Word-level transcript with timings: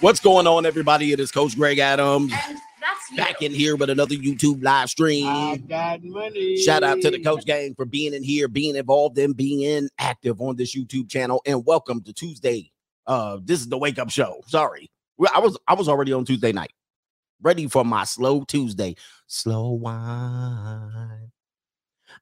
What's 0.00 0.18
going 0.18 0.46
on, 0.46 0.64
everybody? 0.64 1.12
It 1.12 1.20
is 1.20 1.30
Coach 1.30 1.56
Greg 1.56 1.78
Adams 1.78 2.32
back 3.18 3.42
in 3.42 3.52
here 3.52 3.76
with 3.76 3.90
another 3.90 4.14
YouTube 4.14 4.64
live 4.64 4.88
stream. 4.88 5.26
I 5.26 5.58
got 5.58 6.02
money. 6.02 6.56
Shout 6.56 6.82
out 6.82 7.02
to 7.02 7.10
the 7.10 7.22
Coach 7.22 7.44
Gang 7.44 7.74
for 7.74 7.84
being 7.84 8.14
in 8.14 8.22
here, 8.22 8.48
being 8.48 8.76
involved, 8.76 9.18
and 9.18 9.36
being 9.36 9.90
active 9.98 10.40
on 10.40 10.56
this 10.56 10.74
YouTube 10.74 11.10
channel. 11.10 11.42
And 11.44 11.66
welcome 11.66 12.02
to 12.04 12.14
Tuesday. 12.14 12.72
Uh, 13.06 13.40
this 13.44 13.60
is 13.60 13.68
the 13.68 13.76
wake 13.76 13.98
up 13.98 14.08
show. 14.08 14.40
Sorry, 14.46 14.90
I 15.34 15.38
was 15.38 15.58
I 15.68 15.74
was 15.74 15.86
already 15.86 16.14
on 16.14 16.24
Tuesday 16.24 16.52
night, 16.52 16.72
ready 17.42 17.68
for 17.68 17.84
my 17.84 18.04
slow 18.04 18.44
Tuesday. 18.44 18.96
Slow 19.26 19.72
wine. 19.72 21.30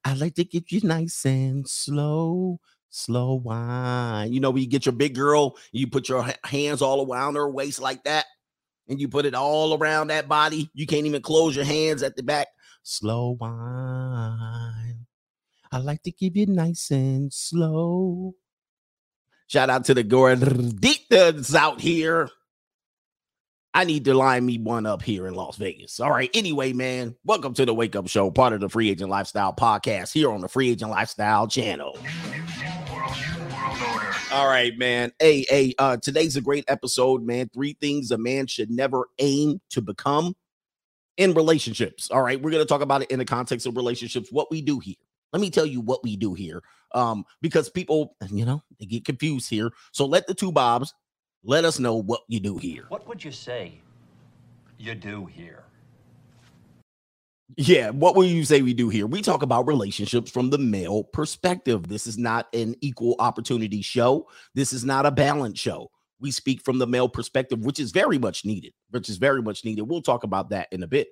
I 0.04 0.14
like 0.14 0.34
to 0.34 0.44
get 0.44 0.72
you 0.72 0.80
nice 0.82 1.24
and 1.24 1.68
slow 1.68 2.58
slow 2.90 3.34
wine. 3.34 4.32
You 4.32 4.40
know, 4.40 4.50
when 4.50 4.62
you 4.62 4.68
get 4.68 4.86
your 4.86 4.94
big 4.94 5.14
girl, 5.14 5.56
you 5.72 5.86
put 5.86 6.08
your 6.08 6.26
hands 6.44 6.82
all 6.82 7.10
around 7.10 7.34
her 7.36 7.48
waist 7.48 7.80
like 7.80 8.04
that, 8.04 8.26
and 8.88 9.00
you 9.00 9.08
put 9.08 9.26
it 9.26 9.34
all 9.34 9.74
around 9.74 10.08
that 10.08 10.28
body. 10.28 10.70
You 10.74 10.86
can't 10.86 11.06
even 11.06 11.22
close 11.22 11.54
your 11.54 11.64
hands 11.64 12.02
at 12.02 12.16
the 12.16 12.22
back. 12.22 12.48
Slow 12.82 13.36
wine. 13.40 15.06
I 15.70 15.78
like 15.78 16.02
to 16.04 16.10
give 16.10 16.36
you 16.36 16.46
nice 16.46 16.90
and 16.90 17.32
slow. 17.32 18.34
Shout 19.48 19.70
out 19.70 19.84
to 19.86 19.94
the 19.94 20.04
gorditas 20.04 21.54
out 21.54 21.80
here. 21.80 22.30
I 23.74 23.84
need 23.84 24.06
to 24.06 24.14
line 24.14 24.44
me 24.44 24.58
one 24.58 24.86
up 24.86 25.02
here 25.02 25.26
in 25.26 25.34
Las 25.34 25.56
Vegas. 25.56 26.00
All 26.00 26.10
right. 26.10 26.30
Anyway, 26.34 26.72
man, 26.72 27.14
welcome 27.24 27.54
to 27.54 27.66
the 27.66 27.74
Wake 27.74 27.94
Up 27.94 28.08
Show, 28.08 28.30
part 28.30 28.54
of 28.54 28.60
the 28.60 28.68
Free 28.68 28.90
Agent 28.90 29.10
Lifestyle 29.10 29.52
podcast 29.52 30.12
here 30.12 30.30
on 30.30 30.40
the 30.40 30.48
Free 30.48 30.70
Agent 30.70 30.90
Lifestyle 30.90 31.46
channel. 31.46 31.96
All 34.32 34.46
right, 34.46 34.76
man. 34.76 35.12
Hey, 35.18 35.44
hey, 35.48 35.74
uh, 35.78 35.96
today's 35.96 36.36
a 36.36 36.40
great 36.40 36.64
episode, 36.68 37.22
man. 37.22 37.48
Three 37.52 37.76
things 37.80 38.10
a 38.10 38.18
man 38.18 38.46
should 38.46 38.70
never 38.70 39.06
aim 39.18 39.60
to 39.70 39.80
become 39.80 40.34
in 41.16 41.32
relationships. 41.34 42.10
All 42.10 42.22
right, 42.22 42.40
we're 42.40 42.50
gonna 42.50 42.64
talk 42.64 42.80
about 42.80 43.02
it 43.02 43.10
in 43.10 43.18
the 43.18 43.24
context 43.24 43.66
of 43.66 43.76
relationships, 43.76 44.32
what 44.32 44.50
we 44.50 44.62
do 44.62 44.80
here. 44.80 44.96
Let 45.32 45.40
me 45.40 45.50
tell 45.50 45.66
you 45.66 45.80
what 45.80 46.02
we 46.02 46.16
do 46.16 46.34
here. 46.34 46.62
Um, 46.94 47.24
because 47.40 47.68
people, 47.68 48.16
you 48.30 48.44
know, 48.44 48.62
they 48.80 48.86
get 48.86 49.04
confused 49.04 49.50
here. 49.50 49.70
So 49.92 50.06
let 50.06 50.26
the 50.26 50.34
two 50.34 50.52
Bobs 50.52 50.94
let 51.44 51.64
us 51.64 51.78
know 51.78 51.94
what 51.94 52.22
you 52.28 52.40
do 52.40 52.58
here. 52.58 52.84
What 52.88 53.06
would 53.06 53.22
you 53.22 53.32
say 53.32 53.80
you 54.78 54.94
do 54.94 55.26
here? 55.26 55.64
Yeah, 57.56 57.90
what 57.90 58.14
will 58.14 58.24
you 58.24 58.44
say 58.44 58.60
we 58.60 58.74
do 58.74 58.88
here? 58.90 59.06
We 59.06 59.22
talk 59.22 59.42
about 59.42 59.66
relationships 59.66 60.30
from 60.30 60.50
the 60.50 60.58
male 60.58 61.04
perspective. 61.04 61.88
This 61.88 62.06
is 62.06 62.18
not 62.18 62.46
an 62.54 62.74
equal 62.82 63.16
opportunity 63.18 63.80
show. 63.80 64.28
This 64.54 64.72
is 64.72 64.84
not 64.84 65.06
a 65.06 65.10
balance 65.10 65.58
show. 65.58 65.90
We 66.20 66.30
speak 66.30 66.60
from 66.62 66.78
the 66.78 66.86
male 66.86 67.08
perspective, 67.08 67.64
which 67.64 67.80
is 67.80 67.90
very 67.90 68.18
much 68.18 68.44
needed, 68.44 68.74
which 68.90 69.08
is 69.08 69.16
very 69.16 69.40
much 69.40 69.64
needed. 69.64 69.82
We'll 69.82 70.02
talk 70.02 70.24
about 70.24 70.50
that 70.50 70.68
in 70.72 70.82
a 70.82 70.86
bit. 70.86 71.08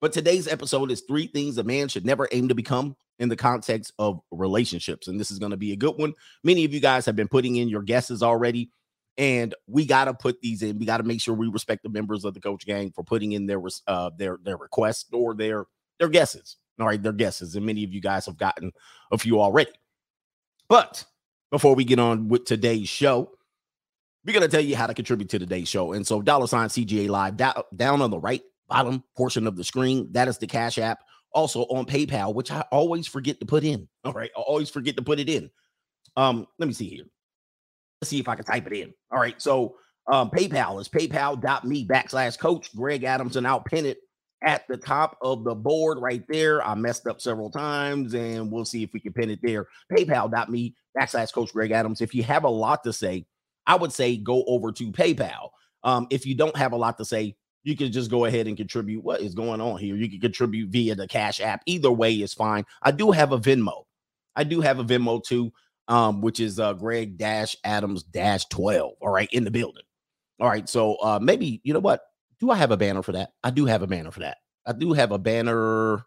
But 0.00 0.12
today's 0.12 0.48
episode 0.48 0.90
is 0.90 1.02
three 1.02 1.26
things 1.26 1.58
a 1.58 1.64
man 1.64 1.88
should 1.88 2.06
never 2.06 2.28
aim 2.32 2.48
to 2.48 2.54
become 2.54 2.96
in 3.18 3.28
the 3.28 3.36
context 3.36 3.92
of 3.98 4.20
relationships. 4.30 5.08
And 5.08 5.20
this 5.20 5.30
is 5.30 5.38
going 5.38 5.50
to 5.50 5.56
be 5.56 5.72
a 5.72 5.76
good 5.76 5.96
one. 5.96 6.14
Many 6.42 6.64
of 6.64 6.72
you 6.72 6.80
guys 6.80 7.06
have 7.06 7.16
been 7.16 7.28
putting 7.28 7.56
in 7.56 7.68
your 7.68 7.82
guesses 7.82 8.22
already. 8.22 8.70
And 9.16 9.54
we 9.66 9.86
got 9.86 10.06
to 10.06 10.14
put 10.14 10.40
these 10.40 10.62
in. 10.62 10.78
We 10.78 10.86
got 10.86 10.96
to 10.96 11.04
make 11.04 11.20
sure 11.20 11.34
we 11.34 11.48
respect 11.48 11.84
the 11.84 11.88
members 11.88 12.24
of 12.24 12.34
the 12.34 12.40
coach 12.40 12.66
gang 12.66 12.90
for 12.90 13.04
putting 13.04 13.32
in 13.32 13.46
their 13.46 13.60
uh, 13.86 14.10
their 14.16 14.38
their 14.42 14.56
requests 14.56 15.06
or 15.12 15.34
their 15.34 15.66
their 15.98 16.08
guesses. 16.08 16.56
All 16.80 16.86
right, 16.86 17.00
their 17.00 17.12
guesses, 17.12 17.54
and 17.54 17.64
many 17.64 17.84
of 17.84 17.92
you 17.92 18.00
guys 18.00 18.26
have 18.26 18.36
gotten 18.36 18.72
a 19.12 19.18
few 19.18 19.40
already. 19.40 19.70
But 20.68 21.04
before 21.52 21.76
we 21.76 21.84
get 21.84 22.00
on 22.00 22.26
with 22.26 22.46
today's 22.46 22.88
show, 22.88 23.30
we're 24.24 24.32
gonna 24.32 24.48
tell 24.48 24.60
you 24.60 24.74
how 24.74 24.88
to 24.88 24.94
contribute 24.94 25.30
to 25.30 25.38
today's 25.38 25.68
show. 25.68 25.92
And 25.92 26.04
so, 26.04 26.20
dollar 26.20 26.48
sign 26.48 26.68
CGA 26.68 27.08
Live 27.08 27.36
down, 27.36 27.54
down 27.76 28.02
on 28.02 28.10
the 28.10 28.18
right 28.18 28.42
bottom 28.68 29.04
portion 29.16 29.46
of 29.46 29.54
the 29.54 29.62
screen. 29.62 30.08
That 30.10 30.26
is 30.26 30.38
the 30.38 30.48
Cash 30.48 30.78
App. 30.78 30.98
Also 31.32 31.62
on 31.62 31.84
PayPal, 31.84 32.34
which 32.34 32.50
I 32.50 32.60
always 32.70 33.06
forget 33.06 33.40
to 33.40 33.46
put 33.46 33.64
in. 33.64 33.88
All 34.04 34.12
right, 34.12 34.30
I 34.36 34.40
always 34.40 34.70
forget 34.70 34.96
to 34.96 35.02
put 35.02 35.20
it 35.20 35.28
in. 35.28 35.50
Um, 36.16 36.46
let 36.58 36.66
me 36.66 36.74
see 36.74 36.88
here. 36.88 37.04
Let's 38.04 38.10
see 38.10 38.20
if 38.20 38.28
I 38.28 38.34
can 38.34 38.44
type 38.44 38.66
it 38.66 38.74
in. 38.74 38.92
All 39.10 39.18
right, 39.18 39.40
so 39.40 39.76
um, 40.12 40.28
PayPal 40.28 40.78
is 40.78 40.90
paypal.me 40.90 41.88
backslash 41.88 42.38
coach 42.38 42.76
Greg 42.76 43.02
Adams, 43.02 43.36
and 43.36 43.46
I'll 43.46 43.62
pin 43.62 43.86
it 43.86 43.96
at 44.44 44.68
the 44.68 44.76
top 44.76 45.16
of 45.22 45.42
the 45.42 45.54
board 45.54 45.96
right 46.02 46.22
there. 46.28 46.62
I 46.62 46.74
messed 46.74 47.06
up 47.06 47.22
several 47.22 47.50
times 47.50 48.12
and 48.12 48.52
we'll 48.52 48.66
see 48.66 48.82
if 48.82 48.92
we 48.92 49.00
can 49.00 49.14
pin 49.14 49.30
it 49.30 49.38
there. 49.42 49.68
PayPal.me 49.90 50.74
backslash 50.94 51.32
Coach 51.32 51.54
Greg 51.54 51.70
Adams. 51.70 52.02
If 52.02 52.14
you 52.14 52.22
have 52.24 52.44
a 52.44 52.50
lot 52.50 52.84
to 52.84 52.92
say, 52.92 53.24
I 53.66 53.76
would 53.76 53.90
say 53.90 54.18
go 54.18 54.44
over 54.46 54.70
to 54.70 54.92
PayPal. 54.92 55.48
Um, 55.82 56.06
if 56.10 56.26
you 56.26 56.34
don't 56.34 56.58
have 56.58 56.72
a 56.72 56.76
lot 56.76 56.98
to 56.98 57.06
say, 57.06 57.36
you 57.62 57.74
can 57.74 57.90
just 57.90 58.10
go 58.10 58.26
ahead 58.26 58.48
and 58.48 58.58
contribute. 58.58 59.02
What 59.02 59.22
is 59.22 59.34
going 59.34 59.62
on 59.62 59.78
here? 59.78 59.96
You 59.96 60.10
can 60.10 60.20
contribute 60.20 60.68
via 60.68 60.94
the 60.94 61.08
Cash 61.08 61.40
App. 61.40 61.62
Either 61.64 61.90
way 61.90 62.12
is 62.12 62.34
fine. 62.34 62.66
I 62.82 62.90
do 62.90 63.12
have 63.12 63.32
a 63.32 63.38
Venmo. 63.38 63.84
I 64.36 64.44
do 64.44 64.60
have 64.60 64.78
a 64.78 64.84
Venmo 64.84 65.24
too, 65.24 65.54
um, 65.88 66.20
which 66.20 66.40
is 66.40 66.58
uh, 66.58 66.72
Greg 66.74 67.18
Dash 67.18 67.56
Adams 67.64 68.02
Dash 68.02 68.44
12. 68.46 68.92
All 69.00 69.10
right, 69.10 69.28
in 69.32 69.44
the 69.44 69.50
building. 69.50 69.82
All 70.40 70.48
right, 70.48 70.68
so 70.68 70.96
uh, 70.96 71.18
maybe 71.20 71.60
you 71.64 71.72
know 71.72 71.80
what? 71.80 72.00
Do 72.40 72.50
I 72.50 72.56
have 72.56 72.70
a 72.70 72.76
banner 72.76 73.02
for 73.02 73.12
that? 73.12 73.30
I 73.42 73.50
do 73.50 73.66
have 73.66 73.82
a 73.82 73.86
banner 73.86 74.10
for 74.10 74.20
that. 74.20 74.38
I 74.66 74.72
do 74.72 74.92
have 74.92 75.12
a 75.12 75.18
banner. 75.18 76.04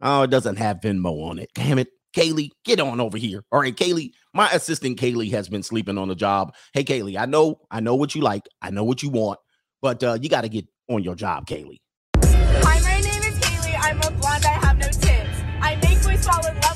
Oh, 0.00 0.22
it 0.22 0.30
doesn't 0.30 0.56
have 0.56 0.80
Venmo 0.80 1.30
on 1.30 1.38
it. 1.38 1.50
Damn 1.54 1.78
it. 1.78 1.88
Kaylee, 2.14 2.50
get 2.64 2.80
on 2.80 3.00
over 3.00 3.18
here. 3.18 3.42
All 3.50 3.60
right, 3.60 3.74
Kaylee, 3.74 4.12
my 4.32 4.48
assistant 4.50 4.98
Kaylee 5.00 5.32
has 5.32 5.48
been 5.48 5.62
sleeping 5.62 5.98
on 5.98 6.08
the 6.08 6.14
job. 6.14 6.54
Hey, 6.72 6.84
Kaylee, 6.84 7.18
I 7.18 7.26
know, 7.26 7.60
I 7.70 7.80
know 7.80 7.96
what 7.96 8.14
you 8.14 8.22
like. 8.22 8.48
I 8.62 8.70
know 8.70 8.84
what 8.84 9.02
you 9.02 9.10
want, 9.10 9.40
but 9.82 10.02
uh, 10.02 10.16
you 10.20 10.28
got 10.28 10.42
to 10.42 10.48
get 10.48 10.66
on 10.88 11.02
your 11.02 11.16
job, 11.16 11.46
Kaylee. 11.46 11.80
Hi, 12.16 12.80
my 12.80 13.00
name 13.00 13.22
is 13.22 13.38
Kaylee. 13.40 13.76
I'm 13.80 13.98
a 13.98 14.10
blonde. 14.16 14.44
I 14.44 14.64
have 14.64 14.78
no 14.78 14.86
tits. 14.86 15.40
I 15.60 15.76
make 15.82 16.02
boys 16.04 16.24
fall 16.24 16.46
in 16.46 16.54
love 16.60 16.73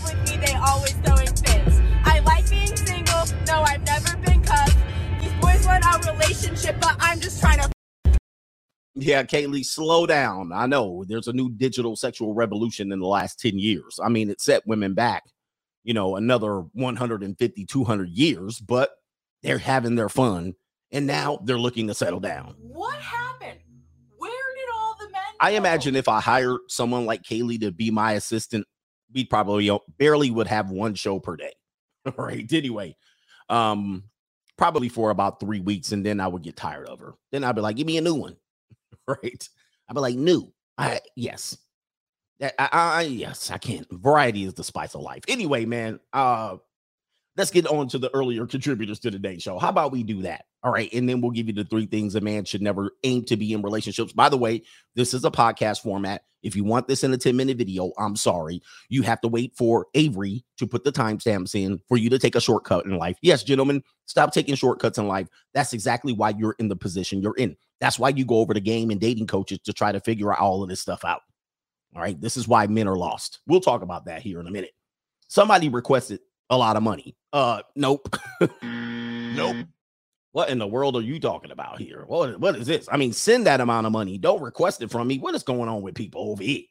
relationship, 6.39 6.81
but 6.81 6.97
I'm 7.01 7.21
just 7.21 7.41
trying 7.41 7.59
to 7.59 7.71
yeah, 9.01 9.23
Kaylee, 9.23 9.65
slow 9.65 10.07
down. 10.07 10.51
I 10.53 10.67
know 10.67 11.05
there's 11.07 11.29
a 11.29 11.33
new 11.33 11.51
digital 11.51 11.95
sexual 11.95 12.35
revolution 12.35 12.91
in 12.91 12.99
the 12.99 13.07
last 13.07 13.39
10 13.39 13.57
years. 13.57 14.01
I 14.03 14.09
mean, 14.09 14.29
it 14.29 14.41
set 14.41 14.67
women 14.67 14.95
back, 14.95 15.23
you 15.85 15.95
know, 15.95 16.17
another 16.17 16.63
150, 16.73 17.65
200 17.65 18.09
years, 18.09 18.59
but 18.59 18.91
they're 19.45 19.59
having 19.59 19.95
their 19.95 20.09
fun 20.09 20.55
and 20.91 21.07
now 21.07 21.39
they're 21.45 21.61
looking 21.61 21.87
to 21.87 21.95
settle 21.95 22.19
down. 22.19 22.57
What 22.59 22.99
happened? 22.99 23.61
Where 24.17 24.31
did 24.31 24.69
all 24.75 24.97
the 24.99 25.11
men? 25.13 25.23
I 25.41 25.53
go? 25.53 25.59
imagine 25.59 25.95
if 25.95 26.09
I 26.09 26.21
hired 26.21 26.59
someone 26.67 27.07
like 27.07 27.23
Kaylee 27.23 27.61
to 27.61 27.71
be 27.71 27.93
my 27.93 28.15
assistant, 28.15 28.67
we 29.15 29.25
probably 29.25 29.71
barely 29.97 30.33
would 30.33 30.49
have 30.49 30.73
one 30.73 30.97
show 30.97 31.21
per 31.21 31.37
day. 31.37 31.53
All 32.07 32.27
right. 32.27 32.53
Anyway, 32.53 32.97
um, 33.49 34.03
probably 34.59 34.89
for 34.89 35.11
about 35.11 35.41
three 35.41 35.61
weeks, 35.61 35.93
and 35.93 36.05
then 36.05 36.21
I 36.21 36.29
would 36.29 36.43
get 36.43 36.57
tired 36.57 36.87
of 36.89 37.01
her. 37.01 37.15
Then 37.33 37.45
I'd 37.45 37.55
be 37.55 37.63
like, 37.63 37.77
give 37.77 37.87
me 37.87 37.97
a 37.97 38.03
new 38.03 38.15
one. 38.15 38.37
right? 39.09 39.49
I'd 39.89 39.95
be 39.95 40.01
like, 40.01 40.17
new. 40.17 40.53
I 40.77 41.01
yes. 41.17 41.57
I, 42.41 42.53
I, 42.59 43.03
yes, 43.03 43.51
I 43.51 43.59
can't. 43.59 43.87
Variety 43.91 44.45
is 44.45 44.55
the 44.55 44.63
spice 44.63 44.95
of 44.95 45.01
life. 45.01 45.25
Anyway, 45.27 45.65
man, 45.65 45.99
uh 46.13 46.59
let's 47.39 47.51
get 47.51 47.67
on 47.67 47.89
to 47.89 47.99
the 47.99 48.13
earlier 48.15 48.47
contributors 48.47 48.99
to 48.99 49.11
today's 49.11 49.43
show. 49.43 49.59
How 49.59 49.71
about 49.71 49.93
we 49.93 50.03
do 50.03 50.23
that? 50.23 50.45
All 50.63 50.73
right. 50.73 50.93
And 50.93 51.09
then 51.09 51.21
we'll 51.21 51.31
give 51.31 51.47
you 51.47 51.53
the 51.53 51.65
three 51.65 51.87
things 51.87 52.15
a 52.15 52.21
man 52.21 52.45
should 52.45 52.63
never 52.63 52.91
aim 53.05 53.25
to 53.27 53.37
be 53.37 53.53
in 53.53 53.63
relationships. 53.63 54.13
By 54.13 54.29
the 54.29 54.37
way, 54.37 54.63
this 54.97 55.15
is 55.15 55.25
a 55.25 55.31
podcast 55.31 55.83
format. 55.83 56.23
If 56.43 56.57
you 56.57 56.65
want 56.65 56.89
this 56.89 57.05
in 57.05 57.13
a 57.13 57.19
10 57.19 57.37
minute 57.37 57.59
video, 57.59 57.93
I'm 57.99 58.17
sorry. 58.17 58.61
You 58.89 59.03
have 59.03 59.21
to 59.23 59.29
wait 59.29 59.55
for 59.57 59.87
Avery 59.95 60.45
to 60.59 60.67
put 60.67 60.85
the 60.85 60.93
timestamps 60.93 61.55
in 61.55 61.81
for 61.89 61.97
you 61.97 62.11
to 62.11 62.19
take 62.19 62.35
a 62.35 62.41
shortcut 62.41 62.87
in 62.87 62.97
life. 62.97 63.19
Yes, 63.23 63.43
gentlemen, 63.45 63.83
stop 64.07 64.33
taking 64.33 64.55
shortcuts 64.55 64.99
in 64.99 65.09
life. 65.09 65.29
That's 65.55 65.73
exactly 65.73 66.13
why 66.13 66.31
you're 66.31 66.57
in 66.59 66.69
the 66.69 66.77
position 66.77 67.23
you're 67.23 67.37
in. 67.37 67.57
That's 67.81 67.99
why 67.99 68.11
you 68.11 68.25
go 68.25 68.39
over 68.39 68.55
the 68.55 68.61
game 68.61 68.91
and 68.91 69.01
dating 69.01 69.29
coaches 69.29 69.61
to 69.65 69.73
try 69.73 69.93
to 69.93 70.01
figure 70.01 70.33
out 70.33 70.41
all 70.41 70.63
of 70.63 70.69
this 70.69 70.81
stuff 70.81 71.05
out. 71.05 71.23
All 71.95 72.03
right. 72.03 72.21
This 72.21 72.37
is 72.37 72.49
why 72.49 72.67
men 72.67 72.89
are 72.89 72.99
lost. 72.99 73.41
We'll 73.47 73.61
talk 73.61 73.83
about 73.83 74.07
that 74.07 74.23
here 74.23 74.41
in 74.41 74.47
a 74.47 74.51
minute. 74.51 74.73
Somebody 75.29 75.69
requested 75.69 76.21
a 76.51 76.57
lot 76.57 76.77
of 76.77 76.83
money. 76.83 77.17
Uh, 77.33 77.63
nope. 77.77 78.15
nope. 78.63 79.67
What 80.33 80.51
in 80.51 80.59
the 80.59 80.67
world 80.67 80.97
are 80.97 81.03
you 81.03 81.19
talking 81.19 81.51
about 81.51 81.79
here? 81.79 82.05
What, 82.07 82.39
what 82.39 82.57
is 82.57 82.67
this? 82.67 82.89
I 82.93 82.97
mean, 82.97 83.13
send 83.13 83.47
that 83.47 83.61
amount 83.61 83.87
of 83.87 83.93
money. 83.93 84.19
Don't 84.19 84.43
request 84.43 84.83
it 84.83 84.91
from 84.91 85.09
me. 85.09 85.19
What 85.19 85.35
is 85.35 85.43
going 85.43 85.69
on 85.69 85.83
with 85.83 85.95
people 85.95 86.31
over 86.31 86.43
here? 86.43 86.65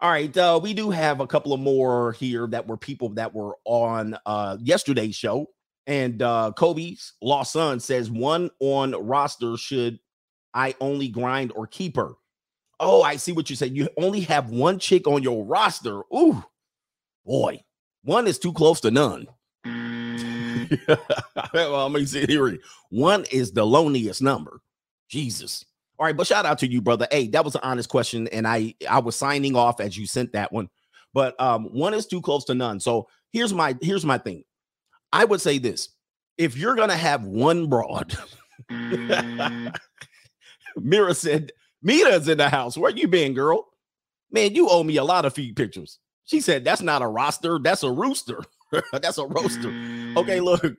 All 0.00 0.10
right, 0.10 0.36
uh, 0.36 0.60
we 0.62 0.74
do 0.74 0.90
have 0.90 1.20
a 1.20 1.26
couple 1.26 1.54
of 1.54 1.60
more 1.60 2.12
here 2.12 2.46
that 2.48 2.66
were 2.66 2.76
people 2.76 3.08
that 3.10 3.32
were 3.32 3.54
on 3.64 4.16
uh 4.26 4.58
yesterday's 4.60 5.16
show. 5.16 5.46
And 5.86 6.20
uh 6.20 6.52
Kobe's 6.56 7.14
lost 7.22 7.52
son 7.52 7.80
says 7.80 8.10
one 8.10 8.50
on 8.60 8.92
roster 8.92 9.56
should 9.56 9.98
I 10.52 10.74
only 10.80 11.08
grind 11.08 11.52
or 11.56 11.66
keep 11.66 11.96
her. 11.96 12.12
Oh, 12.80 13.02
I 13.02 13.16
see 13.16 13.32
what 13.32 13.48
you 13.48 13.56
said. 13.56 13.74
You 13.76 13.88
only 13.96 14.20
have 14.20 14.50
one 14.50 14.78
chick 14.78 15.06
on 15.06 15.22
your 15.22 15.44
roster. 15.44 16.00
Ooh, 16.14 16.44
boy, 17.24 17.62
one 18.02 18.26
is 18.26 18.38
too 18.38 18.52
close 18.52 18.80
to 18.80 18.90
none. 18.90 19.26
well, 21.54 21.88
me 21.88 22.04
see 22.06 22.26
here. 22.26 22.58
One 22.90 23.24
is 23.30 23.52
the 23.52 23.64
loneliest 23.64 24.22
number. 24.22 24.60
Jesus. 25.08 25.64
All 25.98 26.06
right, 26.06 26.16
but 26.16 26.26
shout 26.26 26.46
out 26.46 26.58
to 26.58 26.70
you, 26.70 26.80
brother. 26.80 27.06
Hey, 27.10 27.28
that 27.28 27.44
was 27.44 27.54
an 27.54 27.60
honest 27.62 27.88
question, 27.88 28.26
and 28.28 28.46
I 28.46 28.74
I 28.88 28.98
was 28.98 29.16
signing 29.16 29.54
off 29.54 29.80
as 29.80 29.96
you 29.96 30.06
sent 30.06 30.32
that 30.32 30.52
one. 30.52 30.68
But 31.12 31.40
um, 31.40 31.66
one 31.66 31.94
is 31.94 32.06
too 32.06 32.20
close 32.20 32.44
to 32.46 32.54
none. 32.54 32.80
So 32.80 33.06
here's 33.32 33.54
my 33.54 33.76
here's 33.80 34.04
my 34.04 34.18
thing. 34.18 34.44
I 35.12 35.24
would 35.24 35.40
say 35.40 35.58
this: 35.58 35.90
if 36.36 36.56
you're 36.56 36.74
gonna 36.74 36.96
have 36.96 37.24
one 37.24 37.68
broad, 37.68 38.16
Mira 40.76 41.14
said, 41.14 41.52
Mira's 41.82 42.28
in 42.28 42.38
the 42.38 42.48
house. 42.48 42.76
Where 42.76 42.90
you 42.90 43.08
been, 43.08 43.34
girl? 43.34 43.68
Man, 44.30 44.54
you 44.54 44.68
owe 44.68 44.82
me 44.82 44.96
a 44.96 45.04
lot 45.04 45.24
of 45.24 45.34
feed 45.34 45.56
pictures. 45.56 45.98
She 46.24 46.40
said, 46.40 46.64
That's 46.64 46.82
not 46.82 47.02
a 47.02 47.06
roster, 47.06 47.58
that's 47.62 47.82
a 47.82 47.90
rooster. 47.90 48.42
that's 48.92 49.18
a 49.18 49.26
roaster. 49.26 49.68
Okay, 49.68 50.38
mm. 50.38 50.44
look. 50.44 50.76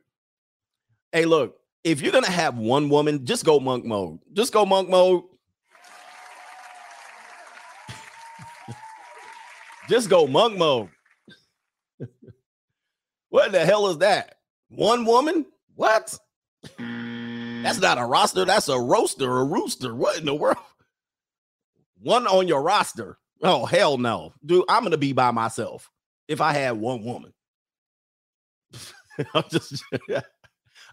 Hey, 1.11 1.25
look, 1.25 1.57
if 1.83 2.01
you're 2.01 2.11
gonna 2.11 2.29
have 2.29 2.57
one 2.57 2.89
woman, 2.89 3.25
just 3.25 3.45
go 3.45 3.59
monk 3.59 3.85
mode. 3.85 4.19
Just 4.33 4.51
go 4.53 4.65
monk 4.65 4.89
mode. 4.89 5.23
just 9.89 10.09
go 10.09 10.27
monk 10.27 10.57
mode. 10.57 10.89
what 13.29 13.51
the 13.51 13.65
hell 13.65 13.87
is 13.87 13.99
that? 13.99 14.35
One 14.69 15.05
woman? 15.05 15.45
What? 15.75 16.17
That's 16.77 17.79
not 17.79 17.97
a 17.97 18.01
mm. 18.01 18.11
roster. 18.11 18.45
That's 18.45 18.69
a 18.69 18.79
roaster, 18.79 19.39
a 19.39 19.43
rooster. 19.43 19.95
What 19.95 20.17
in 20.19 20.25
the 20.25 20.35
world? 20.35 20.57
One 22.01 22.27
on 22.27 22.47
your 22.47 22.61
roster. 22.61 23.17
Oh, 23.41 23.65
hell 23.65 23.97
no. 23.97 24.33
Dude, 24.45 24.65
I'm 24.69 24.81
going 24.81 24.91
to 24.91 24.97
be 24.97 25.13
by 25.13 25.31
myself 25.31 25.91
if 26.27 26.41
I 26.41 26.53
had 26.53 26.73
one 26.73 27.03
woman. 27.03 27.33
I'm 29.33 29.43
just. 29.49 29.83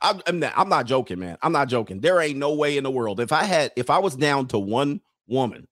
I'm, 0.03 0.21
I'm, 0.27 0.41
not, 0.41 0.53
I'm 0.57 0.69
not 0.69 0.87
joking, 0.87 1.21
man. 1.21 1.39
I'm 1.43 1.53
not 1.53 1.69
joking. 1.69 2.01
There 2.01 2.21
ain't 2.21 2.39
no 2.39 2.55
way 2.55 2.77
in 2.77 2.83
the 2.83 2.91
world. 2.91 3.21
If 3.21 3.31
I 3.31 3.45
had, 3.45 3.71
if 3.77 3.89
I 3.89 3.99
was 3.99 4.17
down 4.17 4.49
to 4.49 4.59
one 4.59 5.01
woman, 5.29 5.69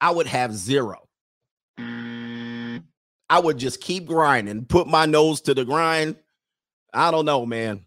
I 0.00 0.10
would 0.10 0.26
have 0.26 0.52
zero. 0.52 1.08
Mm. 1.78 2.82
I 3.30 3.38
would 3.38 3.56
just 3.56 3.80
keep 3.80 4.06
grinding, 4.06 4.66
put 4.66 4.86
my 4.86 5.06
nose 5.06 5.40
to 5.42 5.54
the 5.54 5.64
grind. 5.64 6.16
I 6.92 7.10
don't 7.10 7.24
know, 7.24 7.46
man. 7.46 7.86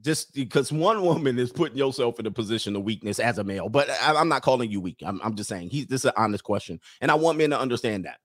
Just 0.00 0.32
because 0.32 0.72
one 0.72 1.02
woman 1.04 1.38
is 1.38 1.52
putting 1.52 1.76
yourself 1.76 2.18
in 2.20 2.26
a 2.26 2.30
position 2.30 2.76
of 2.76 2.82
weakness 2.82 3.18
as 3.18 3.38
a 3.38 3.44
male, 3.44 3.68
but 3.68 3.90
I, 3.90 4.18
am 4.18 4.28
not 4.28 4.42
calling 4.42 4.70
you 4.70 4.80
weak. 4.80 5.02
I'm, 5.04 5.20
I'm 5.22 5.34
just 5.34 5.48
saying 5.48 5.70
he's 5.70 5.86
this 5.86 6.02
is 6.02 6.06
an 6.06 6.12
honest 6.16 6.44
question, 6.44 6.80
and 7.00 7.10
I 7.10 7.14
want 7.14 7.36
men 7.36 7.50
to 7.50 7.60
understand 7.60 8.04
that. 8.04 8.18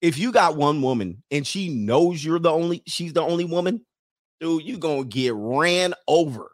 If 0.00 0.18
you 0.18 0.32
got 0.32 0.56
one 0.56 0.82
woman 0.82 1.22
and 1.30 1.46
she 1.46 1.68
knows 1.68 2.24
you're 2.24 2.40
the 2.40 2.50
only, 2.50 2.82
she's 2.86 3.12
the 3.12 3.22
only 3.22 3.44
woman, 3.44 3.84
dude, 4.42 4.64
you 4.64 4.76
gonna 4.76 5.04
get 5.04 5.32
ran 5.34 5.94
over. 6.08 6.50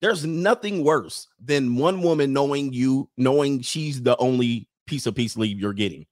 There's 0.00 0.26
nothing 0.26 0.82
worse 0.82 1.28
than 1.42 1.76
one 1.76 2.02
woman 2.02 2.32
knowing 2.32 2.72
you, 2.72 3.08
knowing 3.16 3.62
she's 3.62 4.02
the 4.02 4.16
only 4.16 4.68
piece 4.86 5.06
of 5.06 5.14
peace 5.14 5.36
leave 5.36 5.60
you're 5.60 5.72
getting. 5.72 6.06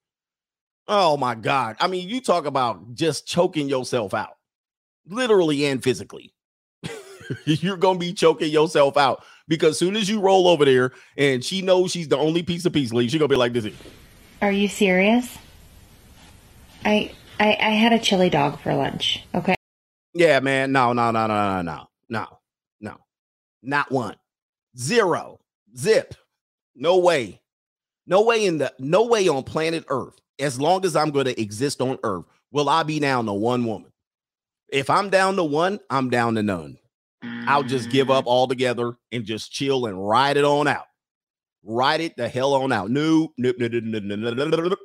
Oh 0.87 1.17
my 1.17 1.35
God. 1.35 1.77
I 1.81 1.89
mean, 1.89 2.09
you 2.09 2.21
talk 2.21 2.47
about 2.47 2.95
just 2.95 3.27
choking 3.27 3.69
yourself 3.69 4.15
out, 4.15 4.37
literally 5.09 5.67
and 5.67 5.83
physically. 5.83 6.33
you're 7.45 7.77
gonna 7.77 7.99
be 7.99 8.13
choking 8.13 8.51
yourself 8.51 8.97
out 8.97 9.25
because 9.49 9.77
soon 9.77 9.97
as 9.97 10.09
you 10.09 10.21
roll 10.21 10.47
over 10.47 10.65
there 10.65 10.93
and 11.17 11.45
she 11.45 11.63
knows 11.63 11.91
she's 11.91 12.09
the 12.09 12.17
only 12.17 12.45
piece 12.45 12.65
of 12.65 12.73
peace 12.73 12.93
leave, 12.93 13.11
she's 13.11 13.19
gonna 13.19 13.29
be 13.29 13.35
like 13.35 13.53
this. 13.53 13.67
Are 14.41 14.53
you 14.53 14.69
serious? 14.69 15.37
I 16.85 17.13
I 17.41 17.57
I 17.61 17.71
had 17.71 17.93
a 17.93 17.99
chili 17.99 18.31
dog 18.31 18.61
for 18.61 18.73
lunch. 18.73 19.25
Okay. 19.35 19.57
Yeah, 20.15 20.41
man. 20.41 20.73
No, 20.73 20.93
no, 20.93 21.11
no, 21.11 21.27
no, 21.27 21.63
no, 21.63 21.63
no, 21.63 21.87
no, 22.09 22.27
no. 22.81 22.97
Not 23.63 23.91
one. 23.91 24.17
Zero. 24.77 25.41
Zip. 25.77 26.15
No 26.75 26.99
way. 26.99 27.41
No 28.07 28.23
way 28.23 28.45
in 28.45 28.59
the 28.59 28.73
no 28.79 29.07
way 29.07 29.29
on 29.29 29.45
planet 29.45 29.85
Earth. 29.89 30.15
As 30.39 30.61
long 30.61 30.85
as 30.85 30.97
I'm 30.97 31.11
going 31.11 31.27
to 31.27 31.41
exist 31.41 31.81
on 31.81 31.99
Earth, 32.03 32.25
will 32.51 32.69
I 32.69 32.83
be 32.83 32.99
down 32.99 33.27
to 33.27 33.33
one 33.33 33.65
woman? 33.65 33.93
If 34.69 34.89
I'm 34.89 35.11
down 35.11 35.37
to 35.37 35.45
one, 35.45 35.81
I'm 35.91 36.11
down 36.11 36.35
to 36.37 36.43
none. 36.43 36.79
I'll 37.23 37.63
just 37.63 37.91
give 37.91 38.11
up 38.11 38.25
mm. 38.25 38.29
altogether 38.29 38.97
and 39.13 39.25
just 39.25 39.53
chill 39.53 39.87
and 39.87 40.09
ride 40.09 40.37
it 40.37 40.45
on 40.45 40.67
out. 40.67 40.87
Ride 41.63 42.01
it 42.01 42.17
the 42.17 42.29
hell 42.29 42.55
on 42.55 42.73
out. 42.73 42.91
No, 42.91 43.33
no, 43.37 43.53
no, 43.59 43.69
no, 43.69 43.99
no, 43.99 44.17
no, 44.17 44.45
no, 44.45 44.57
no. 44.57 44.77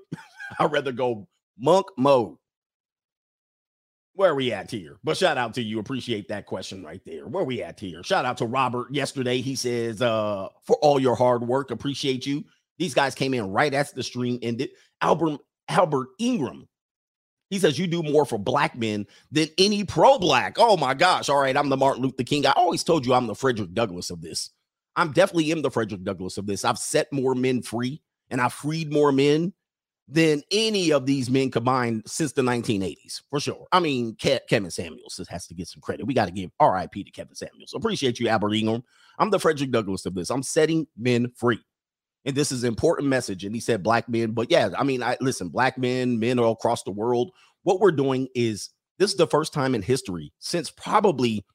I'd 0.59 0.71
rather 0.71 0.91
go 0.91 1.27
monk 1.57 1.85
mode. 1.97 2.35
Where 4.15 4.33
we 4.33 4.53
at 4.53 4.71
here? 4.71 4.97
But 5.03 5.17
shout 5.17 5.37
out 5.37 5.53
to 5.55 5.61
you. 5.61 5.79
Appreciate 5.79 6.29
that 6.29 6.45
question 6.45 6.83
right 6.83 7.01
there. 7.05 7.27
Where 7.27 7.43
we 7.43 7.61
at 7.61 7.79
here? 7.79 8.01
Shout 8.01 8.23
out 8.23 8.37
to 8.37 8.45
Robert 8.45 8.93
yesterday. 8.93 9.41
He 9.41 9.55
says, 9.55 10.01
uh, 10.01 10.47
for 10.63 10.77
all 10.77 11.01
your 11.01 11.15
hard 11.15 11.45
work, 11.45 11.69
appreciate 11.69 12.25
you. 12.25 12.45
These 12.77 12.93
guys 12.93 13.13
came 13.13 13.33
in 13.33 13.51
right 13.51 13.73
as 13.73 13.91
the 13.91 14.03
stream 14.03 14.39
ended. 14.41 14.69
Albert 15.01 15.39
Albert 15.67 16.09
Ingram. 16.19 16.67
He 17.49 17.59
says 17.59 17.77
you 17.77 17.87
do 17.87 18.03
more 18.03 18.25
for 18.25 18.39
black 18.39 18.77
men 18.77 19.05
than 19.31 19.49
any 19.57 19.83
pro 19.83 20.17
black. 20.17 20.55
Oh 20.57 20.77
my 20.77 20.93
gosh. 20.93 21.29
All 21.29 21.39
right. 21.39 21.55
I'm 21.55 21.69
the 21.69 21.77
Martin 21.77 22.03
Luther 22.03 22.23
King. 22.23 22.45
I 22.45 22.51
always 22.51 22.83
told 22.83 23.05
you 23.05 23.13
I'm 23.13 23.27
the 23.27 23.35
Frederick 23.35 23.73
Douglass 23.73 24.09
of 24.09 24.21
this. 24.21 24.49
I'm 24.95 25.11
definitely 25.11 25.51
am 25.51 25.61
the 25.61 25.69
Frederick 25.69 26.03
Douglass 26.03 26.37
of 26.37 26.47
this. 26.47 26.63
I've 26.63 26.79
set 26.79 27.11
more 27.11 27.35
men 27.35 27.61
free 27.61 28.01
and 28.29 28.39
I 28.39 28.49
freed 28.49 28.91
more 28.91 29.11
men 29.11 29.53
than 30.07 30.43
any 30.51 30.91
of 30.91 31.05
these 31.05 31.29
men 31.29 31.49
combined 31.49 32.03
since 32.05 32.31
the 32.31 32.41
1980s, 32.43 33.21
for 33.29 33.39
sure. 33.39 33.65
I 33.71 33.79
mean, 33.79 34.15
Ke- 34.15 34.47
Kevin 34.47 34.69
Samuels 34.69 35.19
has 35.29 35.47
to 35.47 35.55
get 35.55 35.67
some 35.67 35.81
credit. 35.81 36.05
We 36.05 36.13
got 36.13 36.25
to 36.25 36.31
give 36.31 36.51
RIP 36.61 36.93
to 36.93 37.11
Kevin 37.11 37.35
Samuels. 37.35 37.73
Appreciate 37.75 38.19
you, 38.19 38.27
Albert 38.27 38.53
Ingram. 38.53 38.83
I'm 39.17 39.31
the 39.31 39.39
Frederick 39.39 39.71
Douglass 39.71 40.05
of 40.05 40.13
this. 40.13 40.29
I'm 40.29 40.43
setting 40.43 40.85
men 40.95 41.31
free. 41.35 41.59
And 42.25 42.35
this 42.35 42.51
is 42.51 42.63
an 42.63 42.67
important 42.67 43.07
message. 43.07 43.43
And 43.45 43.55
he 43.55 43.61
said 43.61 43.83
black 43.83 44.07
men, 44.07 44.31
but 44.31 44.51
yeah, 44.51 44.69
I 44.77 44.83
mean, 44.83 45.01
I 45.01 45.17
listen, 45.21 45.49
black 45.49 45.77
men, 45.77 46.19
men 46.19 46.39
all 46.39 46.53
across 46.53 46.83
the 46.83 46.91
world. 46.91 47.31
What 47.63 47.79
we're 47.79 47.91
doing 47.91 48.27
is 48.35 48.69
this 48.99 49.11
is 49.11 49.17
the 49.17 49.27
first 49.27 49.53
time 49.53 49.73
in 49.75 49.81
history 49.81 50.33
since 50.39 50.69
probably, 50.69 51.45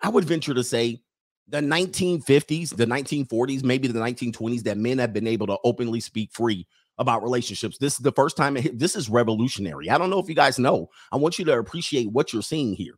I 0.00 0.08
would 0.08 0.24
venture 0.24 0.54
to 0.54 0.64
say, 0.64 1.00
the 1.48 1.60
1950s, 1.60 2.76
the 2.76 2.86
1940s, 2.86 3.62
maybe 3.62 3.86
the 3.86 4.00
1920s, 4.00 4.64
that 4.64 4.78
men 4.78 4.98
have 4.98 5.12
been 5.12 5.28
able 5.28 5.46
to 5.46 5.58
openly 5.62 6.00
speak 6.00 6.32
free 6.32 6.66
about 6.98 7.22
relationships. 7.22 7.78
This 7.78 7.94
is 7.94 8.00
the 8.00 8.12
first 8.12 8.36
time. 8.36 8.56
This 8.74 8.96
is 8.96 9.10
revolutionary. 9.10 9.90
I 9.90 9.98
don't 9.98 10.10
know 10.10 10.18
if 10.18 10.28
you 10.28 10.34
guys 10.34 10.58
know. 10.58 10.88
I 11.12 11.16
want 11.16 11.38
you 11.38 11.44
to 11.46 11.58
appreciate 11.58 12.10
what 12.10 12.32
you're 12.32 12.42
seeing 12.42 12.72
here. 12.74 12.94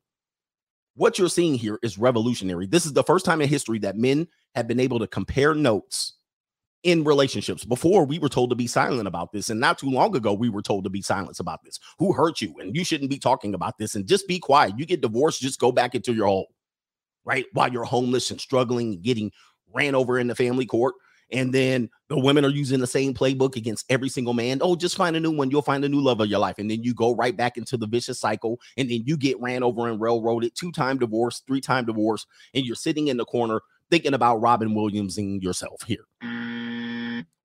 What 0.94 1.18
you're 1.18 1.28
seeing 1.28 1.54
here 1.54 1.78
is 1.82 1.98
revolutionary. 1.98 2.66
This 2.66 2.84
is 2.84 2.92
the 2.92 3.04
first 3.04 3.24
time 3.24 3.40
in 3.40 3.48
history 3.48 3.78
that 3.80 3.96
men 3.96 4.26
have 4.54 4.66
been 4.66 4.80
able 4.80 4.98
to 4.98 5.06
compare 5.06 5.54
notes 5.54 6.14
in 6.82 7.04
relationships. 7.04 7.64
Before 7.64 8.04
we 8.04 8.18
were 8.18 8.28
told 8.28 8.50
to 8.50 8.56
be 8.56 8.66
silent 8.66 9.08
about 9.08 9.32
this, 9.32 9.50
and 9.50 9.60
not 9.60 9.78
too 9.78 9.90
long 9.90 10.16
ago 10.16 10.32
we 10.32 10.48
were 10.48 10.62
told 10.62 10.84
to 10.84 10.90
be 10.90 11.02
silent 11.02 11.38
about 11.40 11.62
this. 11.64 11.78
Who 11.98 12.12
hurt 12.12 12.40
you? 12.40 12.54
And 12.58 12.74
you 12.74 12.84
shouldn't 12.84 13.10
be 13.10 13.18
talking 13.18 13.54
about 13.54 13.78
this. 13.78 13.94
And 13.94 14.06
just 14.06 14.28
be 14.28 14.38
quiet. 14.38 14.78
You 14.78 14.86
get 14.86 15.00
divorced, 15.00 15.40
just 15.40 15.60
go 15.60 15.72
back 15.72 15.94
into 15.94 16.12
your 16.12 16.26
hole, 16.26 16.48
right? 17.24 17.46
While 17.52 17.72
you're 17.72 17.84
homeless 17.84 18.30
and 18.30 18.40
struggling, 18.40 19.00
getting 19.00 19.32
ran 19.72 19.94
over 19.94 20.18
in 20.18 20.28
the 20.28 20.34
family 20.34 20.66
court 20.66 20.94
and 21.30 21.52
then 21.52 21.90
the 22.08 22.18
women 22.18 22.44
are 22.44 22.50
using 22.50 22.80
the 22.80 22.86
same 22.86 23.12
playbook 23.12 23.56
against 23.56 23.84
every 23.90 24.08
single 24.08 24.32
man. 24.32 24.58
Oh, 24.62 24.76
just 24.76 24.96
find 24.96 25.14
a 25.14 25.20
new 25.20 25.30
one. 25.30 25.50
You'll 25.50 25.62
find 25.62 25.84
a 25.84 25.88
new 25.88 26.00
love 26.00 26.20
of 26.20 26.28
your 26.28 26.38
life. 26.38 26.56
And 26.58 26.70
then 26.70 26.82
you 26.82 26.94
go 26.94 27.14
right 27.14 27.36
back 27.36 27.56
into 27.56 27.76
the 27.76 27.86
vicious 27.86 28.20
cycle. 28.20 28.58
And 28.76 28.90
then 28.90 29.02
you 29.04 29.16
get 29.16 29.40
ran 29.40 29.62
over 29.62 29.88
and 29.88 30.00
railroaded, 30.00 30.54
two 30.54 30.72
time 30.72 30.98
divorce, 30.98 31.42
three 31.46 31.60
time 31.60 31.84
divorce. 31.84 32.26
And 32.54 32.64
you're 32.64 32.76
sitting 32.76 33.08
in 33.08 33.18
the 33.18 33.24
corner 33.24 33.60
thinking 33.90 34.14
about 34.14 34.40
Robin 34.40 34.74
Williams 34.74 35.18
and 35.18 35.42
yourself 35.42 35.82
here. 35.86 36.04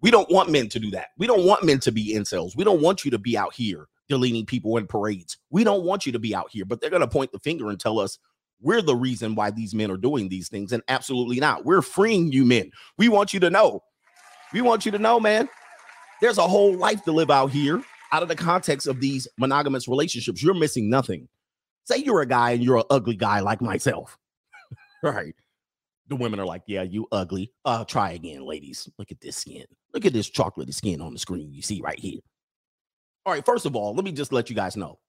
We 0.01 0.11
don't 0.11 0.29
want 0.29 0.49
men 0.49 0.67
to 0.69 0.79
do 0.79 0.91
that. 0.91 1.07
We 1.17 1.27
don't 1.27 1.45
want 1.45 1.63
men 1.63 1.79
to 1.79 1.91
be 1.91 2.13
incels. 2.13 2.55
We 2.55 2.65
don't 2.65 2.81
want 2.81 3.05
you 3.05 3.11
to 3.11 3.17
be 3.17 3.37
out 3.37 3.53
here 3.53 3.87
deleting 4.09 4.45
people 4.45 4.75
in 4.77 4.85
parades. 4.85 5.37
We 5.49 5.63
don't 5.63 5.85
want 5.85 6.05
you 6.05 6.11
to 6.11 6.19
be 6.19 6.35
out 6.35 6.49
here, 6.51 6.65
but 6.65 6.81
they're 6.81 6.89
going 6.89 7.01
to 7.01 7.07
point 7.07 7.31
the 7.31 7.39
finger 7.39 7.69
and 7.69 7.79
tell 7.79 7.99
us 7.99 8.19
we're 8.63 8.81
the 8.81 8.95
reason 8.95 9.35
why 9.35 9.51
these 9.51 9.75
men 9.75 9.91
are 9.91 9.97
doing 9.97 10.29
these 10.29 10.49
things. 10.49 10.71
And 10.71 10.81
absolutely 10.87 11.39
not. 11.39 11.65
We're 11.65 11.81
freeing 11.81 12.31
you 12.31 12.45
men. 12.45 12.71
We 12.97 13.09
want 13.09 13.33
you 13.33 13.39
to 13.41 13.49
know. 13.49 13.83
We 14.53 14.61
want 14.61 14.85
you 14.85 14.91
to 14.93 14.99
know, 14.99 15.19
man. 15.19 15.49
There's 16.21 16.37
a 16.37 16.47
whole 16.47 16.75
life 16.75 17.03
to 17.03 17.11
live 17.11 17.29
out 17.29 17.51
here 17.51 17.83
out 18.13 18.23
of 18.23 18.29
the 18.29 18.35
context 18.35 18.87
of 18.87 19.01
these 19.01 19.27
monogamous 19.37 19.87
relationships. 19.87 20.41
You're 20.41 20.53
missing 20.53 20.89
nothing. 20.89 21.27
Say 21.85 21.97
you're 21.97 22.21
a 22.21 22.25
guy 22.25 22.51
and 22.51 22.63
you're 22.63 22.77
an 22.77 22.83
ugly 22.89 23.15
guy 23.15 23.41
like 23.41 23.61
myself. 23.61 24.17
right. 25.03 25.35
The 26.07 26.15
women 26.15 26.39
are 26.39 26.45
like, 26.45 26.61
yeah, 26.67 26.83
you 26.83 27.07
ugly. 27.11 27.51
Uh, 27.65 27.83
try 27.83 28.11
again, 28.11 28.45
ladies. 28.45 28.89
Look 28.97 29.11
at 29.11 29.19
this 29.19 29.35
skin. 29.35 29.65
Look 29.93 30.05
at 30.05 30.13
this 30.13 30.29
chocolatey 30.29 30.73
skin 30.73 31.01
on 31.01 31.13
the 31.13 31.19
screen 31.19 31.51
you 31.51 31.61
see 31.61 31.81
right 31.81 31.99
here. 31.99 32.19
All 33.25 33.33
right, 33.33 33.45
first 33.45 33.65
of 33.65 33.75
all, 33.75 33.93
let 33.95 34.05
me 34.05 34.11
just 34.11 34.31
let 34.31 34.49
you 34.49 34.55
guys 34.55 34.77
know 34.77 34.99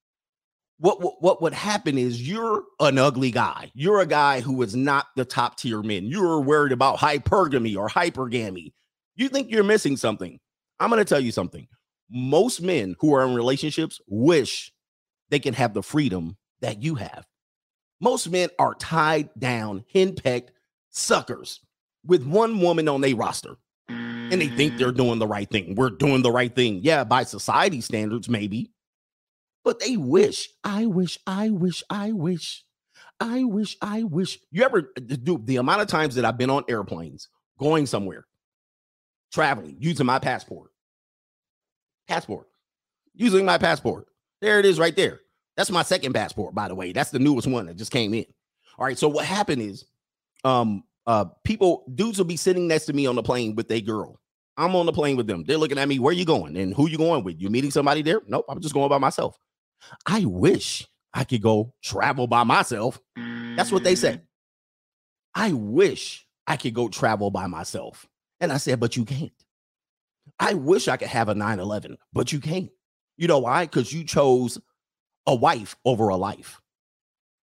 what, 0.78 1.00
what 1.00 1.22
what 1.22 1.42
would 1.42 1.52
happen 1.52 1.98
is 1.98 2.26
you're 2.26 2.62
an 2.80 2.98
ugly 2.98 3.30
guy. 3.30 3.70
You're 3.74 4.00
a 4.00 4.06
guy 4.06 4.40
who 4.40 4.60
is 4.62 4.74
not 4.74 5.06
the 5.16 5.24
top 5.24 5.56
tier 5.56 5.82
men. 5.82 6.06
You're 6.06 6.40
worried 6.40 6.72
about 6.72 6.98
hypergamy 6.98 7.76
or 7.76 7.88
hypergamy. 7.88 8.72
You 9.16 9.28
think 9.28 9.50
you're 9.50 9.62
missing 9.64 9.96
something. 9.96 10.40
I'm 10.80 10.90
going 10.90 10.98
to 10.98 11.04
tell 11.04 11.20
you 11.20 11.32
something. 11.32 11.68
Most 12.10 12.60
men 12.60 12.96
who 12.98 13.14
are 13.14 13.24
in 13.24 13.34
relationships 13.34 14.00
wish 14.08 14.72
they 15.30 15.38
can 15.38 15.54
have 15.54 15.74
the 15.74 15.82
freedom 15.82 16.36
that 16.60 16.82
you 16.82 16.96
have. 16.96 17.24
Most 18.00 18.28
men 18.28 18.50
are 18.58 18.74
tied 18.74 19.30
down, 19.38 19.84
henpecked 19.94 20.50
suckers 20.90 21.60
with 22.04 22.26
one 22.26 22.60
woman 22.60 22.88
on 22.88 23.00
their 23.00 23.16
roster. 23.16 23.56
And 23.88 24.40
they 24.40 24.48
think 24.48 24.76
they're 24.76 24.92
mm. 24.92 24.96
doing 24.96 25.18
the 25.18 25.26
right 25.26 25.48
thing. 25.48 25.74
We're 25.74 25.90
doing 25.90 26.22
the 26.22 26.30
right 26.30 26.54
thing. 26.54 26.80
Yeah, 26.82 27.04
by 27.04 27.24
society 27.24 27.80
standards, 27.80 28.28
maybe. 28.28 28.70
But 29.64 29.80
they 29.80 29.96
wish, 29.96 30.50
I 30.62 30.86
wish, 30.86 31.18
I 31.26 31.48
wish, 31.48 31.82
I 31.88 32.12
wish, 32.12 32.64
I 33.18 33.44
wish, 33.44 33.76
I 33.80 34.02
wish. 34.02 34.38
You 34.50 34.62
ever 34.62 34.92
do 35.22 35.40
the 35.42 35.56
amount 35.56 35.80
of 35.80 35.88
times 35.88 36.14
that 36.16 36.24
I've 36.24 36.36
been 36.36 36.50
on 36.50 36.64
airplanes 36.68 37.28
going 37.58 37.86
somewhere, 37.86 38.26
traveling, 39.32 39.78
using 39.80 40.04
my 40.04 40.18
passport, 40.18 40.70
passport, 42.06 42.46
using 43.14 43.46
my 43.46 43.56
passport. 43.56 44.06
There 44.42 44.60
it 44.60 44.66
is 44.66 44.78
right 44.78 44.94
there. 44.94 45.20
That's 45.56 45.70
my 45.70 45.82
second 45.82 46.12
passport, 46.12 46.54
by 46.54 46.68
the 46.68 46.74
way. 46.74 46.92
That's 46.92 47.10
the 47.10 47.18
newest 47.18 47.46
one 47.46 47.66
that 47.66 47.76
just 47.76 47.92
came 47.92 48.12
in. 48.12 48.26
All 48.78 48.84
right. 48.84 48.98
So 48.98 49.08
what 49.08 49.24
happened 49.24 49.62
is 49.62 49.86
um 50.42 50.84
uh 51.06 51.24
people 51.44 51.84
dudes 51.94 52.18
will 52.18 52.26
be 52.26 52.36
sitting 52.36 52.68
next 52.68 52.84
to 52.86 52.92
me 52.92 53.06
on 53.06 53.14
the 53.14 53.22
plane 53.22 53.54
with 53.54 53.70
a 53.70 53.80
girl. 53.80 54.20
I'm 54.56 54.76
on 54.76 54.84
the 54.84 54.92
plane 54.92 55.16
with 55.16 55.26
them. 55.26 55.44
They're 55.44 55.56
looking 55.56 55.78
at 55.78 55.88
me, 55.88 55.98
where 55.98 56.12
you 56.12 56.24
going? 56.24 56.56
And 56.56 56.74
who 56.74 56.88
you 56.88 56.98
going 56.98 57.24
with? 57.24 57.40
You 57.40 57.50
meeting 57.50 57.70
somebody 57.70 58.02
there? 58.02 58.20
Nope, 58.28 58.44
I'm 58.48 58.60
just 58.60 58.74
going 58.74 58.88
by 58.88 58.98
myself. 58.98 59.38
I 60.06 60.24
wish 60.24 60.86
I 61.12 61.24
could 61.24 61.42
go 61.42 61.74
travel 61.82 62.26
by 62.26 62.44
myself. 62.44 63.00
That's 63.56 63.72
what 63.72 63.84
they 63.84 63.94
said. 63.94 64.20
Mm. 64.20 64.26
I 65.34 65.52
wish 65.52 66.26
I 66.46 66.56
could 66.56 66.74
go 66.74 66.88
travel 66.88 67.30
by 67.30 67.46
myself. 67.46 68.06
And 68.40 68.52
I 68.52 68.58
said, 68.58 68.80
but 68.80 68.96
you 68.96 69.04
can't. 69.04 69.32
I 70.38 70.54
wish 70.54 70.88
I 70.88 70.96
could 70.96 71.08
have 71.08 71.28
a 71.28 71.34
9 71.34 71.60
11, 71.60 71.96
but 72.12 72.32
you 72.32 72.40
can't. 72.40 72.70
You 73.16 73.28
know 73.28 73.38
why? 73.38 73.64
Because 73.64 73.92
you 73.92 74.04
chose 74.04 74.58
a 75.26 75.34
wife 75.34 75.76
over 75.84 76.08
a 76.08 76.16
life. 76.16 76.60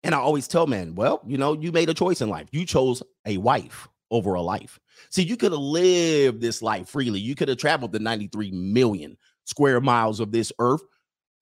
And 0.02 0.14
I 0.14 0.18
always 0.18 0.48
tell 0.48 0.66
men, 0.66 0.94
well, 0.94 1.20
you 1.26 1.36
know, 1.36 1.54
you 1.54 1.72
made 1.72 1.90
a 1.90 1.94
choice 1.94 2.20
in 2.20 2.28
life. 2.28 2.48
You 2.52 2.64
chose 2.64 3.02
a 3.26 3.36
wife 3.36 3.88
over 4.10 4.34
a 4.34 4.42
life. 4.42 4.78
See, 5.10 5.22
you 5.22 5.36
could 5.36 5.52
have 5.52 5.60
lived 5.60 6.40
this 6.40 6.62
life 6.62 6.88
freely. 6.88 7.20
You 7.20 7.34
could 7.34 7.48
have 7.48 7.58
traveled 7.58 7.92
the 7.92 7.98
93 7.98 8.52
million 8.52 9.16
square 9.44 9.80
miles 9.80 10.20
of 10.20 10.32
this 10.32 10.52
earth 10.58 10.82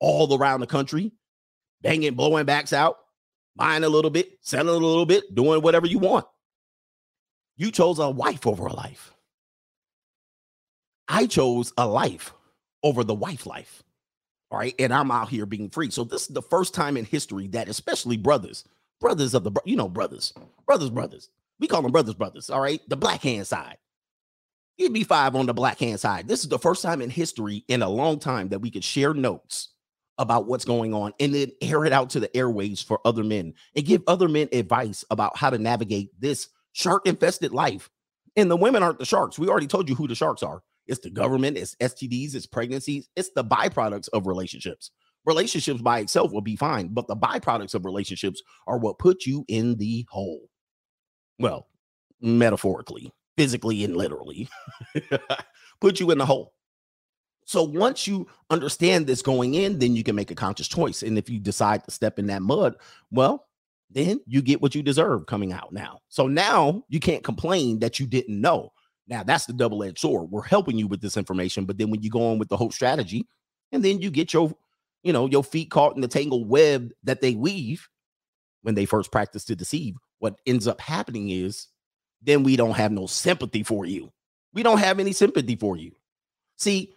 all 0.01 0.37
around 0.37 0.61
the 0.61 0.67
country, 0.67 1.13
banging, 1.83 2.15
blowing 2.15 2.47
backs 2.47 2.73
out, 2.73 2.99
buying 3.57 3.85
a 3.85 3.89
little 3.89 4.11
bit, 4.11 4.39
selling 4.43 4.69
a 4.69 4.87
little 4.87 5.07
bit, 5.07 5.35
doing 5.35 5.63
whatever 5.63 5.87
you 5.87 5.99
want. 5.99 6.27
You 7.57 7.71
chose 7.71 7.99
a 7.99 8.11
wife 8.11 8.47
over 8.47 8.67
a 8.67 8.73
life. 8.73 9.15
I 11.09 11.27
chose 11.27 11.73
a 11.79 11.87
life 11.87 12.35
over 12.83 13.05
the 13.05 13.15
wife 13.15 13.47
life. 13.47 13.83
All 14.51 14.59
right. 14.59 14.75
And 14.79 14.93
I'm 14.93 15.11
out 15.11 15.29
here 15.29 15.47
being 15.47 15.71
free. 15.71 15.91
So 15.91 16.05
this 16.05 16.23
is 16.23 16.29
the 16.29 16.43
first 16.43 16.75
time 16.75 16.97
in 16.97 17.05
history 17.05 17.47
that, 17.49 17.69
especially 17.69 18.17
brothers, 18.17 18.65
brothers 19.01 19.35
of 19.35 19.45
the, 19.45 19.53
you 19.65 19.77
know, 19.77 19.89
brothers, 19.89 20.35
brothers, 20.67 20.91
brothers, 20.91 21.31
we 21.59 21.67
call 21.67 21.83
them 21.83 21.93
brothers, 21.93 22.15
brothers. 22.15 22.51
All 22.51 22.61
right. 22.61 22.81
The 22.89 22.97
black 22.97 23.23
hand 23.23 23.47
side. 23.47 23.79
Give 24.79 24.93
me 24.93 25.05
five 25.05 25.35
on 25.35 25.47
the 25.47 25.55
black 25.55 25.79
hand 25.79 25.99
side. 25.99 26.29
This 26.29 26.43
is 26.43 26.49
the 26.49 26.59
first 26.59 26.83
time 26.83 27.01
in 27.01 27.09
history 27.09 27.65
in 27.69 27.83
a 27.83 27.89
long 27.89 28.19
time 28.19 28.51
that 28.51 28.61
we 28.61 28.71
could 28.71 28.85
share 28.85 29.15
notes 29.15 29.71
about 30.19 30.47
what's 30.47 30.65
going 30.65 30.95
on 30.95 31.13
and 31.21 31.35
then 31.35 31.51
air 31.61 31.85
it 31.85 31.93
out 31.93 32.11
to 32.11 32.21
the 32.21 32.35
airways 32.37 32.81
for 32.83 33.01
other 33.05 33.25
men 33.25 33.53
and 33.75 33.85
give 33.85 34.03
other 34.07 34.29
men 34.29 34.49
advice 34.53 35.05
about 35.11 35.37
how 35.37 35.51
to 35.51 35.59
navigate 35.59 36.09
this 36.19 36.49
shark 36.73 37.07
infested 37.07 37.53
life. 37.53 37.91
And 38.37 38.51
the 38.51 38.57
women 38.57 38.83
aren't 38.83 38.99
the 38.99 39.05
sharks. 39.05 39.39
We 39.39 39.49
already 39.49 39.67
told 39.67 39.89
you 39.89 39.95
who 39.95 40.09
the 40.09 40.15
sharks 40.15 40.43
are. 40.43 40.63
It's 40.87 41.01
the 41.01 41.11
government, 41.11 41.57
it's 41.59 41.75
STDs, 41.77 42.35
it's 42.35 42.47
pregnancies, 42.47 43.09
it's 43.17 43.31
the 43.35 43.45
byproducts 43.45 44.09
of 44.13 44.27
relationships. 44.27 44.91
Relationships 45.25 45.83
by 45.83 45.99
itself 45.99 46.33
will 46.33 46.41
be 46.41 46.55
fine, 46.55 46.89
but 46.89 47.09
the 47.09 47.17
byproducts 47.17 47.75
of 47.75 47.85
relationships 47.85 48.41
are 48.69 48.79
what 48.79 48.99
put 48.99 49.27
you 49.27 49.45
in 49.49 49.77
the 49.77 50.07
hole. 50.09 50.49
Well, 51.39 51.67
metaphorically, 52.21 53.13
physically, 53.37 53.83
and 53.83 53.97
literally, 53.97 54.49
put 55.81 55.99
you 55.99 56.13
in 56.13 56.19
the 56.19 56.27
hole. 56.27 56.53
So 57.47 57.63
once 57.63 58.07
you 58.07 58.27
understand 58.51 59.07
this 59.07 59.23
going 59.23 59.55
in, 59.55 59.79
then 59.79 59.95
you 59.95 60.03
can 60.03 60.17
make 60.17 60.33
a 60.33 60.35
conscious 60.35 60.67
choice. 60.67 61.03
And 61.03 61.17
if 61.17 61.31
you 61.31 61.39
decide 61.39 61.85
to 61.85 61.93
step 61.93 62.19
in 62.19 62.27
that 62.27 62.43
mud, 62.43 62.75
well, 63.11 63.47
then 63.89 64.21
you 64.27 64.43
get 64.43 64.61
what 64.61 64.75
you 64.75 64.83
deserve 64.83 65.27
coming 65.27 65.53
out 65.53 65.73
now. 65.73 66.01
So 66.09 66.27
now 66.27 66.85
you 66.89 66.99
can't 66.99 67.23
complain 67.23 67.79
that 67.79 68.01
you 68.01 68.07
didn't 68.07 68.41
know. 68.41 68.73
Now 69.07 69.23
that's 69.23 69.47
the 69.47 69.53
double-edged 69.53 69.99
sword. 69.99 70.31
We're 70.31 70.43
helping 70.43 70.77
you 70.77 70.89
with 70.89 71.01
this 71.01 71.17
information, 71.17 71.67
but 71.67 71.79
then 71.79 71.89
when 71.89 72.03
you 72.03 72.11
go 72.11 72.33
on 72.33 72.39
with 72.39 72.49
the 72.49 72.57
whole 72.57 72.73
strategy, 72.73 73.29
and 73.71 73.85
then 73.85 74.01
you 74.01 74.11
get 74.11 74.33
your, 74.33 74.53
you 75.05 75.13
know, 75.13 75.27
your 75.27 75.45
feet 75.45 75.71
caught 75.71 75.95
in 75.95 76.01
the 76.01 76.09
tangled 76.09 76.49
web 76.49 76.91
that 77.05 77.21
they 77.21 77.37
weave 77.37 77.89
when 78.63 78.75
they 78.75 78.87
first 78.87 79.13
practice 79.13 79.45
to 79.45 79.55
deceive, 79.55 79.95
what 80.19 80.41
ends 80.47 80.67
up 80.67 80.81
happening 80.81 81.31
is 81.31 81.69
then 82.23 82.43
we 82.43 82.57
don't 82.57 82.77
have 82.77 82.91
no 82.91 83.07
sympathy 83.07 83.63
for 83.63 83.87
you. 83.87 84.13
We 84.53 84.65
don't 84.65 84.79
have 84.79 84.99
any 84.99 85.13
sympathy 85.13 85.55
for 85.55 85.77
you. 85.77 85.93
See, 86.57 86.96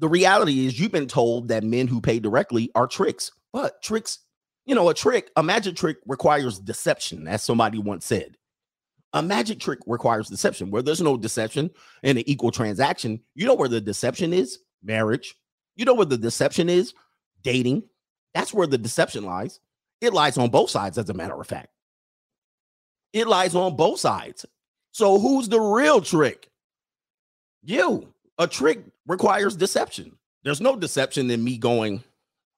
the 0.00 0.08
reality 0.08 0.66
is 0.66 0.80
you've 0.80 0.92
been 0.92 1.06
told 1.06 1.48
that 1.48 1.62
men 1.62 1.86
who 1.86 2.00
pay 2.00 2.18
directly 2.18 2.70
are 2.74 2.86
tricks, 2.86 3.30
but 3.52 3.82
tricks, 3.82 4.18
you 4.64 4.74
know, 4.74 4.88
a 4.88 4.94
trick, 4.94 5.30
a 5.36 5.42
magic 5.42 5.76
trick 5.76 5.98
requires 6.06 6.58
deception, 6.58 7.28
as 7.28 7.42
somebody 7.42 7.78
once 7.78 8.06
said. 8.06 8.36
A 9.12 9.22
magic 9.22 9.60
trick 9.60 9.80
requires 9.86 10.28
deception. 10.28 10.70
Where 10.70 10.82
there's 10.82 11.00
no 11.02 11.16
deception 11.16 11.70
in 12.02 12.16
an 12.16 12.28
equal 12.28 12.50
transaction, 12.50 13.20
you 13.34 13.46
know 13.46 13.54
where 13.54 13.68
the 13.68 13.80
deception 13.80 14.32
is? 14.32 14.58
Marriage. 14.82 15.34
You 15.76 15.84
know 15.84 15.94
where 15.94 16.06
the 16.06 16.18
deception 16.18 16.68
is? 16.68 16.94
Dating. 17.42 17.82
That's 18.34 18.54
where 18.54 18.66
the 18.66 18.78
deception 18.78 19.24
lies. 19.24 19.60
It 20.00 20.14
lies 20.14 20.38
on 20.38 20.48
both 20.48 20.70
sides, 20.70 20.96
as 20.96 21.10
a 21.10 21.14
matter 21.14 21.38
of 21.38 21.46
fact. 21.46 21.68
It 23.12 23.26
lies 23.26 23.54
on 23.54 23.76
both 23.76 24.00
sides. 24.00 24.46
So 24.92 25.18
who's 25.18 25.48
the 25.48 25.60
real 25.60 26.00
trick? 26.00 26.48
You. 27.62 28.14
A 28.40 28.46
trick 28.46 28.82
requires 29.06 29.54
deception. 29.54 30.16
There's 30.44 30.62
no 30.62 30.74
deception 30.74 31.30
in 31.30 31.44
me 31.44 31.58
going, 31.58 32.02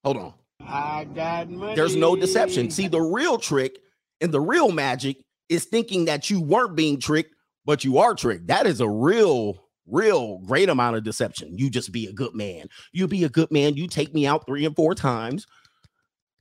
hold 0.04 0.16
on. 0.16 0.34
I 0.60 1.08
got 1.12 1.50
money. 1.50 1.74
There's 1.74 1.96
no 1.96 2.14
deception. 2.14 2.70
See, 2.70 2.86
the 2.86 3.00
real 3.00 3.36
trick 3.36 3.80
and 4.20 4.30
the 4.30 4.40
real 4.40 4.70
magic 4.70 5.16
is 5.48 5.64
thinking 5.64 6.04
that 6.04 6.30
you 6.30 6.40
weren't 6.40 6.76
being 6.76 7.00
tricked, 7.00 7.34
but 7.64 7.82
you 7.82 7.98
are 7.98 8.14
tricked. 8.14 8.46
That 8.46 8.64
is 8.64 8.80
a 8.80 8.88
real, 8.88 9.58
real 9.88 10.38
great 10.46 10.68
amount 10.68 10.98
of 10.98 11.02
deception. 11.02 11.58
You 11.58 11.68
just 11.68 11.90
be 11.90 12.06
a 12.06 12.12
good 12.12 12.32
man. 12.32 12.68
You 12.92 13.08
be 13.08 13.24
a 13.24 13.28
good 13.28 13.50
man. 13.50 13.74
You 13.74 13.88
take 13.88 14.14
me 14.14 14.24
out 14.24 14.46
three 14.46 14.64
and 14.64 14.76
four 14.76 14.94
times. 14.94 15.48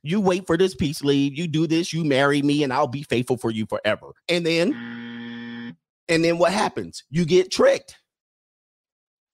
You 0.04 0.22
wait 0.22 0.46
for 0.46 0.56
this 0.56 0.76
peace 0.76 1.04
leave. 1.04 1.36
You 1.36 1.48
do 1.48 1.66
this. 1.66 1.92
You 1.92 2.04
marry 2.04 2.44
me, 2.44 2.62
and 2.62 2.72
I'll 2.72 2.86
be 2.86 3.02
faithful 3.02 3.38
for 3.38 3.50
you 3.50 3.66
forever. 3.66 4.12
And 4.30 4.46
then, 4.46 5.76
and 6.08 6.24
then 6.24 6.38
what 6.38 6.54
happens? 6.54 7.04
You 7.10 7.26
get 7.26 7.52
tricked. 7.52 7.98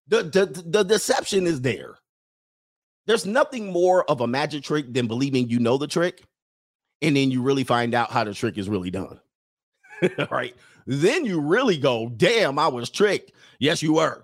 The, 0.08 0.24
the, 0.24 0.64
the 0.66 0.84
deception 0.84 1.46
is 1.46 1.62
there. 1.62 1.96
There's 3.06 3.26
nothing 3.26 3.72
more 3.72 4.10
of 4.10 4.22
a 4.22 4.28
magic 4.28 4.64
trick 4.64 4.94
than 4.94 5.08
believing 5.08 5.50
you 5.50 5.60
know 5.60 5.78
the 5.78 5.88
trick, 5.88 6.24
and 7.02 7.16
then 7.16 7.32
you 7.32 7.42
really 7.42 7.64
find 7.64 7.94
out 7.94 8.12
how 8.12 8.24
the 8.24 8.34
trick 8.34 8.58
is 8.58 8.70
really 8.70 8.92
done. 8.92 9.20
All 10.20 10.28
right. 10.32 10.56
Then 10.86 11.26
you 11.26 11.42
really 11.42 11.78
go, 11.78 12.10
damn, 12.10 12.60
I 12.60 12.68
was 12.68 12.90
tricked. 12.90 13.32
Yes, 13.60 13.82
you 13.82 13.94
were. 13.94 14.22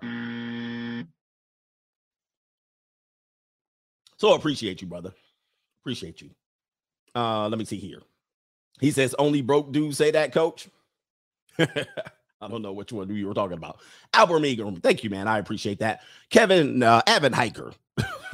So 4.16 4.32
appreciate 4.34 4.80
you, 4.80 4.86
brother. 4.86 5.12
Appreciate 5.82 6.22
you. 6.22 6.30
Uh, 7.14 7.48
let 7.48 7.58
me 7.58 7.64
see 7.64 7.76
here. 7.76 8.00
He 8.80 8.90
says, 8.90 9.14
only 9.18 9.42
broke 9.42 9.72
dudes 9.72 9.98
say 9.98 10.10
that, 10.12 10.32
coach. 10.32 10.68
I 12.40 12.48
don't 12.48 12.62
know 12.62 12.72
which 12.72 12.92
one 12.92 13.08
you 13.14 13.26
were 13.26 13.34
talking 13.34 13.56
about. 13.56 13.80
Albert 14.12 14.40
Meagram. 14.40 14.82
Thank 14.82 15.04
you, 15.04 15.10
man. 15.10 15.28
I 15.28 15.38
appreciate 15.38 15.78
that. 15.80 16.00
Kevin 16.30 16.82
uh 16.82 17.02
Evan 17.06 17.32
Hiker. 17.32 17.72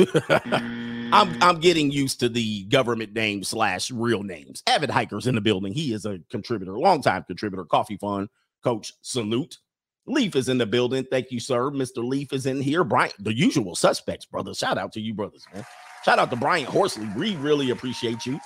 I'm 1.12 1.42
I'm 1.42 1.60
getting 1.60 1.90
used 1.90 2.20
to 2.20 2.28
the 2.28 2.64
government 2.64 3.12
name 3.12 3.44
slash 3.44 3.90
real 3.90 4.22
names. 4.22 4.62
Evan 4.66 4.90
Hiker's 4.90 5.26
in 5.26 5.34
the 5.34 5.40
building. 5.40 5.72
He 5.72 5.92
is 5.92 6.06
a 6.06 6.18
contributor, 6.30 6.78
longtime 6.78 7.24
contributor, 7.24 7.64
coffee 7.64 7.96
fund 7.96 8.28
coach. 8.62 8.92
Salute. 9.02 9.58
Leaf 10.06 10.34
is 10.34 10.48
in 10.48 10.58
the 10.58 10.66
building. 10.66 11.06
Thank 11.10 11.30
you, 11.30 11.38
sir. 11.38 11.70
Mr. 11.70 12.02
Leaf 12.02 12.32
is 12.32 12.46
in 12.46 12.60
here. 12.60 12.82
Brian, 12.84 13.12
the 13.20 13.34
usual 13.34 13.76
suspects, 13.76 14.26
brother. 14.26 14.54
Shout 14.54 14.78
out 14.78 14.92
to 14.92 15.00
you, 15.00 15.14
brothers, 15.14 15.44
man. 15.54 15.64
Shout 16.04 16.18
out 16.18 16.30
to 16.30 16.36
Brian 16.36 16.64
Horsley. 16.64 17.08
We 17.16 17.36
really 17.36 17.70
appreciate 17.70 18.26
you. 18.26 18.40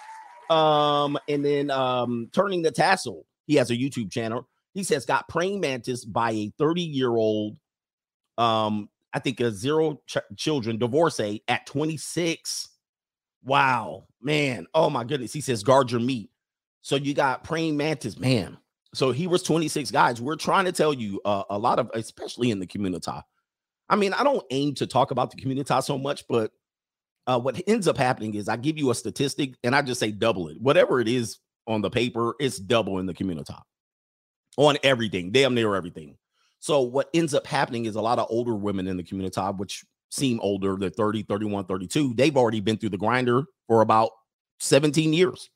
Um, 0.54 1.16
and 1.28 1.44
then 1.44 1.70
um, 1.70 2.28
turning 2.32 2.62
the 2.62 2.70
tassel. 2.70 3.24
He 3.46 3.54
has 3.54 3.70
a 3.70 3.76
YouTube 3.76 4.10
channel. 4.10 4.48
He 4.74 4.82
says 4.82 5.06
got 5.06 5.28
praying 5.28 5.60
mantis 5.60 6.04
by 6.04 6.32
a 6.32 6.52
30 6.58 6.82
year 6.82 7.10
old, 7.10 7.56
um, 8.36 8.88
I 9.12 9.20
think 9.20 9.40
a 9.40 9.52
zero 9.52 10.00
ch- 10.06 10.18
children 10.36 10.78
divorcee 10.78 11.42
at 11.46 11.66
26. 11.66 12.68
Wow, 13.44 14.06
man. 14.20 14.66
Oh 14.74 14.90
my 14.90 15.04
goodness. 15.04 15.32
He 15.32 15.40
says 15.40 15.62
guard 15.62 15.92
your 15.92 16.00
meat. 16.00 16.30
So 16.82 16.96
you 16.96 17.14
got 17.14 17.44
praying 17.44 17.76
mantis, 17.76 18.18
man. 18.18 18.58
So 18.94 19.12
he 19.12 19.26
was 19.26 19.42
26 19.42 19.90
guys. 19.90 20.20
We're 20.20 20.36
trying 20.36 20.64
to 20.66 20.72
tell 20.72 20.92
you 20.92 21.20
uh, 21.24 21.44
a 21.50 21.58
lot 21.58 21.78
of, 21.78 21.90
especially 21.94 22.50
in 22.50 22.58
the 22.58 22.66
community. 22.66 23.10
I 23.88 23.96
mean, 23.96 24.12
I 24.12 24.24
don't 24.24 24.44
aim 24.50 24.74
to 24.76 24.86
talk 24.86 25.10
about 25.10 25.30
the 25.30 25.36
community 25.36 25.72
so 25.82 25.98
much, 25.98 26.24
but 26.28 26.52
uh, 27.26 27.38
what 27.38 27.60
ends 27.66 27.88
up 27.88 27.96
happening 27.96 28.34
is 28.34 28.48
I 28.48 28.56
give 28.56 28.78
you 28.78 28.90
a 28.90 28.94
statistic 28.94 29.54
and 29.62 29.74
I 29.74 29.82
just 29.82 30.00
say 30.00 30.10
double 30.10 30.48
it. 30.48 30.60
Whatever 30.60 31.00
it 31.00 31.08
is 31.08 31.38
on 31.66 31.80
the 31.80 31.90
paper, 31.90 32.34
it's 32.40 32.58
double 32.58 32.98
in 32.98 33.06
the 33.06 33.14
community 33.14 33.54
on 34.56 34.76
everything, 34.82 35.30
damn 35.30 35.54
near 35.54 35.74
everything. 35.74 36.16
So 36.60 36.80
what 36.80 37.10
ends 37.12 37.34
up 37.34 37.46
happening 37.46 37.84
is 37.84 37.96
a 37.96 38.00
lot 38.00 38.18
of 38.18 38.26
older 38.30 38.54
women 38.54 38.86
in 38.86 38.96
the 38.96 39.02
community, 39.02 39.40
which 39.56 39.84
seem 40.10 40.40
older, 40.40 40.76
they're 40.76 40.90
30, 40.90 41.24
31, 41.24 41.64
32, 41.64 42.14
they've 42.14 42.36
already 42.36 42.60
been 42.60 42.76
through 42.76 42.90
the 42.90 42.96
grinder 42.96 43.44
for 43.66 43.80
about 43.80 44.10
17 44.60 45.12
years. 45.12 45.50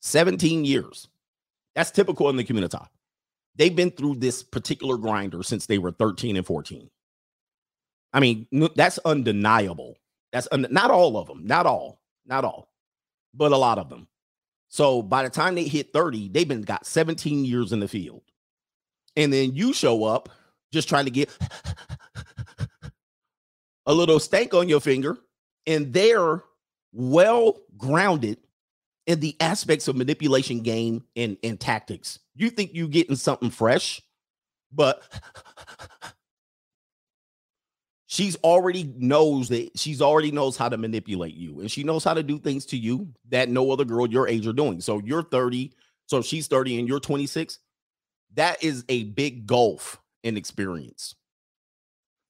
17 0.00 0.64
years. 0.64 1.08
That's 1.74 1.90
typical 1.90 2.28
in 2.28 2.36
the 2.36 2.44
community. 2.44 2.78
They've 3.56 3.74
been 3.74 3.90
through 3.90 4.16
this 4.16 4.42
particular 4.42 4.96
grinder 4.96 5.42
since 5.42 5.66
they 5.66 5.78
were 5.78 5.90
13 5.90 6.36
and 6.36 6.46
14. 6.46 6.88
I 8.12 8.20
mean, 8.20 8.46
that's 8.76 8.98
undeniable. 9.04 9.96
That's 10.32 10.48
un- 10.52 10.66
not 10.70 10.90
all 10.90 11.16
of 11.16 11.26
them, 11.26 11.46
not 11.46 11.66
all, 11.66 12.00
not 12.26 12.44
all, 12.44 12.70
but 13.34 13.52
a 13.52 13.56
lot 13.56 13.78
of 13.78 13.88
them. 13.88 14.06
So 14.68 15.02
by 15.02 15.22
the 15.22 15.30
time 15.30 15.54
they 15.54 15.64
hit 15.64 15.92
30, 15.92 16.28
they've 16.28 16.46
been 16.46 16.62
got 16.62 16.86
17 16.86 17.44
years 17.44 17.72
in 17.72 17.80
the 17.80 17.88
field. 17.88 18.22
And 19.16 19.32
then 19.32 19.54
you 19.54 19.72
show 19.72 20.04
up 20.04 20.28
just 20.72 20.88
trying 20.88 21.06
to 21.06 21.10
get 21.10 21.30
a 23.86 23.94
little 23.94 24.20
stank 24.20 24.54
on 24.54 24.68
your 24.68 24.80
finger, 24.80 25.18
and 25.66 25.92
they're 25.92 26.42
well 26.92 27.58
grounded 27.76 28.38
in 29.06 29.20
the 29.20 29.34
aspects 29.40 29.88
of 29.88 29.96
manipulation 29.96 30.60
game 30.60 31.02
and, 31.16 31.38
and 31.42 31.58
tactics. 31.58 32.18
You 32.34 32.50
think 32.50 32.72
you're 32.74 32.88
getting 32.88 33.16
something 33.16 33.50
fresh, 33.50 34.02
but 34.70 35.02
she's 38.18 38.34
already 38.42 38.92
knows 38.96 39.48
that 39.48 39.70
she's 39.78 40.02
already 40.02 40.32
knows 40.32 40.56
how 40.56 40.68
to 40.68 40.76
manipulate 40.76 41.36
you 41.36 41.60
and 41.60 41.70
she 41.70 41.84
knows 41.84 42.02
how 42.02 42.14
to 42.14 42.22
do 42.24 42.36
things 42.36 42.66
to 42.66 42.76
you 42.76 43.06
that 43.28 43.48
no 43.48 43.70
other 43.70 43.84
girl 43.84 44.08
your 44.08 44.26
age 44.26 44.44
are 44.44 44.52
doing. 44.52 44.80
So 44.80 45.00
you're 45.04 45.22
30, 45.22 45.72
so 46.06 46.20
she's 46.20 46.48
30 46.48 46.80
and 46.80 46.88
you're 46.88 46.98
26. 46.98 47.60
That 48.34 48.60
is 48.60 48.84
a 48.88 49.04
big 49.04 49.46
gulf 49.46 50.00
in 50.24 50.36
experience. 50.36 51.14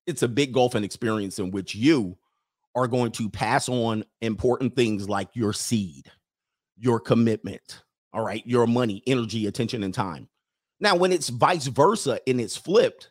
It's 0.07 0.23
a 0.23 0.29
big 0.29 0.53
gulf 0.53 0.75
in 0.75 0.85
experience 0.85 1.39
in 1.39 1.53
which 1.53 1.75
you 1.75 2.19
are 2.75 2.87
going 2.87 3.13
to 3.13 3.31
pass 3.31 3.67
on 3.71 4.05
important 4.21 4.77
things 4.77 5.09
like 5.09 5.31
your 5.33 5.55
seed, 5.55 6.11
your 6.77 7.01
commitment, 7.01 7.83
all 8.13 8.23
right, 8.23 8.47
your 8.47 8.67
money, 8.67 9.03
energy, 9.07 9.47
attention, 9.47 9.83
and 9.83 9.95
time. 9.95 10.29
Now, 10.81 10.97
when 10.97 11.13
it's 11.13 11.31
vice 11.31 11.67
versa 11.67 12.21
and 12.27 12.43
it's 12.43 12.59
flipped, 12.59 13.11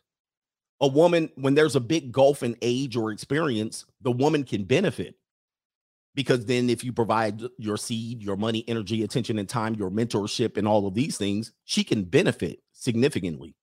a 0.79 0.87
woman, 0.87 1.29
when 1.35 1.55
there's 1.55 1.75
a 1.75 1.81
big 1.81 2.11
gulf 2.11 2.43
in 2.43 2.55
age 2.61 2.95
or 2.95 3.11
experience, 3.11 3.85
the 4.01 4.11
woman 4.11 4.43
can 4.43 4.63
benefit 4.63 5.15
because 6.17 6.47
then 6.47 6.67
if 6.67 6.83
you 6.83 6.91
provide 6.91 7.43
your 7.59 7.77
seed, 7.77 8.23
your 8.23 8.37
money, 8.37 8.63
energy, 8.67 9.03
attention, 9.03 9.37
and 9.37 9.47
time, 9.47 9.75
your 9.75 9.91
mentorship, 9.91 10.57
and 10.57 10.67
all 10.67 10.87
of 10.87 10.95
these 10.95 11.15
things, 11.15 11.51
she 11.63 11.83
can 11.83 12.03
benefit 12.03 12.59
significantly. 12.73 13.53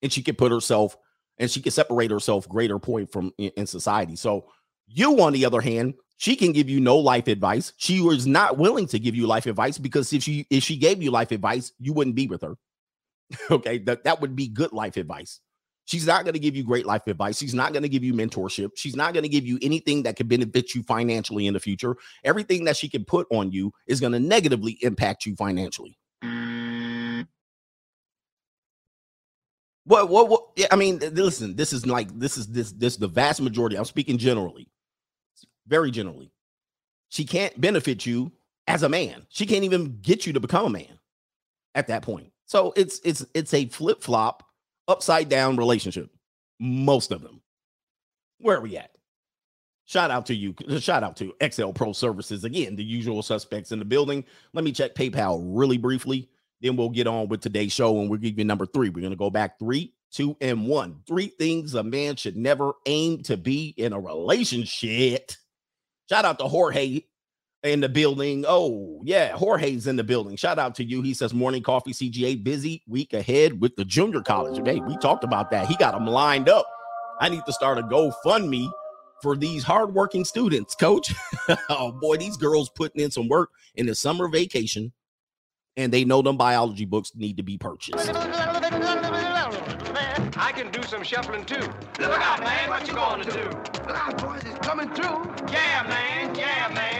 And 0.00 0.12
she 0.12 0.22
can 0.22 0.36
put 0.36 0.52
herself 0.52 0.96
and 1.38 1.50
she 1.50 1.60
can 1.60 1.72
separate 1.72 2.12
herself 2.12 2.48
greater 2.48 2.78
point 2.78 3.10
from 3.10 3.32
in, 3.36 3.66
society. 3.66 4.14
So 4.14 4.46
you, 4.86 5.20
on 5.20 5.32
the 5.32 5.44
other 5.44 5.60
hand, 5.60 5.94
she 6.18 6.36
can 6.36 6.52
give 6.52 6.70
you 6.70 6.78
no 6.78 6.98
life 6.98 7.26
advice. 7.26 7.72
She 7.78 8.00
was 8.00 8.28
not 8.28 8.58
willing 8.58 8.86
to 8.86 9.00
give 9.00 9.16
you 9.16 9.26
life 9.26 9.46
advice 9.46 9.76
because 9.76 10.12
if 10.12 10.22
she 10.22 10.46
if 10.50 10.62
she 10.62 10.76
gave 10.76 11.02
you 11.02 11.10
life 11.10 11.32
advice, 11.32 11.72
you 11.80 11.92
wouldn't 11.92 12.14
be 12.14 12.28
with 12.28 12.42
her. 12.42 12.56
okay, 13.50 13.78
that, 13.78 14.04
that 14.04 14.20
would 14.20 14.36
be 14.36 14.46
good 14.46 14.72
life 14.72 14.96
advice. 14.96 15.40
She's 15.84 16.06
not 16.06 16.24
going 16.24 16.34
to 16.34 16.40
give 16.40 16.54
you 16.54 16.62
great 16.62 16.86
life 16.86 17.06
advice. 17.06 17.38
She's 17.38 17.54
not 17.54 17.72
going 17.72 17.82
to 17.82 17.88
give 17.88 18.04
you 18.04 18.14
mentorship. 18.14 18.70
She's 18.76 18.94
not 18.94 19.14
going 19.14 19.24
to 19.24 19.28
give 19.28 19.44
you 19.44 19.58
anything 19.62 20.04
that 20.04 20.16
could 20.16 20.28
benefit 20.28 20.74
you 20.74 20.82
financially 20.84 21.46
in 21.46 21.54
the 21.54 21.60
future. 21.60 21.96
Everything 22.24 22.64
that 22.64 22.76
she 22.76 22.88
can 22.88 23.04
put 23.04 23.26
on 23.30 23.50
you 23.50 23.72
is 23.86 24.00
going 24.00 24.12
to 24.12 24.20
negatively 24.20 24.78
impact 24.82 25.26
you 25.26 25.34
financially. 25.34 25.98
Mm. 26.22 27.26
What, 29.84 30.08
what, 30.08 30.28
what? 30.28 30.42
Yeah, 30.56 30.68
I 30.70 30.76
mean, 30.76 31.00
listen, 31.00 31.56
this 31.56 31.72
is 31.72 31.84
like, 31.84 32.16
this 32.16 32.38
is 32.38 32.46
this, 32.46 32.70
this, 32.72 32.96
the 32.96 33.08
vast 33.08 33.40
majority. 33.40 33.76
I'm 33.76 33.84
speaking 33.84 34.18
generally, 34.18 34.68
very 35.66 35.90
generally. 35.90 36.30
She 37.08 37.24
can't 37.24 37.60
benefit 37.60 38.06
you 38.06 38.30
as 38.68 38.84
a 38.84 38.88
man. 38.88 39.26
She 39.28 39.44
can't 39.44 39.64
even 39.64 39.98
get 40.00 40.24
you 40.24 40.32
to 40.34 40.40
become 40.40 40.66
a 40.66 40.70
man 40.70 40.98
at 41.74 41.88
that 41.88 42.02
point. 42.02 42.30
So 42.46 42.72
it's, 42.76 43.00
it's, 43.04 43.26
it's 43.34 43.52
a 43.52 43.66
flip 43.66 44.02
flop 44.02 44.44
upside 44.88 45.28
down 45.28 45.56
relationship. 45.56 46.10
Most 46.58 47.12
of 47.12 47.22
them. 47.22 47.40
Where 48.38 48.58
are 48.58 48.60
we 48.60 48.76
at? 48.76 48.90
Shout 49.84 50.10
out 50.10 50.26
to 50.26 50.34
you. 50.34 50.54
Shout 50.78 51.02
out 51.02 51.16
to 51.18 51.34
XL 51.50 51.70
Pro 51.70 51.92
Services. 51.92 52.44
Again, 52.44 52.76
the 52.76 52.84
usual 52.84 53.22
suspects 53.22 53.72
in 53.72 53.78
the 53.78 53.84
building. 53.84 54.24
Let 54.52 54.64
me 54.64 54.72
check 54.72 54.94
PayPal 54.94 55.42
really 55.44 55.78
briefly. 55.78 56.28
Then 56.60 56.76
we'll 56.76 56.90
get 56.90 57.08
on 57.08 57.28
with 57.28 57.40
today's 57.40 57.72
show 57.72 58.00
and 58.00 58.08
we'll 58.08 58.20
give 58.20 58.38
you 58.38 58.44
number 58.44 58.66
three. 58.66 58.88
We're 58.88 59.00
going 59.00 59.10
to 59.10 59.16
go 59.16 59.30
back 59.30 59.58
three, 59.58 59.92
two, 60.12 60.36
and 60.40 60.66
one. 60.66 61.00
Three 61.06 61.26
things 61.26 61.74
a 61.74 61.82
man 61.82 62.16
should 62.16 62.36
never 62.36 62.72
aim 62.86 63.22
to 63.24 63.36
be 63.36 63.74
in 63.76 63.92
a 63.92 64.00
relationship. 64.00 65.32
Shout 66.08 66.24
out 66.24 66.38
to 66.38 66.44
Jorge 66.44 67.02
in 67.62 67.80
the 67.80 67.88
building. 67.88 68.44
Oh, 68.46 69.00
yeah, 69.04 69.32
Jorge's 69.32 69.86
in 69.86 69.96
the 69.96 70.04
building. 70.04 70.36
Shout 70.36 70.58
out 70.58 70.74
to 70.76 70.84
you. 70.84 71.02
He 71.02 71.14
says, 71.14 71.32
Morning 71.32 71.62
coffee 71.62 71.92
CGA, 71.92 72.42
busy 72.42 72.82
week 72.86 73.12
ahead 73.12 73.60
with 73.60 73.76
the 73.76 73.84
junior 73.84 74.22
college. 74.22 74.60
Hey, 74.64 74.80
we 74.80 74.96
talked 74.98 75.24
about 75.24 75.50
that. 75.50 75.66
He 75.66 75.76
got 75.76 75.92
them 75.92 76.06
lined 76.06 76.48
up. 76.48 76.66
I 77.20 77.28
need 77.28 77.44
to 77.46 77.52
start 77.52 77.78
a 77.78 77.82
GoFundMe 77.82 78.70
for 79.22 79.36
these 79.36 79.62
hardworking 79.62 80.24
students, 80.24 80.74
coach. 80.74 81.14
oh, 81.68 81.92
boy, 81.92 82.16
these 82.16 82.36
girls 82.36 82.68
putting 82.70 83.02
in 83.02 83.10
some 83.10 83.28
work 83.28 83.50
in 83.76 83.86
the 83.86 83.94
summer 83.94 84.28
vacation, 84.28 84.92
and 85.76 85.92
they 85.92 86.04
know 86.04 86.20
them 86.22 86.36
biology 86.36 86.84
books 86.84 87.12
need 87.14 87.36
to 87.36 87.44
be 87.44 87.56
purchased. 87.56 88.10
I 90.34 90.50
can 90.50 90.70
do 90.72 90.82
some 90.82 91.04
shuffling 91.04 91.44
too. 91.44 91.60
Look 92.00 92.20
out, 92.20 92.40
man, 92.40 92.68
what 92.68 92.88
you 92.88 92.94
gonna 92.94 93.24
do? 93.24 93.44
Look 93.86 93.96
out, 93.96 94.18
boys, 94.20 94.42
it's 94.44 94.58
coming 94.66 94.88
through. 94.90 95.30
Yeah, 95.52 95.86
man, 95.88 96.34
yeah, 96.34 96.68
man. 96.74 96.91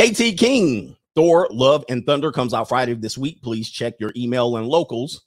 KT 0.00 0.38
King, 0.38 0.96
Thor, 1.14 1.46
Love, 1.50 1.84
and 1.90 2.06
Thunder 2.06 2.32
comes 2.32 2.54
out 2.54 2.70
Friday 2.70 2.94
this 2.94 3.18
week. 3.18 3.42
Please 3.42 3.68
check 3.68 3.96
your 4.00 4.12
email 4.16 4.56
and 4.56 4.66
locals 4.66 5.26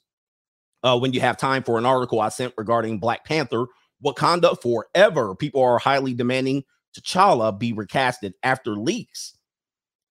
uh, 0.82 0.98
when 0.98 1.12
you 1.12 1.20
have 1.20 1.36
time 1.36 1.62
for 1.62 1.78
an 1.78 1.86
article 1.86 2.20
I 2.20 2.28
sent 2.28 2.54
regarding 2.58 2.98
Black 2.98 3.24
Panther. 3.24 3.66
Wakanda 4.04 4.60
forever. 4.60 5.36
People 5.36 5.62
are 5.62 5.78
highly 5.78 6.12
demanding 6.12 6.64
T'Challa 6.92 7.56
be 7.56 7.72
recasted 7.72 8.32
after 8.42 8.72
leaks. 8.72 9.38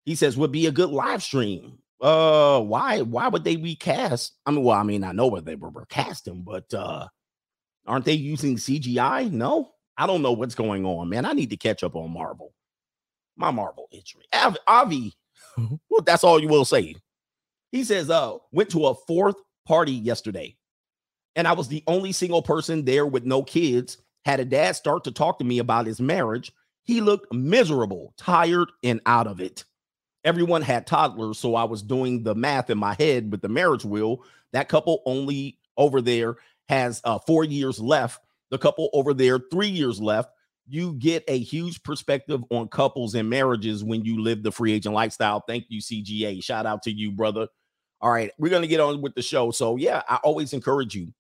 He 0.06 0.16
says 0.16 0.38
would 0.38 0.54
be 0.54 0.68
a 0.68 0.72
good 0.72 0.92
live 0.92 1.22
stream. 1.22 1.80
Uh, 2.00 2.62
why? 2.62 3.02
Why 3.02 3.28
would 3.28 3.44
they 3.44 3.58
recast? 3.58 4.32
I 4.46 4.52
mean, 4.52 4.64
well, 4.64 4.80
I 4.80 4.84
mean, 4.84 5.04
I 5.04 5.12
know 5.12 5.28
what 5.28 5.44
they 5.44 5.56
were 5.56 5.72
recasting, 5.72 6.42
but 6.42 6.74
uh, 6.74 7.10
aren't 7.86 8.06
they 8.06 8.14
using 8.14 8.56
CGI? 8.56 9.30
No, 9.30 9.72
I 9.98 10.08
don't 10.08 10.22
know 10.22 10.32
what's 10.32 10.56
going 10.56 10.86
on, 10.86 11.10
man. 11.10 11.26
I 11.26 11.34
need 11.34 11.50
to 11.50 11.58
catch 11.58 11.84
up 11.84 11.98
on 11.98 12.14
Marvel 12.14 12.54
my 13.36 13.52
Marvel 13.52 13.88
injury. 13.92 14.26
Av- 14.34 14.58
Avi, 14.68 15.14
well, 15.90 16.02
that's 16.06 16.24
all 16.24 16.40
you 16.40 16.48
will 16.48 16.66
say. 16.66 16.96
He 17.72 17.84
says, 17.84 18.10
uh, 18.10 18.38
went 18.52 18.70
to 18.72 18.88
a 18.88 18.96
fourth 19.08 19.36
party 19.66 19.94
yesterday, 19.94 20.56
and 21.36 21.48
I 21.48 21.54
was 21.54 21.68
the 21.68 21.84
only 21.88 22.12
single 22.12 22.42
person 22.42 22.86
there 22.86 23.06
with 23.06 23.26
no 23.26 23.44
kids. 23.44 23.98
Had 24.26 24.40
a 24.40 24.46
dad 24.46 24.76
start 24.76 25.04
to 25.04 25.12
talk 25.12 25.40
to 25.40 25.46
me 25.46 25.60
about 25.60 25.86
his 25.86 26.00
marriage. 26.00 26.52
He 26.84 27.02
looked 27.02 27.34
miserable, 27.34 28.14
tired, 28.18 28.70
and 28.84 29.02
out 29.06 29.28
of 29.28 29.42
it. 29.42 29.66
Everyone 30.24 30.62
had 30.62 30.88
toddlers, 30.88 31.40
so 31.40 31.56
I 31.56 31.66
was 31.66 31.82
doing 31.82 32.24
the 32.24 32.36
math 32.36 32.70
in 32.70 32.78
my 32.78 32.94
head 32.94 33.32
with 33.32 33.42
the 33.42 33.50
marriage 33.50 33.84
wheel. 33.84 34.24
That 34.54 34.70
couple 34.70 35.02
only 35.06 35.58
over 35.76 36.02
there 36.02 36.36
has 36.70 37.02
uh, 37.04 37.20
four 37.20 37.44
years 37.44 37.80
left. 37.80 38.22
The 38.50 38.58
couple 38.58 38.90
over 38.94 39.14
there, 39.14 39.40
three 39.52 39.68
years 39.68 40.00
left 40.00 40.30
you 40.68 40.94
get 40.94 41.24
a 41.28 41.38
huge 41.38 41.84
perspective 41.84 42.44
on 42.50 42.68
couples 42.70 43.16
and 43.16 43.30
marriages 43.30 43.84
when 43.84 44.06
you 44.06 44.22
live 44.22 44.44
the 44.44 44.52
free 44.52 44.74
agent 44.74 44.96
lifestyle. 44.96 45.44
Thank 45.48 45.66
you, 45.70 45.82
CGA. 45.82 46.44
Shout 46.44 46.66
out 46.66 46.84
to 46.84 46.92
you, 46.92 47.12
brother. 47.12 47.48
All 48.02 48.12
right, 48.12 48.32
we're 48.38 48.50
gonna 48.50 48.68
get 48.68 48.80
on 48.80 49.02
with 49.02 49.16
the 49.16 49.22
show. 49.22 49.52
So 49.52 49.78
yeah, 49.78 50.04
I 50.10 50.18
always 50.18 50.54
encourage 50.54 50.96
you, 50.96 51.14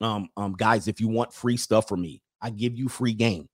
um, 0.00 0.28
um, 0.36 0.54
guys, 0.54 0.88
if 0.88 1.00
you 1.00 1.08
want 1.08 1.32
free 1.32 1.56
stuff 1.56 1.88
from 1.88 2.02
me, 2.02 2.22
I 2.40 2.50
give 2.50 2.76
you 2.76 2.88
free 2.88 3.12
game. 3.12 3.48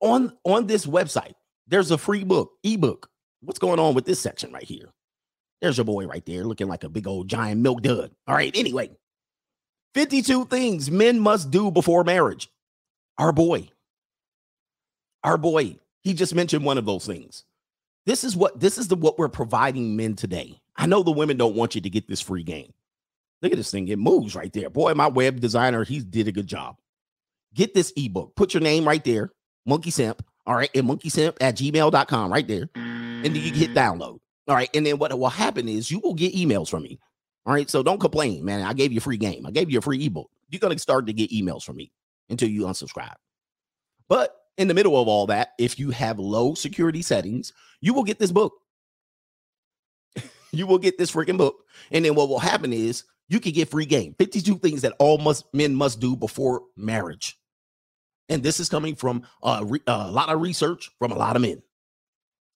on 0.00 0.36
on 0.44 0.66
this 0.66 0.86
website, 0.86 1.34
there's 1.66 1.90
a 1.90 1.98
free 1.98 2.24
book, 2.24 2.52
ebook. 2.62 3.08
What's 3.40 3.58
going 3.58 3.78
on 3.78 3.94
with 3.94 4.06
this 4.06 4.20
section 4.20 4.52
right 4.52 4.62
here? 4.62 4.90
There's 5.60 5.76
your 5.78 5.84
boy 5.84 6.06
right 6.06 6.24
there 6.26 6.44
looking 6.44 6.68
like 6.68 6.84
a 6.84 6.88
big 6.88 7.06
old 7.06 7.28
giant 7.28 7.60
milk 7.60 7.82
dud. 7.82 8.10
All 8.26 8.34
right, 8.34 8.54
anyway, 8.56 8.90
52 9.94 10.46
things 10.46 10.90
men 10.90 11.20
must 11.20 11.50
do 11.50 11.70
before 11.70 12.04
marriage. 12.04 12.50
Our 13.18 13.32
boy, 13.32 13.68
our 15.22 15.38
boy, 15.38 15.78
he 16.02 16.12
just 16.14 16.34
mentioned 16.34 16.64
one 16.64 16.76
of 16.78 16.84
those 16.84 17.06
things. 17.06 17.44
This 18.06 18.24
is 18.24 18.36
what 18.36 18.60
this 18.60 18.78
is 18.78 18.88
the 18.88 18.96
what 18.96 19.18
we're 19.18 19.28
providing 19.28 19.96
men 19.96 20.14
today. 20.14 20.60
I 20.76 20.86
know 20.86 21.02
the 21.02 21.10
women 21.10 21.36
don't 21.36 21.56
want 21.56 21.74
you 21.74 21.80
to 21.80 21.90
get 21.90 22.08
this 22.08 22.20
free 22.20 22.42
game. 22.42 22.72
Look 23.42 23.52
at 23.52 23.58
this 23.58 23.70
thing, 23.70 23.88
it 23.88 23.98
moves 23.98 24.34
right 24.34 24.52
there. 24.52 24.70
Boy, 24.70 24.94
my 24.94 25.06
web 25.06 25.40
designer, 25.40 25.84
he 25.84 26.00
did 26.00 26.28
a 26.28 26.32
good 26.32 26.46
job. 26.46 26.76
Get 27.54 27.74
this 27.74 27.92
ebook, 27.96 28.34
put 28.36 28.54
your 28.54 28.62
name 28.62 28.86
right 28.86 29.04
there, 29.04 29.30
Monkey 29.66 29.90
Simp. 29.90 30.24
All 30.46 30.54
right, 30.54 30.70
and 30.74 30.86
monkey 30.86 31.08
simp 31.08 31.38
at 31.40 31.56
gmail.com 31.56 32.30
right 32.30 32.46
there. 32.46 32.68
And 32.74 33.24
then 33.24 33.36
you 33.36 33.52
hit 33.52 33.70
download. 33.70 34.18
All 34.46 34.54
right. 34.54 34.68
And 34.74 34.84
then 34.84 34.98
what 34.98 35.18
will 35.18 35.28
happen 35.28 35.68
is 35.68 35.90
you 35.90 36.00
will 36.00 36.14
get 36.14 36.34
emails 36.34 36.68
from 36.68 36.82
me. 36.82 36.98
All 37.46 37.54
right. 37.54 37.68
So 37.70 37.82
don't 37.82 38.00
complain, 38.00 38.44
man. 38.44 38.62
I 38.62 38.72
gave 38.74 38.92
you 38.92 38.98
a 38.98 39.00
free 39.00 39.16
game. 39.16 39.46
I 39.46 39.50
gave 39.50 39.70
you 39.70 39.78
a 39.78 39.82
free 39.82 40.04
ebook. 40.04 40.30
You're 40.50 40.60
to 40.70 40.78
start 40.78 41.06
to 41.06 41.12
get 41.12 41.30
emails 41.30 41.64
from 41.64 41.76
me 41.76 41.90
until 42.28 42.48
you 42.48 42.62
unsubscribe. 42.62 43.14
But 44.08 44.36
in 44.58 44.68
the 44.68 44.74
middle 44.74 45.00
of 45.00 45.08
all 45.08 45.26
that, 45.26 45.52
if 45.58 45.78
you 45.78 45.90
have 45.90 46.18
low 46.18 46.54
security 46.54 47.02
settings, 47.02 47.52
you 47.80 47.94
will 47.94 48.04
get 48.04 48.18
this 48.18 48.32
book. 48.32 48.54
you 50.52 50.66
will 50.66 50.78
get 50.78 50.98
this 50.98 51.10
freaking 51.10 51.38
book. 51.38 51.64
And 51.90 52.04
then 52.04 52.14
what 52.14 52.28
will 52.28 52.38
happen 52.38 52.72
is 52.72 53.04
you 53.28 53.40
can 53.40 53.52
get 53.52 53.70
free 53.70 53.86
game 53.86 54.14
52 54.18 54.58
things 54.58 54.82
that 54.82 54.94
all 54.98 55.18
must 55.18 55.52
men 55.54 55.74
must 55.74 56.00
do 56.00 56.16
before 56.16 56.62
marriage. 56.76 57.38
And 58.28 58.42
this 58.42 58.60
is 58.60 58.68
coming 58.68 58.94
from 58.94 59.24
uh, 59.42 59.62
re- 59.66 59.82
a 59.86 60.10
lot 60.10 60.30
of 60.30 60.40
research 60.40 60.90
from 60.98 61.12
a 61.12 61.18
lot 61.18 61.36
of 61.36 61.42
men. 61.42 61.62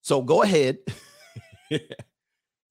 So 0.03 0.23
go 0.23 0.43
ahead. 0.43 0.79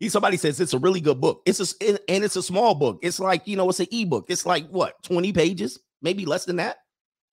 somebody 0.07 0.37
says 0.37 0.59
it's 0.59 0.73
a 0.73 0.79
really 0.79 1.01
good 1.01 1.19
book. 1.19 1.41
It's 1.45 1.59
a 1.59 2.11
and 2.11 2.23
it's 2.23 2.35
a 2.35 2.43
small 2.43 2.75
book. 2.75 2.99
It's 3.01 3.19
like 3.19 3.47
you 3.47 3.57
know, 3.57 3.69
it's 3.69 3.79
an 3.79 3.87
ebook. 3.91 4.25
It's 4.29 4.45
like 4.45 4.67
what 4.69 5.01
20 5.03 5.33
pages, 5.33 5.79
maybe 6.01 6.25
less 6.25 6.45
than 6.45 6.57
that. 6.57 6.77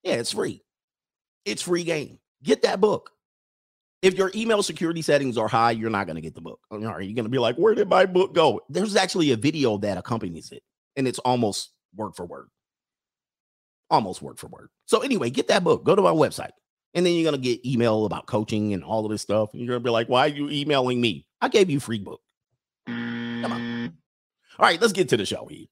Yeah, 0.03 0.15
it's 0.15 0.33
free. 0.33 0.64
It's 1.45 1.63
free 1.63 1.85
game. 1.85 2.19
Get 2.43 2.63
that 2.63 2.81
book. 2.81 3.11
If 4.03 4.15
your 4.15 4.31
email 4.35 4.63
security 4.63 5.01
settings 5.01 5.39
are 5.39 5.49
high, 5.49 5.71
you're 5.71 5.91
not 5.91 6.07
going 6.07 6.17
to 6.17 6.23
get 6.23 6.35
the 6.35 6.41
book. 6.43 6.61
Oh, 6.71 6.79
right, 6.79 7.03
you're 7.03 7.15
going 7.15 7.25
to 7.25 7.31
be 7.31 7.39
like, 7.39 7.57
where 7.57 7.75
did 7.75 7.89
my 7.89 8.05
book 8.05 8.35
go? 8.35 8.61
There's 8.69 8.97
actually 8.97 9.33
a 9.33 9.37
video 9.37 9.79
that 9.79 9.97
accompanies 9.97 10.53
it, 10.53 10.63
and 10.97 11.09
it's 11.09 11.19
almost 11.21 11.73
word 11.97 12.15
for 12.15 12.27
word. 12.27 12.49
Almost 13.89 14.21
word 14.21 14.39
for 14.39 14.49
word. 14.49 14.69
So, 14.85 15.01
anyway, 15.01 15.31
get 15.31 15.49
that 15.49 15.65
book. 15.65 15.85
Go 15.85 15.95
to 15.95 16.03
my 16.03 16.11
website. 16.11 16.51
And 16.93 17.05
then 17.05 17.15
you're 17.15 17.31
going 17.31 17.41
to 17.41 17.49
get 17.49 17.65
email 17.67 18.05
about 18.07 18.27
coaching 18.27 18.73
and 18.73 18.85
all 18.85 19.05
of 19.05 19.11
this 19.11 19.23
stuff. 19.23 19.53
And 19.53 19.61
you're 19.63 19.73
going 19.73 19.83
to 19.83 19.85
be 19.85 19.91
like, 19.91 20.09
why 20.09 20.27
are 20.27 20.29
you 20.29 20.49
emailing 20.51 21.01
me? 21.01 21.27
I 21.41 21.49
gave 21.49 21.69
you 21.71 21.81
free 21.81 21.99
book. 21.99 22.21
Come 22.87 23.45
on. 23.53 23.93
All 24.59 24.67
right, 24.67 24.81
let's 24.81 24.93
get 24.93 25.09
to 25.09 25.17
the 25.17 25.27
show 25.27 25.47
here. 25.47 25.67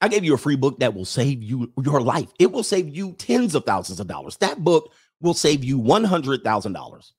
I 0.00 0.08
gave 0.08 0.24
you 0.24 0.34
a 0.34 0.38
free 0.38 0.56
book 0.56 0.78
that 0.80 0.94
will 0.94 1.04
save 1.04 1.42
you 1.42 1.72
your 1.82 2.00
life. 2.00 2.28
It 2.38 2.52
will 2.52 2.62
save 2.62 2.88
you 2.88 3.14
tens 3.14 3.54
of 3.54 3.64
thousands 3.64 4.00
of 4.00 4.06
dollars. 4.06 4.36
That 4.36 4.62
book 4.62 4.92
will 5.20 5.34
save 5.34 5.64
you 5.64 5.80
$100,000. 5.80 7.12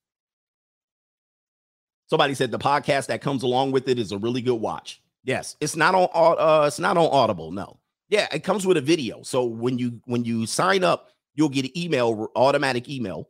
Somebody 2.08 2.34
said 2.34 2.50
the 2.50 2.58
podcast 2.58 3.06
that 3.06 3.20
comes 3.20 3.42
along 3.42 3.72
with 3.72 3.88
it 3.88 3.98
is 3.98 4.12
a 4.12 4.18
really 4.18 4.40
good 4.40 4.56
watch. 4.60 5.00
Yes, 5.22 5.56
it's 5.60 5.76
not 5.76 5.94
on 5.94 6.08
uh 6.38 6.66
it's 6.66 6.78
not 6.78 6.96
on 6.96 7.08
Audible, 7.12 7.52
no. 7.52 7.78
Yeah, 8.08 8.26
it 8.32 8.42
comes 8.42 8.66
with 8.66 8.76
a 8.76 8.80
video. 8.80 9.22
So 9.22 9.44
when 9.44 9.78
you 9.78 10.00
when 10.06 10.24
you 10.24 10.46
sign 10.46 10.82
up, 10.82 11.10
you'll 11.34 11.50
get 11.50 11.66
an 11.66 11.78
email 11.78 12.28
automatic 12.34 12.88
email. 12.88 13.28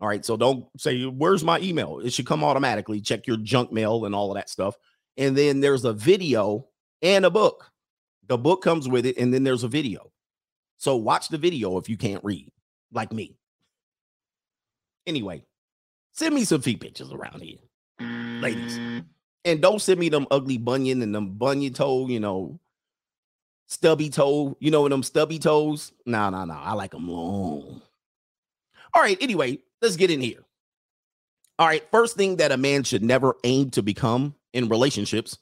All 0.00 0.08
right, 0.08 0.24
so 0.24 0.36
don't 0.36 0.66
say 0.76 1.04
where's 1.04 1.44
my 1.44 1.60
email? 1.60 2.00
It 2.00 2.12
should 2.12 2.26
come 2.26 2.44
automatically. 2.44 3.00
Check 3.00 3.26
your 3.26 3.38
junk 3.38 3.72
mail 3.72 4.04
and 4.04 4.14
all 4.14 4.30
of 4.30 4.36
that 4.36 4.50
stuff. 4.50 4.76
And 5.16 5.34
then 5.34 5.60
there's 5.60 5.84
a 5.84 5.92
video 5.92 6.66
and 7.00 7.24
a 7.24 7.30
book. 7.30 7.70
The 8.28 8.38
book 8.38 8.62
comes 8.62 8.88
with 8.88 9.06
it 9.06 9.18
and 9.18 9.32
then 9.32 9.44
there's 9.44 9.64
a 9.64 9.68
video. 9.68 10.10
So 10.76 10.96
watch 10.96 11.28
the 11.28 11.38
video 11.38 11.78
if 11.78 11.88
you 11.88 11.96
can't 11.96 12.24
read 12.24 12.50
like 12.92 13.12
me. 13.12 13.36
Anyway, 15.06 15.44
send 16.12 16.34
me 16.34 16.44
some 16.44 16.62
feet 16.62 16.80
pictures 16.80 17.12
around 17.12 17.42
here, 17.42 17.58
ladies. 18.00 18.78
And 19.44 19.60
don't 19.60 19.82
send 19.82 20.00
me 20.00 20.08
them 20.08 20.26
ugly 20.30 20.56
bunion 20.56 21.02
and 21.02 21.14
them 21.14 21.30
bunion 21.30 21.74
toe, 21.74 22.08
you 22.08 22.18
know, 22.18 22.58
stubby 23.66 24.08
toe. 24.08 24.56
You 24.60 24.70
know 24.70 24.88
them 24.88 25.02
stubby 25.02 25.38
toes? 25.38 25.92
No, 26.06 26.30
no, 26.30 26.44
no. 26.44 26.54
I 26.54 26.72
like 26.72 26.92
them 26.92 27.08
long. 27.08 27.82
All 28.94 29.02
right. 29.02 29.18
Anyway, 29.20 29.58
let's 29.82 29.96
get 29.96 30.10
in 30.10 30.20
here. 30.20 30.44
All 31.58 31.66
right. 31.66 31.84
First 31.90 32.16
thing 32.16 32.36
that 32.36 32.52
a 32.52 32.56
man 32.56 32.84
should 32.84 33.04
never 33.04 33.36
aim 33.44 33.70
to 33.72 33.82
become 33.82 34.34
in 34.54 34.68
relationships, 34.68 35.38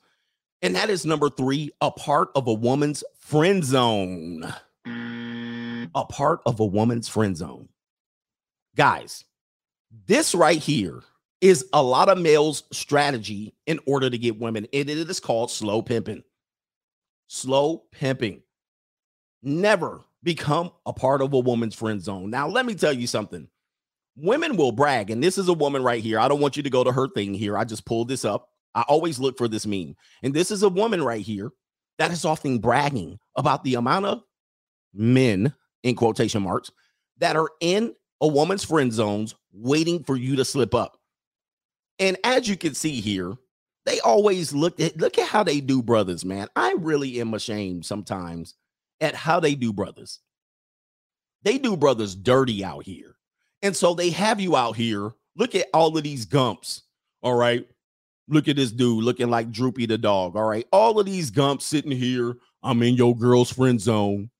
and 0.63 0.77
that 0.77 0.89
is 0.89 1.05
number 1.05 1.29
three, 1.29 1.73
a 1.81 1.91
part 1.91 2.31
of 2.37 2.47
a 2.47 2.53
woman's 2.53 3.03
friend 3.19 3.65
zone. 3.65 4.53
A 5.95 6.05
part 6.09 6.41
of 6.47 6.61
a 6.61 6.65
woman's 6.65 7.09
friend 7.09 7.37
zone. 7.37 7.69
Guys, 8.77 9.25
this 10.07 10.35
right 10.35 10.59
here 10.59 11.03
is 11.41 11.67
a 11.73 11.83
lot 11.83 12.09
of 12.09 12.19
males' 12.19 12.63
strategy 12.73 13.53
in 13.67 13.81
order 13.87 14.09
to 14.09 14.17
get 14.17 14.39
women. 14.39 14.67
And 14.73 14.89
it 14.89 15.11
is 15.11 15.21
called 15.21 15.51
slow 15.51 15.83
pimping. 15.83 16.23
Slow 17.27 17.85
pimping. 17.91 18.43
Never 19.43 20.05
become 20.23 20.71
a 20.87 20.93
part 20.93 21.21
of 21.21 21.33
a 21.33 21.41
woman's 21.41 21.75
friend 21.75 22.01
zone. 22.01 22.31
Now, 22.31 22.49
let 22.49 22.65
me 22.65 22.75
tell 22.75 22.93
you 22.93 23.09
something. 23.09 23.49
Women 24.17 24.57
will 24.57 24.73
brag, 24.73 25.11
and 25.11 25.23
this 25.23 25.37
is 25.37 25.49
a 25.49 25.53
woman 25.53 25.83
right 25.83 26.03
here. 26.03 26.21
I 26.21 26.29
don't 26.29 26.41
want 26.41 26.57
you 26.57 26.63
to 26.63 26.71
go 26.71 26.85
to 26.85 26.93
her 26.93 27.09
thing 27.09 27.35
here. 27.35 27.59
I 27.59 27.65
just 27.65 27.85
pulled 27.85 28.09
this 28.09 28.25
up. 28.25 28.52
I 28.75 28.83
always 28.83 29.19
look 29.19 29.37
for 29.39 29.49
this 29.49 29.67
meme. 29.67 29.97
And 30.23 30.33
this 30.33 30.51
is 30.51 30.63
a 30.63 30.69
woman 30.69 31.03
right 31.03 31.25
here 31.25 31.51
that 31.99 32.11
is 32.11 32.25
often 32.25 32.59
bragging 32.59 33.19
about 33.37 33.65
the 33.65 33.75
amount 33.75 34.07
of 34.07 34.23
men, 34.95 35.55
in 35.83 35.95
quotation 35.95 36.43
marks, 36.43 36.71
that 37.19 37.37
are 37.37 37.51
in 37.61 37.95
a 38.21 38.27
woman's 38.27 38.65
friend 38.65 38.93
zones 38.93 39.35
waiting 39.53 40.03
for 40.05 40.17
you 40.17 40.37
to 40.37 40.45
slip 40.45 40.75
up. 40.75 40.99
And 41.99 42.17
as 42.25 42.49
you 42.49 42.57
can 42.57 42.75
see 42.75 43.01
here, 43.01 43.35
they 43.85 44.01
always 44.01 44.53
look 44.53 44.79
at 44.81 44.97
look 44.97 45.19
at 45.19 45.29
how 45.29 45.43
they 45.43 45.61
do 45.61 45.83
brothers, 45.83 46.25
man. 46.25 46.49
I 46.57 46.75
really 46.79 47.21
am 47.21 47.35
ashamed 47.35 47.85
sometimes 47.85 48.55
at 49.01 49.15
how 49.15 49.41
they 49.41 49.55
do 49.55 49.73
brothers. 49.73 50.21
They 51.43 51.59
do 51.59 51.77
brothers 51.77 52.15
dirty 52.15 52.65
out 52.65 52.85
here. 52.85 53.17
And 53.63 53.77
so 53.77 53.95
they 53.95 54.11
have 54.11 54.41
you 54.41 54.57
out 54.57 54.77
here. 54.77 55.13
Look 55.37 55.55
at 55.55 55.69
all 55.75 55.97
of 55.97 56.05
these 56.05 56.25
gumps. 56.25 56.83
All 57.23 57.35
right. 57.35 57.69
Look 58.33 58.49
at 58.49 58.57
this 58.57 58.73
dude 58.73 59.05
looking 59.05 59.29
like 59.29 59.51
Droopy 59.51 59.85
the 59.85 59.99
dog. 59.99 60.37
All 60.37 60.45
right. 60.45 60.67
All 60.73 60.99
of 60.99 61.05
these 61.05 61.31
gumps 61.31 61.67
sitting 61.67 61.91
here. 61.93 62.35
I'm 62.63 62.83
in 62.83 62.95
your 62.95 63.15
girl's 63.15 63.53
friend 63.53 63.79
zone. 63.79 64.31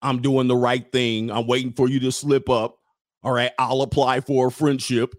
I'm 0.00 0.22
doing 0.22 0.48
the 0.48 0.56
right 0.56 0.90
thing. 0.90 1.30
I'm 1.30 1.46
waiting 1.46 1.72
for 1.74 1.90
you 1.90 2.00
to 2.00 2.10
slip 2.10 2.48
up. 2.48 2.78
All 3.22 3.32
right. 3.32 3.50
I'll 3.58 3.82
apply 3.82 4.22
for 4.22 4.46
a 4.46 4.50
friendship. 4.50 5.14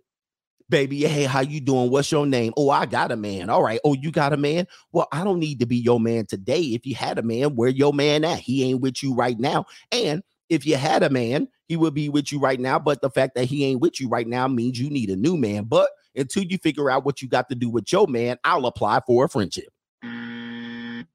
Baby, 0.69 1.02
hey, 1.04 1.26
how 1.26 1.41
you 1.41 1.60
doing? 1.60 1.91
What's 1.91 2.12
your 2.12 2.26
name? 2.26 2.52
Oh, 2.58 2.72
I 2.72 2.88
got 2.88 3.12
a 3.12 3.15
man. 3.15 3.52
All 3.52 3.62
right. 3.62 3.80
Oh, 3.84 3.93
you 3.93 4.10
got 4.12 4.34
a 4.34 4.38
man? 4.38 4.65
Well, 4.91 5.08
I 5.12 5.24
don't 5.24 5.39
need 5.39 5.60
to 5.60 5.67
be 5.67 5.78
your 5.78 6.00
man 6.00 6.26
today. 6.26 6.62
If 6.62 6.88
you 6.88 6.95
had 6.95 7.19
a 7.19 7.24
man, 7.24 7.56
where 7.56 7.69
your 7.69 7.93
man 7.93 8.24
at? 8.24 8.39
He 8.39 8.63
ain't 8.63 8.82
with 8.82 9.04
you 9.04 9.13
right 9.13 9.39
now. 9.39 9.65
And 9.91 10.24
if 10.50 10.65
you 10.65 10.78
had 10.78 11.04
a 11.04 11.12
man, 11.12 11.48
he 11.67 11.76
would 11.76 11.93
be 11.93 12.10
with 12.10 12.32
you 12.32 12.39
right 12.39 12.60
now. 12.60 12.80
But 12.80 13.02
the 13.02 13.12
fact 13.12 13.36
that 13.36 13.45
he 13.45 13.65
ain't 13.65 13.82
with 13.82 14.00
you 14.00 14.10
right 14.10 14.28
now 14.28 14.48
means 14.48 14.80
you 14.80 14.89
need 14.89 15.12
a 15.12 15.15
new 15.15 15.38
man. 15.38 15.65
But 15.65 15.89
until 16.19 16.43
you 16.43 16.58
figure 16.58 16.89
out 16.89 17.05
what 17.05 17.21
you 17.21 17.27
got 17.27 17.49
to 17.49 17.55
do 17.55 17.69
with 17.69 17.91
your 17.91 18.08
man, 18.08 18.38
I'll 18.43 18.65
apply 18.65 19.01
for 19.08 19.25
a 19.25 19.29
friendship. 19.29 19.69
Mm. 20.03 21.08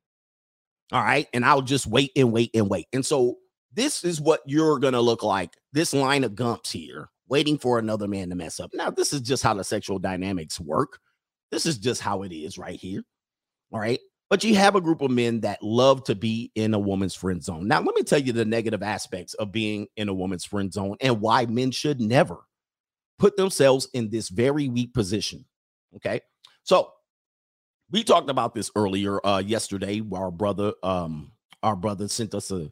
All 0.93 1.03
right. 1.03 1.27
And 1.33 1.45
I'll 1.45 1.63
just 1.63 1.87
wait 1.87 2.13
and 2.17 2.33
wait 2.33 2.51
and 2.55 2.69
wait. 2.69 2.87
And 2.93 3.05
so 3.05 3.37
this 3.73 4.05
is 4.05 4.21
what 4.21 4.41
you're 4.47 4.79
going 4.79 4.93
to 4.93 5.01
look 5.01 5.23
like. 5.23 5.55
This 5.73 5.93
line 5.93 6.25
of 6.25 6.35
gumps 6.35 6.71
here 6.71 7.11
waiting 7.29 7.59
for 7.59 7.79
another 7.79 8.07
man 8.07 8.29
to 8.29 8.35
mess 8.35 8.61
up. 8.61 8.71
Now, 8.75 8.91
this 8.91 9.13
is 9.13 9.21
just 9.21 9.43
how 9.43 9.55
the 9.55 9.65
sexual 9.65 9.99
dynamics 9.99 10.61
work. 10.61 10.99
This 11.51 11.67
is 11.67 11.79
just 11.79 12.01
how 12.01 12.23
it 12.23 12.33
is 12.33 12.59
right 12.59 12.79
here. 12.79 13.03
All 13.73 13.81
right. 13.81 14.01
But 14.31 14.43
you 14.45 14.55
have 14.57 14.75
a 14.75 14.81
group 14.81 15.01
of 15.01 15.11
men 15.11 15.41
that 15.41 15.63
love 15.63 16.05
to 16.05 16.15
be 16.15 16.51
in 16.55 16.75
a 16.75 16.79
woman's 16.79 17.15
friend 17.15 17.43
zone. 17.43 17.69
Now, 17.69 17.81
let 17.81 17.95
me 17.95 18.03
tell 18.03 18.19
you 18.19 18.33
the 18.33 18.45
negative 18.45 18.83
aspects 18.83 19.35
of 19.35 19.53
being 19.53 19.87
in 19.97 20.09
a 20.09 20.15
woman's 20.15 20.45
friend 20.45 20.73
zone 20.73 20.97
and 21.01 21.21
why 21.21 21.47
men 21.47 21.71
should 21.71 22.01
never 22.01 22.39
put 23.19 23.37
themselves 23.37 23.89
in 23.95 24.11
this 24.11 24.29
very 24.29 24.69
weak 24.69 24.95
position. 24.95 25.45
Okay. 25.97 26.21
So 26.63 26.93
we 27.91 28.03
talked 28.03 28.31
about 28.31 28.55
this 28.55 28.71
earlier 28.75 29.25
uh 29.27 29.43
yesterday. 29.45 30.03
Our 30.13 30.31
brother, 30.31 30.73
um, 30.83 31.33
our 31.63 31.77
brother 31.77 32.09
sent 32.09 32.35
us 32.35 32.51
a, 32.51 32.71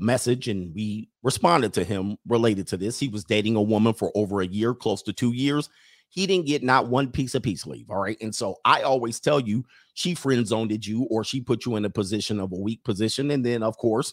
message 0.00 0.48
and 0.48 0.74
we 0.74 1.08
responded 1.22 1.72
to 1.72 1.84
him 1.84 2.18
related 2.28 2.66
to 2.66 2.76
this. 2.76 2.98
He 2.98 3.08
was 3.08 3.24
dating 3.24 3.56
a 3.56 3.62
woman 3.62 3.94
for 3.94 4.12
over 4.14 4.42
a 4.42 4.46
year, 4.46 4.74
close 4.74 5.02
to 5.04 5.14
two 5.14 5.32
years. 5.32 5.70
He 6.10 6.26
didn't 6.26 6.46
get 6.46 6.62
not 6.62 6.88
one 6.88 7.10
piece 7.10 7.34
of 7.34 7.42
peace 7.42 7.66
leave. 7.66 7.90
All 7.90 8.00
right. 8.00 8.18
And 8.20 8.34
so 8.34 8.56
I 8.64 8.82
always 8.82 9.18
tell 9.18 9.40
you, 9.40 9.64
she 9.94 10.14
friend 10.14 10.46
zoned 10.46 10.86
you 10.86 11.04
or 11.04 11.24
she 11.24 11.40
put 11.40 11.64
you 11.64 11.76
in 11.76 11.84
a 11.84 11.90
position 11.90 12.38
of 12.38 12.52
a 12.52 12.56
weak 12.56 12.84
position. 12.84 13.30
And 13.30 13.44
then, 13.44 13.62
of 13.62 13.78
course, 13.78 14.12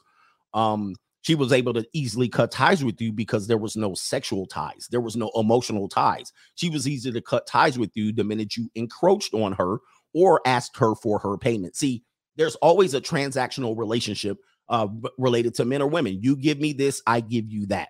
um, 0.54 0.96
she 1.24 1.36
was 1.36 1.52
able 1.52 1.74
to 1.74 1.86
easily 1.94 2.30
cut 2.30 2.52
ties 2.52 2.84
with 2.84 3.02
you 3.02 3.12
because 3.12 3.48
there 3.48 3.58
was 3.58 3.76
no 3.76 3.96
sexual 3.96 4.46
ties, 4.46 4.88
there 4.92 5.02
was 5.02 5.16
no 5.16 5.32
emotional 5.36 5.90
ties. 5.90 6.32
She 6.56 6.70
was 6.70 6.88
easy 6.88 7.12
to 7.12 7.22
cut 7.22 7.48
ties 7.48 7.80
with 7.80 7.92
you 7.96 8.14
the 8.14 8.24
minute 8.24 8.56
you 8.56 8.70
encroached 8.76 9.34
on 9.34 9.54
her 9.54 9.80
or 10.14 10.42
asked 10.46 10.78
her 10.78 10.94
for 10.96 11.18
her 11.20 11.38
payment. 11.38 11.76
See, 11.76 12.04
there's 12.36 12.56
always 12.56 12.94
a 12.94 13.02
transactional 13.02 13.78
relationship 13.78 14.38
uh, 14.70 14.88
related 15.18 15.56
to 15.56 15.66
men 15.66 15.82
or 15.82 15.88
women. 15.88 16.20
You 16.22 16.36
give 16.36 16.60
me 16.60 16.74
this, 16.74 17.02
I 17.08 17.22
give 17.22 17.50
you 17.50 17.66
that. 17.68 17.90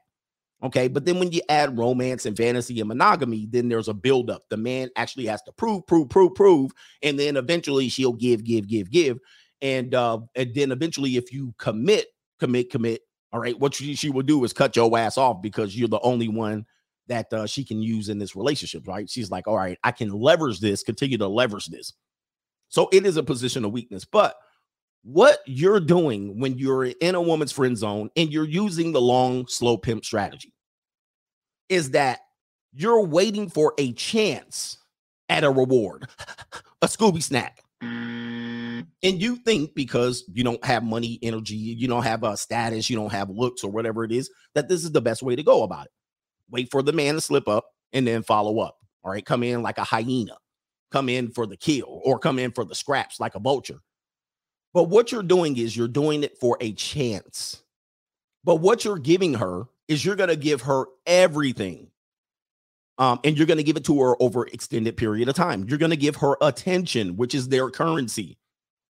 Okay. 0.64 0.88
But 0.88 1.04
then 1.04 1.20
when 1.20 1.32
you 1.32 1.42
add 1.50 1.78
romance 1.78 2.26
and 2.26 2.38
fantasy 2.38 2.80
and 2.80 2.88
monogamy, 2.88 3.48
then 3.52 3.68
there's 3.68 3.90
a 3.90 3.94
buildup. 3.94 4.44
The 4.50 4.58
man 4.58 4.90
actually 4.96 5.26
has 5.26 5.42
to 5.44 5.52
prove, 5.52 5.86
prove, 5.88 6.10
prove, 6.10 6.36
prove. 6.36 6.72
And 7.02 7.20
then 7.20 7.36
eventually 7.36 7.90
she'll 7.90 8.14
give, 8.14 8.46
give, 8.46 8.68
give, 8.68 8.90
give. 8.90 9.20
And 9.62 9.94
uh, 9.94 10.20
and 10.36 10.54
then 10.54 10.72
eventually, 10.72 11.16
if 11.16 11.32
you 11.32 11.54
commit, 11.58 12.08
commit, 12.40 12.70
commit, 12.70 13.02
all 13.34 13.40
right, 13.40 13.60
what 13.60 13.74
she, 13.74 13.96
she 13.96 14.12
will 14.12 14.22
do 14.22 14.44
is 14.44 14.54
cut 14.54 14.76
your 14.76 14.96
ass 14.98 15.18
off 15.18 15.42
because 15.42 15.76
you're 15.76 15.88
the 15.88 16.00
only 16.02 16.28
one 16.28 16.66
that 17.08 17.34
uh, 17.34 17.48
she 17.48 17.66
can 17.66 17.82
use 17.82 18.08
in 18.08 18.20
this 18.20 18.36
relationship, 18.36 18.88
right? 18.88 19.10
She's 19.10 19.32
like, 19.32 19.48
all 19.48 19.58
right, 19.58 19.78
I 19.84 19.92
can 19.92 20.10
leverage 20.10 20.60
this, 20.60 20.84
continue 20.84 21.18
to 21.18 21.28
leverage 21.28 21.66
this. 21.66 21.94
So 22.70 22.90
it 22.94 23.06
is 23.06 23.18
a 23.18 23.24
position 23.24 23.66
of 23.66 23.72
weakness. 23.72 24.06
But 24.06 24.36
what 25.04 25.40
you're 25.48 25.80
doing 25.80 26.40
when 26.40 26.58
you're 26.60 26.86
in 26.86 27.16
a 27.16 27.22
woman's 27.22 27.52
friend 27.52 27.76
zone 27.76 28.10
and 28.16 28.32
you're 28.32 28.48
using 28.48 28.92
the 28.92 29.02
long, 29.02 29.48
slow 29.48 29.78
pimp 29.78 30.06
strategy 30.06 30.54
is 31.70 31.92
that 31.92 32.20
you're 32.72 33.04
waiting 33.04 33.50
for 33.50 33.74
a 33.80 33.94
chance 33.94 34.78
at 35.28 35.44
a 35.44 35.50
reward, 35.50 36.08
a 36.84 36.88
Scooby 36.88 37.22
snack. 37.22 37.64
And 39.02 39.22
you 39.22 39.36
think 39.38 39.76
because 39.76 40.24
you 40.34 40.44
don't 40.44 40.64
have 40.66 40.84
money, 40.84 41.20
energy, 41.22 41.56
you 41.56 41.88
don't 41.88 42.04
have 42.04 42.24
a 42.24 42.38
status, 42.38 42.90
you 42.90 42.96
don't 42.96 43.12
have 43.12 43.30
looks 43.30 43.64
or 43.64 43.72
whatever 43.72 44.04
it 44.04 44.12
is, 44.12 44.30
that 44.56 44.70
this 44.70 44.84
is 44.84 44.92
the 44.92 45.02
best 45.02 45.24
way 45.24 45.36
to 45.36 45.44
go 45.44 45.64
about 45.64 45.86
it. 45.86 45.92
Wait 46.50 46.70
for 46.72 46.82
the 46.82 46.94
man 46.94 47.16
to 47.16 47.22
slip 47.22 47.48
up 47.48 47.66
and 47.92 48.08
then 48.08 48.24
follow 48.24 48.60
up. 48.60 48.78
All 49.04 49.12
right. 49.12 49.26
Come 49.26 49.44
in 49.44 49.62
like 49.62 49.78
a 49.78 49.84
hyena, 49.84 50.38
come 50.92 51.10
in 51.10 51.32
for 51.32 51.46
the 51.46 51.58
kill 51.58 52.02
or 52.04 52.20
come 52.20 52.40
in 52.40 52.52
for 52.52 52.66
the 52.66 52.76
scraps 52.76 53.20
like 53.20 53.36
a 53.36 53.40
vulture. 53.40 53.80
But 54.74 54.86
what 54.86 55.12
you're 55.12 55.24
doing 55.24 55.58
is 55.58 55.78
you're 55.78 55.88
doing 55.88 56.24
it 56.24 56.38
for 56.38 56.58
a 56.60 56.74
chance. 56.74 57.64
But 58.44 58.56
what 58.56 58.84
you're 58.84 58.98
giving 58.98 59.36
her 59.36 59.66
is 59.88 60.04
you're 60.04 60.16
going 60.16 60.30
to 60.30 60.36
give 60.36 60.62
her 60.64 60.86
everything. 61.06 61.90
Um, 62.98 63.20
and 63.24 63.38
you're 63.38 63.48
going 63.48 63.58
to 63.58 63.64
give 63.64 63.78
it 63.78 63.86
to 63.86 64.02
her 64.02 64.22
over 64.22 64.46
extended 64.48 64.98
period 64.98 65.28
of 65.28 65.36
time. 65.36 65.66
You're 65.68 65.80
going 65.80 65.92
to 65.92 65.98
give 65.98 66.16
her 66.18 66.38
attention, 66.42 67.18
which 67.18 67.34
is 67.34 67.50
their 67.50 67.70
currency. 67.70 68.38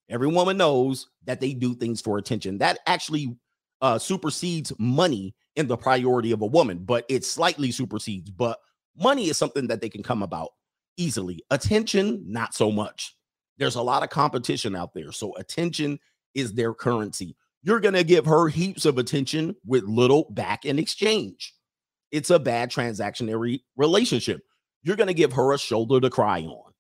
Every 0.10 0.28
woman 0.28 0.58
knows 0.58 1.08
that 1.26 1.40
they 1.40 1.54
do 1.54 1.76
things 1.76 2.02
for 2.02 2.18
attention. 2.18 2.58
That 2.58 2.80
actually 2.88 3.38
uh, 3.82 4.00
supersedes 4.00 4.72
money 4.78 5.36
in 5.56 5.68
the 5.68 5.78
priority 5.78 6.32
of 6.32 6.42
a 6.42 6.48
woman, 6.48 6.80
but 6.80 7.06
it 7.10 7.26
slightly 7.26 7.72
supersedes. 7.72 8.30
But 8.32 8.60
money 8.98 9.30
is 9.30 9.38
something 9.38 9.68
that 9.68 9.82
they 9.82 9.90
can 9.90 10.04
come 10.04 10.24
about 10.24 10.50
easily. 10.98 11.44
Attention, 11.52 12.24
not 12.28 12.54
so 12.54 12.72
much. 12.72 13.16
There's 13.58 13.76
a 13.76 13.82
lot 13.82 14.04
of 14.04 14.10
competition 14.10 14.76
out 14.76 14.94
there. 14.94 15.12
So 15.12 15.36
attention 15.36 16.00
is 16.34 16.54
their 16.54 16.74
currency. 16.74 17.36
You're 17.62 17.80
going 17.80 17.94
to 17.94 18.04
give 18.04 18.26
her 18.26 18.50
heaps 18.50 18.86
of 18.86 18.98
attention 18.98 19.56
with 19.66 19.84
little 19.84 20.28
back 20.32 20.66
in 20.66 20.80
exchange. 20.80 21.54
It's 22.12 22.30
a 22.30 22.40
bad 22.40 22.70
transactionary 22.70 23.62
relationship. 23.78 24.42
You're 24.84 24.98
going 24.98 25.08
to 25.08 25.14
give 25.14 25.34
her 25.34 25.54
a 25.54 25.58
shoulder 25.58 26.02
to 26.02 26.10
cry 26.10 26.42
on. 26.42 26.73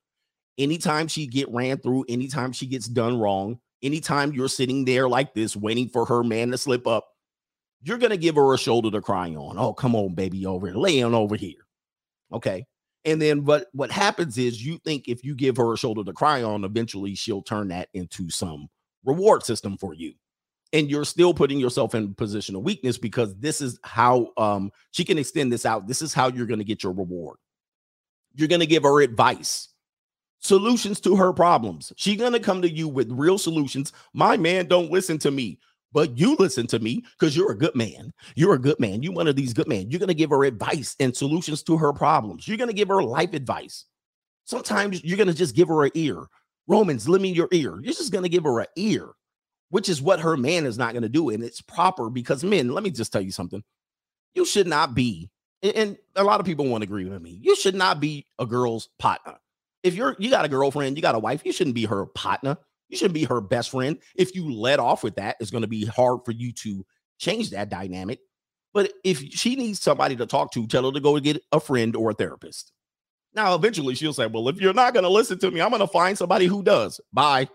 Anytime 0.57 1.07
she 1.07 1.25
get 1.27 1.49
ran 1.51 1.77
through, 1.77 2.05
anytime 2.09 2.51
she 2.51 2.67
gets 2.67 2.87
done 2.87 3.19
wrong, 3.19 3.59
anytime 3.81 4.33
you're 4.33 4.47
sitting 4.47 4.85
there 4.85 5.09
like 5.09 5.33
this 5.33 5.55
waiting 5.55 5.89
for 5.89 6.05
her 6.05 6.23
man 6.23 6.51
to 6.51 6.57
slip 6.57 6.87
up, 6.87 7.07
you're 7.81 7.97
going 7.97 8.11
to 8.11 8.17
give 8.17 8.35
her 8.35 8.53
a 8.53 8.57
shoulder 8.57 8.89
to 8.91 9.01
cry 9.01 9.29
on. 9.35 9.57
Oh, 9.57 9.73
come 9.73 9.95
on, 9.95 10.15
baby, 10.15 10.45
over 10.45 10.67
here. 10.67 10.75
Lay 10.75 11.01
on 11.01 11.13
over 11.13 11.35
here. 11.35 11.65
Okay. 12.31 12.65
And 13.05 13.21
then 13.21 13.41
but 13.41 13.67
what 13.73 13.91
happens 13.91 14.37
is 14.37 14.65
you 14.65 14.77
think 14.79 15.07
if 15.07 15.23
you 15.23 15.35
give 15.35 15.57
her 15.57 15.73
a 15.73 15.77
shoulder 15.77 16.03
to 16.05 16.13
cry 16.13 16.41
on, 16.43 16.63
eventually 16.63 17.15
she'll 17.15 17.41
turn 17.41 17.67
that 17.67 17.89
into 17.93 18.29
some 18.29 18.69
reward 19.03 19.43
system 19.43 19.77
for 19.77 19.93
you. 19.93 20.13
And 20.71 20.89
you're 20.89 21.05
still 21.05 21.33
putting 21.33 21.59
yourself 21.59 21.93
in 21.93 22.05
a 22.05 22.15
position 22.15 22.55
of 22.55 22.63
weakness 22.63 22.97
because 22.97 23.35
this 23.35 23.59
is 23.59 23.77
how 23.83 24.31
um 24.37 24.71
she 24.91 25.03
can 25.03 25.17
extend 25.17 25.51
this 25.51 25.65
out. 25.65 25.87
This 25.87 26.01
is 26.01 26.13
how 26.13 26.29
you're 26.29 26.47
going 26.47 26.59
to 26.59 26.65
get 26.65 26.81
your 26.81 26.93
reward. 26.93 27.37
You're 28.35 28.47
going 28.47 28.61
to 28.61 28.65
give 28.65 28.83
her 28.83 29.01
advice, 29.01 29.67
solutions 30.43 30.99
to 31.01 31.15
her 31.15 31.33
problems. 31.33 31.91
She's 31.95 32.17
going 32.17 32.33
to 32.33 32.39
come 32.39 32.61
to 32.61 32.69
you 32.69 32.87
with 32.87 33.11
real 33.11 33.37
solutions. 33.37 33.93
My 34.13 34.37
man 34.37 34.67
don't 34.67 34.91
listen 34.91 35.17
to 35.19 35.31
me 35.31 35.57
but 35.93 36.17
you 36.17 36.35
listen 36.39 36.67
to 36.67 36.79
me 36.79 37.05
because 37.17 37.37
you're 37.37 37.51
a 37.51 37.57
good 37.57 37.75
man. 37.75 38.11
You're 38.35 38.55
a 38.55 38.59
good 38.59 38.79
man. 38.79 39.03
You're 39.03 39.13
one 39.13 39.27
of 39.27 39.35
these 39.35 39.53
good 39.53 39.67
men. 39.67 39.89
You're 39.89 39.99
going 39.99 40.07
to 40.07 40.15
give 40.15 40.31
her 40.31 40.43
advice 40.43 40.95
and 40.99 41.15
solutions 41.15 41.63
to 41.63 41.77
her 41.77 41.93
problems. 41.93 42.47
You're 42.47 42.57
going 42.57 42.69
to 42.69 42.75
give 42.75 42.87
her 42.87 43.03
life 43.03 43.33
advice. 43.33 43.85
Sometimes 44.45 45.03
you're 45.03 45.17
going 45.17 45.27
to 45.27 45.33
just 45.33 45.55
give 45.55 45.67
her 45.67 45.85
an 45.85 45.91
ear. 45.93 46.25
Romans, 46.67 47.07
let 47.07 47.21
me 47.21 47.31
your 47.31 47.47
ear. 47.51 47.79
You're 47.81 47.93
just 47.93 48.11
going 48.11 48.23
to 48.23 48.29
give 48.29 48.43
her 48.43 48.59
an 48.59 48.67
ear, 48.75 49.11
which 49.69 49.87
is 49.87 50.01
what 50.01 50.19
her 50.19 50.35
man 50.35 50.65
is 50.65 50.77
not 50.77 50.93
going 50.93 51.03
to 51.03 51.09
do. 51.09 51.29
And 51.29 51.43
it's 51.43 51.61
proper 51.61 52.09
because 52.09 52.43
men, 52.43 52.69
let 52.69 52.83
me 52.83 52.89
just 52.89 53.13
tell 53.13 53.21
you 53.21 53.31
something. 53.31 53.63
You 54.33 54.45
should 54.45 54.67
not 54.67 54.95
be, 54.95 55.29
and 55.61 55.95
a 56.15 56.23
lot 56.23 56.39
of 56.39 56.45
people 56.45 56.65
won't 56.65 56.83
agree 56.83 57.05
with 57.05 57.21
me. 57.21 57.39
You 57.41 57.55
should 57.55 57.75
not 57.75 57.99
be 57.99 58.25
a 58.39 58.47
girl's 58.47 58.89
partner. 58.97 59.37
If 59.83 59.95
you're 59.95 60.15
you 60.17 60.29
got 60.29 60.45
a 60.45 60.49
girlfriend, 60.49 60.97
you 60.97 61.01
got 61.01 61.15
a 61.15 61.19
wife, 61.19 61.41
you 61.45 61.51
shouldn't 61.51 61.75
be 61.75 61.85
her 61.85 62.05
partner. 62.07 62.57
You 62.89 62.97
shouldn't 62.97 63.15
be 63.15 63.25
her 63.25 63.41
best 63.41 63.71
friend. 63.71 63.97
If 64.15 64.35
you 64.35 64.51
let 64.51 64.79
off 64.79 65.03
with 65.03 65.15
that, 65.15 65.37
it's 65.39 65.51
going 65.51 65.63
to 65.63 65.67
be 65.67 65.85
hard 65.85 66.19
for 66.25 66.31
you 66.31 66.51
to 66.53 66.85
change 67.17 67.49
that 67.49 67.69
dynamic. 67.69 68.19
But 68.73 68.91
if 69.03 69.19
she 69.19 69.55
needs 69.55 69.81
somebody 69.81 70.15
to 70.15 70.25
talk 70.25 70.51
to, 70.53 70.67
tell 70.67 70.85
her 70.85 70.91
to 70.91 70.99
go 70.99 71.19
get 71.19 71.41
a 71.51 71.59
friend 71.59 71.95
or 71.95 72.11
a 72.11 72.13
therapist. 72.13 72.71
Now, 73.35 73.55
eventually 73.55 73.95
she'll 73.95 74.13
say, 74.13 74.27
Well, 74.27 74.47
if 74.49 74.61
you're 74.61 74.73
not 74.73 74.93
going 74.93 75.03
to 75.03 75.09
listen 75.09 75.39
to 75.39 75.51
me, 75.51 75.61
I'm 75.61 75.69
going 75.69 75.79
to 75.79 75.87
find 75.87 76.17
somebody 76.17 76.45
who 76.45 76.63
does. 76.63 77.01
Bye. 77.11 77.49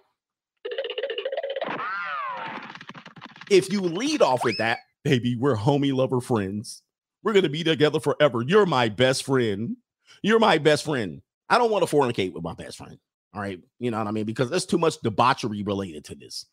If 3.50 3.72
you 3.72 3.80
lead 3.80 4.22
off 4.22 4.44
with 4.44 4.58
that, 4.58 4.78
baby, 5.04 5.36
we're 5.36 5.56
homie 5.56 5.94
lover 5.94 6.20
friends. 6.20 6.82
We're 7.22 7.32
going 7.32 7.44
to 7.44 7.48
be 7.48 7.64
together 7.64 8.00
forever. 8.00 8.42
You're 8.42 8.66
my 8.66 8.88
best 8.88 9.24
friend. 9.24 9.76
You're 10.22 10.38
my 10.38 10.58
best 10.58 10.84
friend. 10.84 11.22
I 11.48 11.58
don't 11.58 11.70
want 11.70 11.86
to 11.86 11.94
fornicate 11.94 12.32
with 12.32 12.44
my 12.44 12.54
best 12.54 12.78
friend. 12.78 12.98
All 13.34 13.40
right. 13.40 13.60
You 13.78 13.90
know 13.90 13.98
what 13.98 14.06
I 14.06 14.10
mean? 14.10 14.24
Because 14.24 14.50
there's 14.50 14.66
too 14.66 14.78
much 14.78 15.00
debauchery 15.00 15.62
related 15.62 16.04
to 16.06 16.14
this. 16.14 16.46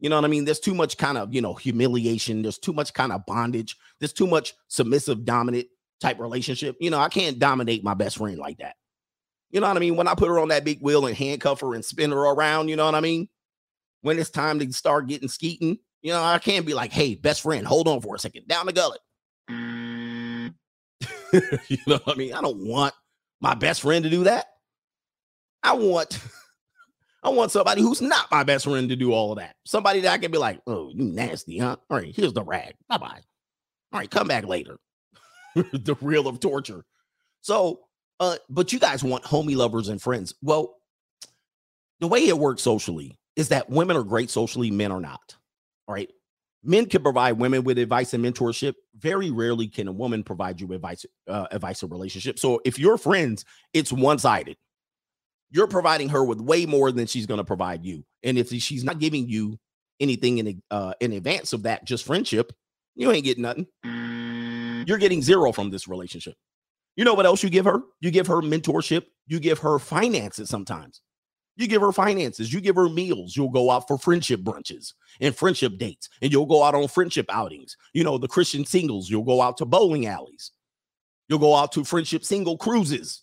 You 0.00 0.08
know 0.08 0.16
what 0.16 0.24
I 0.24 0.28
mean? 0.28 0.44
There's 0.44 0.58
too 0.58 0.74
much 0.74 0.96
kind 0.98 1.16
of, 1.16 1.32
you 1.32 1.40
know, 1.40 1.54
humiliation. 1.54 2.42
There's 2.42 2.58
too 2.58 2.72
much 2.72 2.92
kind 2.92 3.12
of 3.12 3.24
bondage. 3.24 3.76
There's 4.00 4.12
too 4.12 4.26
much 4.26 4.54
submissive, 4.68 5.24
dominant 5.24 5.68
type 6.00 6.18
relationship. 6.18 6.76
You 6.80 6.90
know, 6.90 6.98
I 6.98 7.08
can't 7.08 7.38
dominate 7.38 7.84
my 7.84 7.94
best 7.94 8.18
friend 8.18 8.38
like 8.38 8.58
that. 8.58 8.74
You 9.50 9.60
know 9.60 9.68
what 9.68 9.76
I 9.76 9.80
mean? 9.80 9.96
When 9.96 10.08
I 10.08 10.14
put 10.14 10.28
her 10.28 10.40
on 10.40 10.48
that 10.48 10.64
big 10.64 10.80
wheel 10.80 11.06
and 11.06 11.16
handcuff 11.16 11.60
her 11.60 11.74
and 11.74 11.84
spin 11.84 12.10
her 12.10 12.18
around, 12.18 12.68
you 12.68 12.76
know 12.76 12.86
what 12.86 12.94
I 12.94 13.00
mean? 13.00 13.28
When 14.00 14.18
it's 14.18 14.30
time 14.30 14.58
to 14.58 14.72
start 14.72 15.06
getting 15.06 15.28
skeeting, 15.28 15.78
you 16.00 16.12
know, 16.12 16.22
I 16.22 16.38
can't 16.38 16.66
be 16.66 16.74
like, 16.74 16.92
hey, 16.92 17.14
best 17.14 17.42
friend, 17.42 17.64
hold 17.66 17.86
on 17.86 18.00
for 18.00 18.16
a 18.16 18.18
second, 18.18 18.48
down 18.48 18.66
the 18.66 18.72
gullet. 18.72 19.00
you 21.68 21.78
know 21.86 21.98
what 22.04 22.08
I 22.08 22.14
mean? 22.14 22.34
I 22.34 22.40
don't 22.40 22.66
want 22.66 22.94
my 23.42 23.54
best 23.54 23.82
friend 23.82 24.04
to 24.04 24.10
do 24.10 24.24
that. 24.24 24.46
I 25.62 25.74
want 25.74 26.18
I 27.22 27.28
want 27.28 27.50
somebody 27.50 27.82
who's 27.82 28.00
not 28.00 28.30
my 28.30 28.42
best 28.42 28.64
friend 28.64 28.88
to 28.88 28.96
do 28.96 29.12
all 29.12 29.32
of 29.32 29.38
that. 29.38 29.56
Somebody 29.64 30.00
that 30.00 30.12
I 30.12 30.18
can 30.18 30.30
be 30.30 30.38
like, 30.38 30.60
oh, 30.66 30.90
you 30.94 31.04
nasty, 31.04 31.58
huh? 31.58 31.76
All 31.90 31.98
right, 31.98 32.14
here's 32.14 32.32
the 32.32 32.42
rag. 32.42 32.74
Bye-bye. 32.88 33.20
All 33.92 34.00
right, 34.00 34.10
come 34.10 34.26
back 34.26 34.46
later. 34.46 34.78
the 35.54 35.96
real 36.00 36.26
of 36.26 36.40
torture. 36.40 36.84
So, 37.42 37.80
uh, 38.18 38.36
but 38.48 38.72
you 38.72 38.80
guys 38.80 39.04
want 39.04 39.22
homie 39.22 39.54
lovers 39.54 39.88
and 39.88 40.02
friends. 40.02 40.34
Well, 40.42 40.76
the 42.00 42.08
way 42.08 42.26
it 42.26 42.38
works 42.38 42.62
socially 42.62 43.18
is 43.36 43.50
that 43.50 43.70
women 43.70 43.96
are 43.96 44.02
great 44.02 44.30
socially, 44.30 44.72
men 44.72 44.90
are 44.90 45.00
not. 45.00 45.36
All 45.86 45.94
right. 45.94 46.10
Men 46.64 46.86
can 46.86 47.02
provide 47.02 47.32
women 47.32 47.64
with 47.64 47.78
advice 47.78 48.14
and 48.14 48.24
mentorship. 48.24 48.74
Very 48.96 49.30
rarely 49.30 49.66
can 49.66 49.88
a 49.88 49.92
woman 49.92 50.22
provide 50.22 50.60
you 50.60 50.72
advice, 50.72 51.04
uh, 51.28 51.46
advice 51.50 51.82
or 51.82 51.88
relationship. 51.88 52.38
So 52.38 52.60
if 52.64 52.78
you're 52.78 52.98
friends, 52.98 53.44
it's 53.72 53.92
one 53.92 54.18
sided. 54.18 54.56
You're 55.50 55.66
providing 55.66 56.08
her 56.10 56.24
with 56.24 56.40
way 56.40 56.64
more 56.66 56.92
than 56.92 57.06
she's 57.06 57.26
going 57.26 57.38
to 57.38 57.44
provide 57.44 57.84
you. 57.84 58.04
And 58.22 58.38
if 58.38 58.50
she's 58.50 58.84
not 58.84 59.00
giving 59.00 59.28
you 59.28 59.58
anything 60.00 60.38
in 60.38 60.62
uh, 60.70 60.94
in 61.00 61.12
advance 61.12 61.52
of 61.52 61.64
that, 61.64 61.84
just 61.84 62.06
friendship, 62.06 62.52
you 62.94 63.10
ain't 63.10 63.24
getting 63.24 63.42
nothing. 63.42 63.66
You're 64.86 64.98
getting 64.98 65.22
zero 65.22 65.52
from 65.52 65.70
this 65.70 65.88
relationship. 65.88 66.34
You 66.96 67.04
know 67.04 67.14
what 67.14 67.26
else 67.26 67.42
you 67.42 67.50
give 67.50 67.64
her? 67.64 67.80
You 68.00 68.10
give 68.10 68.26
her 68.28 68.40
mentorship. 68.40 69.04
You 69.26 69.40
give 69.40 69.58
her 69.60 69.78
finances 69.78 70.48
sometimes. 70.48 71.00
You 71.56 71.66
give 71.66 71.82
her 71.82 71.92
finances, 71.92 72.52
you 72.52 72.60
give 72.60 72.76
her 72.76 72.88
meals, 72.88 73.36
you'll 73.36 73.50
go 73.50 73.70
out 73.70 73.86
for 73.86 73.98
friendship 73.98 74.40
brunches 74.40 74.94
and 75.20 75.36
friendship 75.36 75.76
dates, 75.76 76.08
and 76.22 76.32
you'll 76.32 76.46
go 76.46 76.62
out 76.62 76.74
on 76.74 76.88
friendship 76.88 77.26
outings. 77.28 77.76
You 77.92 78.04
know, 78.04 78.16
the 78.16 78.28
Christian 78.28 78.64
singles, 78.64 79.10
you'll 79.10 79.24
go 79.24 79.42
out 79.42 79.58
to 79.58 79.66
bowling 79.66 80.06
alleys, 80.06 80.52
you'll 81.28 81.38
go 81.38 81.54
out 81.54 81.72
to 81.72 81.84
friendship 81.84 82.24
single 82.24 82.56
cruises. 82.56 83.22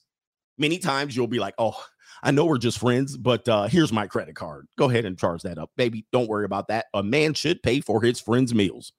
Many 0.58 0.78
times 0.78 1.16
you'll 1.16 1.28
be 1.28 1.40
like, 1.40 1.56
oh, 1.58 1.82
I 2.22 2.32
know 2.32 2.46
we're 2.46 2.58
just 2.58 2.80
friends, 2.80 3.18
but 3.18 3.48
uh, 3.48 3.68
here's 3.68 3.94
my 3.94 4.06
credit 4.06 4.36
card. 4.36 4.68
Go 4.78 4.90
ahead 4.90 5.06
and 5.06 5.18
charge 5.18 5.42
that 5.44 5.58
up. 5.58 5.72
Baby, 5.78 6.06
don't 6.12 6.28
worry 6.28 6.46
about 6.46 6.68
that. 6.68 6.88
A 6.94 7.02
man 7.02 7.34
should 7.34 7.64
pay 7.64 7.80
for 7.80 8.02
his 8.02 8.20
friends' 8.20 8.54
meals. 8.54 8.92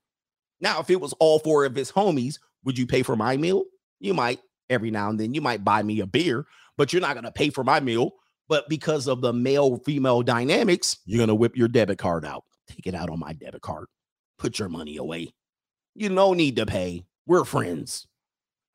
Now, 0.61 0.81
if 0.81 0.91
it 0.91 1.01
was 1.01 1.13
all 1.15 1.39
four 1.39 1.65
of 1.65 1.75
his 1.75 1.93
homies, 1.93 2.39
would 2.65 2.79
you 2.79 2.87
pay 2.87 3.03
for 3.03 3.17
my 3.17 3.37
meal? 3.37 3.65
You 4.01 4.15
might 4.15 4.41
every 4.71 4.91
now 4.91 5.11
and 5.11 5.21
then. 5.21 5.35
You 5.35 5.41
might 5.41 5.65
buy 5.65 5.83
me 5.83 6.01
a 6.01 6.07
beer, 6.07 6.47
but 6.77 6.93
you're 6.93 7.03
not 7.03 7.15
going 7.15 7.25
to 7.25 7.33
pay 7.33 7.51
for 7.51 7.65
my 7.65 7.81
meal 7.81 8.13
but 8.51 8.69
because 8.69 9.07
of 9.07 9.21
the 9.21 9.33
male 9.33 9.79
female 9.79 10.23
dynamics, 10.23 10.99
you're 11.07 11.19
going 11.19 11.29
to 11.29 11.37
whip 11.37 11.57
your 11.57 11.69
debit 11.69 11.99
card 11.99 12.25
out. 12.25 12.43
Take 12.69 12.89
it 12.89 12.97
out 12.97 13.09
on 13.09 13.21
my 13.21 13.33
debit 13.33 13.63
card. 13.63 13.87
Put 14.39 14.59
your 14.59 14.69
money 14.69 14.97
away. 14.97 15.33
You 15.95 16.09
no 16.09 16.35
need 16.35 16.57
to 16.57 16.67
pay. 16.67 17.05
We're 17.27 17.45
friends. 17.45 18.09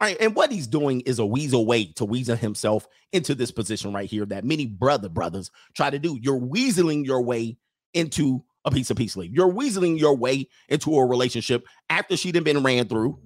Right. 0.01 0.15
And 0.21 0.33
what 0.33 0.49
he's 0.49 0.67
doing 0.67 1.01
is 1.01 1.19
a 1.19 1.25
weasel 1.25 1.65
way 1.65 1.91
to 1.97 2.05
weasel 2.05 2.37
himself 2.37 2.87
into 3.11 3.35
this 3.35 3.51
position 3.51 3.91
right 3.91 4.09
here 4.09 4.25
that 4.25 4.45
many 4.45 4.65
brother 4.65 5.09
brothers 5.09 5.51
try 5.75 5.89
to 5.89 5.99
do. 5.99 6.17
You're 6.21 6.39
weaseling 6.39 7.05
your 7.05 7.21
way 7.21 7.57
into 7.93 8.45
a 8.63 8.71
piece 8.71 8.91
of 8.91 8.97
peace 8.97 9.17
leave. 9.17 9.33
You're 9.33 9.51
weaseling 9.51 9.99
your 9.99 10.15
way 10.15 10.47
into 10.69 10.97
a 10.97 11.05
relationship 11.05 11.65
after 11.89 12.15
she'd 12.15 12.41
been 12.45 12.63
ran 12.63 12.87
through 12.87 13.19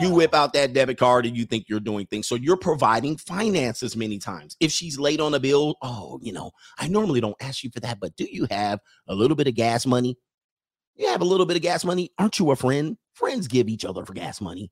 you 0.00 0.12
whip 0.14 0.34
out 0.34 0.52
that 0.52 0.72
debit 0.72 0.98
card 0.98 1.26
and 1.26 1.36
you 1.36 1.44
think 1.44 1.66
you're 1.68 1.80
doing 1.80 2.06
things. 2.06 2.26
So 2.26 2.34
you're 2.34 2.56
providing 2.56 3.16
finances 3.16 3.96
many 3.96 4.18
times. 4.18 4.56
If 4.60 4.72
she's 4.72 4.98
late 4.98 5.20
on 5.20 5.34
a 5.34 5.40
bill, 5.40 5.76
oh, 5.82 6.18
you 6.22 6.32
know, 6.32 6.52
I 6.78 6.88
normally 6.88 7.20
don't 7.20 7.36
ask 7.40 7.62
you 7.62 7.70
for 7.70 7.80
that, 7.80 8.00
but 8.00 8.16
do 8.16 8.26
you 8.30 8.46
have 8.50 8.80
a 9.08 9.14
little 9.14 9.36
bit 9.36 9.48
of 9.48 9.54
gas 9.54 9.86
money? 9.86 10.16
You 10.96 11.08
have 11.08 11.20
a 11.20 11.26
little 11.26 11.46
bit 11.46 11.56
of 11.56 11.62
gas 11.62 11.84
money. 11.84 12.10
Aren't 12.18 12.38
you 12.38 12.50
a 12.50 12.56
friend? 12.56 12.96
Friends 13.14 13.48
give 13.48 13.68
each 13.68 13.84
other 13.84 14.04
for 14.04 14.12
gas 14.12 14.40
money. 14.40 14.70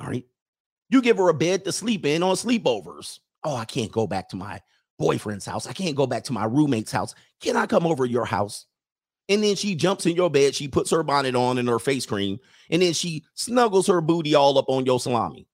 All 0.00 0.06
right. 0.06 0.24
You 0.88 1.02
give 1.02 1.18
her 1.18 1.28
a 1.28 1.34
bed 1.34 1.64
to 1.64 1.72
sleep 1.72 2.04
in 2.04 2.22
on 2.22 2.36
sleepovers. 2.36 3.18
Oh, 3.44 3.56
I 3.56 3.64
can't 3.64 3.92
go 3.92 4.06
back 4.06 4.28
to 4.30 4.36
my 4.36 4.60
boyfriend's 4.98 5.46
house. 5.46 5.66
I 5.66 5.72
can't 5.72 5.96
go 5.96 6.06
back 6.06 6.24
to 6.24 6.32
my 6.32 6.44
roommate's 6.44 6.92
house. 6.92 7.14
Can 7.40 7.56
I 7.56 7.66
come 7.66 7.86
over 7.86 8.04
your 8.04 8.24
house? 8.24 8.66
And 9.28 9.42
then 9.42 9.56
she 9.56 9.74
jumps 9.74 10.06
in 10.06 10.16
your 10.16 10.30
bed. 10.30 10.54
She 10.54 10.68
puts 10.68 10.90
her 10.90 11.02
bonnet 11.02 11.34
on 11.34 11.58
and 11.58 11.68
her 11.68 11.78
face 11.78 12.06
cream. 12.06 12.38
And 12.70 12.82
then 12.82 12.92
she 12.92 13.24
snuggles 13.34 13.86
her 13.86 14.00
booty 14.00 14.34
all 14.34 14.58
up 14.58 14.68
on 14.68 14.84
your 14.84 15.00
salami. 15.00 15.46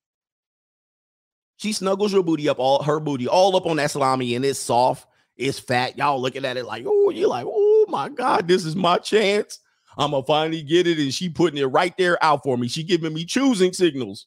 She 1.59 1.73
snuggles 1.73 2.13
your 2.13 2.23
booty 2.23 2.49
up, 2.49 2.59
all 2.59 2.83
her 2.85 3.01
booty 3.01 3.27
all 3.27 3.57
up 3.57 3.67
on 3.67 3.77
that 3.77 3.91
salami, 3.91 4.37
and 4.37 4.45
it's 4.45 4.61
soft, 4.61 5.09
it's 5.37 5.59
fat. 5.59 5.99
Y'all 5.99 6.21
looking 6.21 6.45
at 6.45 6.57
it 6.57 6.65
like, 6.65 6.85
oh, 6.87 7.11
you're 7.11 7.29
like, 7.29 7.47
oh 7.47 7.85
my 7.89 8.09
God, 8.09 8.47
this 8.47 8.65
is 8.65 8.77
my 8.77 8.97
chance. 8.99 9.59
I'm 9.97 10.13
gonna 10.13 10.23
finally 10.23 10.63
get 10.63 10.87
it. 10.87 10.99
And 10.99 11.13
she 11.13 11.29
putting 11.29 11.59
it 11.59 11.67
right 11.67 11.97
there 11.99 12.23
out 12.23 12.45
for 12.45 12.57
me. 12.57 12.69
She 12.69 12.85
giving 12.85 13.13
me 13.13 13.25
choosing 13.25 13.73
signals. 13.73 14.27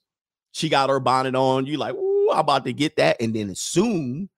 She 0.52 0.68
got 0.68 0.90
her 0.90 1.00
bonnet 1.00 1.36
on. 1.36 1.66
You 1.66 1.78
like, 1.78 1.96
oh, 1.98 2.30
I'm 2.34 2.40
about 2.40 2.66
to 2.66 2.74
get 2.74 2.98
that. 2.98 3.22
And 3.22 3.34
then 3.34 3.50
as 3.50 3.62
soon 3.62 4.30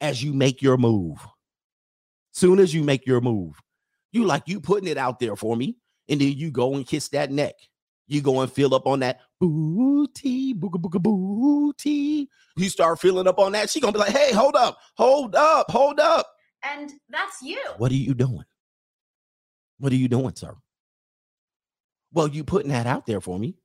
as 0.00 0.22
you 0.22 0.32
make 0.32 0.62
your 0.62 0.76
move, 0.76 1.18
soon 2.30 2.60
as 2.60 2.72
you 2.72 2.84
make 2.84 3.06
your 3.06 3.20
move, 3.20 3.60
you 4.12 4.24
like 4.24 4.44
you 4.46 4.60
putting 4.60 4.88
it 4.88 4.98
out 4.98 5.18
there 5.20 5.36
for 5.36 5.56
me, 5.56 5.76
and 6.08 6.20
then 6.20 6.32
you 6.32 6.50
go 6.50 6.74
and 6.74 6.86
kiss 6.86 7.08
that 7.08 7.30
neck. 7.30 7.54
You 8.08 8.20
go 8.20 8.40
and 8.40 8.50
fill 8.50 8.74
up 8.74 8.86
on 8.86 9.00
that 9.00 9.20
booty, 9.40 10.54
booga 10.54 10.80
booga 10.80 11.02
booty. 11.02 12.28
You 12.56 12.68
start 12.68 13.00
filling 13.00 13.26
up 13.26 13.38
on 13.38 13.52
that. 13.52 13.68
She 13.68 13.80
gonna 13.80 13.92
be 13.92 13.98
like, 13.98 14.16
"Hey, 14.16 14.32
hold 14.32 14.54
up, 14.54 14.78
hold 14.96 15.34
up, 15.34 15.70
hold 15.70 15.98
up." 15.98 16.32
And 16.62 16.92
that's 17.08 17.42
you. 17.42 17.60
What 17.78 17.90
are 17.90 17.96
you 17.96 18.14
doing? 18.14 18.44
What 19.78 19.92
are 19.92 19.96
you 19.96 20.08
doing, 20.08 20.34
sir? 20.34 20.56
Well, 22.12 22.28
you 22.28 22.44
putting 22.44 22.70
that 22.70 22.86
out 22.86 23.06
there 23.06 23.20
for 23.20 23.38
me. 23.38 23.56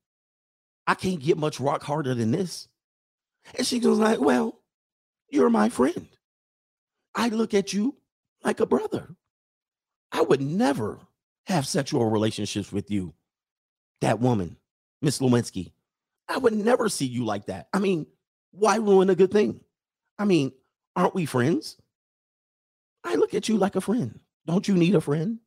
I 0.86 0.94
can't 0.94 1.20
get 1.20 1.38
much 1.38 1.60
rock 1.60 1.82
harder 1.82 2.14
than 2.14 2.32
this. 2.32 2.68
And 3.54 3.66
she 3.66 3.78
goes 3.78 3.98
like, 3.98 4.20
"Well, 4.20 4.60
you're 5.30 5.50
my 5.50 5.68
friend. 5.68 6.08
I 7.14 7.28
look 7.28 7.54
at 7.54 7.72
you 7.72 7.96
like 8.44 8.60
a 8.60 8.66
brother. 8.66 9.16
I 10.12 10.20
would 10.20 10.40
never 10.40 11.00
have 11.46 11.66
sexual 11.66 12.08
relationships 12.08 12.70
with 12.70 12.90
you, 12.90 13.14
that 14.00 14.20
woman, 14.20 14.56
Miss 15.00 15.18
Lewinsky. 15.18 15.72
I 16.28 16.38
would 16.38 16.52
never 16.52 16.88
see 16.88 17.06
you 17.06 17.24
like 17.24 17.46
that. 17.46 17.68
I 17.72 17.78
mean, 17.78 18.06
why 18.52 18.76
ruin 18.76 19.10
a 19.10 19.14
good 19.14 19.32
thing? 19.32 19.60
I 20.18 20.24
mean, 20.24 20.52
aren't 20.94 21.14
we 21.14 21.24
friends? 21.26 21.76
I 23.02 23.16
look 23.16 23.34
at 23.34 23.48
you 23.48 23.56
like 23.56 23.74
a 23.74 23.80
friend. 23.80 24.20
Don't 24.46 24.68
you 24.68 24.74
need 24.74 24.94
a 24.94 25.00
friend? 25.00 25.38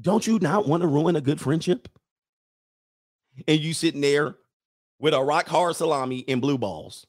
Don't 0.00 0.26
you 0.26 0.38
not 0.38 0.66
want 0.66 0.82
to 0.82 0.88
ruin 0.88 1.16
a 1.16 1.20
good 1.20 1.40
friendship? 1.40 1.88
And 3.46 3.60
you 3.60 3.74
sitting 3.74 4.00
there 4.00 4.36
with 4.98 5.14
a 5.14 5.22
rock 5.22 5.48
hard 5.48 5.76
salami 5.76 6.24
and 6.28 6.40
blue 6.40 6.58
balls, 6.58 7.06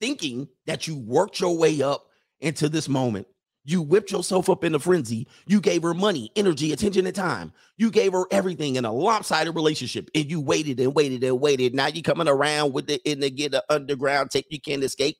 thinking 0.00 0.48
that 0.66 0.86
you 0.86 0.96
worked 0.96 1.40
your 1.40 1.56
way 1.56 1.82
up 1.82 2.06
into 2.40 2.68
this 2.68 2.88
moment 2.88 3.26
you 3.70 3.82
whipped 3.82 4.10
yourself 4.10 4.50
up 4.50 4.64
in 4.64 4.74
a 4.74 4.78
frenzy. 4.78 5.28
You 5.46 5.60
gave 5.60 5.82
her 5.82 5.94
money, 5.94 6.32
energy, 6.34 6.72
attention, 6.72 7.06
and 7.06 7.14
time. 7.14 7.52
You 7.76 7.90
gave 7.90 8.12
her 8.12 8.24
everything 8.30 8.76
in 8.76 8.84
a 8.84 8.92
lopsided 8.92 9.54
relationship, 9.54 10.10
and 10.14 10.30
you 10.30 10.40
waited 10.40 10.80
and 10.80 10.94
waited 10.94 11.22
and 11.22 11.40
waited. 11.40 11.74
Now 11.74 11.86
you're 11.86 12.02
coming 12.02 12.28
around 12.28 12.72
with 12.72 12.90
it 12.90 13.00
in 13.04 13.20
to 13.20 13.30
get 13.30 13.54
an 13.54 13.60
underground 13.68 14.30
tape 14.30 14.46
you 14.50 14.60
can't 14.60 14.82
escape. 14.82 15.16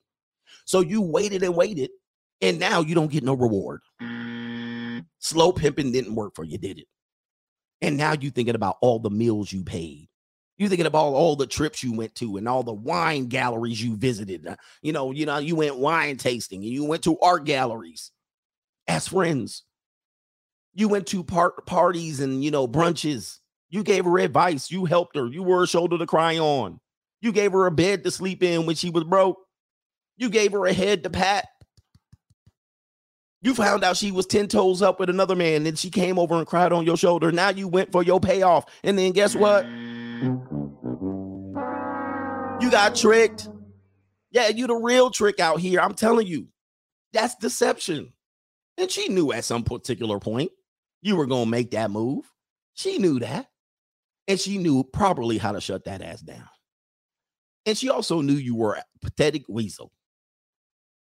So 0.65 0.81
you 0.81 1.01
waited 1.01 1.43
and 1.43 1.55
waited, 1.55 1.91
and 2.41 2.59
now 2.59 2.81
you 2.81 2.93
don't 2.93 3.11
get 3.11 3.23
no 3.23 3.33
reward. 3.33 3.81
Slow 5.19 5.51
pimping 5.51 5.91
didn't 5.91 6.15
work 6.15 6.35
for 6.35 6.43
you, 6.43 6.57
did 6.57 6.79
it? 6.79 6.87
And 7.81 7.97
now 7.97 8.13
you're 8.19 8.31
thinking 8.31 8.55
about 8.55 8.77
all 8.81 8.99
the 8.99 9.09
meals 9.09 9.51
you 9.51 9.63
paid. 9.63 10.07
You're 10.57 10.69
thinking 10.69 10.85
about 10.85 11.13
all 11.13 11.35
the 11.35 11.47
trips 11.47 11.83
you 11.83 11.93
went 11.93 12.13
to 12.15 12.37
and 12.37 12.47
all 12.47 12.61
the 12.61 12.73
wine 12.73 13.27
galleries 13.27 13.81
you 13.83 13.95
visited. 13.95 14.47
You 14.83 14.93
know, 14.93 15.11
you 15.11 15.25
know, 15.25 15.39
you 15.39 15.55
went 15.55 15.77
wine 15.77 16.17
tasting 16.17 16.61
and 16.61 16.71
you 16.71 16.85
went 16.85 17.03
to 17.05 17.17
art 17.19 17.45
galleries 17.45 18.11
as 18.91 19.07
friends. 19.07 19.63
You 20.73 20.89
went 20.89 21.07
to 21.07 21.23
part 21.23 21.65
parties 21.65 22.19
and 22.19 22.43
you 22.43 22.51
know 22.51 22.67
brunches. 22.67 23.39
You 23.69 23.83
gave 23.83 24.05
her 24.05 24.19
advice. 24.19 24.69
You 24.69 24.85
helped 24.85 25.15
her. 25.15 25.27
You 25.27 25.43
were 25.43 25.63
a 25.63 25.67
shoulder 25.67 25.97
to 25.97 26.05
cry 26.05 26.37
on. 26.37 26.79
You 27.21 27.31
gave 27.31 27.53
her 27.53 27.65
a 27.65 27.71
bed 27.71 28.03
to 28.03 28.11
sleep 28.11 28.43
in 28.43 28.65
when 28.65 28.75
she 28.75 28.89
was 28.89 29.05
broke. 29.05 29.37
You 30.17 30.29
gave 30.29 30.51
her 30.51 30.65
a 30.65 30.73
head 30.73 31.03
to 31.03 31.09
pat. 31.09 31.47
You 33.41 33.55
found 33.55 33.83
out 33.83 33.97
she 33.97 34.11
was 34.11 34.27
10 34.27 34.49
toes 34.49 34.81
up 34.81 34.99
with 34.99 35.09
another 35.09 35.35
man, 35.35 35.65
and 35.65 35.79
she 35.79 35.89
came 35.89 36.19
over 36.19 36.35
and 36.35 36.45
cried 36.45 36.73
on 36.73 36.85
your 36.85 36.97
shoulder. 36.97 37.31
Now 37.31 37.49
you 37.49 37.67
went 37.67 37.91
for 37.91 38.03
your 38.03 38.19
payoff. 38.19 38.65
And 38.83 38.99
then 38.99 39.13
guess 39.13 39.35
what? 39.35 39.65
You 42.61 42.69
got 42.69 42.95
tricked. 42.95 43.49
Yeah, 44.31 44.49
you 44.49 44.67
the 44.67 44.75
real 44.75 45.09
trick 45.09 45.39
out 45.39 45.59
here. 45.59 45.79
I'm 45.79 45.95
telling 45.95 46.27
you. 46.27 46.47
That's 47.13 47.35
deception. 47.35 48.13
And 48.77 48.89
she 48.89 49.09
knew 49.09 49.31
at 49.31 49.45
some 49.45 49.63
particular 49.63 50.19
point 50.19 50.51
you 51.01 51.15
were 51.15 51.27
going 51.27 51.45
to 51.45 51.51
make 51.51 51.71
that 51.71 51.91
move. 51.91 52.31
She 52.73 52.97
knew 52.97 53.19
that. 53.19 53.47
And 54.27 54.39
she 54.39 54.57
knew 54.57 54.83
properly 54.83 55.37
how 55.37 55.51
to 55.51 55.61
shut 55.61 55.85
that 55.85 56.01
ass 56.01 56.21
down. 56.21 56.47
And 57.65 57.77
she 57.77 57.89
also 57.89 58.21
knew 58.21 58.33
you 58.33 58.55
were 58.55 58.75
a 58.75 58.83
pathetic 59.01 59.43
weasel. 59.47 59.91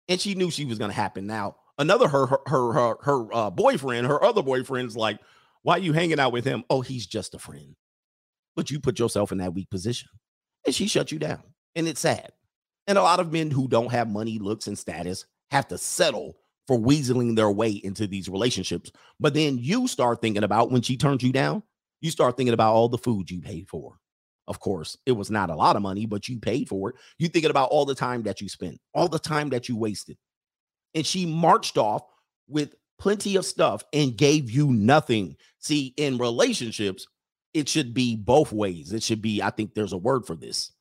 And 0.08 0.20
she 0.20 0.34
knew 0.36 0.52
she 0.52 0.66
was 0.66 0.78
going 0.78 0.92
to 0.92 0.96
happen. 0.96 1.28
Now, 1.28 1.56
another 1.78 2.08
her 2.08 2.28
her 2.28 2.40
her 2.48 2.74
her, 2.74 2.96
her 3.02 3.34
uh, 3.34 3.50
boyfriend, 3.50 4.08
her 4.08 4.22
other 4.24 4.42
boyfriend's 4.42 4.98
like, 4.98 5.20
"Why 5.62 5.78
you 5.78 5.94
hanging 5.94 6.20
out 6.20 6.34
with 6.34 6.44
him?" 6.44 6.64
"Oh, 6.70 6.82
he's 6.82 7.06
just 7.06 7.36
a 7.36 7.40
friend." 7.40 7.76
But 8.56 8.72
you 8.72 8.80
put 8.80 9.00
yourself 9.00 9.32
in 9.32 9.38
that 9.38 9.54
weak 9.54 9.70
position. 9.70 10.10
And 10.66 10.76
she 10.76 10.88
shut 10.88 11.12
you 11.12 11.20
down. 11.20 11.44
And 11.76 11.88
it's 11.88 12.02
sad. 12.02 12.32
And 12.88 12.98
a 12.98 13.04
lot 13.04 13.20
of 13.20 13.32
men 13.32 13.52
who 13.52 13.68
don't 13.68 13.92
have 13.92 14.10
money, 14.10 14.40
looks, 14.40 14.68
and 14.68 14.78
status 14.78 15.26
have 15.52 15.68
to 15.70 15.78
settle 15.78 16.36
for 16.68 16.78
weaseling 16.78 17.36
their 17.36 17.52
way 17.52 17.72
into 17.72 18.08
these 18.08 18.30
relationships. 18.30 18.92
But 19.20 19.34
then 19.34 19.58
you 19.58 19.88
start 19.88 20.22
thinking 20.22 20.44
about 20.44 20.72
when 20.72 20.82
she 20.82 20.98
turns 20.98 21.24
you 21.24 21.32
down, 21.32 21.64
you 22.02 22.12
start 22.12 22.38
thinking 22.38 22.54
about 22.54 22.74
all 22.74 22.90
the 22.90 22.98
food 22.98 23.30
you 23.30 23.42
paid 23.42 23.68
for. 23.68 23.98
Of 24.48 24.60
course, 24.60 24.98
it 25.06 25.12
was 25.14 25.32
not 25.32 25.50
a 25.50 25.56
lot 25.56 25.76
of 25.76 25.82
money, 25.82 26.06
but 26.06 26.28
you 26.28 26.40
paid 26.40 26.68
for 26.68 26.90
it. 26.90 26.96
You 27.20 27.28
thinking 27.30 27.52
about 27.52 27.70
all 27.70 27.86
the 27.86 27.96
time 27.96 28.24
that 28.24 28.42
you 28.42 28.50
spent, 28.50 28.80
all 28.94 29.08
the 29.08 29.20
time 29.20 29.50
that 29.50 29.70
you 29.70 29.78
wasted. 29.78 30.18
And 30.94 31.06
she 31.06 31.26
marched 31.26 31.78
off 31.78 32.02
with 32.48 32.76
plenty 33.00 33.36
of 33.36 33.46
stuff 33.46 33.84
and 33.94 34.18
gave 34.18 34.52
you 34.52 34.68
nothing. 34.68 35.36
See, 35.60 35.94
in 35.98 36.18
relationships, 36.18 37.08
it 37.54 37.70
should 37.70 37.94
be 37.94 38.16
both 38.16 38.52
ways. 38.52 38.94
It 38.94 39.04
should 39.04 39.22
be, 39.22 39.42
I 39.42 39.50
think 39.52 39.74
there's 39.74 39.94
a 39.94 39.98
word 39.98 40.26
for 40.26 40.36
this. 40.36 40.72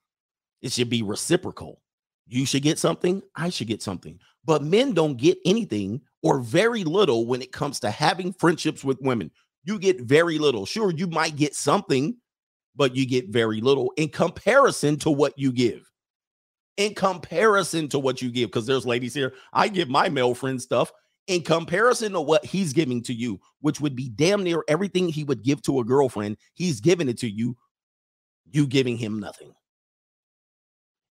It 0.62 0.72
should 0.72 0.90
be 0.90 1.02
reciprocal. 1.02 1.80
You 2.26 2.46
should 2.46 2.62
get 2.62 2.78
something, 2.78 3.22
I 3.34 3.50
should 3.50 3.66
get 3.66 3.82
something. 3.82 4.20
But 4.44 4.62
men 4.62 4.94
don't 4.94 5.16
get 5.16 5.38
anything 5.44 6.00
or 6.22 6.40
very 6.40 6.84
little 6.84 7.26
when 7.26 7.42
it 7.42 7.52
comes 7.52 7.80
to 7.80 7.90
having 7.90 8.32
friendships 8.32 8.84
with 8.84 9.00
women. 9.00 9.30
You 9.64 9.78
get 9.78 10.00
very 10.02 10.38
little. 10.38 10.66
Sure, 10.66 10.90
you 10.90 11.06
might 11.06 11.36
get 11.36 11.54
something, 11.54 12.16
but 12.74 12.96
you 12.96 13.06
get 13.06 13.28
very 13.28 13.60
little 13.60 13.92
in 13.96 14.08
comparison 14.08 14.98
to 15.00 15.10
what 15.10 15.38
you 15.38 15.52
give. 15.52 15.90
In 16.76 16.94
comparison 16.94 17.88
to 17.88 17.98
what 17.98 18.22
you 18.22 18.30
give, 18.30 18.48
because 18.48 18.66
there's 18.66 18.86
ladies 18.86 19.12
here, 19.12 19.34
I 19.52 19.68
give 19.68 19.90
my 19.90 20.08
male 20.08 20.34
friend 20.34 20.60
stuff 20.60 20.90
in 21.26 21.42
comparison 21.42 22.12
to 22.12 22.20
what 22.20 22.44
he's 22.44 22.72
giving 22.72 23.02
to 23.02 23.12
you, 23.12 23.38
which 23.60 23.80
would 23.80 23.94
be 23.94 24.08
damn 24.08 24.42
near 24.42 24.64
everything 24.66 25.08
he 25.08 25.24
would 25.24 25.42
give 25.42 25.60
to 25.62 25.80
a 25.80 25.84
girlfriend. 25.84 26.38
He's 26.54 26.80
giving 26.80 27.08
it 27.08 27.18
to 27.18 27.30
you, 27.30 27.56
you 28.50 28.66
giving 28.66 28.96
him 28.96 29.20
nothing. 29.20 29.52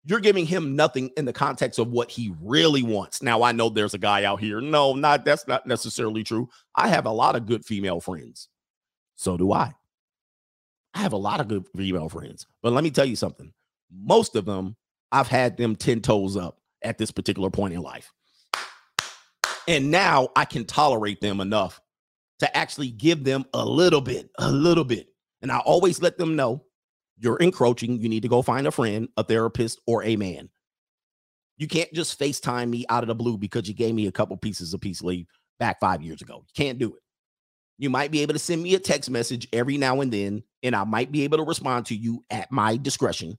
You're 0.08 0.20
giving 0.20 0.46
him 0.46 0.74
nothing 0.74 1.10
in 1.18 1.26
the 1.26 1.34
context 1.34 1.78
of 1.78 1.88
what 1.88 2.10
he 2.10 2.32
really 2.40 2.82
wants. 2.82 3.22
Now, 3.22 3.42
I 3.42 3.52
know 3.52 3.68
there's 3.68 3.92
a 3.92 3.98
guy 3.98 4.24
out 4.24 4.40
here. 4.40 4.58
No, 4.58 4.94
not 4.94 5.22
that's 5.22 5.46
not 5.46 5.66
necessarily 5.66 6.24
true. 6.24 6.48
I 6.74 6.88
have 6.88 7.04
a 7.04 7.12
lot 7.12 7.36
of 7.36 7.44
good 7.44 7.62
female 7.62 8.00
friends. 8.00 8.48
So 9.16 9.36
do 9.36 9.52
I. 9.52 9.74
I 10.94 11.00
have 11.00 11.12
a 11.12 11.18
lot 11.18 11.40
of 11.40 11.48
good 11.48 11.66
female 11.76 12.08
friends. 12.08 12.46
But 12.62 12.72
let 12.72 12.84
me 12.84 12.90
tell 12.90 13.04
you 13.04 13.16
something. 13.16 13.52
Most 13.92 14.34
of 14.34 14.46
them, 14.46 14.76
I've 15.12 15.28
had 15.28 15.58
them 15.58 15.76
10 15.76 16.00
toes 16.00 16.38
up 16.38 16.58
at 16.82 16.96
this 16.96 17.10
particular 17.10 17.50
point 17.50 17.74
in 17.74 17.82
life. 17.82 18.10
And 19.66 19.90
now 19.90 20.30
I 20.34 20.46
can 20.46 20.64
tolerate 20.64 21.20
them 21.20 21.42
enough 21.42 21.82
to 22.38 22.56
actually 22.56 22.92
give 22.92 23.24
them 23.24 23.44
a 23.52 23.62
little 23.62 24.00
bit, 24.00 24.30
a 24.38 24.50
little 24.50 24.84
bit. 24.84 25.08
And 25.42 25.52
I 25.52 25.58
always 25.58 26.00
let 26.00 26.16
them 26.16 26.34
know 26.34 26.64
you're 27.18 27.38
encroaching. 27.38 28.00
You 28.00 28.08
need 28.08 28.22
to 28.22 28.28
go 28.28 28.42
find 28.42 28.66
a 28.66 28.70
friend, 28.70 29.08
a 29.16 29.24
therapist, 29.24 29.80
or 29.86 30.04
a 30.04 30.16
man. 30.16 30.48
You 31.56 31.66
can't 31.66 31.92
just 31.92 32.18
FaceTime 32.18 32.70
me 32.70 32.84
out 32.88 33.02
of 33.02 33.08
the 33.08 33.14
blue 33.14 33.36
because 33.36 33.68
you 33.68 33.74
gave 33.74 33.94
me 33.94 34.06
a 34.06 34.12
couple 34.12 34.36
pieces 34.36 34.72
of 34.74 34.80
peace 34.80 35.02
leave 35.02 35.26
back 35.58 35.80
five 35.80 36.02
years 36.02 36.22
ago. 36.22 36.36
You 36.36 36.64
can't 36.64 36.78
do 36.78 36.94
it. 36.94 37.02
You 37.78 37.90
might 37.90 38.10
be 38.10 38.22
able 38.22 38.34
to 38.34 38.38
send 38.38 38.62
me 38.62 38.74
a 38.74 38.78
text 38.78 39.10
message 39.10 39.48
every 39.52 39.76
now 39.76 40.00
and 40.00 40.12
then, 40.12 40.42
and 40.62 40.74
I 40.74 40.84
might 40.84 41.12
be 41.12 41.24
able 41.24 41.38
to 41.38 41.44
respond 41.44 41.86
to 41.86 41.96
you 41.96 42.24
at 42.30 42.50
my 42.50 42.76
discretion. 42.76 43.38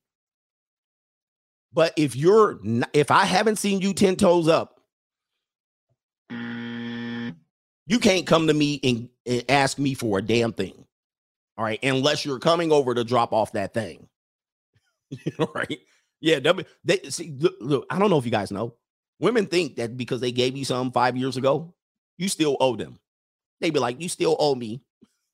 But 1.73 1.93
if 1.97 2.15
you're 2.15 2.59
not, 2.63 2.89
if 2.93 3.11
I 3.11 3.25
haven't 3.25 3.57
seen 3.57 3.82
you 3.82 3.93
10 3.93 4.15
toes 4.15 4.47
up, 4.47 4.80
mm. 6.32 7.36
you 7.86 7.99
can't 7.99 8.25
come 8.25 8.47
to 8.47 8.53
me 8.53 8.80
and, 8.84 9.09
and 9.25 9.45
ask 9.49 9.77
me 9.77 9.93
for 9.93 10.19
a 10.19 10.21
damn 10.21 10.53
thing. 10.53 10.86
All 11.60 11.66
right. 11.66 11.84
Unless 11.84 12.24
you're 12.24 12.39
coming 12.39 12.72
over 12.72 12.93
to 12.93 13.03
drop 13.03 13.34
off 13.34 13.51
that 13.51 13.74
thing. 13.74 14.07
right. 15.53 15.80
Yeah. 16.22 16.39
They, 16.86 16.99
see, 17.10 17.36
look, 17.38 17.55
look, 17.60 17.86
I 17.89 17.99
don't 17.99 18.10
know 18.10 18.18
if 18.18 18.24
you 18.24 18.32
guys 18.32 18.49
know. 18.49 18.76
Women 19.20 19.45
think 19.45 19.76
that 19.76 19.97
because 19.97 20.22
they 20.22 20.32
gave 20.32 20.55
you 20.55 20.64
some 20.64 20.93
five 20.93 21.18
years 21.18 21.36
ago, 21.36 21.74
you 22.18 22.30
still 22.30 22.55
owe 22.62 22.78
them. 22.78 22.97
They 23.60 23.72
be 23.72 23.80
like, 23.80 23.99
you 23.99 24.07
still 24.07 24.38
owe 24.39 24.55
me. 24.55 24.82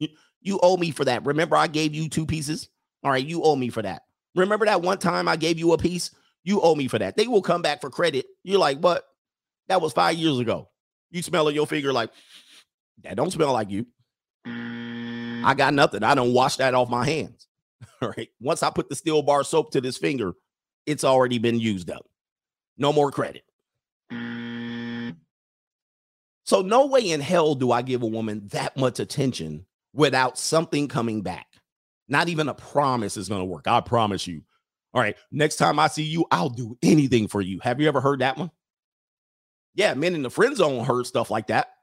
You, 0.41 0.59
owe 0.61 0.77
me 0.77 0.91
for 0.91 1.03
that. 1.05 1.25
Remember, 1.25 1.55
I 1.55 1.65
gave 1.65 1.95
you 1.95 2.07
two 2.07 2.27
pieces. 2.27 2.69
All 3.03 3.09
right, 3.09 3.25
you 3.25 3.41
owe 3.41 3.55
me 3.55 3.69
for 3.69 3.81
that. 3.81 4.03
Remember 4.35 4.67
that 4.67 4.83
one 4.83 4.99
time 4.99 5.27
I 5.27 5.37
gave 5.37 5.57
you 5.57 5.73
a 5.73 5.77
piece? 5.79 6.11
You 6.43 6.61
owe 6.61 6.75
me 6.75 6.87
for 6.87 6.99
that. 6.99 7.17
They 7.17 7.25
will 7.25 7.41
come 7.41 7.63
back 7.63 7.81
for 7.81 7.89
credit. 7.89 8.27
You're 8.43 8.59
like, 8.59 8.77
what? 8.77 9.03
That 9.69 9.81
was 9.81 9.91
five 9.93 10.17
years 10.17 10.37
ago. 10.37 10.69
You 11.09 11.23
smell 11.23 11.49
your 11.49 11.65
finger 11.65 11.91
like 11.91 12.11
that 13.01 13.17
don't 13.17 13.31
smell 13.31 13.53
like 13.53 13.71
you. 13.71 13.87
I 15.45 15.53
got 15.53 15.73
nothing. 15.75 16.03
I 16.03 16.15
don't 16.15 16.33
wash 16.33 16.57
that 16.57 16.73
off 16.73 16.89
my 16.89 17.05
hands. 17.05 17.47
All 18.01 18.09
right. 18.17 18.29
Once 18.39 18.63
I 18.63 18.71
put 18.71 18.89
the 18.89 18.95
steel 18.95 19.21
bar 19.21 19.43
soap 19.43 19.71
to 19.71 19.81
this 19.81 19.97
finger, 19.97 20.33
it's 20.85 21.03
already 21.03 21.37
been 21.37 21.59
used 21.59 21.91
up. 21.91 22.05
No 22.77 22.91
more 22.91 23.11
credit. 23.11 23.43
So, 26.45 26.61
no 26.61 26.87
way 26.87 27.09
in 27.09 27.21
hell 27.21 27.55
do 27.55 27.71
I 27.71 27.81
give 27.81 28.03
a 28.03 28.07
woman 28.07 28.47
that 28.49 28.75
much 28.77 28.99
attention 28.99 29.65
without 29.93 30.37
something 30.37 30.87
coming 30.87 31.21
back. 31.21 31.47
Not 32.07 32.27
even 32.29 32.49
a 32.49 32.53
promise 32.53 33.17
is 33.17 33.29
going 33.29 33.41
to 33.41 33.45
work. 33.45 33.67
I 33.67 33.81
promise 33.81 34.27
you. 34.27 34.41
All 34.93 35.01
right. 35.01 35.15
Next 35.31 35.55
time 35.57 35.79
I 35.79 35.87
see 35.87 36.03
you, 36.03 36.25
I'll 36.31 36.49
do 36.49 36.77
anything 36.83 37.27
for 37.27 37.41
you. 37.41 37.59
Have 37.61 37.81
you 37.81 37.87
ever 37.87 38.01
heard 38.01 38.19
that 38.19 38.37
one? 38.37 38.51
Yeah, 39.73 39.93
men 39.93 40.15
in 40.15 40.21
the 40.21 40.29
friend 40.29 40.55
zone 40.55 40.85
heard 40.85 41.05
stuff 41.05 41.31
like 41.31 41.47
that. 41.47 41.74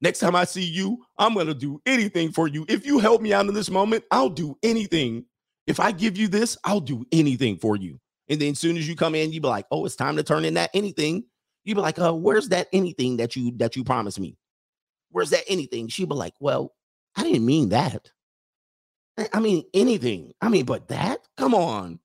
Next 0.00 0.20
time 0.20 0.36
I 0.36 0.44
see 0.44 0.64
you, 0.64 1.04
I'm 1.18 1.34
going 1.34 1.48
to 1.48 1.54
do 1.54 1.80
anything 1.84 2.30
for 2.30 2.46
you. 2.46 2.64
If 2.68 2.86
you 2.86 2.98
help 2.98 3.20
me 3.20 3.32
out 3.32 3.46
in 3.46 3.54
this 3.54 3.70
moment, 3.70 4.04
I'll 4.10 4.28
do 4.28 4.56
anything. 4.62 5.24
If 5.66 5.80
I 5.80 5.92
give 5.92 6.16
you 6.16 6.28
this, 6.28 6.56
I'll 6.64 6.80
do 6.80 7.04
anything 7.10 7.58
for 7.58 7.76
you. 7.76 7.98
And 8.28 8.40
then 8.40 8.52
as 8.52 8.58
soon 8.58 8.76
as 8.76 8.86
you 8.88 8.94
come 8.94 9.14
in, 9.14 9.32
you 9.32 9.40
be 9.40 9.48
like, 9.48 9.66
oh, 9.70 9.84
it's 9.84 9.96
time 9.96 10.16
to 10.16 10.22
turn 10.22 10.44
in 10.44 10.54
that 10.54 10.70
anything. 10.72 11.24
You 11.64 11.74
be 11.74 11.80
like, 11.80 11.98
uh, 11.98 12.14
where's 12.14 12.48
that 12.50 12.68
anything 12.72 13.16
that 13.16 13.34
you 13.36 13.52
that 13.56 13.76
you 13.76 13.84
promised 13.84 14.20
me? 14.20 14.36
Where's 15.10 15.30
that 15.30 15.44
anything? 15.48 15.88
She 15.88 16.04
be 16.04 16.14
like, 16.14 16.34
well, 16.40 16.74
I 17.16 17.24
didn't 17.24 17.44
mean 17.44 17.70
that. 17.70 18.10
I 19.32 19.40
mean 19.40 19.64
anything. 19.74 20.32
I 20.40 20.48
mean, 20.48 20.64
but 20.64 20.88
that? 20.88 21.20
Come 21.36 21.54
on. 21.54 21.98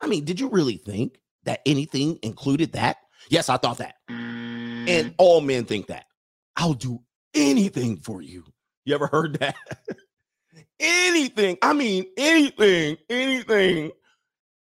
I 0.00 0.06
mean, 0.06 0.24
did 0.24 0.38
you 0.38 0.48
really 0.48 0.76
think 0.76 1.18
that 1.44 1.60
anything 1.66 2.18
included 2.22 2.72
that? 2.72 2.98
Yes, 3.28 3.48
I 3.48 3.56
thought 3.56 3.78
that. 3.78 3.96
And 4.08 5.14
all 5.18 5.40
men 5.40 5.64
think 5.64 5.88
that. 5.88 6.06
I'll 6.56 6.74
do 6.74 7.00
anything 7.34 7.96
for 7.98 8.22
you. 8.22 8.44
You 8.84 8.94
ever 8.94 9.06
heard 9.06 9.38
that? 9.40 9.56
anything. 10.80 11.58
I 11.62 11.72
mean, 11.72 12.06
anything, 12.16 12.96
anything, 13.08 13.92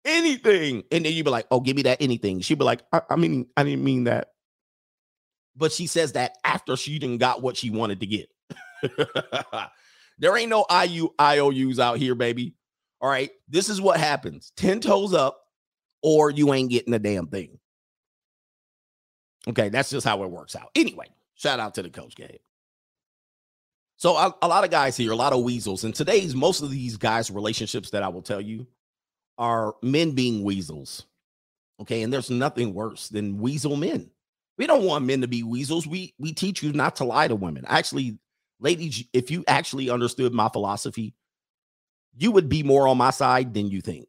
anything. 0.05 0.83
And 0.91 1.05
then 1.05 1.13
you'd 1.13 1.25
be 1.25 1.31
like, 1.31 1.47
oh, 1.51 1.59
give 1.59 1.75
me 1.75 1.83
that 1.83 2.01
anything. 2.01 2.41
She'd 2.41 2.59
be 2.59 2.65
like, 2.65 2.81
I, 2.91 3.01
I 3.09 3.15
mean, 3.15 3.47
I 3.57 3.63
didn't 3.63 3.83
mean 3.83 4.05
that. 4.05 4.29
But 5.55 5.71
she 5.71 5.87
says 5.87 6.13
that 6.13 6.37
after 6.43 6.75
she 6.75 6.97
didn't 6.99 7.19
got 7.19 7.41
what 7.41 7.57
she 7.57 7.69
wanted 7.69 7.99
to 7.99 8.05
get. 8.07 8.29
there 10.17 10.35
ain't 10.37 10.49
no 10.49 10.65
IU 10.69 11.09
IOUs 11.19 11.79
out 11.79 11.97
here, 11.97 12.15
baby. 12.15 12.55
All 13.01 13.09
right. 13.09 13.29
This 13.47 13.69
is 13.69 13.81
what 13.81 13.99
happens 13.99 14.51
10 14.57 14.79
toes 14.79 15.13
up, 15.13 15.41
or 16.01 16.31
you 16.31 16.53
ain't 16.53 16.71
getting 16.71 16.93
a 16.93 16.99
damn 16.99 17.27
thing. 17.27 17.59
Okay. 19.47 19.69
That's 19.69 19.89
just 19.89 20.07
how 20.07 20.23
it 20.23 20.31
works 20.31 20.55
out. 20.55 20.69
Anyway. 20.75 21.07
Shout 21.43 21.59
out 21.59 21.73
to 21.75 21.83
the 21.83 21.89
coach, 21.89 22.15
Gabe. 22.15 22.39
So 23.97 24.15
a, 24.15 24.33
a, 24.41 24.47
lot 24.47 24.63
of 24.63 24.71
guys 24.71 24.95
here, 24.95 25.11
a 25.11 25.15
lot 25.15 25.33
of 25.33 25.43
weasels, 25.43 25.83
and 25.83 25.93
today's 25.93 26.33
most 26.33 26.61
of 26.61 26.71
these 26.71 26.95
guys' 26.95 27.29
relationships 27.29 27.89
that 27.89 28.01
I 28.01 28.07
will 28.07 28.21
tell 28.21 28.39
you 28.39 28.65
are 29.37 29.75
men 29.81 30.11
being 30.11 30.45
weasels. 30.45 31.05
Okay, 31.81 32.01
and 32.01 32.13
there's 32.13 32.29
nothing 32.29 32.73
worse 32.73 33.09
than 33.09 33.39
weasel 33.39 33.75
men. 33.75 34.09
We 34.57 34.67
don't 34.67 34.85
want 34.85 35.03
men 35.03 35.19
to 35.19 35.27
be 35.27 35.43
weasels. 35.43 35.85
We 35.85 36.13
we 36.17 36.31
teach 36.31 36.63
you 36.63 36.71
not 36.71 36.95
to 36.97 37.03
lie 37.03 37.27
to 37.27 37.35
women. 37.35 37.65
Actually, 37.67 38.19
ladies, 38.61 39.03
if 39.11 39.29
you 39.29 39.43
actually 39.45 39.89
understood 39.89 40.33
my 40.33 40.47
philosophy, 40.47 41.13
you 42.15 42.31
would 42.31 42.47
be 42.47 42.63
more 42.63 42.87
on 42.87 42.97
my 42.97 43.09
side 43.09 43.53
than 43.53 43.69
you 43.69 43.81
think. 43.81 44.07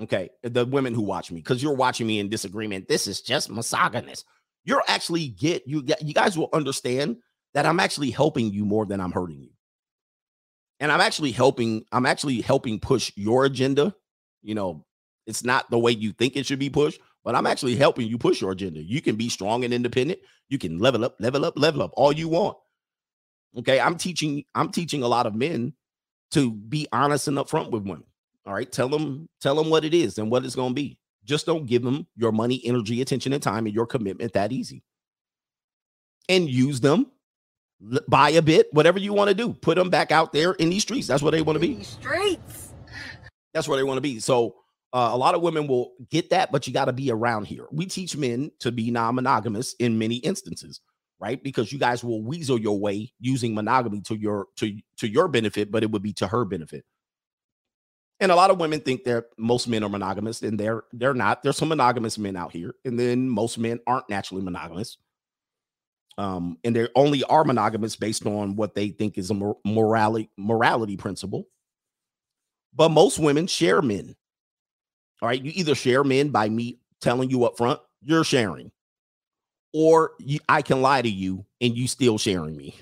Okay, 0.00 0.30
the 0.42 0.64
women 0.64 0.94
who 0.94 1.02
watch 1.02 1.32
me, 1.32 1.40
because 1.40 1.60
you're 1.60 1.74
watching 1.74 2.06
me 2.06 2.20
in 2.20 2.28
disagreement. 2.28 2.86
This 2.86 3.08
is 3.08 3.22
just 3.22 3.50
misogynist 3.50 4.24
you're 4.64 4.82
actually 4.88 5.28
get 5.28 5.66
you 5.66 5.84
you 6.00 6.14
guys 6.14 6.36
will 6.36 6.48
understand 6.52 7.16
that 7.54 7.66
I'm 7.66 7.80
actually 7.80 8.10
helping 8.10 8.52
you 8.52 8.64
more 8.64 8.84
than 8.84 9.00
I'm 9.00 9.12
hurting 9.12 9.40
you. 9.40 9.50
And 10.80 10.90
I'm 10.90 11.00
actually 11.00 11.30
helping 11.30 11.84
I'm 11.92 12.06
actually 12.06 12.40
helping 12.40 12.80
push 12.80 13.12
your 13.16 13.44
agenda. 13.44 13.94
You 14.42 14.54
know, 14.54 14.84
it's 15.26 15.44
not 15.44 15.70
the 15.70 15.78
way 15.78 15.92
you 15.92 16.12
think 16.12 16.36
it 16.36 16.46
should 16.46 16.58
be 16.58 16.70
pushed, 16.70 17.00
but 17.24 17.34
I'm 17.34 17.46
actually 17.46 17.76
helping 17.76 18.08
you 18.08 18.18
push 18.18 18.40
your 18.40 18.52
agenda. 18.52 18.82
You 18.82 19.00
can 19.00 19.16
be 19.16 19.28
strong 19.28 19.64
and 19.64 19.72
independent. 19.72 20.18
You 20.48 20.58
can 20.58 20.78
level 20.78 21.04
up, 21.04 21.16
level 21.20 21.44
up, 21.44 21.58
level 21.58 21.82
up 21.82 21.92
all 21.94 22.12
you 22.12 22.28
want. 22.28 22.56
Okay, 23.56 23.80
I'm 23.80 23.96
teaching 23.96 24.44
I'm 24.54 24.70
teaching 24.70 25.02
a 25.02 25.08
lot 25.08 25.26
of 25.26 25.34
men 25.34 25.74
to 26.32 26.52
be 26.52 26.88
honest 26.92 27.28
and 27.28 27.38
upfront 27.38 27.70
with 27.70 27.84
women. 27.84 28.04
All 28.46 28.52
right, 28.52 28.70
tell 28.70 28.88
them 28.88 29.28
tell 29.40 29.54
them 29.54 29.70
what 29.70 29.84
it 29.84 29.94
is 29.94 30.18
and 30.18 30.30
what 30.30 30.44
it's 30.44 30.56
going 30.56 30.70
to 30.70 30.74
be. 30.74 30.98
Just 31.24 31.46
don't 31.46 31.66
give 31.66 31.82
them 31.82 32.06
your 32.16 32.32
money, 32.32 32.60
energy, 32.64 33.00
attention, 33.00 33.32
and 33.32 33.42
time 33.42 33.66
and 33.66 33.74
your 33.74 33.86
commitment 33.86 34.32
that 34.34 34.52
easy. 34.52 34.82
And 36.28 36.48
use 36.48 36.80
them, 36.80 37.10
buy 38.08 38.30
a 38.30 38.42
bit, 38.42 38.68
whatever 38.72 38.98
you 38.98 39.12
want 39.12 39.28
to 39.28 39.34
do. 39.34 39.52
Put 39.52 39.76
them 39.76 39.90
back 39.90 40.10
out 40.10 40.32
there 40.32 40.52
in 40.52 40.70
these 40.70 40.82
streets. 40.82 41.06
That's 41.06 41.22
where 41.22 41.32
they 41.32 41.42
want 41.42 41.56
to 41.56 41.60
be. 41.60 41.82
Streets. 41.82 42.72
That's 43.52 43.68
where 43.68 43.76
they 43.76 43.84
want 43.84 43.98
to 43.98 44.02
be. 44.02 44.20
So 44.20 44.56
uh, 44.92 45.10
a 45.12 45.16
lot 45.16 45.34
of 45.34 45.42
women 45.42 45.66
will 45.66 45.92
get 46.10 46.30
that, 46.30 46.52
but 46.52 46.66
you 46.66 46.72
got 46.72 46.86
to 46.86 46.92
be 46.92 47.10
around 47.10 47.46
here. 47.46 47.66
We 47.72 47.86
teach 47.86 48.16
men 48.16 48.50
to 48.60 48.70
be 48.70 48.90
non-monogamous 48.90 49.74
in 49.80 49.98
many 49.98 50.16
instances, 50.16 50.80
right? 51.20 51.42
Because 51.42 51.72
you 51.72 51.78
guys 51.78 52.04
will 52.04 52.22
weasel 52.22 52.58
your 52.58 52.78
way 52.78 53.12
using 53.18 53.54
monogamy 53.54 54.00
to 54.02 54.16
your 54.16 54.46
to 54.56 54.76
to 54.98 55.08
your 55.08 55.28
benefit, 55.28 55.70
but 55.70 55.82
it 55.82 55.90
would 55.90 56.02
be 56.02 56.12
to 56.14 56.26
her 56.28 56.44
benefit. 56.44 56.84
And 58.24 58.32
a 58.32 58.36
lot 58.36 58.50
of 58.50 58.58
women 58.58 58.80
think 58.80 59.04
that 59.04 59.26
most 59.36 59.68
men 59.68 59.84
are 59.84 59.88
monogamous, 59.90 60.40
and 60.40 60.58
they're 60.58 60.84
they're 60.94 61.12
not. 61.12 61.42
There's 61.42 61.58
some 61.58 61.68
monogamous 61.68 62.16
men 62.16 62.36
out 62.36 62.52
here, 62.52 62.74
and 62.86 62.98
then 62.98 63.28
most 63.28 63.58
men 63.58 63.80
aren't 63.86 64.08
naturally 64.08 64.42
monogamous. 64.42 64.96
Um, 66.16 66.56
and 66.64 66.74
they 66.74 66.88
only 66.94 67.22
are 67.24 67.44
monogamous 67.44 67.96
based 67.96 68.24
on 68.24 68.56
what 68.56 68.74
they 68.74 68.88
think 68.88 69.18
is 69.18 69.28
a 69.28 69.34
mor- 69.34 69.58
morality 69.62 70.30
morality 70.38 70.96
principle. 70.96 71.48
But 72.74 72.88
most 72.88 73.18
women 73.18 73.46
share 73.46 73.82
men. 73.82 74.16
All 75.20 75.28
right, 75.28 75.44
you 75.44 75.52
either 75.54 75.74
share 75.74 76.02
men 76.02 76.30
by 76.30 76.48
me 76.48 76.78
telling 77.02 77.28
you 77.28 77.44
up 77.44 77.58
front 77.58 77.78
you're 78.00 78.24
sharing, 78.24 78.72
or 79.74 80.12
you, 80.18 80.38
I 80.48 80.62
can 80.62 80.80
lie 80.80 81.02
to 81.02 81.10
you 81.10 81.44
and 81.60 81.76
you 81.76 81.86
still 81.88 82.16
sharing 82.16 82.56
me. 82.56 82.74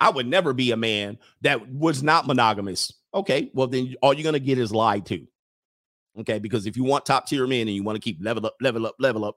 I 0.00 0.10
would 0.10 0.26
never 0.26 0.52
be 0.52 0.72
a 0.72 0.76
man 0.76 1.18
that 1.42 1.68
was 1.68 2.02
not 2.02 2.26
monogamous. 2.26 2.92
Okay, 3.14 3.50
well 3.54 3.66
then 3.66 3.94
all 4.02 4.12
you're 4.12 4.24
gonna 4.24 4.38
get 4.38 4.58
is 4.58 4.72
lied 4.72 5.06
to. 5.06 5.26
Okay, 6.18 6.38
because 6.38 6.66
if 6.66 6.76
you 6.76 6.84
want 6.84 7.06
top 7.06 7.26
tier 7.26 7.46
men 7.46 7.62
and 7.62 7.76
you 7.76 7.82
want 7.82 7.96
to 7.96 8.00
keep 8.00 8.18
level 8.22 8.46
up, 8.46 8.56
level 8.60 8.86
up, 8.86 8.94
level 8.98 9.24
up, 9.24 9.36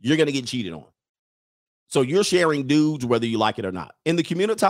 you're 0.00 0.16
gonna 0.16 0.32
get 0.32 0.46
cheated 0.46 0.72
on. 0.72 0.84
So 1.88 2.02
you're 2.02 2.24
sharing 2.24 2.66
dudes 2.66 3.04
whether 3.04 3.26
you 3.26 3.38
like 3.38 3.58
it 3.58 3.64
or 3.64 3.72
not. 3.72 3.94
In 4.04 4.16
the 4.16 4.22
community, 4.22 4.66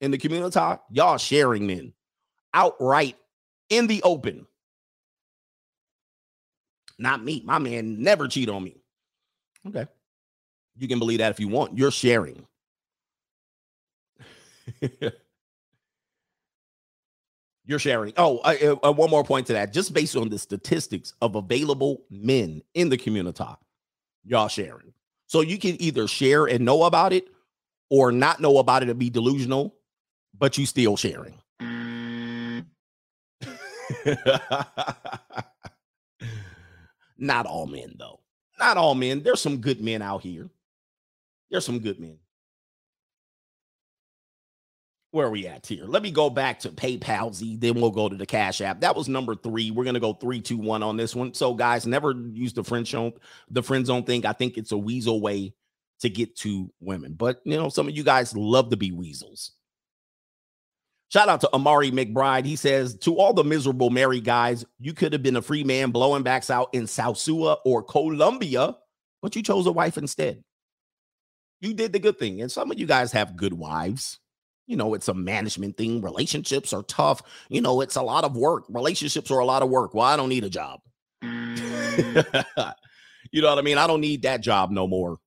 in 0.00 0.10
the 0.10 0.18
community, 0.18 0.60
y'all 0.90 1.18
sharing 1.18 1.66
men 1.66 1.92
outright 2.54 3.16
in 3.68 3.86
the 3.86 4.02
open. 4.02 4.46
Not 6.98 7.24
me. 7.24 7.42
My 7.44 7.58
man 7.58 8.02
never 8.02 8.28
cheat 8.28 8.48
on 8.48 8.62
me. 8.62 8.76
Okay. 9.66 9.86
You 10.76 10.86
can 10.86 10.98
believe 10.98 11.18
that 11.18 11.30
if 11.30 11.40
you 11.40 11.48
want. 11.48 11.76
You're 11.76 11.90
sharing. 11.90 12.46
You're 17.64 17.78
sharing. 17.78 18.12
Oh, 18.16 18.38
uh, 18.38 18.76
uh, 18.82 18.92
one 18.92 19.10
more 19.10 19.24
point 19.24 19.46
to 19.48 19.52
that. 19.52 19.72
Just 19.72 19.94
based 19.94 20.16
on 20.16 20.28
the 20.28 20.38
statistics 20.38 21.14
of 21.22 21.36
available 21.36 22.04
men 22.10 22.62
in 22.74 22.88
the 22.88 22.96
community, 22.96 23.44
y'all 24.24 24.48
sharing. 24.48 24.92
So 25.26 25.42
you 25.42 25.58
can 25.58 25.80
either 25.80 26.08
share 26.08 26.46
and 26.46 26.64
know 26.64 26.84
about 26.84 27.12
it 27.12 27.28
or 27.90 28.10
not 28.12 28.40
know 28.40 28.58
about 28.58 28.82
it 28.82 28.88
and 28.88 28.98
be 28.98 29.10
delusional, 29.10 29.76
but 30.36 30.58
you 30.58 30.66
still 30.66 30.96
sharing. 30.96 31.34
not 37.18 37.46
all 37.46 37.66
men, 37.66 37.94
though. 37.98 38.20
Not 38.58 38.76
all 38.76 38.94
men. 38.96 39.22
There's 39.22 39.40
some 39.40 39.58
good 39.58 39.80
men 39.80 40.02
out 40.02 40.22
here. 40.22 40.50
There's 41.50 41.64
some 41.64 41.78
good 41.78 42.00
men 42.00 42.18
where 45.12 45.26
are 45.26 45.30
we 45.30 45.46
at 45.46 45.66
here? 45.66 45.84
Let 45.86 46.02
me 46.02 46.10
go 46.10 46.30
back 46.30 46.60
to 46.60 46.70
PayPal 46.70 47.34
Z, 47.34 47.56
then 47.56 47.80
we'll 47.80 47.90
go 47.90 48.08
to 48.08 48.16
the 48.16 48.26
Cash 48.26 48.60
App. 48.60 48.80
That 48.80 48.94
was 48.94 49.08
number 49.08 49.34
three. 49.34 49.70
We're 49.70 49.84
gonna 49.84 50.00
go 50.00 50.12
three, 50.12 50.40
two, 50.40 50.56
one 50.56 50.82
on 50.82 50.96
this 50.96 51.14
one. 51.14 51.34
So, 51.34 51.54
guys, 51.54 51.86
never 51.86 52.12
use 52.12 52.52
the 52.52 52.64
friend 52.64 52.86
zone, 52.86 53.12
the 53.50 53.62
friend 53.62 53.84
zone 53.86 54.04
thing. 54.04 54.24
I 54.24 54.32
think 54.32 54.56
it's 54.56 54.72
a 54.72 54.78
weasel 54.78 55.20
way 55.20 55.54
to 56.00 56.08
get 56.08 56.36
to 56.36 56.70
women, 56.80 57.14
but 57.14 57.40
you 57.44 57.56
know, 57.56 57.68
some 57.68 57.88
of 57.88 57.96
you 57.96 58.04
guys 58.04 58.36
love 58.36 58.70
to 58.70 58.76
be 58.76 58.92
weasels. 58.92 59.52
Shout 61.10 61.28
out 61.28 61.40
to 61.40 61.52
Amari 61.52 61.90
McBride. 61.90 62.44
He 62.44 62.54
says, 62.54 62.96
To 62.98 63.18
all 63.18 63.34
the 63.34 63.42
miserable 63.42 63.90
married 63.90 64.24
guys, 64.24 64.64
you 64.78 64.94
could 64.94 65.12
have 65.12 65.24
been 65.24 65.34
a 65.34 65.42
free 65.42 65.64
man 65.64 65.90
blowing 65.90 66.22
backs 66.22 66.50
out 66.50 66.72
in 66.72 66.86
South 66.86 67.28
or 67.28 67.82
Colombia, 67.82 68.76
but 69.20 69.34
you 69.34 69.42
chose 69.42 69.66
a 69.66 69.72
wife 69.72 69.98
instead. 69.98 70.44
You 71.60 71.74
did 71.74 71.92
the 71.92 71.98
good 71.98 72.18
thing. 72.18 72.40
And 72.40 72.50
some 72.50 72.70
of 72.70 72.78
you 72.78 72.86
guys 72.86 73.10
have 73.10 73.36
good 73.36 73.52
wives 73.52 74.20
you 74.70 74.76
know, 74.76 74.94
it's 74.94 75.08
a 75.08 75.14
management 75.14 75.76
thing. 75.76 76.00
Relationships 76.00 76.72
are 76.72 76.84
tough. 76.84 77.22
You 77.48 77.60
know, 77.60 77.80
it's 77.80 77.96
a 77.96 78.02
lot 78.02 78.22
of 78.22 78.36
work. 78.36 78.62
Relationships 78.68 79.28
are 79.32 79.40
a 79.40 79.44
lot 79.44 79.64
of 79.64 79.68
work. 79.68 79.94
Well, 79.94 80.06
I 80.06 80.16
don't 80.16 80.28
need 80.28 80.44
a 80.44 80.48
job. 80.48 80.78
Mm. 81.24 82.44
you 83.32 83.42
know 83.42 83.48
what 83.48 83.58
I 83.58 83.62
mean? 83.62 83.78
I 83.78 83.88
don't 83.88 84.00
need 84.00 84.22
that 84.22 84.42
job 84.42 84.70
no 84.70 84.86
more 84.86 85.18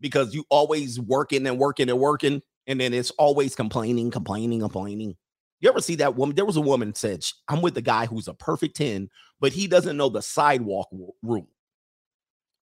because 0.00 0.34
you 0.34 0.46
always 0.48 0.98
working 0.98 1.46
and 1.46 1.58
working 1.58 1.90
and 1.90 1.98
working. 1.98 2.40
And 2.66 2.80
then 2.80 2.94
it's 2.94 3.10
always 3.12 3.54
complaining, 3.54 4.10
complaining, 4.10 4.60
complaining. 4.60 5.16
You 5.60 5.68
ever 5.68 5.82
see 5.82 5.96
that 5.96 6.16
woman? 6.16 6.34
There 6.34 6.46
was 6.46 6.56
a 6.56 6.62
woman 6.62 6.94
said, 6.94 7.26
I'm 7.48 7.60
with 7.60 7.74
the 7.74 7.82
guy 7.82 8.06
who's 8.06 8.26
a 8.26 8.32
perfect 8.32 8.74
10, 8.76 9.10
but 9.38 9.52
he 9.52 9.66
doesn't 9.66 9.98
know 9.98 10.08
the 10.08 10.22
sidewalk 10.22 10.88
rule. 11.22 11.50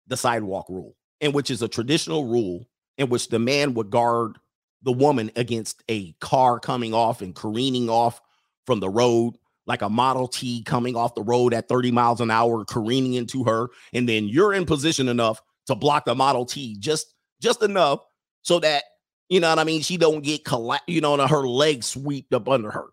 The 0.08 0.16
sidewalk 0.16 0.70
rule, 0.70 0.96
and 1.20 1.34
which 1.34 1.52
is 1.52 1.62
a 1.62 1.68
traditional 1.68 2.28
rule 2.28 2.70
in 2.98 3.10
which 3.10 3.28
the 3.28 3.40
man 3.40 3.74
would 3.74 3.90
guard 3.90 4.38
the 4.84 4.92
woman 4.92 5.32
against 5.36 5.84
a 5.90 6.12
car 6.14 6.60
coming 6.60 6.94
off 6.94 7.22
and 7.22 7.36
careening 7.36 7.90
off 7.90 8.22
from 8.66 8.80
the 8.80 8.90
road 8.90 9.38
like 9.68 9.82
a 9.82 9.90
Model 9.90 10.28
T 10.28 10.64
coming 10.64 10.96
off 10.96 11.16
the 11.16 11.22
road 11.22 11.54
at 11.54 11.70
30 11.70 11.92
miles 11.92 12.22
an 12.22 12.32
hour 12.32 12.66
careening 12.66 13.14
into 13.14 13.44
her 13.44 13.70
and 13.94 14.08
then 14.08 14.28
you're 14.28 14.54
in 14.54 14.66
position 14.66 15.08
enough 15.08 15.42
to 15.68 15.76
block 15.76 16.06
the 16.06 16.16
Model 16.16 16.46
T 16.46 16.76
just 16.80 17.14
just 17.42 17.62
enough 17.64 18.00
so 18.42 18.60
that 18.60 18.84
you 19.30 19.40
know 19.40 19.50
what 19.50 19.60
I 19.60 19.64
mean 19.64 19.82
she 19.82 19.98
don't 19.98 20.22
get 20.22 20.44
colla- 20.44 20.82
you 20.88 21.02
know 21.02 21.16
her 21.28 21.48
legs 21.48 21.88
swept 21.88 22.34
up 22.34 22.50
under 22.50 22.72
her. 22.72 22.88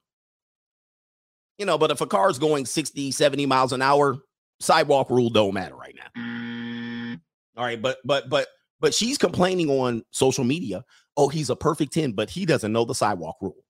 You 1.56 1.66
know 1.66 1.78
but 1.78 1.90
if 1.90 2.00
a 2.00 2.06
car 2.06 2.30
is 2.30 2.38
going 2.38 2.66
60 2.66 3.10
70 3.10 3.46
miles 3.46 3.72
an 3.72 3.82
hour 3.82 4.18
sidewalk 4.60 5.10
rule 5.10 5.30
don't 5.30 5.54
matter 5.54 5.74
right 5.74 5.96
now. 5.96 6.22
Mm. 6.22 7.20
All 7.56 7.64
right 7.64 7.80
but 7.80 7.98
but 8.04 8.28
but 8.28 8.46
but 8.80 8.94
she's 8.94 9.18
complaining 9.18 9.70
on 9.70 10.04
social 10.10 10.44
media 10.44 10.84
oh, 11.18 11.28
he's 11.28 11.50
a 11.50 11.56
perfect 11.56 11.92
10, 11.92 12.12
but 12.12 12.30
he 12.30 12.46
doesn't 12.46 12.72
know 12.72 12.84
the 12.84 12.94
sidewalk 12.94 13.36
rule. 13.42 13.64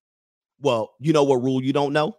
Well, 0.61 0.95
you 1.01 1.13
know 1.13 1.25
what 1.25 1.43
rule 1.43 1.63
you 1.63 1.73
don't 1.73 1.95
know? 1.95 2.17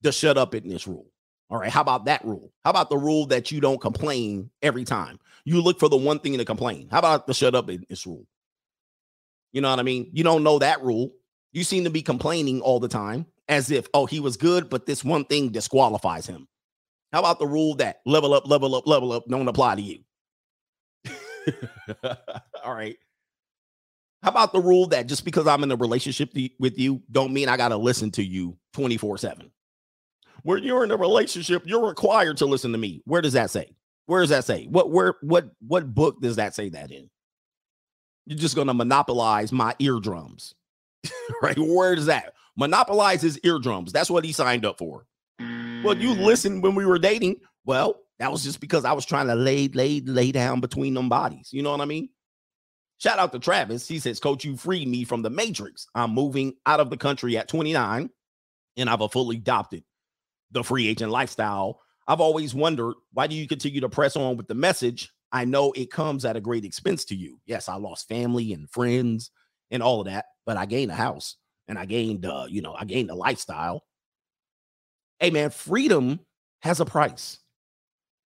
The 0.00 0.10
shut 0.10 0.38
up 0.38 0.54
in 0.54 0.68
this 0.68 0.88
rule. 0.88 1.06
All 1.50 1.58
right. 1.58 1.70
How 1.70 1.82
about 1.82 2.06
that 2.06 2.24
rule? 2.24 2.50
How 2.64 2.70
about 2.70 2.88
the 2.88 2.96
rule 2.96 3.26
that 3.26 3.52
you 3.52 3.60
don't 3.60 3.80
complain 3.80 4.50
every 4.62 4.84
time? 4.84 5.20
You 5.44 5.60
look 5.60 5.78
for 5.78 5.90
the 5.90 5.96
one 5.96 6.18
thing 6.18 6.38
to 6.38 6.44
complain. 6.46 6.88
How 6.90 6.98
about 7.00 7.26
the 7.26 7.34
shut 7.34 7.54
up 7.54 7.68
in 7.68 7.84
this 7.90 8.06
rule? 8.06 8.26
You 9.52 9.60
know 9.60 9.68
what 9.68 9.78
I 9.78 9.82
mean? 9.82 10.08
You 10.14 10.24
don't 10.24 10.42
know 10.42 10.58
that 10.60 10.82
rule. 10.82 11.12
You 11.52 11.62
seem 11.62 11.84
to 11.84 11.90
be 11.90 12.00
complaining 12.00 12.62
all 12.62 12.80
the 12.80 12.88
time 12.88 13.26
as 13.48 13.70
if, 13.70 13.86
oh, 13.92 14.06
he 14.06 14.18
was 14.18 14.38
good, 14.38 14.70
but 14.70 14.86
this 14.86 15.04
one 15.04 15.26
thing 15.26 15.50
disqualifies 15.50 16.26
him. 16.26 16.48
How 17.12 17.18
about 17.18 17.38
the 17.38 17.46
rule 17.46 17.74
that 17.74 18.00
level 18.06 18.32
up, 18.32 18.46
level 18.48 18.74
up, 18.74 18.86
level 18.86 19.12
up 19.12 19.26
don't 19.28 19.48
apply 19.48 19.74
to 19.74 19.82
you? 19.82 19.98
all 22.64 22.72
right. 22.72 22.96
How 24.22 24.30
about 24.30 24.52
the 24.52 24.60
rule 24.60 24.86
that 24.88 25.08
just 25.08 25.24
because 25.24 25.46
I'm 25.46 25.64
in 25.64 25.72
a 25.72 25.76
relationship 25.76 26.32
with 26.58 26.78
you, 26.78 27.02
don't 27.10 27.32
mean 27.32 27.48
I 27.48 27.56
got 27.56 27.68
to 27.68 27.76
listen 27.76 28.10
to 28.12 28.22
you 28.22 28.56
24 28.72 29.18
7? 29.18 29.50
When 30.44 30.62
you're 30.62 30.84
in 30.84 30.90
a 30.90 30.96
relationship, 30.96 31.64
you're 31.66 31.86
required 31.86 32.36
to 32.38 32.46
listen 32.46 32.72
to 32.72 32.78
me. 32.78 33.02
Where 33.04 33.22
does 33.22 33.32
that 33.32 33.50
say? 33.50 33.74
Where 34.06 34.20
does 34.20 34.30
that 34.30 34.44
say? 34.44 34.66
What 34.66 34.90
where 34.90 35.14
what 35.22 35.50
what 35.66 35.94
book 35.94 36.20
does 36.20 36.36
that 36.36 36.54
say 36.54 36.68
that 36.70 36.90
in? 36.90 37.08
You're 38.26 38.38
just 38.38 38.56
gonna 38.56 38.74
monopolize 38.74 39.52
my 39.52 39.74
eardrums. 39.78 40.54
right? 41.42 41.58
Where 41.58 41.94
does 41.94 42.06
that 42.06 42.34
monopolize 42.56 43.22
his 43.22 43.40
eardrums? 43.42 43.92
That's 43.92 44.10
what 44.10 44.24
he 44.24 44.32
signed 44.32 44.64
up 44.64 44.78
for. 44.78 45.06
Well, 45.38 45.96
you 45.96 46.14
mm. 46.14 46.24
listened 46.24 46.62
when 46.62 46.74
we 46.74 46.86
were 46.86 46.98
dating. 46.98 47.36
Well, 47.64 48.00
that 48.18 48.30
was 48.30 48.44
just 48.44 48.60
because 48.60 48.84
I 48.84 48.92
was 48.92 49.04
trying 49.04 49.26
to 49.28 49.34
lay 49.34 49.68
lay 49.68 50.00
lay 50.00 50.30
down 50.30 50.60
between 50.60 50.94
them 50.94 51.08
bodies. 51.08 51.48
You 51.52 51.62
know 51.62 51.72
what 51.72 51.80
I 51.80 51.86
mean? 51.86 52.08
Shout 53.02 53.18
out 53.18 53.32
to 53.32 53.40
Travis. 53.40 53.88
He 53.88 53.98
says, 53.98 54.20
Coach, 54.20 54.44
you 54.44 54.56
freed 54.56 54.86
me 54.86 55.02
from 55.02 55.22
the 55.22 55.30
matrix. 55.30 55.88
I'm 55.92 56.12
moving 56.12 56.54
out 56.66 56.78
of 56.78 56.88
the 56.88 56.96
country 56.96 57.36
at 57.36 57.48
29 57.48 58.08
and 58.76 58.88
I've 58.88 59.10
fully 59.10 59.38
adopted 59.38 59.82
the 60.52 60.62
free 60.62 60.86
agent 60.86 61.10
lifestyle. 61.10 61.80
I've 62.06 62.20
always 62.20 62.54
wondered 62.54 62.94
why 63.12 63.26
do 63.26 63.34
you 63.34 63.48
continue 63.48 63.80
to 63.80 63.88
press 63.88 64.14
on 64.14 64.36
with 64.36 64.46
the 64.46 64.54
message? 64.54 65.12
I 65.32 65.44
know 65.44 65.72
it 65.72 65.90
comes 65.90 66.24
at 66.24 66.36
a 66.36 66.40
great 66.40 66.64
expense 66.64 67.04
to 67.06 67.16
you. 67.16 67.40
Yes, 67.44 67.68
I 67.68 67.74
lost 67.74 68.06
family 68.06 68.52
and 68.52 68.70
friends 68.70 69.32
and 69.72 69.82
all 69.82 70.02
of 70.02 70.06
that, 70.06 70.26
but 70.46 70.56
I 70.56 70.66
gained 70.66 70.92
a 70.92 70.94
house 70.94 71.38
and 71.66 71.80
I 71.80 71.86
gained, 71.86 72.24
uh, 72.24 72.46
you 72.48 72.62
know, 72.62 72.76
I 72.78 72.84
gained 72.84 73.10
a 73.10 73.16
lifestyle. 73.16 73.82
Hey, 75.18 75.30
man, 75.30 75.50
freedom 75.50 76.20
has 76.60 76.78
a 76.78 76.84
price 76.84 77.40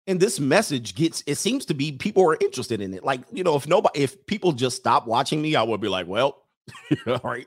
and 0.06 0.20
this 0.20 0.38
message 0.38 0.94
gets 0.94 1.22
it 1.26 1.36
seems 1.36 1.64
to 1.66 1.74
be 1.74 1.92
people 1.92 2.28
are 2.28 2.36
interested 2.40 2.80
in 2.80 2.94
it. 2.94 3.04
Like 3.04 3.22
you 3.32 3.44
know 3.44 3.56
if 3.56 3.66
nobody 3.66 4.00
if 4.00 4.26
people 4.26 4.52
just 4.52 4.76
stop 4.76 5.06
watching 5.06 5.42
me 5.42 5.56
i 5.56 5.62
would 5.62 5.80
be 5.80 5.88
like 5.88 6.06
well 6.06 6.44
all 7.06 7.20
right 7.22 7.46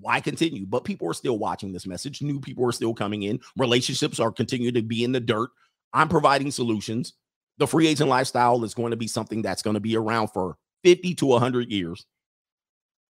why 0.00 0.20
continue? 0.20 0.66
But 0.66 0.84
people 0.84 1.08
are 1.08 1.14
still 1.14 1.38
watching 1.38 1.72
this 1.72 1.86
message. 1.86 2.22
New 2.22 2.40
people 2.40 2.66
are 2.66 2.72
still 2.72 2.94
coming 2.94 3.24
in. 3.24 3.40
Relationships 3.56 4.20
are 4.20 4.30
continuing 4.30 4.74
to 4.74 4.82
be 4.82 5.04
in 5.04 5.12
the 5.12 5.20
dirt. 5.20 5.50
I'm 5.92 6.08
providing 6.08 6.50
solutions. 6.50 7.14
The 7.58 7.66
free 7.66 7.86
agent 7.86 8.10
lifestyle 8.10 8.62
is 8.64 8.74
going 8.74 8.90
to 8.90 8.96
be 8.96 9.06
something 9.06 9.40
that's 9.40 9.62
going 9.62 9.74
to 9.74 9.80
be 9.80 9.96
around 9.96 10.28
for 10.28 10.58
50 10.84 11.14
to 11.14 11.26
100 11.26 11.70
years. 11.70 12.04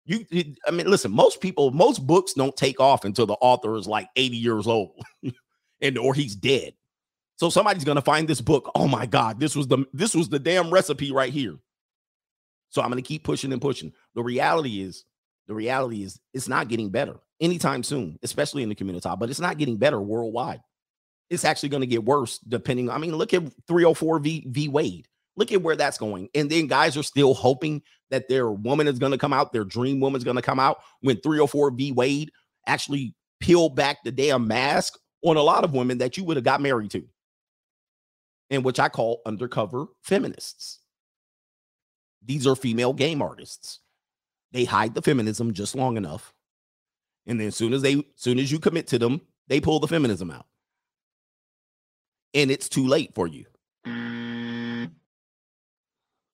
You 0.05 0.25
i 0.67 0.71
mean 0.71 0.89
listen 0.89 1.11
most 1.11 1.41
people 1.41 1.69
most 1.69 2.05
books 2.07 2.33
don't 2.33 2.57
take 2.57 2.79
off 2.79 3.05
until 3.05 3.27
the 3.27 3.35
author 3.35 3.75
is 3.75 3.85
like 3.85 4.09
80 4.15 4.35
years 4.35 4.65
old 4.65 4.99
and 5.81 5.95
or 5.95 6.15
he's 6.15 6.35
dead 6.35 6.73
so 7.41 7.49
somebody's 7.49 7.83
gonna 7.83 8.03
find 8.03 8.27
this 8.27 8.39
book. 8.39 8.69
Oh 8.75 8.87
my 8.87 9.07
God, 9.07 9.39
this 9.39 9.55
was 9.55 9.65
the 9.65 9.83
this 9.93 10.13
was 10.13 10.29
the 10.29 10.37
damn 10.37 10.69
recipe 10.69 11.11
right 11.11 11.33
here. 11.33 11.57
So 12.69 12.83
I'm 12.83 12.89
gonna 12.89 13.01
keep 13.01 13.23
pushing 13.23 13.51
and 13.51 13.59
pushing. 13.59 13.93
The 14.13 14.21
reality 14.21 14.79
is, 14.83 15.05
the 15.47 15.55
reality 15.55 16.03
is 16.03 16.19
it's 16.35 16.47
not 16.47 16.67
getting 16.67 16.91
better 16.91 17.15
anytime 17.39 17.81
soon, 17.81 18.19
especially 18.21 18.61
in 18.61 18.69
the 18.69 18.75
community, 18.75 19.09
but 19.17 19.31
it's 19.31 19.39
not 19.39 19.57
getting 19.57 19.77
better 19.77 19.99
worldwide. 19.99 20.61
It's 21.31 21.43
actually 21.43 21.69
gonna 21.69 21.87
get 21.87 22.05
worse 22.05 22.37
depending. 22.47 22.91
I 22.91 22.99
mean, 22.99 23.15
look 23.15 23.33
at 23.33 23.41
304 23.67 24.19
V 24.19 24.45
V 24.47 24.67
Wade. 24.67 25.07
Look 25.35 25.51
at 25.51 25.63
where 25.63 25.75
that's 25.75 25.97
going. 25.97 26.29
And 26.35 26.47
then 26.47 26.67
guys 26.67 26.95
are 26.95 27.01
still 27.01 27.33
hoping 27.33 27.81
that 28.11 28.29
their 28.29 28.51
woman 28.51 28.87
is 28.87 28.99
going 28.99 29.13
to 29.13 29.17
come 29.17 29.33
out, 29.33 29.51
their 29.51 29.63
dream 29.63 29.99
woman's 29.99 30.25
going 30.25 30.35
to 30.35 30.41
come 30.43 30.59
out 30.59 30.81
when 30.99 31.15
304 31.21 31.71
V 31.71 31.93
Wade 31.93 32.31
actually 32.67 33.15
peeled 33.39 33.75
back 33.75 34.03
the 34.03 34.11
damn 34.11 34.45
mask 34.45 34.99
on 35.23 35.37
a 35.37 35.41
lot 35.41 35.63
of 35.63 35.73
women 35.73 35.99
that 35.99 36.17
you 36.17 36.25
would 36.25 36.37
have 36.37 36.43
got 36.43 36.61
married 36.61 36.91
to. 36.91 37.07
And 38.51 38.63
which 38.63 38.79
I 38.79 38.89
call 38.89 39.21
undercover 39.25 39.87
feminists. 40.03 40.79
These 42.23 42.45
are 42.45 42.55
female 42.55 42.93
game 42.93 43.21
artists. 43.21 43.79
They 44.51 44.65
hide 44.65 44.93
the 44.93 45.01
feminism 45.01 45.53
just 45.53 45.75
long 45.75 45.97
enough. 45.97 46.33
And 47.25 47.39
then 47.39 47.51
soon 47.51 47.73
as 47.73 47.81
they 47.81 48.03
soon 48.15 48.37
as 48.37 48.51
you 48.51 48.59
commit 48.59 48.87
to 48.87 48.99
them, 48.99 49.21
they 49.47 49.61
pull 49.61 49.79
the 49.79 49.87
feminism 49.87 50.29
out. 50.29 50.45
And 52.33 52.51
it's 52.51 52.69
too 52.69 52.85
late 52.85 53.15
for 53.15 53.27
you. 53.27 53.45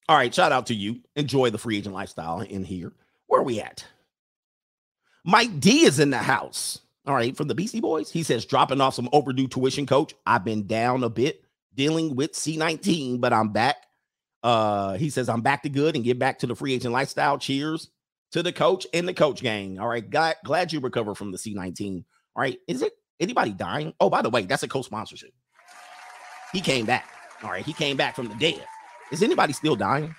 All 0.09 0.15
right, 0.15 0.33
shout 0.33 0.51
out 0.51 0.67
to 0.67 0.75
you. 0.75 1.01
Enjoy 1.15 1.49
the 1.49 1.57
free 1.57 1.77
agent 1.77 1.93
lifestyle 1.93 2.41
in 2.41 2.63
here. 2.63 2.93
Where 3.27 3.41
are 3.41 3.43
we 3.43 3.59
at? 3.59 3.85
Mike 5.25 5.59
D 5.59 5.85
is 5.85 5.99
in 5.99 6.09
the 6.09 6.17
house. 6.17 6.79
All 7.05 7.13
right, 7.13 7.35
from 7.35 7.47
the 7.47 7.55
Beastie 7.55 7.81
Boys. 7.81 8.09
He 8.09 8.23
says, 8.23 8.45
dropping 8.45 8.81
off 8.81 8.95
some 8.95 9.09
overdue 9.11 9.47
tuition, 9.47 9.85
coach. 9.85 10.13
I've 10.25 10.45
been 10.45 10.65
down 10.65 11.03
a 11.03 11.09
bit 11.09 11.43
dealing 11.77 12.15
with 12.15 12.33
C19, 12.33 13.21
but 13.21 13.31
I'm 13.31 13.49
back. 13.49 13.77
Uh, 14.43 14.97
he 14.97 15.09
says, 15.09 15.29
I'm 15.29 15.41
back 15.41 15.63
to 15.63 15.69
good 15.69 15.95
and 15.95 16.03
get 16.03 16.19
back 16.19 16.39
to 16.39 16.47
the 16.47 16.55
free 16.55 16.73
agent 16.73 16.93
lifestyle. 16.93 17.37
Cheers 17.37 17.89
to 18.31 18.43
the 18.43 18.51
coach 18.51 18.85
and 18.93 19.07
the 19.07 19.13
coach 19.13 19.41
gang. 19.41 19.79
All 19.79 19.87
right, 19.87 20.07
glad, 20.07 20.35
glad 20.43 20.73
you 20.73 20.79
recovered 20.79 21.15
from 21.15 21.31
the 21.31 21.37
C19. 21.37 22.03
All 22.35 22.41
right, 22.41 22.57
is 22.67 22.81
it 22.81 22.93
anybody 23.19 23.51
dying? 23.51 23.93
Oh, 23.99 24.09
by 24.09 24.21
the 24.21 24.29
way, 24.29 24.43
that's 24.43 24.63
a 24.63 24.67
co 24.67 24.81
sponsorship. 24.81 25.31
He 26.51 26.59
came 26.59 26.85
back. 26.85 27.09
All 27.43 27.51
right, 27.51 27.65
he 27.65 27.73
came 27.73 27.95
back 27.95 28.15
from 28.15 28.27
the 28.27 28.35
dead. 28.35 28.65
Is 29.11 29.23
anybody 29.23 29.53
still 29.53 29.75
dying? 29.75 30.13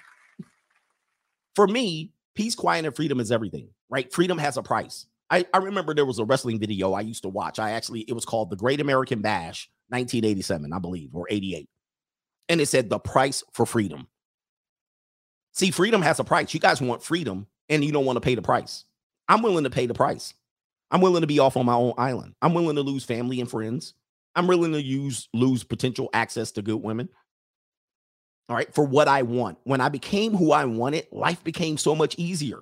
For 1.55 1.67
me, 1.67 2.13
peace, 2.35 2.55
quiet, 2.55 2.85
and 2.85 2.95
freedom 2.95 3.19
is 3.19 3.33
everything, 3.33 3.71
right? 3.91 4.11
Freedom 4.13 4.39
has 4.39 4.57
a 4.57 4.63
price. 4.63 5.07
I, 5.31 5.47
I 5.53 5.59
remember 5.59 5.95
there 5.95 6.07
was 6.07 6.18
a 6.18 6.24
wrestling 6.24 6.59
video 6.59 6.93
I 6.93 7.03
used 7.03 7.22
to 7.22 7.29
watch. 7.29 7.59
I 7.59 7.72
actually, 7.72 8.01
it 8.01 8.14
was 8.14 8.24
called 8.24 8.51
The 8.51 8.57
Great 8.57 8.81
American 8.81 9.20
Bash, 9.20 9.68
1987, 9.89 10.72
I 10.72 10.79
believe, 10.79 11.14
or 11.14 11.26
88. 11.29 11.68
And 12.49 12.61
it 12.61 12.66
said 12.66 12.89
the 12.89 12.99
price 12.99 13.45
for 13.53 13.66
freedom. 13.66 14.09
See, 15.53 15.70
freedom 15.70 16.03
has 16.03 16.18
a 16.18 16.24
price. 16.24 16.55
You 16.55 16.61
guys 16.61 16.81
want 16.81 17.03
freedom 17.03 17.47
and 17.68 17.85
you 17.85 17.93
don't 17.93 18.07
want 18.07 18.16
to 18.16 18.22
pay 18.22 18.35
the 18.35 18.43
price. 18.43 18.85
I'm 19.29 19.43
willing 19.43 19.64
to 19.64 19.70
pay 19.70 19.87
the 19.87 19.95
price. 19.95 20.33
I'm 20.91 21.03
willing 21.03 21.20
to 21.20 21.26
be 21.26 21.39
off 21.39 21.57
on 21.59 21.66
my 21.66 21.74
own 21.74 21.93
island. 21.99 22.35
I'm 22.41 22.55
willing 22.55 22.76
to 22.76 22.83
lose 22.83 23.05
family 23.05 23.41
and 23.41 23.51
friends. 23.51 23.93
I'm 24.35 24.47
willing 24.47 24.72
to 24.72 24.83
use 24.83 25.29
lose 25.35 25.64
potential 25.64 26.09
access 26.14 26.53
to 26.53 26.62
good 26.62 26.83
women 26.83 27.11
all 28.49 28.57
right, 28.57 28.72
for 28.74 28.85
what 28.85 29.09
I 29.09 29.22
want. 29.22 29.59
When 29.64 29.81
I 29.81 29.89
became 29.91 30.35
who 30.35 30.53
I 30.53 30.64
wanted, 30.64 31.07
life 31.12 31.45
became 31.45 31.76
so 31.76 31.95
much 31.95 32.14
easier. 32.18 32.61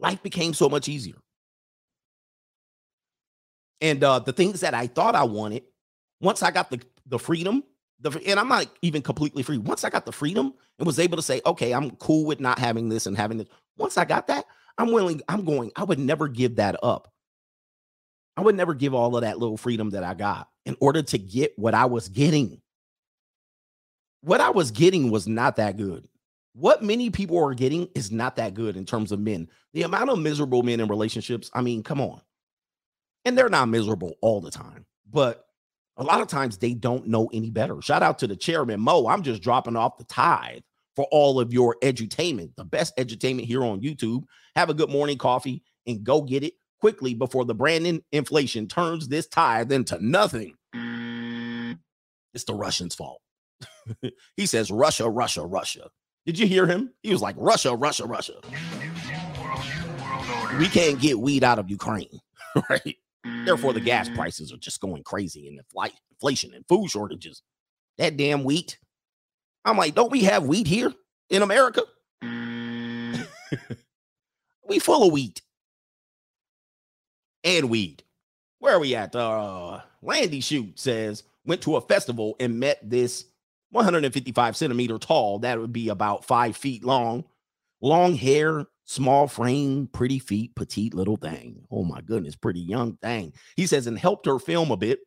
Life 0.00 0.22
became 0.22 0.54
so 0.54 0.68
much 0.68 0.88
easier. 0.88 1.16
And 3.80 4.02
uh, 4.02 4.18
the 4.18 4.32
things 4.32 4.60
that 4.60 4.74
I 4.74 4.86
thought 4.86 5.14
I 5.14 5.24
wanted, 5.24 5.62
once 6.20 6.42
I 6.42 6.50
got 6.50 6.70
the, 6.70 6.80
the 7.06 7.18
freedom, 7.18 7.62
the, 8.00 8.10
and 8.26 8.40
I'm 8.40 8.48
not 8.48 8.66
even 8.82 9.02
completely 9.02 9.42
free. 9.42 9.58
Once 9.58 9.84
I 9.84 9.90
got 9.90 10.06
the 10.06 10.12
freedom 10.12 10.54
and 10.78 10.86
was 10.86 10.98
able 10.98 11.16
to 11.16 11.22
say, 11.22 11.40
okay, 11.46 11.72
I'm 11.72 11.92
cool 11.92 12.24
with 12.24 12.40
not 12.40 12.58
having 12.58 12.88
this 12.88 13.06
and 13.06 13.16
having 13.16 13.38
this. 13.38 13.48
Once 13.76 13.96
I 13.96 14.04
got 14.04 14.26
that, 14.26 14.44
I'm 14.78 14.92
willing, 14.92 15.20
I'm 15.28 15.44
going, 15.44 15.70
I 15.76 15.84
would 15.84 15.98
never 15.98 16.28
give 16.28 16.56
that 16.56 16.76
up. 16.82 17.12
I 18.36 18.42
would 18.42 18.54
never 18.54 18.74
give 18.74 18.94
all 18.94 19.16
of 19.16 19.22
that 19.22 19.38
little 19.38 19.56
freedom 19.56 19.90
that 19.90 20.04
I 20.04 20.14
got 20.14 20.48
in 20.64 20.76
order 20.80 21.02
to 21.02 21.18
get 21.18 21.58
what 21.58 21.74
I 21.74 21.86
was 21.86 22.08
getting 22.08 22.62
what 24.22 24.40
I 24.40 24.50
was 24.50 24.70
getting 24.70 25.10
was 25.10 25.26
not 25.26 25.56
that 25.56 25.76
good. 25.76 26.06
What 26.52 26.82
many 26.82 27.10
people 27.10 27.38
are 27.38 27.54
getting 27.54 27.88
is 27.94 28.10
not 28.10 28.36
that 28.36 28.54
good 28.54 28.76
in 28.76 28.84
terms 28.84 29.12
of 29.12 29.20
men. 29.20 29.48
The 29.72 29.82
amount 29.82 30.10
of 30.10 30.18
miserable 30.18 30.62
men 30.62 30.80
in 30.80 30.88
relationships, 30.88 31.50
I 31.54 31.62
mean, 31.62 31.82
come 31.82 32.00
on. 32.00 32.20
And 33.24 33.36
they're 33.36 33.48
not 33.48 33.68
miserable 33.68 34.14
all 34.20 34.40
the 34.40 34.50
time, 34.50 34.86
but 35.08 35.44
a 35.96 36.02
lot 36.02 36.20
of 36.20 36.28
times 36.28 36.58
they 36.58 36.74
don't 36.74 37.06
know 37.06 37.28
any 37.32 37.50
better. 37.50 37.80
Shout 37.82 38.02
out 38.02 38.18
to 38.20 38.26
the 38.26 38.36
chairman, 38.36 38.80
Mo. 38.80 39.06
I'm 39.06 39.22
just 39.22 39.42
dropping 39.42 39.76
off 39.76 39.98
the 39.98 40.04
tithe 40.04 40.62
for 40.96 41.06
all 41.10 41.38
of 41.38 41.52
your 41.52 41.76
edutainment, 41.82 42.56
the 42.56 42.64
best 42.64 42.96
edutainment 42.96 43.44
here 43.44 43.62
on 43.62 43.82
YouTube. 43.82 44.24
Have 44.56 44.70
a 44.70 44.74
good 44.74 44.90
morning 44.90 45.18
coffee 45.18 45.62
and 45.86 46.02
go 46.02 46.22
get 46.22 46.42
it 46.42 46.54
quickly 46.80 47.14
before 47.14 47.44
the 47.44 47.54
brand 47.54 48.02
inflation 48.10 48.66
turns 48.66 49.08
this 49.08 49.26
tithe 49.26 49.70
into 49.70 50.04
nothing. 50.04 50.54
It's 52.32 52.44
the 52.44 52.54
Russians' 52.54 52.94
fault. 52.94 53.20
he 54.36 54.46
says 54.46 54.70
Russia, 54.70 55.08
Russia, 55.08 55.44
Russia. 55.44 55.90
Did 56.26 56.38
you 56.38 56.46
hear 56.46 56.66
him? 56.66 56.92
He 57.02 57.12
was 57.12 57.22
like 57.22 57.34
Russia, 57.38 57.74
Russia, 57.74 58.06
Russia. 58.06 58.34
We 60.58 60.68
can't 60.68 61.00
get 61.00 61.18
weed 61.18 61.42
out 61.44 61.58
of 61.58 61.70
Ukraine, 61.70 62.20
right? 62.70 62.96
Therefore, 63.44 63.72
the 63.72 63.80
gas 63.80 64.08
prices 64.10 64.52
are 64.52 64.58
just 64.58 64.80
going 64.80 65.02
crazy 65.02 65.48
and 65.48 65.58
the 65.58 65.90
inflation 66.10 66.52
and 66.54 66.66
food 66.68 66.90
shortages. 66.90 67.42
That 67.98 68.16
damn 68.16 68.44
wheat. 68.44 68.78
I'm 69.64 69.76
like, 69.76 69.94
don't 69.94 70.10
we 70.10 70.24
have 70.24 70.44
wheat 70.44 70.66
here 70.66 70.92
in 71.28 71.42
America? 71.42 71.82
we 74.68 74.78
full 74.78 75.06
of 75.06 75.12
wheat 75.12 75.42
and 77.44 77.70
weed. 77.70 78.02
Where 78.58 78.74
are 78.74 78.80
we 78.80 78.94
at? 78.94 79.14
Uh, 79.16 79.80
Landy 80.02 80.40
Shoot 80.40 80.78
says 80.78 81.22
went 81.46 81.62
to 81.62 81.76
a 81.76 81.80
festival 81.80 82.36
and 82.40 82.60
met 82.60 82.78
this 82.82 83.24
155 83.70 84.56
centimeter 84.56 84.98
tall. 84.98 85.38
That 85.40 85.58
would 85.58 85.72
be 85.72 85.88
about 85.88 86.24
five 86.24 86.56
feet 86.56 86.84
long. 86.84 87.24
Long 87.80 88.14
hair, 88.14 88.66
small 88.84 89.26
frame, 89.26 89.88
pretty 89.92 90.18
feet, 90.18 90.54
petite 90.54 90.94
little 90.94 91.16
thing. 91.16 91.62
Oh 91.70 91.84
my 91.84 92.00
goodness, 92.00 92.36
pretty 92.36 92.60
young 92.60 92.96
thing. 92.96 93.32
He 93.56 93.66
says, 93.66 93.86
and 93.86 93.98
helped 93.98 94.26
her 94.26 94.38
film 94.38 94.70
a 94.70 94.76
bit. 94.76 95.00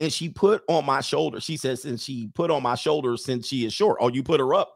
And 0.00 0.12
she 0.12 0.28
put 0.28 0.62
on 0.68 0.84
my 0.86 1.00
shoulder. 1.00 1.40
She 1.40 1.56
says, 1.56 1.84
and 1.84 2.00
she 2.00 2.28
put 2.34 2.50
on 2.50 2.62
my 2.62 2.74
shoulders 2.74 3.24
since 3.24 3.46
she 3.46 3.64
is 3.64 3.72
short. 3.72 3.98
Oh, 4.00 4.08
you 4.08 4.22
put 4.22 4.40
her 4.40 4.54
up. 4.54 4.72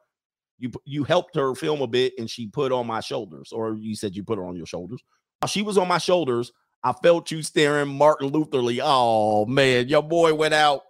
You 0.58 0.72
you 0.84 1.04
helped 1.04 1.36
her 1.36 1.54
film 1.54 1.80
a 1.82 1.86
bit, 1.86 2.14
and 2.18 2.28
she 2.28 2.48
put 2.48 2.72
on 2.72 2.86
my 2.86 3.00
shoulders. 3.00 3.52
Or 3.52 3.74
you 3.74 3.94
said 3.94 4.16
you 4.16 4.24
put 4.24 4.38
her 4.38 4.44
on 4.44 4.56
your 4.56 4.66
shoulders. 4.66 5.02
While 5.40 5.48
she 5.48 5.62
was 5.62 5.78
on 5.78 5.86
my 5.86 5.98
shoulders, 5.98 6.52
I 6.82 6.92
felt 6.92 7.30
you 7.30 7.42
staring 7.42 7.88
Martin 7.88 8.28
Lutherly. 8.28 8.80
Oh 8.82 9.46
man, 9.46 9.88
your 9.88 10.02
boy 10.02 10.34
went 10.34 10.54
out. 10.54 10.82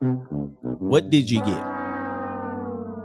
What 0.00 1.10
did 1.10 1.30
you 1.30 1.44
get? 1.44 1.75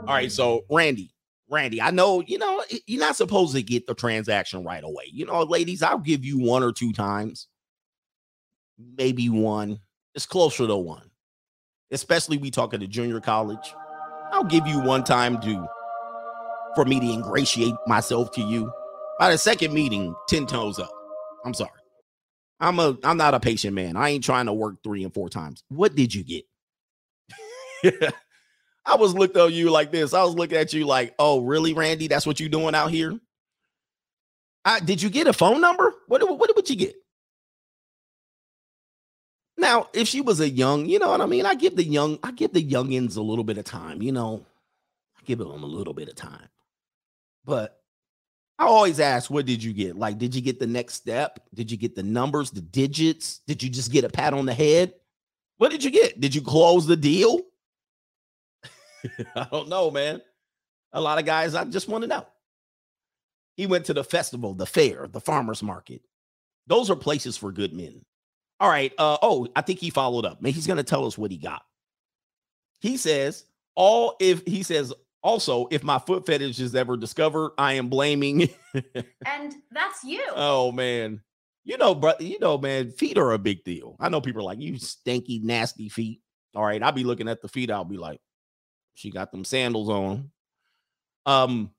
All 0.02 0.14
right, 0.14 0.32
so 0.32 0.64
Randy, 0.68 1.14
Randy, 1.48 1.80
I 1.80 1.92
know 1.92 2.22
you 2.26 2.36
know 2.36 2.64
you're 2.86 3.00
not 3.00 3.14
supposed 3.14 3.54
to 3.54 3.62
get 3.62 3.86
the 3.86 3.94
transaction 3.94 4.64
right 4.64 4.82
away. 4.82 5.04
You 5.12 5.26
know, 5.26 5.42
ladies, 5.44 5.80
I'll 5.80 5.98
give 5.98 6.24
you 6.24 6.40
one 6.40 6.64
or 6.64 6.72
two 6.72 6.92
times, 6.92 7.46
maybe 8.98 9.28
one. 9.28 9.78
It's 10.16 10.26
closer 10.26 10.66
to 10.66 10.76
one, 10.76 11.08
especially 11.92 12.36
we 12.36 12.50
talking 12.50 12.80
to 12.80 12.88
junior 12.88 13.20
college. 13.20 13.74
I'll 14.32 14.42
give 14.42 14.66
you 14.66 14.80
one 14.80 15.04
time 15.04 15.40
to 15.42 15.68
for 16.74 16.84
me 16.84 16.98
to 16.98 17.06
ingratiate 17.06 17.74
myself 17.86 18.32
to 18.32 18.40
you. 18.40 18.72
By 19.20 19.30
the 19.30 19.38
second 19.38 19.72
meeting, 19.72 20.16
ten 20.28 20.46
toes 20.46 20.80
up. 20.80 20.90
I'm 21.44 21.54
sorry. 21.54 21.70
I'm 22.58 22.80
a 22.80 22.98
I'm 23.04 23.16
not 23.16 23.34
a 23.34 23.40
patient 23.40 23.74
man. 23.74 23.96
I 23.96 24.10
ain't 24.10 24.24
trying 24.24 24.46
to 24.46 24.52
work 24.52 24.76
three 24.82 25.04
and 25.04 25.14
four 25.14 25.28
times. 25.28 25.62
What 25.68 25.94
did 25.94 26.12
you 26.12 26.24
get? 27.84 28.12
I 28.84 28.96
was 28.96 29.14
looking 29.14 29.40
at 29.40 29.52
you 29.52 29.70
like 29.70 29.92
this. 29.92 30.12
I 30.12 30.22
was 30.24 30.34
looking 30.34 30.58
at 30.58 30.72
you 30.72 30.86
like, 30.86 31.14
oh, 31.18 31.40
really, 31.40 31.72
Randy? 31.72 32.08
That's 32.08 32.26
what 32.26 32.40
you 32.40 32.48
doing 32.48 32.74
out 32.74 32.90
here? 32.90 33.18
I, 34.64 34.80
did 34.80 35.02
you 35.02 35.10
get 35.10 35.26
a 35.26 35.32
phone 35.32 35.60
number? 35.60 35.94
What, 36.08 36.22
what, 36.22 36.38
what 36.38 36.56
would 36.56 36.70
you 36.70 36.76
get? 36.76 36.96
Now, 39.56 39.88
if 39.92 40.08
she 40.08 40.20
was 40.20 40.40
a 40.40 40.48
young, 40.48 40.86
you 40.86 40.98
know 40.98 41.10
what 41.10 41.20
I 41.20 41.26
mean? 41.26 41.46
I 41.46 41.54
give 41.54 41.76
the 41.76 41.84
young, 41.84 42.18
I 42.22 42.32
give 42.32 42.52
the 42.52 42.64
youngins 42.64 43.16
a 43.16 43.22
little 43.22 43.44
bit 43.44 43.58
of 43.58 43.64
time, 43.64 44.02
you 44.02 44.12
know. 44.12 44.44
I 45.16 45.20
give 45.24 45.38
them 45.38 45.62
a 45.62 45.66
little 45.66 45.94
bit 45.94 46.08
of 46.08 46.16
time. 46.16 46.48
But 47.44 47.80
I 48.58 48.64
always 48.64 48.98
ask, 48.98 49.30
what 49.30 49.46
did 49.46 49.62
you 49.62 49.72
get? 49.72 49.96
Like, 49.96 50.18
did 50.18 50.34
you 50.34 50.40
get 50.40 50.58
the 50.58 50.66
next 50.66 50.94
step? 50.94 51.40
Did 51.54 51.70
you 51.70 51.76
get 51.76 51.94
the 51.94 52.02
numbers, 52.02 52.50
the 52.50 52.60
digits? 52.60 53.40
Did 53.46 53.62
you 53.62 53.68
just 53.68 53.92
get 53.92 54.04
a 54.04 54.08
pat 54.08 54.34
on 54.34 54.46
the 54.46 54.54
head? 54.54 54.94
What 55.58 55.70
did 55.70 55.84
you 55.84 55.90
get? 55.90 56.20
Did 56.20 56.34
you 56.34 56.42
close 56.42 56.86
the 56.86 56.96
deal? 56.96 57.40
I 59.34 59.46
don't 59.50 59.68
know, 59.68 59.90
man. 59.90 60.22
A 60.92 61.00
lot 61.00 61.18
of 61.18 61.24
guys, 61.24 61.54
I 61.54 61.64
just 61.64 61.88
want 61.88 62.02
to 62.02 62.08
know. 62.08 62.26
He 63.56 63.66
went 63.66 63.86
to 63.86 63.94
the 63.94 64.04
festival, 64.04 64.54
the 64.54 64.66
fair, 64.66 65.06
the 65.06 65.20
farmer's 65.20 65.62
market. 65.62 66.02
Those 66.66 66.90
are 66.90 66.96
places 66.96 67.36
for 67.36 67.52
good 67.52 67.72
men. 67.72 68.04
All 68.60 68.68
right. 68.68 68.92
Uh, 68.96 69.18
oh, 69.22 69.48
I 69.56 69.62
think 69.62 69.80
he 69.80 69.90
followed 69.90 70.24
up. 70.24 70.40
Maybe 70.40 70.52
he's 70.52 70.66
going 70.66 70.76
to 70.76 70.82
tell 70.82 71.06
us 71.06 71.18
what 71.18 71.30
he 71.30 71.36
got. 71.36 71.62
He 72.80 72.96
says, 72.96 73.44
all 73.74 74.16
if 74.20 74.46
he 74.46 74.62
says, 74.62 74.92
also, 75.22 75.68
if 75.70 75.84
my 75.84 75.98
foot 75.98 76.26
fetish 76.26 76.58
is 76.58 76.74
ever 76.74 76.96
discovered, 76.96 77.52
I 77.56 77.74
am 77.74 77.88
blaming. 77.88 78.48
and 78.74 79.54
that's 79.70 80.02
you. 80.04 80.22
Oh, 80.34 80.72
man. 80.72 81.22
You 81.64 81.78
know, 81.78 81.94
bro, 81.94 82.14
you 82.18 82.40
know, 82.40 82.58
man, 82.58 82.90
feet 82.90 83.18
are 83.18 83.32
a 83.32 83.38
big 83.38 83.62
deal. 83.62 83.96
I 84.00 84.08
know 84.08 84.20
people 84.20 84.42
are 84.42 84.44
like, 84.44 84.60
you 84.60 84.78
stinky, 84.78 85.38
nasty 85.38 85.88
feet. 85.88 86.20
All 86.54 86.64
right. 86.64 86.82
I'll 86.82 86.92
be 86.92 87.04
looking 87.04 87.28
at 87.28 87.40
the 87.40 87.48
feet. 87.48 87.70
I'll 87.70 87.84
be 87.84 87.98
like, 87.98 88.20
She 88.94 89.10
got 89.10 89.32
them 89.32 89.44
sandals 89.44 89.88
on. 89.88 90.30
Um, 91.26 91.70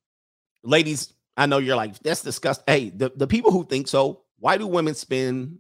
ladies, 0.64 1.14
I 1.38 1.45
know 1.45 1.57
you're 1.57 1.76
like, 1.76 1.97
that's 1.99 2.22
disgusting. 2.22 2.66
Hey, 2.68 2.89
the, 2.89 3.11
the 3.16 3.28
people 3.28 3.51
who 3.51 3.66
think 3.66 3.88
so, 3.88 4.24
why 4.39 4.57
do 4.57 4.68
women 4.68 4.95
spend 4.95 5.59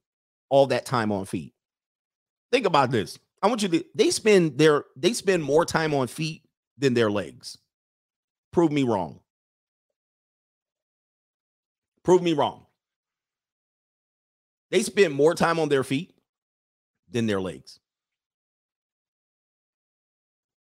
all 0.49 0.67
that 0.67 0.85
time 0.85 1.11
on 1.11 1.25
feet? 1.25 1.53
Think 2.51 2.65
about 2.65 2.91
this. 2.91 3.17
I 3.41 3.47
want 3.47 3.61
you 3.61 3.69
to 3.69 3.85
they 3.93 4.09
spend 4.09 4.57
their 4.57 4.85
they 4.95 5.11
spend 5.13 5.43
more 5.43 5.65
time 5.65 5.93
on 5.93 6.07
feet 6.07 6.43
than 6.77 6.93
their 6.93 7.11
legs. 7.11 7.57
Prove 8.51 8.71
me 8.71 8.83
wrong. 8.83 9.19
Prove 12.03 12.21
me 12.21 12.33
wrong. 12.33 12.65
They 14.71 14.83
spend 14.83 15.13
more 15.13 15.35
time 15.35 15.59
on 15.59 15.69
their 15.69 15.83
feet 15.83 16.13
than 17.09 17.25
their 17.27 17.41
legs. 17.41 17.79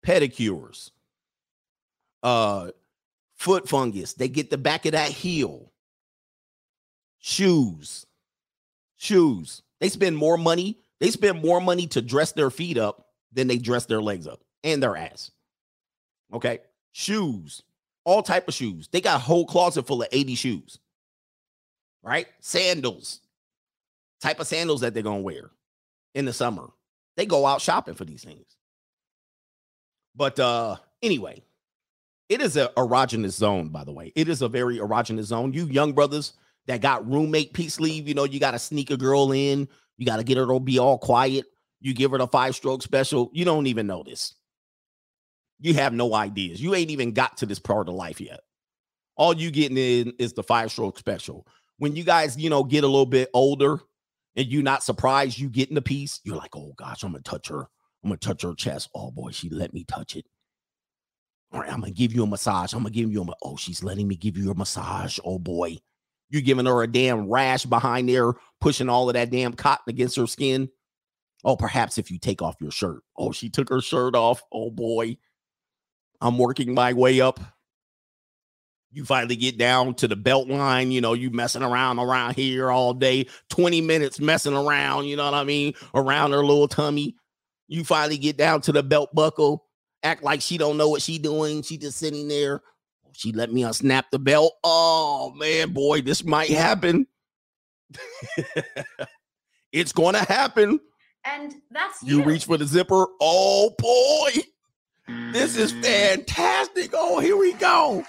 Pedicures, 0.08 0.90
uh, 2.22 2.70
foot 3.36 3.68
fungus. 3.68 4.14
They 4.14 4.28
get 4.28 4.48
the 4.48 4.56
back 4.56 4.86
of 4.86 4.92
that 4.92 5.10
heel. 5.10 5.70
Shoes, 7.18 8.06
shoes. 8.96 9.62
They 9.80 9.90
spend 9.90 10.16
more 10.16 10.38
money. 10.38 10.78
They 10.98 11.10
spend 11.10 11.42
more 11.42 11.60
money 11.60 11.86
to 11.88 12.00
dress 12.00 12.32
their 12.32 12.48
feet 12.48 12.78
up 12.78 13.08
than 13.34 13.48
they 13.48 13.58
dress 13.58 13.84
their 13.84 14.00
legs 14.00 14.26
up 14.26 14.40
and 14.64 14.82
their 14.82 14.96
ass. 14.96 15.30
Okay, 16.32 16.60
shoes, 16.92 17.62
all 18.04 18.22
type 18.22 18.48
of 18.48 18.54
shoes. 18.54 18.88
They 18.90 19.02
got 19.02 19.16
a 19.16 19.22
whole 19.22 19.44
closet 19.44 19.86
full 19.86 20.00
of 20.00 20.08
80 20.10 20.34
shoes. 20.36 20.78
Right? 22.02 22.28
Sandals. 22.40 23.20
Type 24.22 24.40
of 24.40 24.46
sandals 24.46 24.80
that 24.80 24.94
they're 24.94 25.02
to 25.02 25.12
wear 25.16 25.50
in 26.14 26.24
the 26.24 26.32
summer. 26.32 26.70
They 27.16 27.26
go 27.26 27.44
out 27.44 27.60
shopping 27.60 27.94
for 27.94 28.06
these 28.06 28.24
things. 28.24 28.57
But 30.14 30.38
uh 30.40 30.76
anyway, 31.02 31.42
it 32.28 32.40
is 32.42 32.56
a 32.56 32.68
erogenous 32.76 33.32
zone, 33.32 33.68
by 33.68 33.84
the 33.84 33.92
way. 33.92 34.12
It 34.14 34.28
is 34.28 34.42
a 34.42 34.48
very 34.48 34.78
erogenous 34.78 35.24
zone. 35.24 35.52
You 35.52 35.66
young 35.66 35.92
brothers 35.92 36.34
that 36.66 36.82
got 36.82 37.08
roommate 37.10 37.54
peace 37.54 37.80
leave, 37.80 38.06
you 38.06 38.14
know, 38.14 38.24
you 38.24 38.38
got 38.38 38.50
to 38.50 38.58
sneak 38.58 38.90
a 38.90 38.96
girl 38.96 39.32
in, 39.32 39.68
you 39.96 40.04
got 40.04 40.18
to 40.18 40.24
get 40.24 40.36
her 40.36 40.46
to 40.46 40.60
be 40.60 40.78
all 40.78 40.98
quiet. 40.98 41.46
You 41.80 41.94
give 41.94 42.10
her 42.10 42.18
the 42.18 42.26
five 42.26 42.54
stroke 42.54 42.82
special. 42.82 43.30
You 43.32 43.44
don't 43.44 43.66
even 43.66 43.86
know 43.86 44.02
this. 44.02 44.34
You 45.60 45.74
have 45.74 45.92
no 45.92 46.14
ideas. 46.14 46.60
You 46.60 46.74
ain't 46.74 46.90
even 46.90 47.12
got 47.12 47.38
to 47.38 47.46
this 47.46 47.58
part 47.58 47.88
of 47.88 47.94
life 47.94 48.20
yet. 48.20 48.40
All 49.16 49.34
you 49.34 49.50
getting 49.50 49.78
in 49.78 50.12
is 50.18 50.32
the 50.32 50.42
five 50.42 50.70
stroke 50.70 50.98
special. 50.98 51.46
When 51.78 51.96
you 51.96 52.04
guys, 52.04 52.36
you 52.36 52.50
know, 52.50 52.64
get 52.64 52.84
a 52.84 52.88
little 52.88 53.06
bit 53.06 53.30
older 53.32 53.80
and 54.36 54.46
you're 54.46 54.62
not 54.62 54.82
surprised 54.82 55.38
you 55.38 55.48
getting 55.48 55.74
the 55.74 55.82
piece, 55.82 56.20
you're 56.24 56.36
like, 56.36 56.54
oh 56.54 56.74
gosh, 56.76 57.02
I'm 57.02 57.12
gonna 57.12 57.22
touch 57.22 57.48
her. 57.48 57.68
I'm 58.08 58.12
gonna 58.12 58.20
touch 58.20 58.42
her 58.42 58.54
chest. 58.54 58.88
Oh 58.94 59.10
boy, 59.10 59.32
she 59.32 59.50
let 59.50 59.74
me 59.74 59.84
touch 59.84 60.16
it. 60.16 60.24
All 61.52 61.60
right, 61.60 61.70
I'm 61.70 61.80
gonna 61.80 61.92
give 61.92 62.14
you 62.14 62.22
a 62.22 62.26
massage. 62.26 62.72
I'm 62.72 62.78
gonna 62.78 62.90
give 62.90 63.12
you 63.12 63.22
a 63.22 63.26
oh, 63.42 63.56
she's 63.56 63.82
letting 63.82 64.08
me 64.08 64.16
give 64.16 64.38
you 64.38 64.50
a 64.50 64.54
massage. 64.54 65.18
Oh 65.26 65.38
boy, 65.38 65.76
you're 66.30 66.40
giving 66.40 66.64
her 66.64 66.82
a 66.82 66.86
damn 66.86 67.28
rash 67.28 67.66
behind 67.66 68.08
there, 68.08 68.32
pushing 68.62 68.88
all 68.88 69.10
of 69.10 69.14
that 69.14 69.30
damn 69.30 69.52
cotton 69.52 69.84
against 69.88 70.16
her 70.16 70.26
skin. 70.26 70.70
Oh, 71.44 71.54
perhaps 71.54 71.98
if 71.98 72.10
you 72.10 72.18
take 72.18 72.40
off 72.40 72.56
your 72.62 72.70
shirt. 72.70 73.02
Oh, 73.14 73.30
she 73.30 73.50
took 73.50 73.68
her 73.68 73.82
shirt 73.82 74.16
off. 74.16 74.40
Oh 74.50 74.70
boy, 74.70 75.18
I'm 76.22 76.38
working 76.38 76.72
my 76.72 76.94
way 76.94 77.20
up. 77.20 77.40
You 78.90 79.04
finally 79.04 79.36
get 79.36 79.58
down 79.58 79.96
to 79.96 80.08
the 80.08 80.16
belt 80.16 80.48
line, 80.48 80.92
you 80.92 81.02
know, 81.02 81.12
you 81.12 81.28
messing 81.28 81.62
around 81.62 81.98
around 81.98 82.36
here 82.36 82.70
all 82.70 82.94
day, 82.94 83.26
20 83.50 83.82
minutes 83.82 84.18
messing 84.18 84.56
around, 84.56 85.04
you 85.04 85.16
know 85.16 85.26
what 85.26 85.34
I 85.34 85.44
mean, 85.44 85.74
around 85.94 86.30
her 86.30 86.42
little 86.42 86.68
tummy. 86.68 87.14
You 87.68 87.84
finally 87.84 88.18
get 88.18 88.36
down 88.36 88.62
to 88.62 88.72
the 88.72 88.82
belt 88.82 89.14
buckle, 89.14 89.64
act 90.02 90.22
like 90.22 90.40
she 90.40 90.58
don't 90.58 90.78
know 90.78 90.88
what 90.88 91.02
she 91.02 91.18
doing. 91.18 91.62
She 91.62 91.76
just 91.76 91.98
sitting 91.98 92.28
there. 92.28 92.62
She 93.12 93.32
let 93.32 93.52
me 93.52 93.62
unsnap 93.62 94.04
the 94.10 94.18
belt. 94.18 94.54
Oh 94.64 95.32
man, 95.36 95.72
boy, 95.72 96.00
this 96.00 96.24
might 96.24 96.50
happen. 96.50 97.06
it's 99.72 99.92
going 99.92 100.14
to 100.14 100.20
happen. 100.20 100.80
And 101.24 101.54
that's 101.70 102.02
You 102.02 102.18
you. 102.18 102.24
reach 102.24 102.44
for 102.46 102.56
the 102.56 102.64
zipper. 102.64 103.06
Oh 103.20 103.74
boy, 103.78 104.42
this 105.32 105.56
is 105.56 105.72
mm. 105.72 105.82
fantastic. 105.82 106.90
Oh, 106.94 107.18
here 107.20 107.36
we 107.36 107.52
go. 107.54 108.04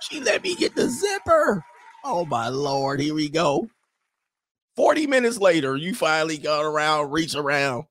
She 0.00 0.20
let 0.20 0.42
me 0.42 0.54
get 0.54 0.74
the 0.74 0.88
zipper. 0.88 1.64
Oh 2.04 2.24
my 2.24 2.48
lord, 2.48 3.00
here 3.00 3.14
we 3.14 3.28
go. 3.28 3.68
40 4.76 5.06
minutes 5.06 5.38
later, 5.38 5.76
you 5.76 5.94
finally 5.94 6.38
got 6.38 6.64
around, 6.64 7.10
reach 7.10 7.34
around. 7.34 7.84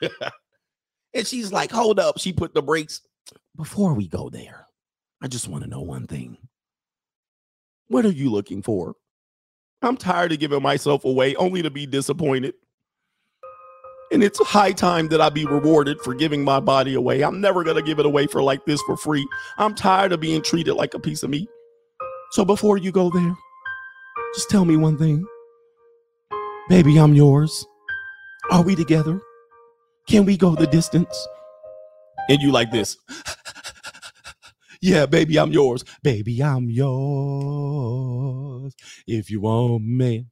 and 1.14 1.26
she's 1.26 1.52
like, 1.52 1.70
hold 1.70 1.98
up. 1.98 2.18
She 2.18 2.32
put 2.32 2.54
the 2.54 2.62
brakes. 2.62 3.00
Before 3.56 3.94
we 3.94 4.08
go 4.08 4.30
there, 4.30 4.66
I 5.22 5.28
just 5.28 5.48
want 5.48 5.64
to 5.64 5.70
know 5.70 5.80
one 5.80 6.06
thing. 6.06 6.38
What 7.88 8.06
are 8.06 8.12
you 8.12 8.30
looking 8.30 8.62
for? 8.62 8.94
I'm 9.82 9.96
tired 9.96 10.32
of 10.32 10.38
giving 10.38 10.62
myself 10.62 11.04
away 11.04 11.34
only 11.36 11.62
to 11.62 11.70
be 11.70 11.86
disappointed. 11.86 12.54
And 14.12 14.24
it's 14.24 14.44
high 14.44 14.72
time 14.72 15.08
that 15.08 15.20
I 15.20 15.28
be 15.28 15.46
rewarded 15.46 16.00
for 16.00 16.14
giving 16.14 16.42
my 16.42 16.58
body 16.58 16.94
away. 16.94 17.22
I'm 17.22 17.40
never 17.40 17.62
going 17.62 17.76
to 17.76 17.82
give 17.82 17.98
it 17.98 18.06
away 18.06 18.26
for 18.26 18.42
like 18.42 18.64
this 18.64 18.82
for 18.82 18.96
free. 18.96 19.26
I'm 19.56 19.74
tired 19.74 20.12
of 20.12 20.20
being 20.20 20.42
treated 20.42 20.74
like 20.74 20.94
a 20.94 20.98
piece 20.98 21.22
of 21.22 21.30
meat. 21.30 21.48
So 22.32 22.44
before 22.44 22.76
you 22.76 22.92
go 22.92 23.10
there, 23.10 23.34
just 24.34 24.50
tell 24.50 24.64
me 24.64 24.76
one 24.76 24.98
thing. 24.98 25.24
Baby, 26.68 26.98
I'm 26.98 27.14
yours. 27.14 27.66
Are 28.50 28.62
we 28.62 28.74
together? 28.74 29.20
Can 30.10 30.26
we 30.26 30.36
go 30.36 30.56
the 30.56 30.66
distance? 30.66 31.28
And 32.28 32.42
you 32.42 32.50
like 32.50 32.72
this. 32.72 32.96
yeah, 34.82 35.06
baby, 35.06 35.38
I'm 35.38 35.52
yours. 35.52 35.84
Baby, 36.02 36.42
I'm 36.42 36.68
yours. 36.68 37.84
If 39.06 39.30
you 39.30 39.42
want 39.42 39.84
me. 39.84 40.26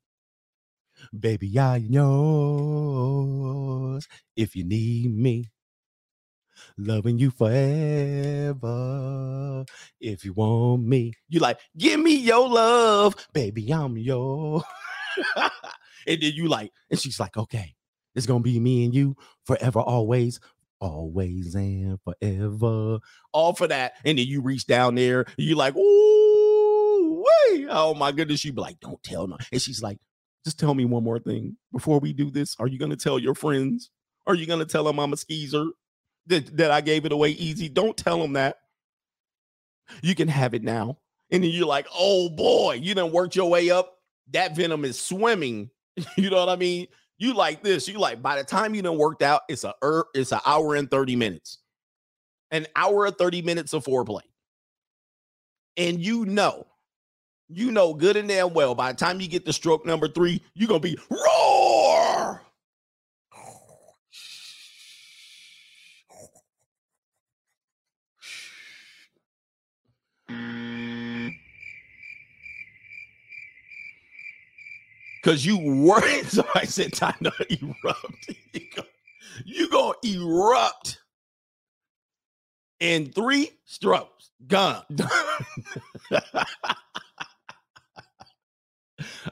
Baby, 1.16 1.56
I'm 1.60 1.84
yours. 1.92 2.88
If 4.34 4.56
you 4.56 4.64
need 4.64 5.16
me. 5.16 5.44
Loving 6.76 7.20
you 7.20 7.30
forever. 7.30 8.56
If 10.00 10.24
you 10.24 10.32
want 10.32 10.82
me. 10.82 11.12
You 11.28 11.38
like, 11.38 11.60
give 11.76 12.00
me 12.00 12.16
your 12.16 12.48
love. 12.48 13.14
Baby, 13.32 13.72
I'm 13.72 13.96
yours. 13.96 14.64
and 15.36 15.52
then 16.20 16.32
you 16.34 16.48
like, 16.48 16.72
and 16.90 16.98
she's 16.98 17.20
like, 17.20 17.36
okay, 17.36 17.76
it's 18.14 18.26
gonna 18.26 18.40
be 18.40 18.58
me 18.60 18.84
and 18.84 18.94
you 18.94 19.16
forever, 19.44 19.80
always, 19.80 20.40
always 20.80 21.54
and 21.54 21.98
forever. 22.02 22.98
All 23.32 23.52
for 23.54 23.66
that. 23.68 23.94
And 24.04 24.18
then 24.18 24.26
you 24.26 24.40
reach 24.40 24.66
down 24.66 24.94
there, 24.94 25.20
and 25.20 25.46
you 25.46 25.54
like, 25.54 25.76
ooh, 25.76 27.24
wait. 27.24 27.66
Oh 27.70 27.94
my 27.94 28.12
goodness. 28.12 28.44
You 28.44 28.52
be 28.52 28.60
like, 28.60 28.80
don't 28.80 29.02
tell 29.02 29.26
no. 29.26 29.36
And 29.52 29.60
she's 29.60 29.82
like, 29.82 29.98
just 30.44 30.58
tell 30.58 30.74
me 30.74 30.84
one 30.84 31.04
more 31.04 31.18
thing 31.18 31.56
before 31.72 31.98
we 32.00 32.12
do 32.12 32.30
this. 32.30 32.56
Are 32.58 32.66
you 32.66 32.78
gonna 32.78 32.96
tell 32.96 33.18
your 33.18 33.34
friends? 33.34 33.90
Are 34.26 34.34
you 34.34 34.46
gonna 34.46 34.64
tell 34.64 34.84
them 34.84 34.98
I'm 34.98 35.12
a 35.12 35.16
skeezer? 35.16 35.66
That, 36.26 36.56
that 36.58 36.70
I 36.70 36.82
gave 36.82 37.06
it 37.06 37.12
away 37.12 37.30
easy. 37.30 37.70
Don't 37.70 37.96
tell 37.96 38.20
them 38.20 38.34
that. 38.34 38.56
You 40.02 40.14
can 40.14 40.28
have 40.28 40.52
it 40.52 40.62
now. 40.62 40.98
And 41.30 41.42
then 41.42 41.50
you're 41.50 41.66
like, 41.66 41.86
oh 41.94 42.28
boy, 42.28 42.74
you 42.74 42.94
done 42.94 43.12
worked 43.12 43.36
your 43.36 43.48
way 43.48 43.70
up. 43.70 43.94
That 44.32 44.54
venom 44.54 44.84
is 44.84 45.00
swimming. 45.00 45.70
You 46.16 46.30
know 46.30 46.38
what 46.38 46.48
I 46.48 46.56
mean? 46.56 46.86
You 47.18 47.34
like 47.34 47.62
this. 47.62 47.88
You 47.88 47.98
like 47.98 48.22
by 48.22 48.36
the 48.36 48.44
time 48.44 48.74
you 48.74 48.82
done 48.82 48.96
worked 48.96 49.22
out, 49.22 49.42
it's 49.48 49.64
a 49.64 49.74
er, 49.82 50.06
it's 50.14 50.32
an 50.32 50.40
hour 50.46 50.76
and 50.76 50.90
30 50.90 51.16
minutes. 51.16 51.58
An 52.50 52.66
hour 52.76 53.06
and 53.06 53.16
30 53.18 53.42
minutes 53.42 53.72
of 53.72 53.84
foreplay. 53.84 54.22
And 55.76 56.00
you 56.00 56.24
know, 56.24 56.66
you 57.48 57.70
know 57.70 57.94
good 57.94 58.16
and 58.16 58.28
damn 58.28 58.52
well 58.52 58.74
by 58.74 58.92
the 58.92 58.98
time 58.98 59.20
you 59.20 59.28
get 59.28 59.46
to 59.46 59.52
stroke 59.52 59.84
number 59.84 60.08
three, 60.08 60.42
you're 60.54 60.68
gonna 60.68 60.80
be 60.80 60.98
roar. 61.10 61.47
Cause 75.28 75.44
you 75.44 75.58
were 75.58 76.00
so 76.24 76.42
I 76.54 76.64
said 76.64 76.94
time 76.94 77.18
to 77.22 77.32
erupt. 77.84 78.30
You 79.44 79.68
go, 79.68 79.94
gonna 80.02 80.16
erupt 80.16 81.00
in 82.80 83.12
three 83.12 83.50
strokes. 83.66 84.30
Gone. 84.46 84.82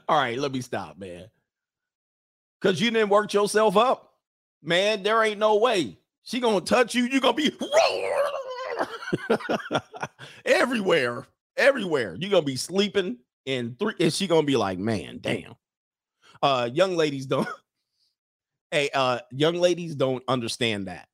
All 0.07 0.17
right, 0.17 0.37
let 0.37 0.51
me 0.53 0.61
stop, 0.61 0.99
man. 0.99 1.25
Cause 2.61 2.79
you 2.79 2.91
didn't 2.91 3.09
work 3.09 3.33
yourself 3.33 3.75
up, 3.75 4.13
man. 4.61 5.01
There 5.01 5.23
ain't 5.23 5.39
no 5.39 5.57
way 5.57 5.97
she 6.21 6.39
gonna 6.39 6.61
touch 6.61 6.93
you. 6.93 7.05
You 7.05 7.19
gonna 7.19 7.33
be 7.33 7.51
everywhere, 10.45 11.25
everywhere. 11.57 12.15
You 12.19 12.29
gonna 12.29 12.43
be 12.43 12.55
sleeping 12.55 13.17
in 13.47 13.75
three, 13.79 13.95
and 13.99 14.13
she 14.13 14.27
gonna 14.27 14.43
be 14.43 14.57
like, 14.57 14.77
man, 14.77 15.17
damn. 15.21 15.55
Uh, 16.41 16.69
young 16.71 16.95
ladies 16.95 17.25
don't. 17.25 17.47
hey, 18.71 18.89
uh, 18.93 19.19
young 19.31 19.55
ladies 19.55 19.95
don't 19.95 20.23
understand 20.27 20.87
that. 20.87 21.07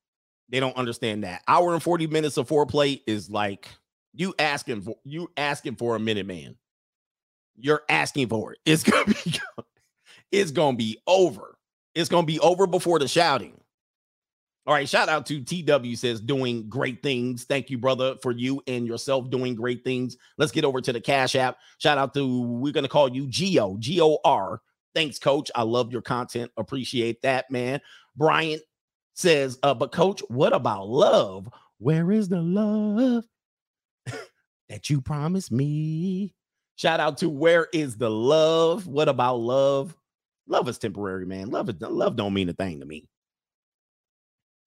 They 0.48 0.60
don't 0.60 0.76
understand 0.76 1.24
that. 1.24 1.42
Hour 1.48 1.72
and 1.72 1.82
40 1.82 2.06
minutes 2.06 2.36
of 2.36 2.48
foreplay 2.48 3.00
is 3.06 3.30
like 3.30 3.68
you 4.14 4.34
asking 4.38 4.82
for 4.82 4.96
you 5.04 5.30
asking 5.36 5.76
for 5.76 5.96
a 5.96 6.00
minute, 6.00 6.26
man. 6.26 6.56
You're 7.56 7.82
asking 7.88 8.28
for 8.28 8.52
it. 8.52 8.58
It's 8.64 8.82
gonna 8.90 9.06
be 9.06 9.38
it's 10.32 10.50
gonna 10.50 10.76
be 10.76 10.98
over. 11.06 11.58
It's 11.94 12.08
gonna 12.08 12.26
be 12.26 12.40
over 12.40 12.66
before 12.66 12.98
the 12.98 13.08
shouting. 13.08 13.58
All 14.66 14.72
right, 14.72 14.88
shout 14.88 15.10
out 15.10 15.26
to 15.26 15.42
TW 15.42 15.94
says 15.94 16.22
doing 16.22 16.68
great 16.70 17.02
things. 17.02 17.44
Thank 17.44 17.68
you, 17.68 17.76
brother, 17.76 18.16
for 18.22 18.32
you 18.32 18.62
and 18.66 18.86
yourself 18.86 19.28
doing 19.28 19.54
great 19.54 19.84
things. 19.84 20.16
Let's 20.38 20.52
get 20.52 20.64
over 20.64 20.80
to 20.80 20.92
the 20.92 21.02
Cash 21.02 21.36
App. 21.36 21.58
Shout 21.78 21.98
out 21.98 22.14
to 22.14 22.42
we're 22.42 22.72
gonna 22.72 22.88
call 22.88 23.08
you 23.08 23.26
Geo 23.26 23.76
G 23.78 24.00
O 24.00 24.18
R. 24.24 24.60
Thanks, 24.94 25.18
Coach. 25.18 25.50
I 25.54 25.62
love 25.62 25.92
your 25.92 26.02
content. 26.02 26.50
Appreciate 26.56 27.22
that, 27.22 27.50
man. 27.50 27.80
Brian 28.16 28.60
says, 29.14 29.58
uh, 29.62 29.74
but 29.74 29.92
Coach, 29.92 30.22
what 30.28 30.52
about 30.52 30.88
love? 30.88 31.48
Where 31.78 32.12
is 32.12 32.28
the 32.28 32.40
love 32.40 33.24
that 34.68 34.90
you 34.90 35.00
promised 35.00 35.52
me? 35.52 36.34
Shout 36.76 37.00
out 37.00 37.18
to 37.18 37.28
where 37.28 37.68
is 37.72 37.96
the 37.96 38.10
love? 38.10 38.86
What 38.86 39.08
about 39.08 39.36
love? 39.36 39.96
Love 40.46 40.68
is 40.68 40.78
temporary, 40.78 41.24
man. 41.24 41.50
Love 41.50 41.68
is 41.68 41.80
love 41.80 42.16
don't 42.16 42.34
mean 42.34 42.48
a 42.48 42.52
thing 42.52 42.80
to 42.80 42.86
me. 42.86 43.08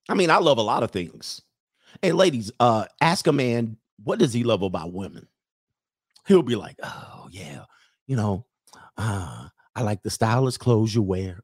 I 0.09 0.13
mean, 0.13 0.29
I 0.29 0.37
love 0.37 0.57
a 0.57 0.63
lot 0.63 0.83
of 0.83 0.91
things. 0.91 1.41
Hey, 2.01 2.13
ladies, 2.13 2.51
uh, 2.59 2.85
ask 3.01 3.27
a 3.27 3.33
man 3.33 3.77
what 4.03 4.19
does 4.19 4.33
he 4.33 4.43
love 4.43 4.61
about 4.61 4.93
women? 4.93 5.27
He'll 6.27 6.43
be 6.43 6.55
like, 6.55 6.77
Oh, 6.83 7.27
yeah, 7.31 7.65
you 8.07 8.15
know, 8.15 8.45
uh, 8.97 9.47
I 9.77 9.83
like 9.83 10.01
the 10.01 10.09
stylish 10.09 10.57
clothes 10.57 10.95
you 10.95 11.03
wear. 11.03 11.43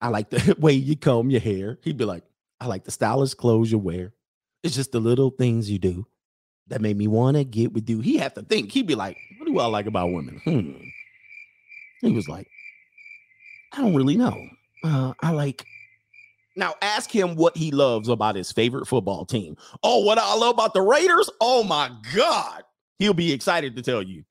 I 0.00 0.08
like 0.08 0.30
the 0.30 0.54
way 0.60 0.74
you 0.74 0.96
comb 0.96 1.28
your 1.28 1.40
hair. 1.40 1.76
He'd 1.82 1.96
be 1.96 2.04
like, 2.04 2.22
I 2.60 2.66
like 2.66 2.84
the 2.84 2.92
stylish 2.92 3.34
clothes 3.34 3.72
you 3.72 3.78
wear. 3.78 4.14
It's 4.62 4.76
just 4.76 4.92
the 4.92 5.00
little 5.00 5.30
things 5.30 5.68
you 5.68 5.80
do 5.80 6.06
that 6.68 6.80
made 6.80 6.96
me 6.96 7.08
want 7.08 7.36
to 7.36 7.42
get 7.42 7.72
with 7.72 7.90
you. 7.90 7.98
He 7.98 8.16
had 8.16 8.36
to 8.36 8.42
think. 8.42 8.70
He'd 8.70 8.86
be 8.86 8.94
like, 8.94 9.16
What 9.38 9.46
do 9.46 9.58
I 9.58 9.66
like 9.66 9.86
about 9.86 10.12
women? 10.12 10.40
Hmm. 10.44 10.72
He 12.00 12.12
was 12.12 12.28
like, 12.28 12.46
I 13.72 13.80
don't 13.80 13.96
really 13.96 14.16
know. 14.16 14.48
Uh, 14.84 15.14
I 15.20 15.32
like. 15.32 15.64
Now 16.54 16.74
ask 16.80 17.10
him 17.10 17.34
what 17.34 17.56
he 17.56 17.72
loves 17.72 18.08
about 18.08 18.36
his 18.36 18.52
favorite 18.52 18.86
football 18.86 19.24
team. 19.24 19.56
Oh, 19.82 20.04
what 20.04 20.18
I 20.18 20.34
love 20.34 20.54
about 20.54 20.74
the 20.74 20.82
Raiders? 20.82 21.28
Oh 21.40 21.64
my 21.64 21.90
God. 22.14 22.62
He'll 22.98 23.14
be 23.14 23.32
excited 23.32 23.74
to 23.76 23.82
tell 23.82 24.02
you. 24.02 24.24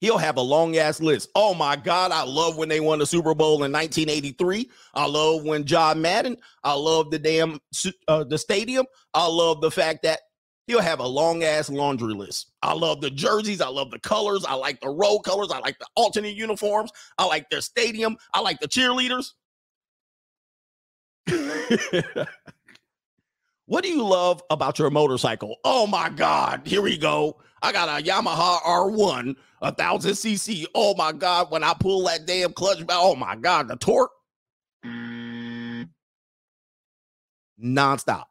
He'll 0.00 0.18
have 0.18 0.36
a 0.36 0.42
long 0.42 0.76
ass 0.76 1.00
list. 1.00 1.30
Oh 1.34 1.54
my 1.54 1.74
God, 1.74 2.12
I 2.12 2.22
love 2.22 2.56
when 2.56 2.68
they 2.68 2.78
won 2.80 3.00
the 3.00 3.06
Super 3.06 3.34
Bowl 3.34 3.64
in 3.64 3.72
1983. 3.72 4.70
I 4.94 5.06
love 5.06 5.44
when 5.44 5.64
John 5.64 6.00
Madden. 6.00 6.36
I 6.62 6.74
love 6.74 7.10
the 7.10 7.18
damn 7.18 7.60
uh, 8.06 8.24
the 8.24 8.38
stadium. 8.38 8.86
I 9.12 9.26
love 9.26 9.60
the 9.60 9.70
fact 9.70 10.04
that 10.04 10.20
he'll 10.68 10.80
have 10.80 11.00
a 11.00 11.06
long 11.06 11.42
ass 11.42 11.68
laundry 11.68 12.14
list. 12.14 12.52
I 12.62 12.74
love 12.74 13.00
the 13.00 13.10
jerseys. 13.10 13.60
I 13.60 13.68
love 13.68 13.90
the 13.90 13.98
colors. 13.98 14.44
I 14.44 14.54
like 14.54 14.80
the 14.80 14.90
road 14.90 15.20
colors. 15.20 15.50
I 15.50 15.58
like 15.58 15.78
the 15.80 15.86
alternate 15.96 16.36
uniforms. 16.36 16.92
I 17.16 17.24
like 17.24 17.50
their 17.50 17.60
stadium. 17.60 18.16
I 18.32 18.40
like 18.40 18.60
the 18.60 18.68
cheerleaders. 18.68 19.32
what 23.66 23.82
do 23.82 23.90
you 23.90 24.04
love 24.04 24.42
about 24.50 24.78
your 24.78 24.90
motorcycle? 24.90 25.56
Oh 25.64 25.86
my 25.86 26.08
God, 26.08 26.62
here 26.64 26.82
we 26.82 26.96
go. 26.96 27.40
I 27.62 27.72
got 27.72 27.88
a 27.88 28.02
Yamaha 28.02 28.60
R1, 28.60 29.34
a 29.60 29.72
thousand 29.72 30.12
cc. 30.12 30.66
Oh 30.74 30.94
my 30.94 31.12
God, 31.12 31.50
when 31.50 31.64
I 31.64 31.74
pull 31.74 32.04
that 32.04 32.26
damn 32.26 32.52
clutch 32.52 32.86
back, 32.86 32.98
oh 32.98 33.14
my 33.14 33.36
God, 33.36 33.68
the 33.68 33.76
torque. 33.76 34.12
Nonstop. 37.62 38.24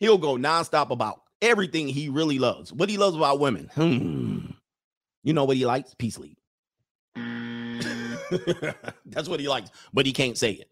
He'll 0.00 0.18
go 0.18 0.36
nonstop 0.36 0.90
about 0.90 1.20
everything 1.42 1.88
he 1.88 2.08
really 2.08 2.38
loves. 2.38 2.72
What 2.72 2.88
he 2.88 2.96
loves 2.96 3.16
about 3.16 3.40
women. 3.40 3.70
Hmm. 3.74 4.46
You 5.22 5.32
know 5.32 5.44
what 5.44 5.56
he 5.56 5.66
likes? 5.66 5.94
Peace 5.94 6.18
league. 6.18 6.38
That's 9.06 9.28
what 9.28 9.40
he 9.40 9.48
likes, 9.48 9.70
but 9.92 10.06
he 10.06 10.12
can't 10.12 10.36
say 10.36 10.52
it. 10.52 10.70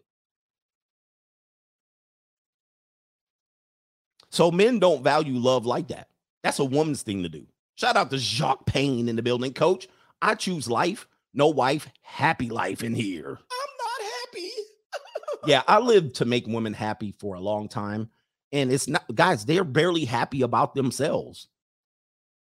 So 4.29 4.51
men 4.51 4.79
don't 4.79 5.03
value 5.03 5.37
love 5.37 5.65
like 5.65 5.87
that. 5.89 6.09
That's 6.43 6.59
a 6.59 6.65
woman's 6.65 7.03
thing 7.03 7.23
to 7.23 7.29
do. 7.29 7.47
Shout 7.75 7.97
out 7.97 8.09
to 8.11 8.17
Jacques 8.17 8.65
Payne 8.65 9.09
in 9.09 9.15
the 9.15 9.21
building. 9.21 9.53
Coach, 9.53 9.87
I 10.21 10.35
choose 10.35 10.69
life, 10.69 11.07
no 11.33 11.47
wife, 11.47 11.89
happy 12.01 12.49
life 12.49 12.83
in 12.83 12.95
here. 12.95 13.29
I'm 13.29 13.69
not 13.79 14.11
happy. 14.23 14.49
yeah, 15.45 15.63
I 15.67 15.79
lived 15.79 16.15
to 16.15 16.25
make 16.25 16.47
women 16.47 16.73
happy 16.73 17.11
for 17.11 17.35
a 17.35 17.41
long 17.41 17.67
time. 17.67 18.09
And 18.51 18.71
it's 18.71 18.87
not, 18.87 19.03
guys, 19.13 19.45
they're 19.45 19.65
barely 19.65 20.05
happy 20.05 20.41
about 20.41 20.75
themselves. 20.75 21.47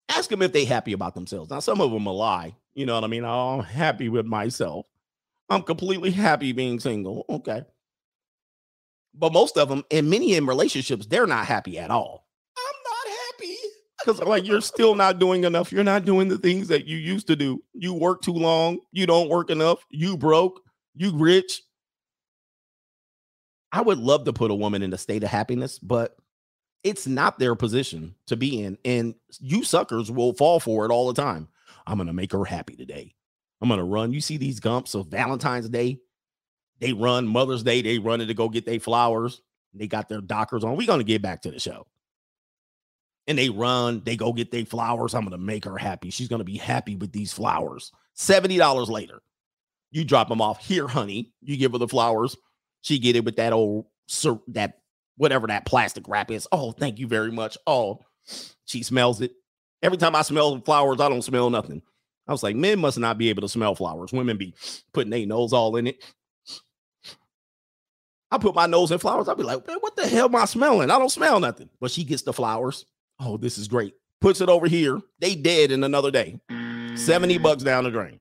Ask 0.10 0.30
them 0.30 0.44
if 0.44 0.54
they 0.54 0.66
happy 0.66 0.94
about 0.94 1.16
themselves. 1.16 1.50
Now, 1.50 1.60
some 1.60 1.82
of 1.82 1.92
them 1.92 2.06
will 2.06 2.18
lie. 2.18 2.56
You 2.76 2.86
know 2.86 2.94
what 2.96 3.04
I 3.04 3.08
mean? 3.08 3.26
Oh, 3.26 3.60
I'm 3.60 3.64
happy 3.64 4.10
with 4.10 4.26
myself. 4.26 4.86
I'm 5.50 5.64
completely 5.64 6.12
happy 6.12 6.52
being 6.52 6.80
single. 6.80 7.26
Okay. 7.28 7.64
But 9.16 9.34
most 9.34 9.58
of 9.58 9.70
them, 9.70 9.84
and 9.90 10.10
many 10.10 10.36
in 10.36 10.46
relationships, 10.46 11.06
they're 11.06 11.28
not 11.28 11.46
happy 11.46 11.80
at 11.80 11.92
all. 11.92 12.23
Because 14.04 14.22
like 14.22 14.46
you're 14.46 14.62
still 14.62 14.96
not 14.96 15.20
doing 15.20 15.44
enough. 15.44 15.72
You're 15.72 15.84
not 15.84 16.06
doing 16.06 16.28
the 16.28 16.38
things 16.38 16.68
that 16.68 16.86
you 16.86 16.98
used 16.98 17.28
to 17.28 17.36
do. 17.36 17.64
You 17.74 17.94
work 17.94 18.22
too 18.22 18.34
long. 18.34 18.80
You 18.92 19.06
don't 19.06 19.30
work 19.30 19.50
enough. 19.50 19.86
You 19.90 20.18
broke. 20.18 20.62
You 20.96 21.12
rich. 21.12 21.62
I 23.72 23.82
would 23.82 23.98
love 23.98 24.26
to 24.26 24.34
put 24.34 24.52
a 24.52 24.56
woman 24.56 24.84
in 24.84 24.94
a 24.94 24.98
state 24.98 25.24
of 25.24 25.30
happiness, 25.30 25.80
but 25.80 26.16
it's 26.84 27.08
not 27.08 27.40
their 27.40 27.56
position 27.56 28.14
to 28.28 28.36
be 28.36 28.62
in. 28.62 28.78
And 28.86 29.16
you 29.40 29.64
suckers 29.64 30.12
will 30.12 30.34
fall 30.34 30.60
for 30.60 30.86
it 30.86 30.92
all 30.92 31.08
the 31.12 31.20
time. 31.20 31.48
I'm 31.88 31.98
gonna 31.98 32.14
make 32.14 32.32
her 32.34 32.46
happy 32.46 32.76
today. 32.76 33.16
I'm 33.62 33.70
gonna 33.70 33.84
run. 33.84 34.14
You 34.14 34.22
see 34.22 34.38
these 34.38 34.60
gumps 34.60 34.94
of 34.94 35.08
Valentine's 35.08 35.70
Day 35.70 36.00
they 36.84 36.92
run 36.92 37.28
Mother's 37.28 37.64
Day, 37.64 37.82
they 37.82 37.98
running 37.98 38.28
to 38.28 38.34
go 38.34 38.50
get 38.50 38.66
their 38.66 38.78
flowers. 38.78 39.42
They 39.74 39.88
got 39.88 40.10
their 40.10 40.20
dockers 40.20 40.66
on. 40.66 40.76
We're 40.76 40.86
gonna 40.86 41.06
get 41.06 41.22
back 41.22 41.42
to 41.44 41.52
the 41.52 41.58
show. 41.58 41.88
And 43.28 43.38
they 43.38 43.50
run, 43.50 44.02
they 44.04 44.16
go 44.16 44.34
get 44.34 44.52
their 44.52 44.66
flowers. 44.66 45.14
I'm 45.14 45.24
gonna 45.24 45.38
make 45.38 45.66
her 45.66 45.78
happy. 45.78 46.10
She's 46.10 46.28
gonna 46.28 46.44
be 46.44 46.58
happy 46.58 46.96
with 46.96 47.12
these 47.12 47.32
flowers. 47.32 47.92
$70 48.18 48.90
later. 48.90 49.22
You 49.92 50.04
drop 50.04 50.28
them 50.30 50.42
off 50.42 50.66
here, 50.66 50.88
honey. 50.88 51.32
You 51.42 51.56
give 51.56 51.72
her 51.72 51.78
the 51.78 51.88
flowers. 51.88 52.36
She 52.82 53.00
get 53.00 53.16
it 53.16 53.24
with 53.24 53.38
that 53.38 53.54
old 53.54 53.86
that 54.50 54.80
whatever 55.16 55.48
that 55.48 55.66
plastic 55.66 56.08
wrap 56.08 56.32
is. 56.32 56.48
Oh, 56.52 56.72
thank 56.72 57.00
you 57.00 57.08
very 57.08 57.32
much. 57.32 57.58
Oh, 57.66 58.00
she 58.66 58.84
smells 58.84 59.22
it. 59.22 59.34
Every 59.82 59.98
time 59.98 60.16
I 60.16 60.22
smell 60.22 60.60
flowers, 60.62 61.00
I 61.00 61.10
don't 61.10 61.22
smell 61.22 61.50
nothing. 61.50 61.82
I 62.28 62.32
was 62.32 62.44
like, 62.44 62.56
men 62.56 62.80
must 62.80 62.98
not 62.98 63.18
be 63.18 63.30
able 63.30 63.42
to 63.42 63.50
smell 63.50 63.76
flowers. 63.76 64.14
Women 64.14 64.38
be 64.38 64.56
putting 64.94 65.12
their 65.12 65.26
nose 65.26 65.54
all 65.54 65.76
in 65.76 65.88
it. 65.88 66.04
I 68.32 68.38
put 68.38 68.56
my 68.56 68.66
nose 68.66 68.92
in 68.92 68.98
flowers. 68.98 69.28
I'll 69.28 69.36
be 69.36 69.44
like, 69.44 69.68
man, 69.68 69.78
what 69.80 69.96
the 69.96 70.08
hell 70.08 70.26
am 70.26 70.36
I 70.36 70.46
smelling? 70.46 70.90
I 70.90 70.98
don't 70.98 71.10
smell 71.10 71.40
nothing. 71.40 71.70
But 71.80 71.92
she 71.92 72.04
gets 72.04 72.24
the 72.24 72.34
flowers. 72.34 72.86
Oh, 73.20 73.38
this 73.38 73.58
is 73.58 73.68
great. 73.68 73.94
Puts 74.22 74.42
it 74.42 74.50
over 74.50 74.68
here. 74.68 75.00
They 75.20 75.36
dead 75.36 75.72
in 75.72 75.84
another 75.84 76.12
day. 76.12 76.40
70 76.50 76.96
mm. 76.96 77.44
bucks 77.44 77.64
down 77.64 77.84
the 77.84 77.92
drain. 77.92 78.20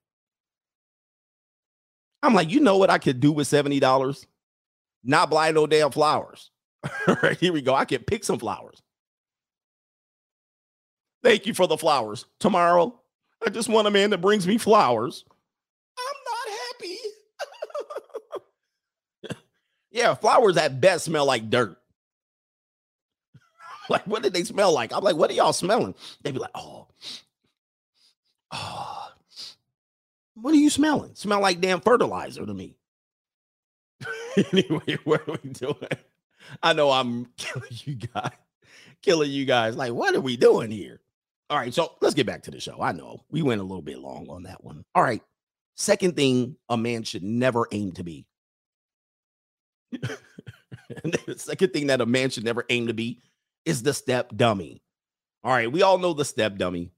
I'm 2.22 2.34
like, 2.34 2.50
you 2.50 2.60
know 2.60 2.76
what 2.76 2.90
I 2.90 2.98
could 2.98 3.20
do 3.20 3.32
with 3.32 3.48
$70? 3.48 4.26
Not 5.04 5.30
buy 5.30 5.50
no 5.50 5.66
damn 5.66 5.90
flowers. 5.90 6.50
All 7.06 7.16
right, 7.22 7.38
here 7.38 7.52
we 7.52 7.62
go. 7.62 7.74
I 7.74 7.84
can 7.84 8.02
pick 8.02 8.24
some 8.24 8.38
flowers. 8.38 8.80
Thank 11.22 11.46
you 11.46 11.54
for 11.54 11.66
the 11.66 11.76
flowers. 11.76 12.26
Tomorrow, 12.40 13.00
I 13.44 13.50
just 13.50 13.68
want 13.68 13.88
a 13.88 13.90
man 13.90 14.10
that 14.10 14.20
brings 14.20 14.46
me 14.46 14.58
flowers. 14.58 15.24
I'm 15.98 16.04
not 16.26 16.48
happy. 19.28 19.36
yeah, 19.90 20.14
flowers 20.14 20.56
at 20.56 20.80
best 20.80 21.04
smell 21.04 21.26
like 21.26 21.50
dirt. 21.50 21.76
like, 23.88 24.06
what 24.06 24.22
did 24.22 24.32
they 24.32 24.44
smell 24.44 24.72
like? 24.72 24.92
I'm 24.92 25.04
like, 25.04 25.16
what 25.16 25.30
are 25.30 25.34
y'all 25.34 25.52
smelling? 25.52 25.94
They'd 26.22 26.34
be 26.34 26.40
like, 26.40 26.50
oh, 26.54 26.88
oh, 28.52 29.08
what 30.34 30.54
are 30.54 30.58
you 30.58 30.70
smelling? 30.70 31.14
Smell 31.14 31.40
like 31.40 31.60
damn 31.60 31.80
fertilizer 31.80 32.46
to 32.46 32.54
me. 32.54 32.76
anyway, 34.52 34.98
what 35.04 35.28
are 35.28 35.38
we 35.42 35.50
doing? 35.50 35.76
I 36.62 36.72
know 36.72 36.90
I'm 36.90 37.26
killing 37.36 37.70
you 37.84 37.94
guys, 37.94 38.32
killing 39.02 39.30
you 39.30 39.44
guys. 39.44 39.76
Like, 39.76 39.92
what 39.92 40.14
are 40.14 40.20
we 40.20 40.36
doing 40.36 40.70
here? 40.70 41.00
All 41.50 41.58
right, 41.58 41.72
so 41.72 41.92
let's 42.00 42.14
get 42.14 42.26
back 42.26 42.42
to 42.44 42.50
the 42.50 42.60
show. 42.60 42.80
I 42.80 42.92
know 42.92 43.20
we 43.30 43.42
went 43.42 43.60
a 43.60 43.64
little 43.64 43.82
bit 43.82 43.98
long 43.98 44.26
on 44.30 44.44
that 44.44 44.64
one. 44.64 44.84
All 44.94 45.02
right. 45.02 45.22
Second 45.74 46.16
thing 46.16 46.56
a 46.68 46.76
man 46.76 47.02
should 47.02 47.22
never 47.22 47.66
aim 47.72 47.92
to 47.92 48.04
be 48.04 48.26
the 49.92 51.34
second 51.36 51.72
thing 51.72 51.86
that 51.88 52.00
a 52.00 52.06
man 52.06 52.30
should 52.30 52.44
never 52.44 52.64
aim 52.70 52.86
to 52.86 52.94
be 52.94 53.20
is 53.64 53.82
the 53.82 53.94
step 53.94 54.34
dummy. 54.34 54.82
All 55.44 55.52
right, 55.52 55.70
we 55.70 55.82
all 55.82 55.98
know 55.98 56.12
the 56.12 56.24
step 56.24 56.56
dummy 56.56 56.90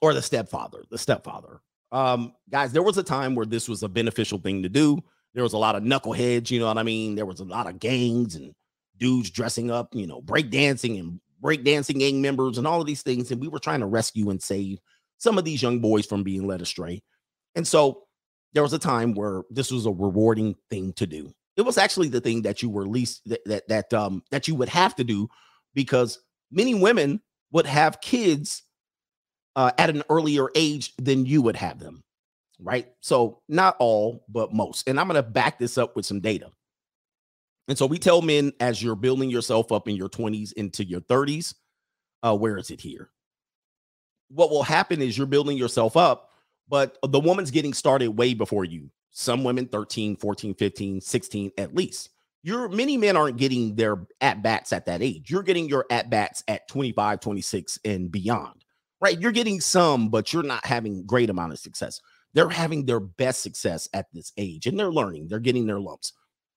or 0.00 0.14
the 0.14 0.22
stepfather, 0.22 0.84
the 0.90 0.98
stepfather. 0.98 1.60
Um, 1.92 2.34
guys, 2.50 2.72
there 2.72 2.82
was 2.82 2.98
a 2.98 3.02
time 3.02 3.34
where 3.34 3.46
this 3.46 3.68
was 3.68 3.82
a 3.82 3.88
beneficial 3.88 4.38
thing 4.38 4.62
to 4.62 4.68
do. 4.68 5.02
There 5.34 5.42
was 5.42 5.52
a 5.52 5.58
lot 5.58 5.76
of 5.76 5.82
knuckleheads, 5.82 6.50
you 6.50 6.60
know 6.60 6.66
what 6.66 6.78
I 6.78 6.82
mean? 6.82 7.14
There 7.14 7.26
was 7.26 7.40
a 7.40 7.44
lot 7.44 7.66
of 7.66 7.78
gangs 7.78 8.34
and 8.34 8.54
dudes 8.96 9.30
dressing 9.30 9.70
up, 9.70 9.94
you 9.94 10.06
know, 10.06 10.20
break 10.20 10.50
dancing 10.50 10.98
and 10.98 11.20
break 11.40 11.64
dancing 11.64 11.98
gang 11.98 12.20
members 12.20 12.58
and 12.58 12.66
all 12.66 12.80
of 12.80 12.86
these 12.86 13.02
things. 13.02 13.30
And 13.30 13.40
we 13.40 13.48
were 13.48 13.58
trying 13.58 13.80
to 13.80 13.86
rescue 13.86 14.30
and 14.30 14.42
save 14.42 14.78
some 15.18 15.38
of 15.38 15.44
these 15.44 15.62
young 15.62 15.80
boys 15.80 16.06
from 16.06 16.22
being 16.22 16.46
led 16.46 16.62
astray. 16.62 17.02
And 17.54 17.66
so 17.66 18.04
there 18.52 18.62
was 18.62 18.72
a 18.72 18.78
time 18.78 19.14
where 19.14 19.42
this 19.50 19.70
was 19.70 19.86
a 19.86 19.90
rewarding 19.90 20.56
thing 20.70 20.92
to 20.94 21.06
do. 21.06 21.32
It 21.56 21.62
was 21.62 21.78
actually 21.78 22.08
the 22.08 22.20
thing 22.20 22.42
that 22.42 22.62
you 22.62 22.68
were 22.68 22.86
least 22.86 23.22
that 23.26 23.44
that, 23.46 23.68
that 23.68 23.94
um 23.94 24.22
that 24.30 24.46
you 24.46 24.54
would 24.54 24.68
have 24.68 24.94
to 24.96 25.04
do 25.04 25.28
because 25.76 26.18
many 26.50 26.74
women 26.74 27.20
would 27.52 27.66
have 27.66 28.00
kids 28.00 28.64
uh, 29.54 29.70
at 29.78 29.90
an 29.90 30.02
earlier 30.10 30.48
age 30.56 30.94
than 30.96 31.24
you 31.24 31.42
would 31.42 31.54
have 31.54 31.78
them, 31.78 32.02
right? 32.58 32.88
So 33.00 33.42
not 33.48 33.76
all, 33.78 34.24
but 34.28 34.52
most. 34.52 34.88
And 34.88 34.98
I'm 34.98 35.06
going 35.06 35.22
to 35.22 35.22
back 35.22 35.60
this 35.60 35.78
up 35.78 35.94
with 35.94 36.04
some 36.04 36.20
data. 36.20 36.50
And 37.68 37.76
so 37.76 37.86
we 37.86 37.98
tell 37.98 38.22
men 38.22 38.52
as 38.58 38.82
you're 38.82 38.96
building 38.96 39.30
yourself 39.30 39.70
up 39.70 39.86
in 39.86 39.96
your 39.96 40.08
20s 40.08 40.52
into 40.54 40.84
your 40.84 41.00
30s, 41.02 41.54
uh, 42.22 42.36
where 42.36 42.56
is 42.56 42.70
it 42.70 42.80
here? 42.80 43.10
What 44.28 44.50
will 44.50 44.62
happen 44.62 45.02
is 45.02 45.16
you're 45.16 45.26
building 45.26 45.56
yourself 45.56 45.96
up, 45.96 46.30
but 46.68 46.98
the 47.06 47.20
woman's 47.20 47.50
getting 47.50 47.74
started 47.74 48.08
way 48.08 48.34
before 48.34 48.64
you. 48.64 48.90
Some 49.10 49.44
women 49.44 49.66
13, 49.66 50.16
14, 50.16 50.54
15, 50.54 51.00
16 51.00 51.50
at 51.58 51.74
least. 51.74 52.10
Your 52.46 52.68
many 52.68 52.96
men 52.96 53.16
aren't 53.16 53.38
getting 53.38 53.74
their 53.74 54.06
at 54.20 54.40
bats 54.40 54.72
at 54.72 54.86
that 54.86 55.02
age. 55.02 55.32
You're 55.32 55.42
getting 55.42 55.68
your 55.68 55.84
at 55.90 56.10
bats 56.10 56.44
at 56.46 56.68
25, 56.68 57.18
26 57.18 57.80
and 57.84 58.12
beyond. 58.12 58.64
Right? 59.00 59.20
You're 59.20 59.32
getting 59.32 59.60
some, 59.60 60.10
but 60.10 60.32
you're 60.32 60.44
not 60.44 60.64
having 60.64 61.04
great 61.06 61.28
amount 61.28 61.54
of 61.54 61.58
success. 61.58 62.00
They're 62.34 62.48
having 62.48 62.86
their 62.86 63.00
best 63.00 63.42
success 63.42 63.88
at 63.92 64.06
this 64.12 64.32
age 64.36 64.66
and 64.66 64.78
they're 64.78 64.92
learning. 64.92 65.26
They're 65.26 65.40
getting 65.40 65.66
their 65.66 65.80
lumps. 65.80 66.12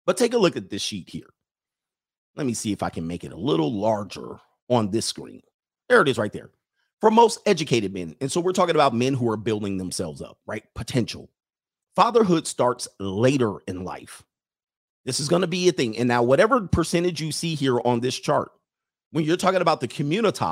But 0.06 0.16
take 0.16 0.36
a 0.36 0.38
look 0.38 0.56
at 0.56 0.70
this 0.70 0.84
sheet 0.84 1.10
here. 1.10 1.34
Let 2.36 2.46
me 2.46 2.54
see 2.54 2.72
if 2.72 2.84
I 2.84 2.90
can 2.90 3.08
make 3.08 3.24
it 3.24 3.34
a 3.34 3.36
little 3.36 3.74
larger 3.74 4.40
on 4.70 4.92
this 4.92 5.08
screen. 5.08 5.42
There 5.90 6.02
it 6.02 6.08
is 6.08 6.20
right 6.20 6.32
there. 6.32 6.52
For 7.02 7.10
most 7.10 7.40
educated 7.48 7.96
men, 7.96 8.16
and 8.22 8.32
so 8.32 8.42
we're 8.42 8.52
talking 8.52 8.76
about 8.76 8.94
men 8.94 9.16
who 9.16 9.28
are 9.32 9.38
building 9.38 9.78
themselves 9.78 10.22
up, 10.22 10.38
right? 10.46 10.66
Potential. 10.76 11.32
Fatherhood 11.96 12.46
starts 12.46 12.88
later 13.00 13.56
in 13.68 13.84
life. 13.84 14.22
This 15.10 15.20
is 15.20 15.28
going 15.28 15.42
to 15.42 15.48
be 15.48 15.68
a 15.68 15.72
thing. 15.72 15.98
And 15.98 16.08
now, 16.08 16.22
whatever 16.22 16.62
percentage 16.68 17.20
you 17.20 17.32
see 17.32 17.56
here 17.56 17.80
on 17.84 18.00
this 18.00 18.16
chart, 18.16 18.52
when 19.10 19.26
you're 19.26 19.38
talking 19.38 19.60
about 19.60 19.82
the 19.82 19.88
community, 19.88 20.46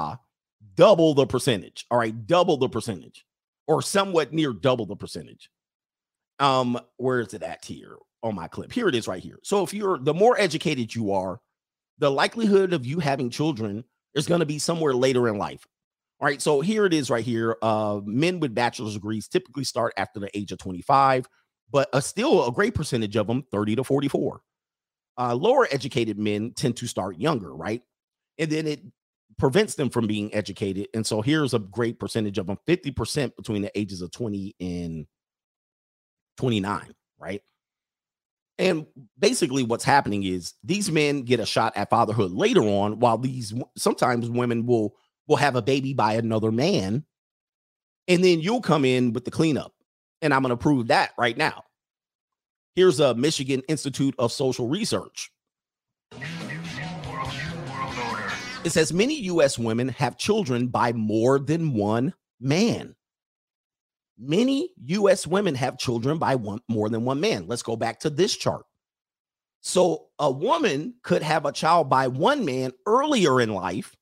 double 0.73 1.13
the 1.13 1.27
percentage. 1.27 1.85
All 1.91 1.99
right, 1.99 2.25
double 2.25 2.57
the 2.57 2.67
percentage, 2.67 3.23
or 3.67 3.83
somewhat 3.83 4.33
near 4.33 4.53
double 4.53 4.87
the 4.87 4.95
percentage. 4.95 5.51
Um, 6.39 6.79
where 6.97 7.19
is 7.19 7.35
it 7.35 7.43
at 7.43 7.65
here 7.65 7.97
on 8.23 8.33
my 8.33 8.47
clip? 8.47 8.71
Here 8.71 8.87
it 8.87 8.95
is 8.95 9.07
right 9.07 9.21
here. 9.21 9.37
So 9.43 9.63
if 9.63 9.75
you're 9.75 9.99
the 9.99 10.15
more 10.15 10.35
educated 10.39 10.95
you 10.95 11.11
are, 11.11 11.39
the 11.99 12.09
likelihood 12.09 12.73
of 12.73 12.83
you 12.83 12.97
having 12.97 13.29
children 13.29 13.83
is 14.15 14.25
going 14.25 14.39
to 14.39 14.47
be 14.47 14.57
somewhere 14.57 14.95
later 14.95 15.27
in 15.27 15.37
life. 15.37 15.67
All 16.19 16.25
right, 16.25 16.41
so 16.41 16.61
here 16.61 16.87
it 16.87 16.95
is 16.95 17.11
right 17.11 17.23
here. 17.23 17.57
Uh, 17.61 18.01
men 18.03 18.39
with 18.39 18.55
bachelor's 18.55 18.95
degrees 18.95 19.27
typically 19.27 19.65
start 19.65 19.93
after 19.97 20.19
the 20.19 20.35
age 20.35 20.51
of 20.51 20.57
25, 20.57 21.27
but 21.69 21.89
uh, 21.93 21.99
still 21.99 22.47
a 22.47 22.51
great 22.51 22.73
percentage 22.73 23.15
of 23.15 23.27
them 23.27 23.43
30 23.51 23.75
to 23.75 23.83
44. 23.83 24.41
Uh, 25.17 25.35
lower 25.35 25.67
educated 25.71 26.19
men 26.19 26.51
tend 26.55 26.77
to 26.77 26.87
start 26.87 27.19
younger, 27.19 27.53
right? 27.53 27.81
And 28.37 28.51
then 28.51 28.67
it 28.67 28.81
prevents 29.37 29.75
them 29.75 29.89
from 29.89 30.07
being 30.07 30.33
educated. 30.33 30.87
And 30.93 31.05
so 31.05 31.21
here's 31.21 31.53
a 31.53 31.59
great 31.59 31.99
percentage 31.99 32.37
of 32.37 32.47
them 32.47 32.57
50% 32.67 33.35
between 33.35 33.61
the 33.61 33.77
ages 33.77 34.01
of 34.01 34.11
20 34.11 34.55
and 34.59 35.07
29, 36.37 36.93
right? 37.19 37.41
And 38.59 38.87
basically, 39.19 39.63
what's 39.63 39.83
happening 39.83 40.23
is 40.23 40.53
these 40.63 40.91
men 40.91 41.21
get 41.23 41.39
a 41.39 41.45
shot 41.45 41.77
at 41.77 41.91
fatherhood 41.91 42.31
later 42.31 42.63
on, 42.63 42.99
while 42.99 43.17
these 43.17 43.53
sometimes 43.77 44.29
women 44.29 44.65
will 44.65 44.95
will 45.27 45.35
have 45.35 45.55
a 45.55 45.61
baby 45.61 45.93
by 45.93 46.13
another 46.13 46.51
man, 46.51 47.05
and 48.07 48.23
then 48.23 48.39
you'll 48.39 48.61
come 48.61 48.83
in 48.83 49.13
with 49.13 49.25
the 49.25 49.31
cleanup. 49.31 49.73
And 50.23 50.33
I'm 50.33 50.41
going 50.41 50.49
to 50.49 50.57
prove 50.57 50.87
that 50.87 51.11
right 51.19 51.37
now. 51.37 51.63
Here's 52.77 52.99
a 52.99 53.15
Michigan 53.15 53.63
Institute 53.67 54.13
of 54.19 54.31
Social 54.31 54.67
Research. 54.67 55.31
It 58.63 58.69
says 58.69 58.93
many 58.93 59.15
U.S. 59.21 59.57
women 59.57 59.87
have 59.89 60.19
children 60.19 60.67
by 60.67 60.93
more 60.93 61.39
than 61.39 61.73
one 61.73 62.13
man. 62.39 62.95
Many 64.19 64.69
US 64.85 65.25
women 65.25 65.55
have 65.55 65.79
children 65.79 66.19
by 66.19 66.35
one 66.35 66.59
more 66.69 66.87
than 66.87 67.03
one 67.03 67.19
man. 67.19 67.47
Let's 67.47 67.63
go 67.63 67.75
back 67.75 67.99
to 68.01 68.11
this 68.11 68.37
chart. 68.37 68.67
So 69.61 70.09
a 70.19 70.29
woman 70.29 70.93
could 71.01 71.23
have 71.23 71.47
a 71.47 71.51
child 71.51 71.89
by 71.89 72.07
one 72.07 72.45
man 72.45 72.73
earlier 72.85 73.41
in 73.41 73.55
life 73.55 73.95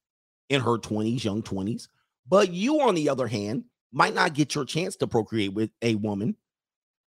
in 0.49 0.59
her 0.59 0.77
20s, 0.77 1.23
young 1.23 1.43
20s, 1.43 1.87
but 2.27 2.51
you 2.51 2.81
on 2.81 2.95
the 2.95 3.07
other 3.07 3.27
hand 3.27 3.63
might 3.93 4.13
not 4.13 4.33
get 4.33 4.53
your 4.53 4.65
chance 4.65 4.97
to 4.97 5.07
procreate 5.07 5.53
with 5.53 5.69
a 5.81 5.95
woman 5.95 6.35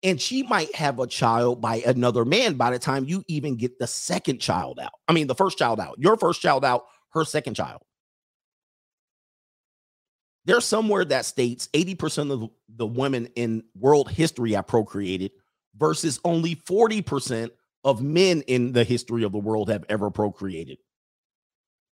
and 0.03 0.19
she 0.19 0.43
might 0.43 0.73
have 0.75 0.99
a 0.99 1.07
child 1.07 1.61
by 1.61 1.77
another 1.85 2.25
man 2.25 2.55
by 2.55 2.71
the 2.71 2.79
time 2.79 3.05
you 3.05 3.23
even 3.27 3.55
get 3.55 3.79
the 3.79 3.87
second 3.87 4.39
child 4.39 4.79
out. 4.79 4.93
I 5.07 5.13
mean, 5.13 5.27
the 5.27 5.35
first 5.35 5.57
child 5.57 5.79
out, 5.79 5.95
your 5.99 6.17
first 6.17 6.41
child 6.41 6.63
out, 6.63 6.85
her 7.11 7.25
second 7.25 7.55
child 7.55 7.81
there's 10.49 10.65
somewhere 10.65 11.05
that 11.05 11.25
states 11.25 11.69
80% 11.73 12.31
of 12.31 12.49
the 12.75 12.87
women 12.87 13.27
in 13.35 13.63
world 13.77 14.09
history 14.09 14.53
have 14.53 14.65
procreated 14.65 15.31
versus 15.75 16.19
only 16.25 16.55
40% 16.55 17.51
of 17.83 18.01
men 18.01 18.41
in 18.47 18.71
the 18.71 18.83
history 18.83 19.23
of 19.23 19.31
the 19.31 19.37
world 19.37 19.69
have 19.69 19.85
ever 19.89 20.09
procreated. 20.09 20.79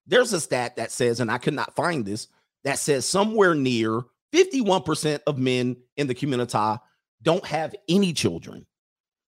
There's 0.06 0.34
a 0.34 0.40
stat 0.40 0.76
that 0.76 0.92
says, 0.92 1.20
and 1.20 1.32
I 1.32 1.40
could 1.40 1.56
not 1.56 1.76
find 1.76 2.06
this, 2.06 2.28
that 2.64 2.78
says 2.78 3.06
somewhere 3.06 3.56
near 3.56 4.02
51% 4.36 5.22
of 5.26 5.40
men 5.40 5.78
in 5.98 6.06
the 6.06 6.14
community 6.14 6.78
don't 7.24 7.46
have 7.46 7.76
any 7.90 8.14
children, 8.14 8.66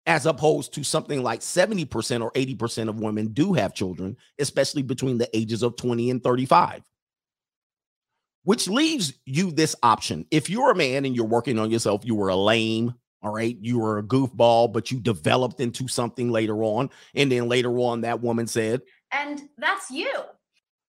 as 0.06 0.26
opposed 0.26 0.74
to 0.76 0.84
something 0.84 1.24
like 1.24 1.40
70% 1.40 2.22
or 2.22 2.32
80% 2.32 2.90
of 2.90 3.00
women 3.00 3.30
do 3.30 3.54
have 3.54 3.74
children, 3.74 4.18
especially 4.40 4.84
between 4.84 5.18
the 5.18 5.36
ages 5.36 5.64
of 5.64 5.76
20 5.76 6.12
and 6.12 6.24
35 6.24 6.84
which 8.46 8.68
leaves 8.68 9.14
you 9.26 9.52
this 9.52 9.76
option. 9.84 10.26
If 10.32 10.50
you're 10.50 10.72
a 10.72 10.76
man 10.76 11.04
and 11.04 11.16
you're 11.16 11.26
working 11.26 11.60
on 11.60 11.72
yourself, 11.72 12.06
you 12.06 12.16
were 12.16 12.30
a 12.30 12.36
lame, 12.36 12.94
all 13.22 13.34
right, 13.34 13.58
you 13.60 13.80
were 13.80 13.98
a 13.98 14.04
goofball, 14.04 14.72
but 14.72 14.92
you 14.92 15.00
developed 15.00 15.60
into 15.60 15.88
something 15.88 16.30
later 16.30 16.64
on. 16.64 16.92
And 17.16 17.32
then 17.32 17.50
later 17.50 17.76
on, 17.80 18.02
that 18.02 18.22
woman 18.22 18.46
said, 18.46 18.82
And 19.12 19.42
that's 19.58 19.90
you. 19.90 20.12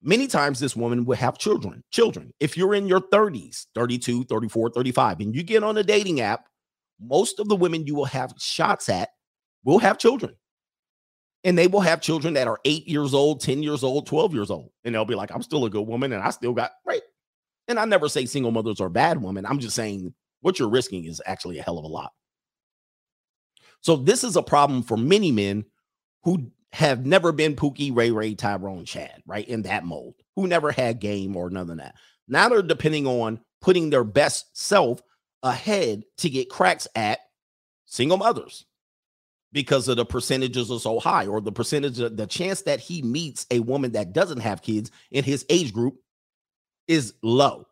Many 0.02 0.28
times 0.28 0.60
this 0.60 0.76
woman 0.76 1.06
will 1.06 1.18
have 1.18 1.38
children. 1.38 1.84
Children. 1.91 2.34
If 2.39 2.58
you're 2.58 2.74
in 2.74 2.88
your 2.88 3.02
30s, 3.02 3.68
32, 3.76 4.24
34, 4.24 4.70
35, 4.72 5.20
and 5.20 5.36
you 5.36 5.43
get 5.43 5.64
on 5.64 5.78
a 5.78 5.84
dating 5.84 6.22
app, 6.22 6.47
most 7.02 7.39
of 7.39 7.49
the 7.49 7.56
women 7.56 7.86
you 7.86 7.95
will 7.95 8.06
have 8.06 8.34
shots 8.38 8.89
at 8.89 9.10
will 9.64 9.80
have 9.80 9.97
children. 9.97 10.36
And 11.43 11.58
they 11.58 11.68
will 11.68 11.82
have 11.82 12.02
children 12.02 12.36
that 12.36 12.47
are 12.47 12.60
eight 12.66 12.88
years 12.88 13.14
old, 13.14 13.41
10 13.41 13.64
years 13.64 13.84
old, 13.84 14.06
12 14.06 14.34
years 14.34 14.52
old. 14.52 14.70
And 14.84 14.93
they'll 14.93 15.06
be 15.06 15.16
like, 15.16 15.32
I'm 15.32 15.41
still 15.41 15.66
a 15.66 15.70
good 15.70 15.88
woman 15.88 16.14
and 16.14 16.22
I 16.22 16.30
still 16.30 16.54
got, 16.54 16.72
right? 16.86 17.02
And 17.68 17.80
I 17.80 17.86
never 17.86 18.10
say 18.10 18.26
single 18.26 18.52
mothers 18.52 18.80
are 18.80 18.89
bad 18.89 19.22
women. 19.22 19.45
I'm 19.45 19.60
just 19.60 19.76
saying 19.76 20.14
what 20.41 20.60
you're 20.60 20.70
risking 20.70 21.06
is 21.06 21.22
actually 21.26 21.58
a 21.58 21.64
hell 21.64 21.80
of 21.80 21.86
a 21.86 21.88
lot. 21.88 22.12
So 23.82 23.95
this 23.95 24.24
is 24.24 24.36
a 24.36 24.43
problem 24.43 24.84
for 24.84 24.97
many 24.97 25.32
men 25.32 25.66
who 26.24 26.52
have 26.74 27.06
never 27.06 27.32
been 27.32 27.56
Pookie, 27.56 27.95
Ray 27.95 28.12
Ray, 28.12 28.36
Tyrone, 28.36 28.86
Chad, 28.86 29.24
right? 29.26 29.47
In 29.47 29.64
that 29.64 29.84
mold, 29.84 30.16
who 30.36 30.47
never 30.47 30.72
had 30.72 30.99
game 30.99 31.36
or 31.36 31.49
none 31.49 31.70
of 31.70 31.78
that. 31.78 31.95
Now 32.28 32.49
they're 32.49 32.62
depending 32.62 33.08
on 33.08 33.39
putting 33.62 33.89
their 33.89 34.04
best 34.04 34.56
self 34.58 35.02
ahead 35.44 36.04
to 36.18 36.30
get 36.30 36.50
cracks 36.50 36.88
at 36.96 37.20
single 37.86 38.18
mothers 38.18 38.66
because 39.54 39.88
of 39.88 39.98
the 39.98 40.06
percentages 40.06 40.72
are 40.72 40.80
so 40.80 41.00
high, 41.00 41.28
or 41.28 41.42
the 41.42 41.52
percentage 41.52 42.00
of 42.00 42.16
the 42.16 42.26
chance 42.26 42.62
that 42.62 42.80
he 42.80 43.02
meets 43.02 43.46
a 43.52 43.60
woman 43.60 43.92
that 43.92 44.14
doesn't 44.14 44.39
have 44.39 44.62
kids 44.62 44.92
in 45.12 45.24
his 45.24 45.46
age 45.50 45.74
group 45.74 45.96
is 46.88 47.14
low. 47.22 47.66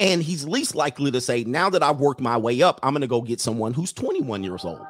And 0.00 0.22
he's 0.22 0.46
least 0.46 0.74
likely 0.74 1.10
to 1.10 1.20
say, 1.20 1.44
now 1.44 1.68
that 1.70 1.82
I've 1.82 1.98
worked 1.98 2.20
my 2.20 2.36
way 2.36 2.62
up, 2.62 2.78
I'm 2.82 2.92
going 2.92 3.02
to 3.02 3.08
go 3.08 3.20
get 3.20 3.40
someone 3.40 3.74
who's 3.74 3.92
21 3.92 4.44
years 4.44 4.64
old 4.64 4.80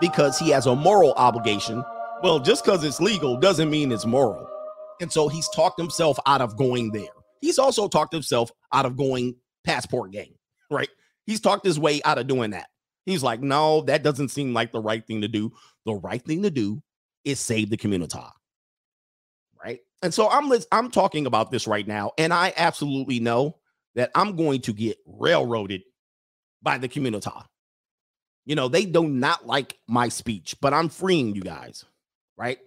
because 0.00 0.38
he 0.38 0.50
has 0.50 0.66
a 0.66 0.76
moral 0.76 1.14
obligation. 1.14 1.82
Well, 2.22 2.38
just 2.38 2.64
because 2.64 2.84
it's 2.84 3.00
legal 3.00 3.38
doesn't 3.38 3.70
mean 3.70 3.90
it's 3.90 4.06
moral. 4.06 4.46
And 5.00 5.10
so 5.10 5.28
he's 5.28 5.48
talked 5.48 5.80
himself 5.80 6.18
out 6.26 6.40
of 6.40 6.56
going 6.56 6.92
there. 6.92 7.08
He's 7.40 7.58
also 7.58 7.88
talked 7.88 8.12
himself 8.12 8.50
out 8.72 8.86
of 8.86 8.96
going 8.96 9.34
passport 9.64 10.12
game, 10.12 10.34
right? 10.70 10.88
He's 11.26 11.40
talked 11.40 11.64
his 11.64 11.78
way 11.78 12.02
out 12.04 12.18
of 12.18 12.26
doing 12.26 12.50
that. 12.50 12.68
He's 13.06 13.22
like, 13.22 13.40
no, 13.40 13.82
that 13.82 14.02
doesn't 14.02 14.28
seem 14.30 14.54
like 14.54 14.72
the 14.72 14.80
right 14.80 15.06
thing 15.06 15.20
to 15.22 15.28
do. 15.28 15.52
The 15.84 15.94
right 15.94 16.22
thing 16.22 16.42
to 16.42 16.50
do 16.50 16.82
is 17.24 17.40
save 17.40 17.70
the 17.70 17.76
community. 17.76 18.18
Right? 19.62 19.80
And 20.02 20.12
so 20.12 20.28
I'm 20.28 20.52
I'm 20.72 20.90
talking 20.90 21.26
about 21.26 21.50
this 21.50 21.66
right 21.66 21.86
now, 21.86 22.12
and 22.18 22.32
I 22.32 22.52
absolutely 22.56 23.20
know 23.20 23.56
that 23.94 24.10
I'm 24.14 24.36
going 24.36 24.60
to 24.62 24.72
get 24.72 24.98
railroaded 25.06 25.82
by 26.62 26.78
the 26.78 26.88
community. 26.88 27.30
You 28.46 28.54
know, 28.54 28.68
they 28.68 28.84
do 28.84 29.08
not 29.08 29.46
like 29.46 29.78
my 29.88 30.08
speech, 30.08 30.56
but 30.60 30.74
I'm 30.74 30.88
freeing 30.90 31.34
you 31.34 31.42
guys, 31.42 31.84
right? 32.36 32.58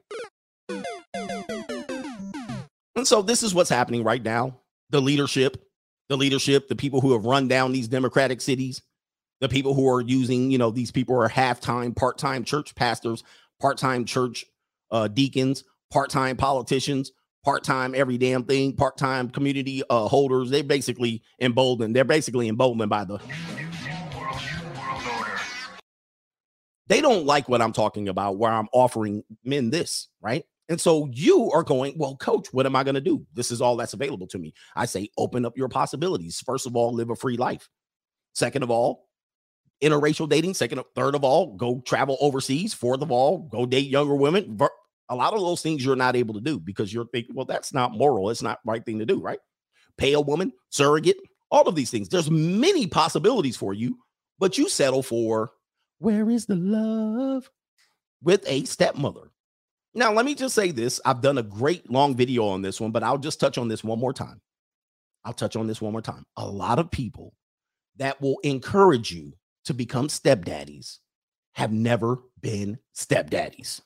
And 2.95 3.07
so 3.07 3.21
this 3.21 3.43
is 3.43 3.53
what's 3.53 3.69
happening 3.69 4.03
right 4.03 4.23
now. 4.23 4.59
The 4.89 5.01
leadership, 5.01 5.66
the 6.09 6.17
leadership, 6.17 6.67
the 6.67 6.75
people 6.75 7.01
who 7.01 7.13
have 7.13 7.25
run 7.25 7.47
down 7.47 7.71
these 7.71 7.87
democratic 7.87 8.41
cities, 8.41 8.81
the 9.41 9.49
people 9.49 9.73
who 9.73 9.87
are 9.89 10.01
using, 10.01 10.51
you 10.51 10.57
know, 10.57 10.71
these 10.71 10.91
people 10.91 11.15
are 11.21 11.27
half-time, 11.27 11.93
part-time 11.93 12.43
church 12.43 12.75
pastors, 12.75 13.23
part-time 13.59 14.05
church 14.05 14.45
uh, 14.91 15.07
deacons, 15.07 15.63
part-time 15.91 16.37
politicians, 16.37 17.11
part-time 17.43 17.93
every 17.95 18.17
damn 18.17 18.43
thing, 18.43 18.73
part-time 18.73 19.29
community 19.29 19.83
uh, 19.89 20.07
holders. 20.07 20.49
They 20.49 20.61
basically 20.61 21.21
emboldened. 21.41 21.95
They're 21.95 22.03
basically 22.03 22.47
emboldened 22.47 22.89
by 22.89 23.03
the. 23.03 23.19
They 26.87 27.01
don't 27.01 27.25
like 27.25 27.49
what 27.49 27.61
I'm 27.61 27.73
talking 27.73 28.07
about, 28.07 28.37
where 28.37 28.51
I'm 28.51 28.69
offering 28.71 29.23
men 29.43 29.69
this, 29.69 30.07
right? 30.21 30.45
And 30.69 30.79
so 30.81 31.09
you 31.13 31.49
are 31.51 31.63
going, 31.63 31.93
well, 31.97 32.17
coach, 32.17 32.47
what 32.51 32.65
am 32.65 32.75
I 32.75 32.83
going 32.83 32.95
to 32.95 33.01
do? 33.01 33.25
This 33.33 33.51
is 33.51 33.61
all 33.61 33.77
that's 33.77 33.93
available 33.93 34.27
to 34.27 34.37
me. 34.37 34.53
I 34.75 34.85
say, 34.85 35.09
open 35.17 35.45
up 35.45 35.57
your 35.57 35.69
possibilities. 35.69 36.41
First 36.45 36.67
of 36.67 36.75
all, 36.75 36.93
live 36.93 37.09
a 37.09 37.15
free 37.15 37.37
life. 37.37 37.69
Second 38.33 38.63
of 38.63 38.69
all, 38.69 39.07
interracial 39.81 40.27
dating. 40.27 40.53
Second, 40.55 40.81
third 40.95 41.15
of 41.15 41.23
all, 41.23 41.55
go 41.55 41.81
travel 41.85 42.17
overseas. 42.19 42.73
Fourth 42.73 43.01
of 43.01 43.11
all, 43.11 43.39
go 43.39 43.65
date 43.65 43.87
younger 43.87 44.15
women. 44.15 44.57
A 45.09 45.15
lot 45.15 45.33
of 45.33 45.39
those 45.39 45.61
things 45.61 45.85
you're 45.85 45.95
not 45.95 46.17
able 46.17 46.33
to 46.33 46.41
do 46.41 46.59
because 46.59 46.93
you're 46.93 47.07
thinking, 47.07 47.33
well, 47.33 47.45
that's 47.45 47.73
not 47.73 47.93
moral. 47.93 48.29
It's 48.29 48.41
not 48.41 48.59
right 48.65 48.85
thing 48.85 48.99
to 48.99 49.05
do, 49.05 49.21
right? 49.21 49.39
Pay 49.97 50.13
a 50.13 50.21
woman, 50.21 50.51
surrogate, 50.69 51.17
all 51.49 51.67
of 51.67 51.75
these 51.75 51.89
things. 51.89 52.09
There's 52.09 52.29
many 52.29 52.87
possibilities 52.87 53.55
for 53.55 53.73
you, 53.73 53.97
but 54.37 54.57
you 54.57 54.67
settle 54.67 55.01
for 55.01 55.51
where 55.99 56.29
is 56.29 56.45
the 56.45 56.57
love 56.57 57.49
with 58.21 58.43
a 58.47 58.65
stepmother. 58.65 59.31
Now, 59.97 60.13
let 60.13 60.27
me 60.27 60.35
just 60.35 60.53
say 60.53 60.69
this. 60.69 61.01
I've 61.05 61.21
done 61.21 61.39
a 61.39 61.43
great 61.43 61.89
long 61.89 62.15
video 62.15 62.45
on 62.45 62.61
this 62.61 62.79
one, 62.79 62.91
but 62.91 63.01
I'll 63.01 63.17
just 63.17 63.39
touch 63.39 63.57
on 63.57 63.67
this 63.67 63.83
one 63.83 63.97
more 63.97 64.13
time. 64.13 64.39
I'll 65.25 65.33
touch 65.33 65.55
on 65.55 65.65
this 65.65 65.81
one 65.81 65.91
more 65.91 66.03
time. 66.03 66.23
A 66.37 66.45
lot 66.45 66.77
of 66.77 66.91
people 66.91 67.33
that 67.95 68.21
will 68.21 68.37
encourage 68.43 69.11
you 69.11 69.33
to 69.65 69.73
become 69.73 70.07
stepdaddies 70.07 70.99
have 71.53 71.73
never 71.73 72.19
been 72.39 72.77
stepdaddies. 72.95 73.81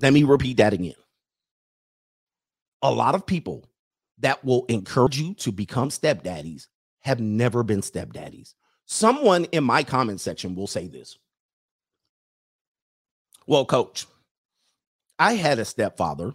Let 0.00 0.12
me 0.12 0.22
repeat 0.22 0.58
that 0.58 0.74
again. 0.74 0.94
A 2.82 2.92
lot 2.92 3.16
of 3.16 3.26
people 3.26 3.64
that 4.18 4.44
will 4.44 4.64
encourage 4.66 5.18
you 5.18 5.34
to 5.34 5.50
become 5.50 5.88
stepdaddies 5.88 6.68
have 7.00 7.18
never 7.18 7.64
been 7.64 7.80
stepdaddies. 7.80 8.54
Someone 8.88 9.44
in 9.52 9.62
my 9.62 9.84
comment 9.84 10.20
section 10.20 10.56
will 10.56 10.66
say 10.66 10.88
this. 10.88 11.16
Well, 13.46 13.64
coach, 13.64 14.06
I 15.18 15.34
had 15.34 15.60
a 15.60 15.64
stepfather 15.64 16.32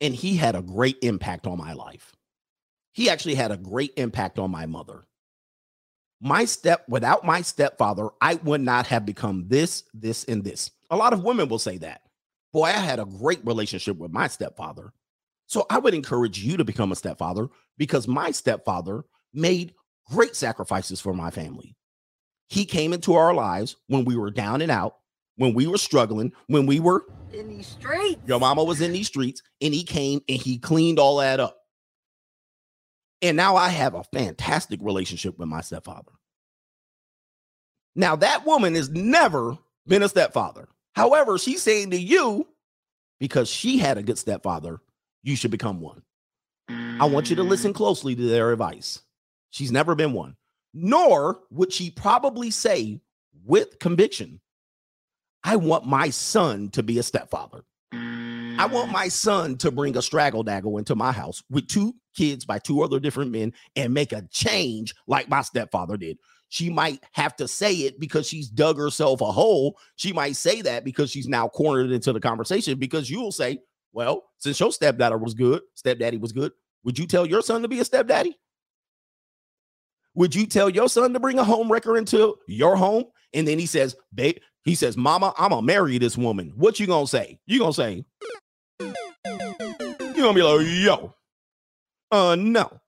and 0.00 0.14
he 0.14 0.36
had 0.36 0.54
a 0.54 0.62
great 0.62 0.98
impact 1.02 1.48
on 1.48 1.58
my 1.58 1.72
life 1.72 2.16
he 2.96 3.10
actually 3.10 3.34
had 3.34 3.50
a 3.50 3.58
great 3.58 3.92
impact 3.98 4.38
on 4.38 4.50
my 4.50 4.64
mother. 4.64 5.04
My 6.18 6.46
step, 6.46 6.88
without 6.88 7.26
my 7.26 7.42
stepfather, 7.42 8.08
I 8.22 8.36
would 8.36 8.62
not 8.62 8.86
have 8.86 9.04
become 9.04 9.48
this, 9.48 9.84
this, 9.92 10.24
and 10.24 10.42
this. 10.42 10.70
A 10.88 10.96
lot 10.96 11.12
of 11.12 11.22
women 11.22 11.50
will 11.50 11.58
say 11.58 11.76
that. 11.76 12.00
Boy, 12.54 12.64
I 12.68 12.70
had 12.70 12.98
a 12.98 13.04
great 13.04 13.44
relationship 13.44 13.98
with 13.98 14.12
my 14.12 14.28
stepfather. 14.28 14.94
So 15.46 15.66
I 15.68 15.76
would 15.78 15.92
encourage 15.92 16.38
you 16.38 16.56
to 16.56 16.64
become 16.64 16.90
a 16.90 16.96
stepfather 16.96 17.48
because 17.76 18.08
my 18.08 18.30
stepfather 18.30 19.04
made 19.34 19.74
great 20.10 20.36
sacrifices 20.36 21.00
for 21.00 21.12
my 21.12 21.30
family. 21.30 21.76
He 22.48 22.64
came 22.64 22.92
into 22.92 23.14
our 23.14 23.34
lives 23.34 23.76
when 23.88 24.04
we 24.04 24.16
were 24.16 24.30
down 24.30 24.62
and 24.62 24.70
out, 24.70 24.96
when 25.36 25.54
we 25.54 25.66
were 25.66 25.78
struggling, 25.78 26.32
when 26.46 26.66
we 26.66 26.80
were 26.80 27.04
in 27.32 27.48
these 27.48 27.66
streets. 27.66 28.20
Your 28.26 28.40
mama 28.40 28.64
was 28.64 28.80
in 28.80 28.92
these 28.92 29.08
streets, 29.08 29.42
and 29.60 29.74
he 29.74 29.82
came 29.82 30.20
and 30.28 30.40
he 30.40 30.58
cleaned 30.58 30.98
all 30.98 31.16
that 31.18 31.40
up. 31.40 31.56
And 33.22 33.36
now 33.36 33.56
I 33.56 33.68
have 33.68 33.94
a 33.94 34.04
fantastic 34.04 34.80
relationship 34.82 35.38
with 35.38 35.48
my 35.48 35.60
stepfather. 35.60 36.12
Now, 37.94 38.14
that 38.16 38.44
woman 38.44 38.74
has 38.74 38.90
never 38.90 39.56
been 39.86 40.02
a 40.02 40.08
stepfather. 40.08 40.68
However, 40.94 41.38
she's 41.38 41.62
saying 41.62 41.90
to 41.90 41.98
you, 41.98 42.46
because 43.18 43.48
she 43.48 43.78
had 43.78 43.96
a 43.96 44.02
good 44.02 44.18
stepfather, 44.18 44.80
you 45.22 45.34
should 45.34 45.50
become 45.50 45.80
one. 45.80 46.02
I 46.68 47.06
want 47.06 47.30
you 47.30 47.36
to 47.36 47.42
listen 47.42 47.72
mm. 47.72 47.76
closely 47.76 48.14
to 48.14 48.22
their 48.22 48.52
advice. 48.52 49.00
She's 49.50 49.72
never 49.72 49.94
been 49.94 50.12
one, 50.12 50.36
nor 50.74 51.40
would 51.50 51.72
she 51.72 51.90
probably 51.90 52.50
say 52.50 53.00
with 53.44 53.78
conviction, 53.78 54.40
I 55.44 55.56
want 55.56 55.86
my 55.86 56.10
son 56.10 56.70
to 56.70 56.82
be 56.82 56.98
a 56.98 57.02
stepfather. 57.02 57.64
I 58.58 58.66
want 58.66 58.90
my 58.90 59.06
mm. 59.06 59.12
son 59.12 59.56
to 59.58 59.70
bring 59.70 59.96
a 59.96 60.02
straggle 60.02 60.42
daggle 60.42 60.78
into 60.78 60.94
my 60.94 61.12
house 61.12 61.42
with 61.50 61.68
two 61.68 61.94
kids 62.16 62.44
by 62.44 62.58
two 62.58 62.82
other 62.82 62.98
different 62.98 63.30
men 63.30 63.52
and 63.76 63.92
make 63.92 64.12
a 64.12 64.26
change 64.30 64.94
like 65.06 65.28
my 65.28 65.42
stepfather 65.42 65.96
did. 65.96 66.18
She 66.48 66.70
might 66.70 67.02
have 67.12 67.36
to 67.36 67.48
say 67.48 67.74
it 67.74 68.00
because 68.00 68.26
she's 68.26 68.48
dug 68.48 68.78
herself 68.78 69.20
a 69.20 69.30
hole. 69.30 69.78
She 69.96 70.12
might 70.12 70.36
say 70.36 70.62
that 70.62 70.84
because 70.84 71.10
she's 71.10 71.28
now 71.28 71.48
cornered 71.48 71.90
into 71.90 72.12
the 72.12 72.20
conversation 72.20 72.78
because 72.78 73.10
you'll 73.10 73.32
say, 73.32 73.58
Well, 73.92 74.24
since 74.38 74.58
your 74.58 74.72
stepdaughter 74.72 75.18
was 75.18 75.34
good, 75.34 75.62
stepdaddy 75.74 76.18
was 76.18 76.32
good, 76.32 76.52
would 76.84 76.98
you 76.98 77.06
tell 77.06 77.26
your 77.26 77.42
son 77.42 77.62
to 77.62 77.68
be 77.68 77.80
a 77.80 77.84
stepdaddy? 77.84 78.36
Would 80.16 80.34
you 80.34 80.46
tell 80.46 80.68
your 80.68 80.88
son 80.88 81.12
to 81.12 81.20
bring 81.20 81.38
a 81.38 81.44
home 81.44 81.70
wrecker 81.70 81.96
into 81.96 82.36
your 82.48 82.74
home? 82.74 83.04
And 83.32 83.46
then 83.46 83.58
he 83.58 83.66
says, 83.66 83.94
Babe, 84.14 84.38
he 84.64 84.74
says, 84.74 84.96
Mama, 84.96 85.32
I'm 85.38 85.50
gonna 85.50 85.62
marry 85.62 85.98
this 85.98 86.16
woman. 86.16 86.52
What 86.56 86.80
you 86.80 86.86
gonna 86.86 87.06
say? 87.06 87.38
You 87.46 87.60
gonna 87.60 87.72
say, 87.72 88.04
you're 88.80 88.94
gonna 90.16 90.34
be 90.34 90.42
like, 90.42 90.66
yo, 90.66 91.14
uh, 92.10 92.34
no. 92.34 92.80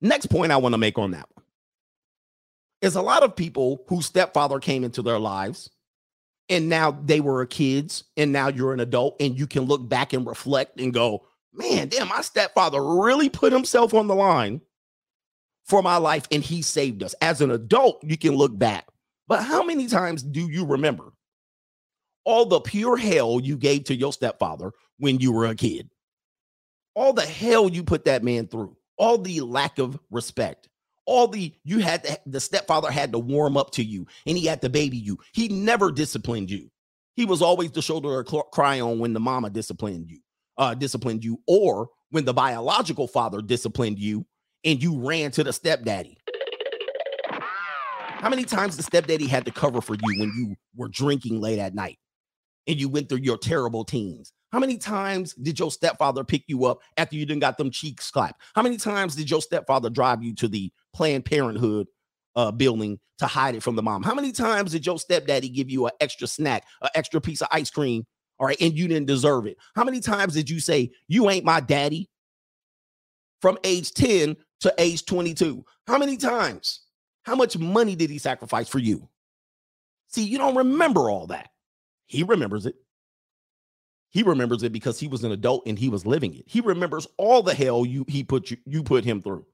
Next 0.00 0.26
point 0.26 0.50
I 0.50 0.56
want 0.56 0.72
to 0.72 0.78
make 0.78 0.98
on 0.98 1.10
that 1.12 1.28
one 1.34 1.44
is 2.80 2.96
a 2.96 3.02
lot 3.02 3.22
of 3.22 3.36
people 3.36 3.84
whose 3.88 4.06
stepfather 4.06 4.60
came 4.60 4.84
into 4.84 5.02
their 5.02 5.18
lives 5.18 5.70
and 6.48 6.68
now 6.68 6.92
they 6.92 7.20
were 7.20 7.44
kids 7.44 8.04
and 8.16 8.32
now 8.32 8.48
you're 8.48 8.72
an 8.72 8.80
adult 8.80 9.16
and 9.20 9.38
you 9.38 9.46
can 9.46 9.64
look 9.64 9.86
back 9.86 10.12
and 10.12 10.26
reflect 10.26 10.80
and 10.80 10.94
go, 10.94 11.26
man, 11.52 11.88
damn, 11.88 12.08
my 12.08 12.22
stepfather 12.22 12.82
really 12.82 13.28
put 13.28 13.52
himself 13.52 13.92
on 13.92 14.06
the 14.06 14.14
line 14.14 14.60
for 15.68 15.82
my 15.82 15.96
life 15.98 16.26
and 16.32 16.42
he 16.42 16.62
saved 16.62 17.02
us. 17.02 17.14
As 17.20 17.40
an 17.40 17.50
adult, 17.50 18.02
you 18.02 18.18
can 18.18 18.34
look 18.34 18.58
back. 18.58 18.88
But 19.28 19.42
how 19.42 19.62
many 19.62 19.86
times 19.86 20.22
do 20.22 20.50
you 20.50 20.66
remember 20.66 21.12
all 22.24 22.46
the 22.46 22.60
pure 22.60 22.96
hell 22.96 23.40
you 23.40 23.56
gave 23.56 23.84
to 23.84 23.94
your 23.94 24.12
stepfather 24.12 24.72
when 24.98 25.20
you 25.20 25.32
were 25.32 25.46
a 25.46 25.54
kid? 25.54 25.90
all 26.98 27.12
the 27.12 27.22
hell 27.22 27.68
you 27.68 27.84
put 27.84 28.04
that 28.06 28.24
man 28.24 28.48
through, 28.48 28.76
all 28.96 29.18
the 29.18 29.40
lack 29.40 29.78
of 29.78 29.96
respect, 30.10 30.68
all 31.06 31.28
the 31.28 31.54
you 31.62 31.78
had 31.78 32.02
to, 32.02 32.18
the 32.26 32.40
stepfather 32.40 32.90
had 32.90 33.12
to 33.12 33.20
warm 33.20 33.56
up 33.56 33.70
to 33.70 33.84
you 33.84 34.04
and 34.26 34.36
he 34.36 34.44
had 34.46 34.60
to 34.62 34.68
baby 34.68 34.98
you. 34.98 35.16
He 35.32 35.46
never 35.46 35.92
disciplined 35.92 36.50
you. 36.50 36.68
He 37.14 37.24
was 37.24 37.40
always 37.40 37.70
the 37.70 37.82
shoulder 37.82 38.24
to 38.24 38.42
cry 38.50 38.80
on 38.80 38.98
when 38.98 39.12
the 39.12 39.20
mama 39.20 39.48
disciplined 39.48 40.10
you, 40.10 40.18
uh, 40.56 40.74
disciplined 40.74 41.24
you, 41.24 41.40
or 41.46 41.88
when 42.10 42.24
the 42.24 42.34
biological 42.34 43.06
father 43.06 43.42
disciplined 43.42 44.00
you 44.00 44.26
and 44.64 44.82
you 44.82 44.98
ran 44.98 45.30
to 45.32 45.44
the 45.44 45.52
stepdaddy. 45.52 46.18
How 48.20 48.28
many 48.28 48.44
times 48.44 48.76
the 48.76 48.82
stepdaddy 48.82 49.28
had 49.28 49.44
to 49.44 49.52
cover 49.52 49.80
for 49.80 49.94
you 49.94 50.18
when 50.18 50.32
you 50.36 50.56
were 50.76 50.88
drinking 50.88 51.40
late 51.40 51.60
at 51.60 51.74
night 51.74 51.98
and 52.66 52.80
you 52.80 52.88
went 52.88 53.08
through 53.08 53.18
your 53.18 53.38
terrible 53.38 53.84
teens? 53.84 54.32
How 54.50 54.58
many 54.58 54.76
times 54.76 55.34
did 55.34 55.58
your 55.58 55.70
stepfather 55.70 56.24
pick 56.24 56.42
you 56.48 56.64
up 56.64 56.78
after 56.96 57.16
you 57.16 57.26
didn't 57.26 57.42
got 57.42 57.58
them 57.58 57.70
cheeks 57.70 58.10
clapped? 58.10 58.40
How 58.54 58.62
many 58.62 58.76
times 58.76 59.14
did 59.14 59.30
your 59.30 59.42
stepfather 59.42 59.90
drive 59.90 60.22
you 60.22 60.34
to 60.36 60.48
the 60.48 60.72
Planned 60.94 61.26
Parenthood 61.26 61.86
uh, 62.34 62.50
building 62.50 62.98
to 63.18 63.26
hide 63.26 63.54
it 63.54 63.62
from 63.62 63.76
the 63.76 63.82
mom? 63.82 64.02
How 64.02 64.14
many 64.14 64.32
times 64.32 64.72
did 64.72 64.84
your 64.84 64.98
stepdaddy 64.98 65.50
give 65.50 65.70
you 65.70 65.86
an 65.86 65.92
extra 66.00 66.26
snack, 66.26 66.64
an 66.82 66.88
extra 66.94 67.20
piece 67.20 67.40
of 67.40 67.48
ice 67.52 67.70
cream, 67.70 68.04
all 68.40 68.46
right, 68.46 68.60
and 68.60 68.76
you 68.76 68.88
didn't 68.88 69.06
deserve 69.06 69.46
it? 69.46 69.58
How 69.76 69.84
many 69.84 70.00
times 70.00 70.34
did 70.34 70.50
you 70.50 70.58
say, 70.58 70.90
You 71.06 71.30
ain't 71.30 71.44
my 71.44 71.60
daddy 71.60 72.08
from 73.40 73.58
age 73.64 73.92
10 73.92 74.36
to 74.60 74.74
age 74.78 75.04
22? 75.06 75.64
How 75.86 75.98
many 75.98 76.16
times? 76.16 76.80
How 77.22 77.34
much 77.34 77.58
money 77.58 77.94
did 77.94 78.10
he 78.10 78.18
sacrifice 78.18 78.68
for 78.68 78.78
you? 78.78 79.08
See, 80.08 80.24
you 80.24 80.38
don't 80.38 80.56
remember 80.56 81.10
all 81.10 81.26
that. 81.28 81.50
He 82.06 82.22
remembers 82.22 82.66
it. 82.66 82.74
He 84.10 84.22
remembers 84.22 84.62
it 84.62 84.72
because 84.72 84.98
he 84.98 85.06
was 85.06 85.22
an 85.24 85.32
adult 85.32 85.64
and 85.66 85.78
he 85.78 85.90
was 85.90 86.06
living 86.06 86.34
it. 86.34 86.44
He 86.46 86.60
remembers 86.60 87.06
all 87.18 87.42
the 87.42 87.54
hell 87.54 87.84
you 87.84 88.06
he 88.08 88.24
put 88.24 88.50
you 88.50 88.56
you 88.64 88.82
put 88.82 89.04
him 89.04 89.20
through. 89.20 89.44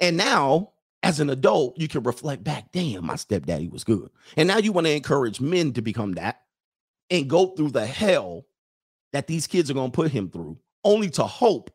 And 0.00 0.16
now, 0.16 0.72
as 1.02 1.20
an 1.20 1.30
adult, 1.30 1.78
you 1.78 1.88
can 1.88 2.02
reflect 2.02 2.42
back, 2.42 2.72
damn, 2.72 3.06
my 3.06 3.16
stepdaddy 3.16 3.68
was 3.68 3.84
good. 3.84 4.10
And 4.36 4.48
now 4.48 4.58
you 4.58 4.72
want 4.72 4.86
to 4.86 4.94
encourage 4.94 5.40
men 5.40 5.72
to 5.74 5.82
become 5.82 6.12
that 6.12 6.40
and 7.10 7.28
go 7.28 7.48
through 7.48 7.70
the 7.70 7.86
hell 7.86 8.46
that 9.12 9.26
these 9.26 9.46
kids 9.46 9.70
are 9.70 9.74
going 9.74 9.90
to 9.90 9.94
put 9.96 10.10
him 10.10 10.30
through, 10.30 10.58
only 10.84 11.10
to 11.10 11.24
hope 11.24 11.70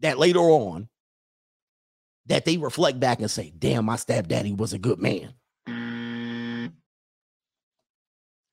that 0.00 0.18
later 0.18 0.40
on 0.40 0.88
that 2.30 2.44
they 2.44 2.56
reflect 2.56 3.00
back 3.00 3.20
and 3.20 3.30
say, 3.30 3.52
damn, 3.58 3.84
my 3.84 3.96
stepdaddy 3.96 4.52
was 4.52 4.72
a 4.72 4.78
good 4.78 5.00
man. 5.00 5.34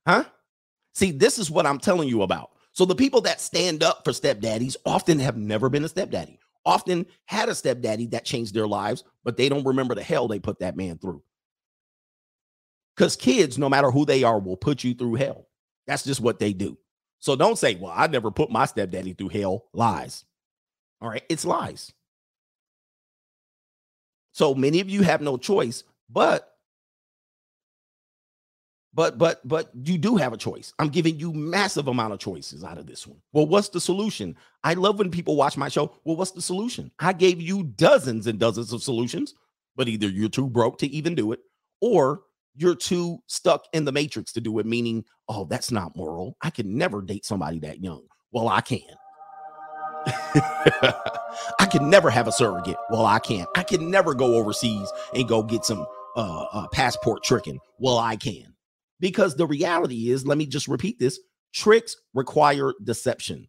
Huh? 0.08 0.24
See, 0.96 1.12
this 1.12 1.38
is 1.38 1.52
what 1.52 1.68
I'm 1.68 1.78
telling 1.78 2.10
you 2.10 2.24
about. 2.24 2.50
So 2.72 2.86
the 2.86 2.96
people 2.96 3.22
that 3.22 3.40
stand 3.40 3.84
up 3.84 4.04
for 4.04 4.12
stepdaddies 4.12 4.78
often 4.84 5.20
have 5.20 5.38
never 5.38 5.70
been 5.70 5.84
a 5.84 5.90
stepdaddy, 5.90 6.40
often 6.66 7.06
had 7.26 7.50
a 7.50 7.56
stepdaddy 7.56 8.08
that 8.08 8.26
changed 8.26 8.56
their 8.56 8.68
lives, 8.68 9.04
but 9.24 9.38
they 9.38 9.48
don't 9.48 9.66
remember 9.66 9.94
the 9.94 10.02
hell 10.02 10.28
they 10.28 10.40
put 10.40 10.58
that 10.60 10.76
man 10.76 10.98
through. 10.98 11.22
Because 12.96 13.16
kids, 13.16 13.60
no 13.60 13.70
matter 13.70 13.92
who 13.92 14.06
they 14.06 14.24
are, 14.24 14.40
will 14.40 14.58
put 14.58 14.84
you 14.84 14.96
through 14.96 15.16
hell. 15.16 15.50
That's 15.86 16.04
just 16.04 16.20
what 16.20 16.40
they 16.40 16.52
do. 16.52 16.80
So 17.20 17.36
don't 17.36 17.60
say, 17.60 17.76
well, 17.76 17.94
I 17.96 18.08
never 18.08 18.32
put 18.32 18.50
my 18.50 18.66
stepdaddy 18.66 19.14
through 19.14 19.30
hell. 19.30 19.66
Lies. 19.72 20.26
All 21.00 21.10
right. 21.10 21.24
It's 21.30 21.46
lies. 21.46 21.94
So 24.38 24.54
many 24.54 24.80
of 24.82 24.88
you 24.88 25.02
have 25.02 25.20
no 25.20 25.36
choice, 25.36 25.84
but 26.12 26.54
but 28.94 29.18
but 29.18 29.42
but 29.48 29.72
you 29.84 29.98
do 29.98 30.16
have 30.16 30.32
a 30.32 30.38
choice. 30.38 30.74
I'm 30.78 30.90
giving 30.90 31.20
you 31.20 31.34
massive 31.34 31.88
amount 31.88 32.14
of 32.14 32.20
choices 32.20 32.64
out 32.64 32.78
of 32.78 32.86
this 32.86 33.08
one. 33.08 33.18
Well, 33.34 33.48
what's 33.48 33.70
the 33.70 33.82
solution? 33.82 34.38
I 34.64 34.76
love 34.76 35.00
when 35.00 35.10
people 35.10 35.36
watch 35.36 35.58
my 35.58 35.70
show. 35.70 35.92
Well, 36.04 36.18
what's 36.18 36.30
the 36.30 36.44
solution? 36.44 36.92
I 37.00 37.14
gave 37.14 37.42
you 37.42 37.64
dozens 37.64 38.28
and 38.28 38.38
dozens 38.38 38.72
of 38.74 38.84
solutions, 38.84 39.34
but 39.76 39.88
either 39.88 40.08
you're 40.08 40.30
too 40.30 40.46
broke 40.46 40.78
to 40.80 40.88
even 40.88 41.16
do 41.16 41.32
it 41.32 41.40
or 41.82 42.22
you're 42.54 42.76
too 42.76 43.18
stuck 43.26 43.66
in 43.74 43.86
the 43.86 43.92
matrix 43.92 44.32
to 44.34 44.40
do 44.40 44.60
it, 44.60 44.68
meaning, 44.68 45.04
oh, 45.30 45.46
that's 45.46 45.72
not 45.72 45.96
moral. 45.96 46.38
I 46.44 46.52
can 46.52 46.78
never 46.78 47.02
date 47.02 47.26
somebody 47.26 47.58
that 47.62 47.82
young. 47.82 48.04
Well, 48.32 48.50
I 48.50 48.62
can. 48.62 48.82
I 51.60 51.68
can 51.70 51.90
never 51.90 52.10
have 52.10 52.28
a 52.28 52.32
surrogate. 52.32 52.78
Well, 52.90 53.06
I 53.06 53.20
can't. 53.20 53.50
I 53.56 53.64
can 53.64 53.92
never 53.92 54.14
go 54.14 54.36
overseas 54.36 54.92
and 55.14 55.28
go 55.28 55.44
get 55.44 55.66
some 55.66 55.86
uh, 56.16 56.46
uh, 56.52 56.68
passport 56.70 57.24
tricking. 57.24 57.60
Well, 57.80 57.98
I 57.98 58.16
can. 58.16 58.56
Because 59.00 59.36
the 59.36 59.46
reality 59.46 60.10
is, 60.10 60.26
let 60.26 60.38
me 60.38 60.48
just 60.48 60.68
repeat 60.68 61.00
this 61.00 61.20
tricks 61.54 61.96
require 62.14 62.74
deception. 62.84 63.48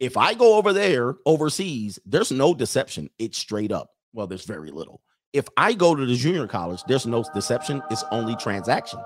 If 0.00 0.16
I 0.16 0.34
go 0.34 0.56
over 0.56 0.72
there 0.72 1.16
overseas, 1.26 1.98
there's 2.06 2.30
no 2.30 2.54
deception. 2.54 3.10
It's 3.18 3.38
straight 3.38 3.72
up. 3.72 3.90
Well, 4.12 4.26
there's 4.26 4.44
very 4.44 4.70
little. 4.70 5.02
If 5.32 5.46
I 5.56 5.74
go 5.74 5.94
to 5.94 6.06
the 6.06 6.16
junior 6.16 6.46
college, 6.46 6.82
there's 6.88 7.06
no 7.06 7.24
deception. 7.34 7.82
It's 7.90 8.04
only 8.10 8.34
transaction. 8.36 9.00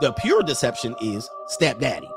The 0.00 0.12
pure 0.12 0.42
deception 0.42 0.94
is 1.00 1.28
stepdaddy. 1.46 2.08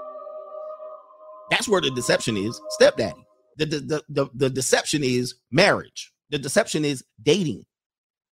That's 1.50 1.68
where 1.68 1.82
the 1.82 1.92
deception 1.92 2.36
is 2.38 2.60
stepdaddy. 2.72 3.27
The, 3.58 3.66
the, 3.66 4.04
the, 4.08 4.30
the, 4.34 4.50
deception 4.50 5.04
is 5.04 5.36
marriage. 5.52 6.14
The 6.30 6.38
deception 6.38 6.86
is 6.86 7.04
dating. 7.22 7.66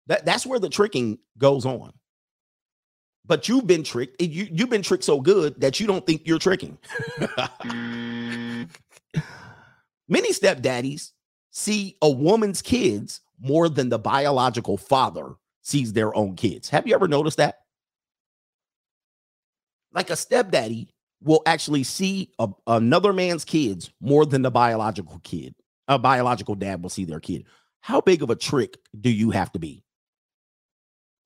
That, 0.07 0.25
that's 0.25 0.45
where 0.45 0.59
the 0.59 0.69
tricking 0.69 1.17
goes 1.37 1.65
on. 1.65 1.93
But 3.25 3.47
you've 3.47 3.65
been 3.65 3.83
tricked. 3.83 4.21
You, 4.21 4.47
you've 4.51 4.69
been 4.69 4.81
tricked 4.81 5.05
so 5.05 5.21
good 5.21 5.61
that 5.61 5.79
you 5.79 5.87
don't 5.87 6.05
think 6.05 6.23
you're 6.25 6.39
tricking. 6.39 6.77
Many 10.09 10.33
stepdaddies 10.33 11.11
see 11.51 11.95
a 12.01 12.09
woman's 12.09 12.61
kids 12.61 13.21
more 13.39 13.69
than 13.69 13.87
the 13.89 13.99
biological 13.99 14.75
father 14.77 15.35
sees 15.61 15.93
their 15.93 16.13
own 16.15 16.35
kids. 16.35 16.69
Have 16.69 16.85
you 16.85 16.93
ever 16.93 17.07
noticed 17.07 17.37
that? 17.37 17.59
Like 19.93 20.09
a 20.09 20.15
stepdaddy 20.15 20.92
will 21.23 21.41
actually 21.45 21.83
see 21.83 22.31
a, 22.39 22.49
another 22.67 23.13
man's 23.13 23.45
kids 23.45 23.91
more 24.01 24.25
than 24.25 24.41
the 24.41 24.51
biological 24.51 25.19
kid. 25.23 25.55
A 25.87 25.97
biological 25.99 26.55
dad 26.55 26.81
will 26.81 26.89
see 26.89 27.05
their 27.05 27.19
kid. 27.19 27.45
How 27.81 28.01
big 28.01 28.23
of 28.23 28.29
a 28.29 28.35
trick 28.35 28.77
do 28.99 29.09
you 29.09 29.31
have 29.31 29.51
to 29.53 29.59
be 29.59 29.83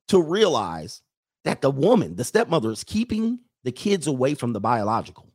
to 0.07 0.21
realize 0.21 1.01
that 1.43 1.61
the 1.61 1.69
woman, 1.69 2.15
the 2.15 2.23
stepmother, 2.23 2.71
is 2.71 2.83
keeping 2.83 3.39
the 3.63 3.71
kids 3.71 4.07
away 4.07 4.33
from 4.33 4.53
the 4.53 4.59
biological? 4.59 5.31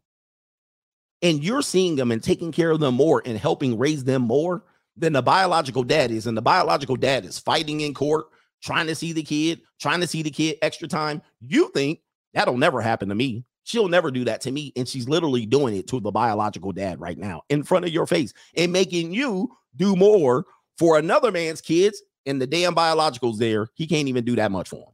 And 1.22 1.44
you're 1.44 1.62
seeing 1.62 1.94
them 1.94 2.10
and 2.10 2.22
taking 2.22 2.50
care 2.50 2.70
of 2.70 2.80
them 2.80 2.94
more 2.96 3.22
and 3.24 3.38
helping 3.38 3.78
raise 3.78 4.02
them 4.02 4.22
more 4.22 4.64
than 4.96 5.12
the 5.12 5.22
biological 5.22 5.84
dad 5.84 6.10
is. 6.10 6.26
And 6.26 6.36
the 6.36 6.42
biological 6.42 6.96
dad 6.96 7.24
is 7.24 7.38
fighting 7.38 7.80
in 7.80 7.94
court, 7.94 8.26
trying 8.60 8.88
to 8.88 8.94
see 8.96 9.12
the 9.12 9.22
kid, 9.22 9.60
trying 9.80 10.00
to 10.00 10.08
see 10.08 10.22
the 10.22 10.30
kid 10.30 10.58
extra 10.62 10.88
time. 10.88 11.22
You 11.40 11.70
think 11.72 12.00
that'll 12.34 12.56
never 12.56 12.80
happen 12.80 13.08
to 13.08 13.14
me. 13.14 13.44
She'll 13.64 13.88
never 13.88 14.10
do 14.10 14.24
that 14.24 14.40
to 14.42 14.50
me. 14.50 14.72
And 14.76 14.88
she's 14.88 15.08
literally 15.08 15.46
doing 15.46 15.76
it 15.76 15.86
to 15.88 16.00
the 16.00 16.10
biological 16.10 16.72
dad 16.72 17.00
right 17.00 17.18
now 17.18 17.42
in 17.48 17.62
front 17.62 17.84
of 17.84 17.92
your 17.92 18.06
face 18.06 18.32
and 18.56 18.72
making 18.72 19.12
you 19.12 19.50
do 19.76 19.96
more 19.96 20.44
for 20.78 20.98
another 20.98 21.30
man's 21.30 21.60
kids. 21.60 22.02
And 22.26 22.40
the 22.40 22.46
damn 22.46 22.74
biological's 22.74 23.38
there. 23.38 23.68
He 23.74 23.86
can't 23.86 24.08
even 24.08 24.24
do 24.24 24.36
that 24.36 24.52
much 24.52 24.68
for 24.68 24.76
him. 24.76 24.92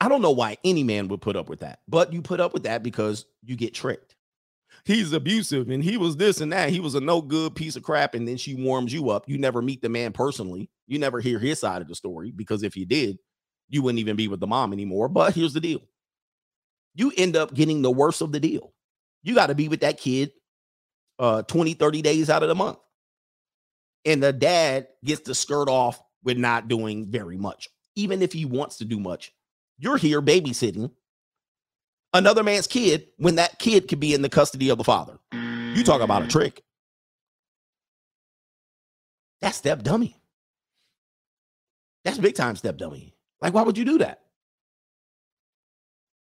I 0.00 0.08
don't 0.08 0.22
know 0.22 0.32
why 0.32 0.56
any 0.64 0.82
man 0.82 1.06
would 1.08 1.20
put 1.20 1.36
up 1.36 1.48
with 1.48 1.60
that, 1.60 1.78
but 1.86 2.12
you 2.12 2.22
put 2.22 2.40
up 2.40 2.52
with 2.52 2.64
that 2.64 2.82
because 2.82 3.24
you 3.44 3.54
get 3.54 3.72
tricked. 3.72 4.16
He's 4.84 5.12
abusive 5.12 5.70
and 5.70 5.84
he 5.84 5.96
was 5.96 6.16
this 6.16 6.40
and 6.40 6.52
that. 6.52 6.70
He 6.70 6.80
was 6.80 6.96
a 6.96 7.00
no 7.00 7.22
good 7.22 7.54
piece 7.54 7.76
of 7.76 7.84
crap. 7.84 8.14
And 8.14 8.26
then 8.26 8.36
she 8.36 8.54
warms 8.54 8.92
you 8.92 9.10
up. 9.10 9.28
You 9.28 9.38
never 9.38 9.62
meet 9.62 9.80
the 9.80 9.88
man 9.88 10.10
personally. 10.10 10.68
You 10.88 10.98
never 10.98 11.20
hear 11.20 11.38
his 11.38 11.60
side 11.60 11.82
of 11.82 11.88
the 11.88 11.94
story 11.94 12.32
because 12.32 12.64
if 12.64 12.76
you 12.76 12.84
did, 12.84 13.18
you 13.68 13.82
wouldn't 13.82 14.00
even 14.00 14.16
be 14.16 14.28
with 14.28 14.40
the 14.40 14.46
mom 14.46 14.72
anymore. 14.72 15.08
But 15.08 15.34
here's 15.34 15.52
the 15.52 15.60
deal 15.60 15.82
you 16.94 17.12
end 17.16 17.36
up 17.36 17.54
getting 17.54 17.82
the 17.82 17.90
worst 17.90 18.20
of 18.20 18.32
the 18.32 18.40
deal. 18.40 18.72
You 19.22 19.34
got 19.34 19.46
to 19.46 19.54
be 19.54 19.68
with 19.68 19.80
that 19.80 19.98
kid 19.98 20.32
uh 21.18 21.42
20, 21.42 21.74
30 21.74 22.02
days 22.02 22.30
out 22.30 22.42
of 22.42 22.48
the 22.48 22.54
month. 22.54 22.78
And 24.04 24.22
the 24.22 24.32
dad 24.32 24.88
gets 25.04 25.22
to 25.22 25.34
skirt 25.34 25.68
off 25.68 26.02
with 26.24 26.36
not 26.36 26.68
doing 26.68 27.10
very 27.10 27.36
much. 27.36 27.68
Even 27.94 28.22
if 28.22 28.32
he 28.32 28.44
wants 28.44 28.78
to 28.78 28.84
do 28.84 28.98
much, 28.98 29.32
you're 29.78 29.96
here 29.96 30.20
babysitting 30.20 30.90
another 32.12 32.42
man's 32.42 32.66
kid 32.66 33.08
when 33.16 33.36
that 33.36 33.58
kid 33.58 33.88
could 33.88 34.00
be 34.00 34.14
in 34.14 34.22
the 34.22 34.28
custody 34.28 34.68
of 34.70 34.78
the 34.78 34.84
father. 34.84 35.18
You 35.32 35.82
talk 35.84 36.00
about 36.00 36.22
a 36.22 36.28
trick. 36.28 36.62
That's 39.40 39.56
step 39.56 39.82
dummy. 39.82 40.16
That's 42.04 42.18
big 42.18 42.34
time 42.34 42.56
step 42.56 42.76
dummy. 42.76 43.11
Like, 43.42 43.52
why 43.52 43.62
would 43.62 43.76
you 43.76 43.84
do 43.84 43.98
that? 43.98 44.20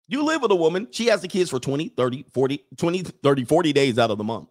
You 0.09 0.23
live 0.23 0.43
with 0.43 0.53
a 0.53 0.57
woman, 0.57 0.87
she 0.93 1.07
has 1.07 1.23
the 1.23 1.29
kids 1.29 1.51
for 1.51 1.59
20, 1.59 1.89
30, 1.89 2.27
40, 2.33 2.65
20, 2.77 3.03
30, 3.03 3.45
40 3.45 3.73
days 3.73 3.99
out 3.99 4.11
of 4.11 4.19
the 4.19 4.25
month. 4.25 4.49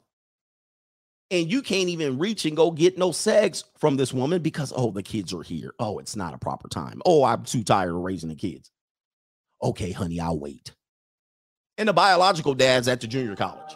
And 1.31 1.49
you 1.49 1.61
can't 1.61 1.89
even 1.89 2.19
reach 2.19 2.45
and 2.45 2.57
go 2.57 2.71
get 2.71 2.97
no 2.97 3.11
sex 3.11 3.63
from 3.77 3.95
this 3.95 4.13
woman 4.13 4.41
because, 4.41 4.73
oh, 4.75 4.91
the 4.91 5.01
kids 5.01 5.33
are 5.33 5.41
here. 5.41 5.73
Oh, 5.79 5.97
it's 5.99 6.15
not 6.15 6.33
a 6.33 6.37
proper 6.37 6.67
time. 6.67 7.01
Oh, 7.05 7.23
I'm 7.23 7.43
too 7.43 7.63
tired 7.63 7.95
of 7.95 8.01
raising 8.01 8.29
the 8.29 8.35
kids. 8.35 8.69
Okay, 9.63 9.91
honey, 9.91 10.19
I'll 10.19 10.37
wait. 10.37 10.71
And 11.77 11.89
the 11.89 11.93
biological 11.93 12.53
dad's 12.53 12.87
at 12.87 13.01
the 13.01 13.07
junior 13.07 13.35
college. 13.35 13.75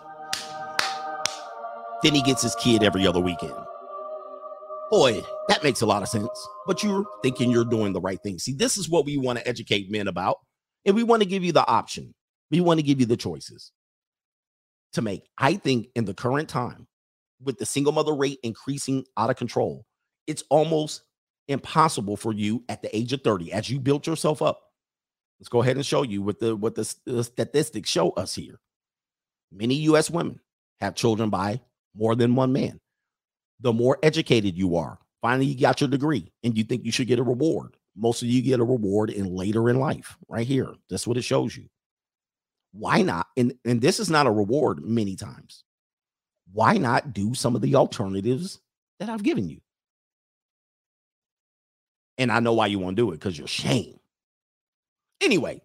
Then 2.03 2.14
he 2.14 2.22
gets 2.22 2.41
his 2.41 2.56
kid 2.56 2.84
every 2.84 3.07
other 3.07 3.20
weekend. 3.20 3.53
Boy, 4.90 5.24
that 5.48 5.64
makes 5.64 5.82
a 5.82 5.86
lot 5.86 6.02
of 6.02 6.10
sense. 6.10 6.48
But 6.66 6.84
you're 6.84 7.06
thinking 7.22 7.52
you're 7.52 7.66
doing 7.66 7.94
the 7.94 8.02
right 8.02 8.22
thing. 8.22 8.40
See, 8.40 8.53
this 8.53 8.78
is 8.78 8.90
what 8.90 9.06
we 9.06 9.18
want 9.18 9.38
to 9.38 9.48
educate 9.48 9.91
men 9.91 10.07
about. 10.07 10.38
And 10.86 10.95
we 10.95 11.03
want 11.03 11.22
to 11.22 11.30
give 11.30 11.44
you 11.44 11.52
the 11.52 11.68
option. 11.68 12.14
We 12.49 12.61
want 12.61 12.80
to 12.80 12.86
give 12.86 12.99
you 12.99 13.06
the 13.06 13.18
choices 13.18 13.72
to 14.94 15.02
make. 15.02 15.30
I 15.38 15.56
think 15.56 15.88
in 15.95 16.06
the 16.06 16.14
current 16.14 16.49
time, 16.49 16.88
with 17.44 17.57
the 17.57 17.66
single 17.66 17.94
mother 17.94 18.14
rate 18.16 18.40
increasing 18.44 19.06
out 19.16 19.30
of 19.30 19.36
control, 19.36 19.86
it's 20.26 20.44
almost 20.49 21.03
impossible 21.48 22.18
for 22.18 22.34
you 22.34 22.64
at 22.70 22.82
the 22.82 22.95
age 22.95 23.14
of 23.14 23.22
30, 23.22 23.52
as 23.53 23.70
you 23.70 23.80
built 23.80 24.07
yourself 24.07 24.41
up. 24.41 24.61
Let's 25.40 25.49
go 25.49 25.61
ahead 25.61 25.76
and 25.76 25.86
show 25.86 26.03
you 26.03 26.22
what 26.22 26.40
the 26.40 26.56
what 26.56 26.76
the, 26.76 26.94
the 27.06 27.24
statistics 27.24 27.90
show 27.90 28.11
us 28.11 28.36
here. 28.36 28.60
Many 29.52 29.76
US 29.76 30.10
women 30.10 30.41
have 30.82 30.95
children 30.95 31.30
by 31.30 31.61
more 31.95 32.16
than 32.16 32.36
one 32.36 32.52
man 32.52 32.80
the 33.60 33.73
more 33.73 33.98
educated 34.03 34.57
you 34.57 34.76
are. 34.76 34.99
Finally, 35.22 35.48
you 35.48 35.60
got 35.60 35.81
your 35.81 35.90
degree 35.90 36.31
and 36.44 36.57
you 36.57 36.64
think 36.64 36.86
you 36.86 36.91
should 36.91 37.07
get 37.07 37.19
a 37.19 37.23
reward. 37.23 37.76
Most 37.95 38.22
of 38.22 38.30
you 38.30 38.41
get 38.41 38.60
a 38.60 38.64
reward 38.64 39.10
in 39.10 39.36
later 39.36 39.69
in 39.69 39.80
life, 39.80 40.18
right 40.27 40.48
here. 40.48 40.73
That's 40.90 41.06
what 41.06 41.18
it 41.18 41.23
shows 41.23 41.56
you. 41.57 41.65
Why 42.72 43.02
not? 43.02 43.27
And, 43.36 43.56
and 43.65 43.81
this 43.81 43.99
is 43.99 44.10
not 44.10 44.27
a 44.27 44.31
reward 44.31 44.84
many 44.84 45.15
times. 45.15 45.64
Why 46.53 46.77
not 46.77 47.14
do 47.14 47.34
some 47.34 47.56
of 47.56 47.61
the 47.61 47.76
alternatives 47.76 48.60
that 48.99 49.10
I've 49.10 49.23
given 49.23 49.49
you? 49.49 49.60
And 52.18 52.31
I 52.31 52.40
know 52.40 52.53
why 52.53 52.68
you 52.68 52.80
won't 52.80 52.98
do 52.98 53.10
it 53.11 53.19
because 53.19 53.38
you're 53.38 53.48
shame. 53.48 53.99
Anyway, 55.22 55.61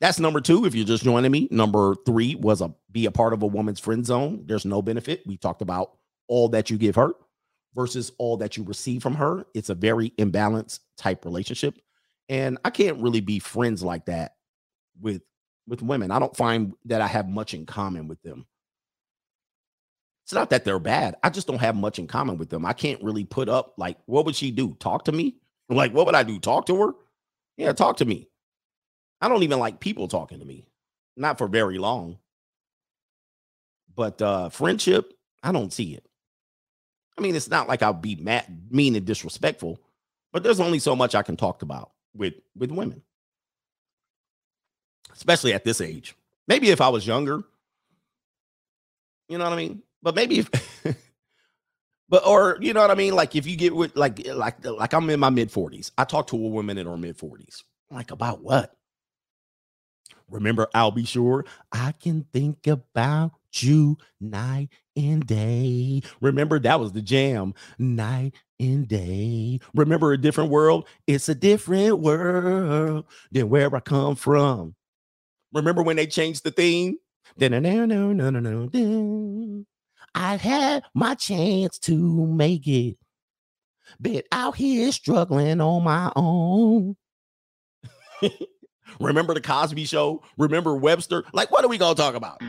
that's 0.00 0.20
number 0.20 0.40
two. 0.40 0.66
If 0.66 0.74
you're 0.74 0.84
just 0.84 1.04
joining 1.04 1.30
me, 1.30 1.48
number 1.50 1.96
three 2.06 2.34
was 2.36 2.60
a 2.60 2.72
be 2.90 3.06
a 3.06 3.10
part 3.10 3.32
of 3.32 3.42
a 3.42 3.46
woman's 3.46 3.80
friend 3.80 4.04
zone. 4.04 4.44
There's 4.46 4.64
no 4.64 4.82
benefit. 4.82 5.22
We 5.26 5.36
talked 5.36 5.62
about 5.62 5.92
all 6.28 6.48
that 6.50 6.70
you 6.70 6.78
give 6.78 6.96
her 6.96 7.12
versus 7.74 8.12
all 8.18 8.36
that 8.38 8.56
you 8.56 8.62
receive 8.64 9.02
from 9.02 9.14
her. 9.14 9.44
It's 9.54 9.70
a 9.70 9.74
very 9.74 10.10
imbalanced 10.10 10.80
type 10.96 11.24
relationship. 11.24 11.78
And 12.28 12.58
I 12.64 12.70
can't 12.70 13.00
really 13.02 13.20
be 13.20 13.38
friends 13.38 13.82
like 13.82 14.06
that 14.06 14.36
with 15.00 15.22
with 15.66 15.82
women. 15.82 16.10
I 16.10 16.18
don't 16.18 16.36
find 16.36 16.74
that 16.86 17.00
I 17.00 17.06
have 17.06 17.28
much 17.28 17.54
in 17.54 17.66
common 17.66 18.06
with 18.08 18.22
them. 18.22 18.46
It's 20.24 20.32
not 20.32 20.50
that 20.50 20.64
they're 20.64 20.78
bad. 20.78 21.16
I 21.22 21.30
just 21.30 21.46
don't 21.46 21.60
have 21.60 21.76
much 21.76 21.98
in 21.98 22.06
common 22.06 22.38
with 22.38 22.48
them. 22.48 22.64
I 22.64 22.72
can't 22.72 23.02
really 23.02 23.24
put 23.24 23.48
up 23.48 23.74
like 23.76 23.98
what 24.06 24.24
would 24.26 24.36
she 24.36 24.50
do? 24.50 24.74
Talk 24.80 25.04
to 25.04 25.12
me? 25.12 25.36
Like 25.70 25.94
what 25.94 26.04
would 26.04 26.14
I 26.14 26.24
do? 26.24 26.38
Talk 26.38 26.66
to 26.66 26.76
her? 26.76 26.92
Yeah, 27.56 27.72
talk 27.72 27.96
to 27.96 28.04
me. 28.04 28.28
I 29.22 29.30
don't 29.30 29.42
even 29.42 29.58
like 29.58 29.80
people 29.80 30.08
talking 30.08 30.38
to 30.40 30.44
me, 30.44 30.66
not 31.16 31.38
for 31.38 31.48
very 31.48 31.78
long. 31.78 32.18
But 33.94 34.20
uh 34.20 34.50
friendship, 34.50 35.14
I 35.42 35.52
don't 35.52 35.72
see 35.72 35.94
it. 35.94 36.06
I 37.16 37.20
mean, 37.20 37.36
it's 37.36 37.50
not 37.50 37.68
like 37.68 37.82
I'll 37.82 37.92
be 37.92 38.16
mad, 38.16 38.44
mean 38.70 38.96
and 38.96 39.06
disrespectful, 39.06 39.78
but 40.32 40.42
there's 40.42 40.60
only 40.60 40.78
so 40.78 40.96
much 40.96 41.14
I 41.14 41.22
can 41.22 41.36
talk 41.36 41.62
about 41.62 41.92
with 42.14 42.34
with 42.56 42.70
women, 42.70 43.02
especially 45.12 45.52
at 45.52 45.64
this 45.64 45.80
age. 45.80 46.16
Maybe 46.48 46.70
if 46.70 46.80
I 46.80 46.88
was 46.88 47.06
younger, 47.06 47.42
you 49.28 49.38
know 49.38 49.44
what 49.44 49.52
I 49.52 49.56
mean. 49.56 49.82
But 50.02 50.14
maybe 50.14 50.40
if, 50.40 50.50
but 52.08 52.26
or 52.26 52.58
you 52.60 52.72
know 52.72 52.80
what 52.80 52.90
I 52.90 52.94
mean. 52.94 53.14
Like 53.14 53.36
if 53.36 53.46
you 53.46 53.56
get 53.56 53.74
with 53.74 53.96
like 53.96 54.26
eh, 54.26 54.34
like 54.34 54.64
like 54.64 54.92
I'm 54.92 55.08
in 55.08 55.20
my 55.20 55.30
mid 55.30 55.50
40s, 55.50 55.92
I 55.96 56.04
talk 56.04 56.26
to 56.28 56.36
a 56.36 56.48
woman 56.48 56.78
in 56.78 56.86
her 56.86 56.96
mid 56.96 57.16
40s. 57.16 57.62
Like 57.90 58.10
about 58.10 58.42
what? 58.42 58.74
Remember, 60.30 60.68
I'll 60.74 60.90
be 60.90 61.04
sure 61.04 61.44
I 61.70 61.92
can 61.92 62.26
think 62.32 62.66
about 62.66 63.32
you 63.52 63.98
night 64.20 64.70
and 64.96 65.26
day. 65.26 66.02
Remember, 66.20 66.58
that 66.60 66.80
was 66.80 66.92
the 66.92 67.02
jam 67.02 67.54
night 67.78 68.34
and 68.60 68.86
day. 68.86 69.60
Remember, 69.74 70.12
a 70.12 70.18
different 70.18 70.50
world? 70.50 70.86
It's 71.06 71.28
a 71.28 71.34
different 71.34 72.00
world 72.00 73.06
than 73.32 73.48
where 73.48 73.74
I 73.74 73.80
come 73.80 74.16
from. 74.16 74.74
Remember 75.52 75.82
when 75.82 75.96
they 75.96 76.06
changed 76.06 76.44
the 76.44 76.50
theme? 76.50 76.96
I 80.14 80.36
had 80.36 80.84
my 80.94 81.14
chance 81.14 81.78
to 81.80 82.26
make 82.26 82.66
it, 82.68 82.96
but 83.98 84.26
out 84.30 84.56
here 84.56 84.92
struggling 84.92 85.60
on 85.60 85.82
my 85.82 86.12
own. 86.14 86.96
Remember 89.00 89.34
the 89.34 89.40
Cosby 89.40 89.86
Show? 89.86 90.22
Remember 90.38 90.76
Webster? 90.76 91.24
Like, 91.32 91.50
what 91.50 91.64
are 91.64 91.68
we 91.68 91.78
gonna 91.78 91.96
talk 91.96 92.14
about? 92.14 92.40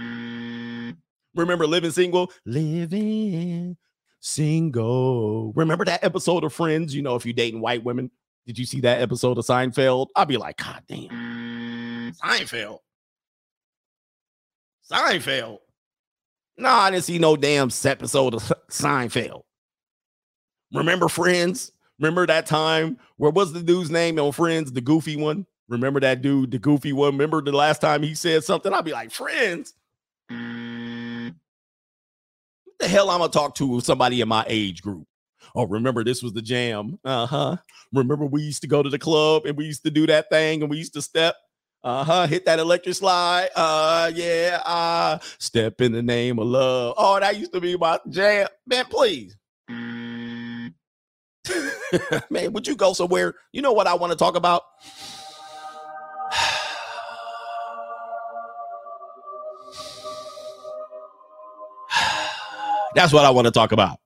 Remember 1.36 1.68
Living 1.68 1.92
Single? 1.92 2.32
Living 2.46 3.78
Single. 4.20 5.54
Remember 5.54 5.86
that 5.86 6.04
episode 6.04 6.44
of 6.44 6.54
Friends? 6.54 6.96
You 6.96 7.02
know, 7.02 7.16
if 7.16 7.26
you're 7.26 7.34
dating 7.34 7.62
white 7.62 7.84
women, 7.84 8.10
did 8.48 8.58
you 8.58 8.66
see 8.66 8.80
that 8.82 9.02
episode 9.02 9.38
of 9.38 9.46
Seinfeld? 9.46 10.08
I'd 10.16 10.28
be 10.28 10.38
like, 10.38 10.58
God 10.58 10.82
damn, 10.88 12.14
Seinfeld. 12.14 12.80
Seinfeld. 14.90 15.60
No, 16.58 16.70
I 16.70 16.92
didn't 16.92 17.04
see 17.04 17.20
no 17.20 17.36
damn 17.36 17.70
episode 17.84 18.34
of 18.34 18.42
Seinfeld. 18.70 19.44
Remember 20.74 21.10
Friends? 21.10 21.72
Remember 22.00 22.26
that 22.28 22.46
time? 22.46 22.98
Where 23.18 23.32
was 23.32 23.54
the 23.54 23.62
dude's 23.62 23.90
name 23.90 24.20
on 24.20 24.32
Friends? 24.32 24.72
The 24.72 24.82
goofy 24.82 25.16
one? 25.16 25.46
Remember 25.68 26.00
that 26.00 26.22
dude, 26.22 26.52
the 26.52 26.60
goofy 26.60 26.94
one? 26.94 27.14
Remember 27.14 27.42
the 27.42 27.52
last 27.52 27.82
time 27.82 28.04
he 28.04 28.14
said 28.14 28.44
something? 28.44 28.72
I'd 28.72 28.86
be 28.86 28.92
like, 28.92 29.12
Friends? 29.12 29.74
The 32.80 32.88
hell 32.88 33.10
I'm 33.10 33.20
gonna 33.20 33.32
talk 33.32 33.56
to 33.56 33.80
somebody 33.82 34.22
in 34.22 34.28
my 34.28 34.46
age 34.48 34.82
group? 34.82 35.08
Oh, 35.56 35.66
remember 35.66 36.04
this 36.04 36.22
was 36.22 36.34
the 36.34 36.42
jam. 36.42 37.00
Uh-huh. 37.04 37.58
Remember 37.94 38.26
we 38.26 38.42
used 38.42 38.62
to 38.62 38.68
go 38.68 38.84
to 38.84 38.90
the 38.90 39.00
club 39.00 39.46
and 39.46 39.56
we 39.56 39.66
used 39.66 39.84
to 39.84 39.92
do 39.92 40.08
that 40.08 40.30
thing 40.30 40.62
and 40.62 40.70
we 40.70 40.78
used 40.78 40.94
to 40.94 41.02
step 41.02 41.36
uh-huh. 41.86 42.26
Hit 42.26 42.46
that 42.46 42.58
electric 42.58 42.96
slide. 42.96 43.50
Uh 43.56 44.12
yeah. 44.14 44.60
Uh 44.66 45.20
step 45.38 45.80
in 45.82 45.92
the 45.92 46.02
name 46.02 46.40
of 46.40 46.48
love. 46.48 46.96
Oh, 46.98 47.20
that 47.20 47.38
used 47.38 47.54
to 47.54 47.62
be 47.62 47.78
my 47.78 48.00
jam. 48.10 48.48
Man, 48.66 48.86
please. 48.86 49.38
Man, 52.32 52.54
would 52.54 52.68
you 52.68 52.76
go 52.76 52.94
somewhere? 52.94 53.36
You 53.54 53.62
know 53.62 53.72
what 53.72 53.86
I 53.86 53.94
want 53.94 54.12
to 54.12 54.18
talk 54.18 54.36
about? 54.36 54.64
That's 62.96 63.14
what 63.14 63.26
I 63.26 63.32
want 63.32 63.46
to 63.46 63.52
talk 63.52 63.74
about. 63.74 64.00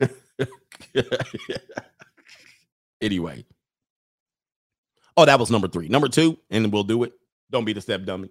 anyway. 3.02 3.44
Oh, 5.16 5.24
that 5.24 5.38
was 5.38 5.50
number 5.50 5.68
three. 5.68 5.88
Number 5.88 6.08
two, 6.08 6.38
and 6.50 6.72
we'll 6.72 6.84
do 6.84 7.02
it. 7.04 7.12
Don't 7.50 7.64
be 7.64 7.72
the 7.72 7.80
step 7.80 8.04
dummy. 8.04 8.30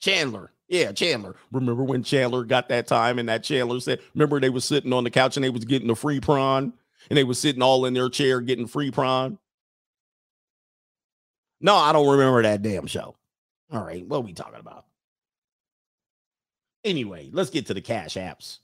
Chandler. 0.00 0.52
Yeah, 0.68 0.92
Chandler. 0.92 1.36
Remember 1.52 1.82
when 1.82 2.02
Chandler 2.02 2.44
got 2.44 2.68
that 2.68 2.86
time 2.86 3.18
and 3.18 3.28
that 3.28 3.42
Chandler 3.42 3.80
said, 3.80 4.00
remember 4.14 4.38
they 4.40 4.50
was 4.50 4.64
sitting 4.64 4.92
on 4.92 5.04
the 5.04 5.10
couch 5.10 5.36
and 5.36 5.44
they 5.44 5.50
was 5.50 5.64
getting 5.64 5.90
a 5.90 5.96
free 5.96 6.20
prawn 6.20 6.72
and 7.10 7.16
they 7.16 7.24
was 7.24 7.38
sitting 7.40 7.62
all 7.62 7.86
in 7.86 7.94
their 7.94 8.08
chair 8.10 8.40
getting 8.40 8.66
free 8.66 8.90
prawn? 8.90 9.38
No, 11.60 11.74
I 11.74 11.92
don't 11.92 12.08
remember 12.08 12.42
that 12.42 12.62
damn 12.62 12.86
show. 12.86 13.16
All 13.72 13.84
right, 13.84 14.06
what 14.06 14.18
are 14.18 14.22
we 14.22 14.32
talking 14.34 14.60
about? 14.60 14.84
Anyway, 16.84 17.30
let's 17.32 17.50
get 17.50 17.66
to 17.66 17.74
the 17.74 17.80
cash 17.80 18.14
apps. 18.14 18.58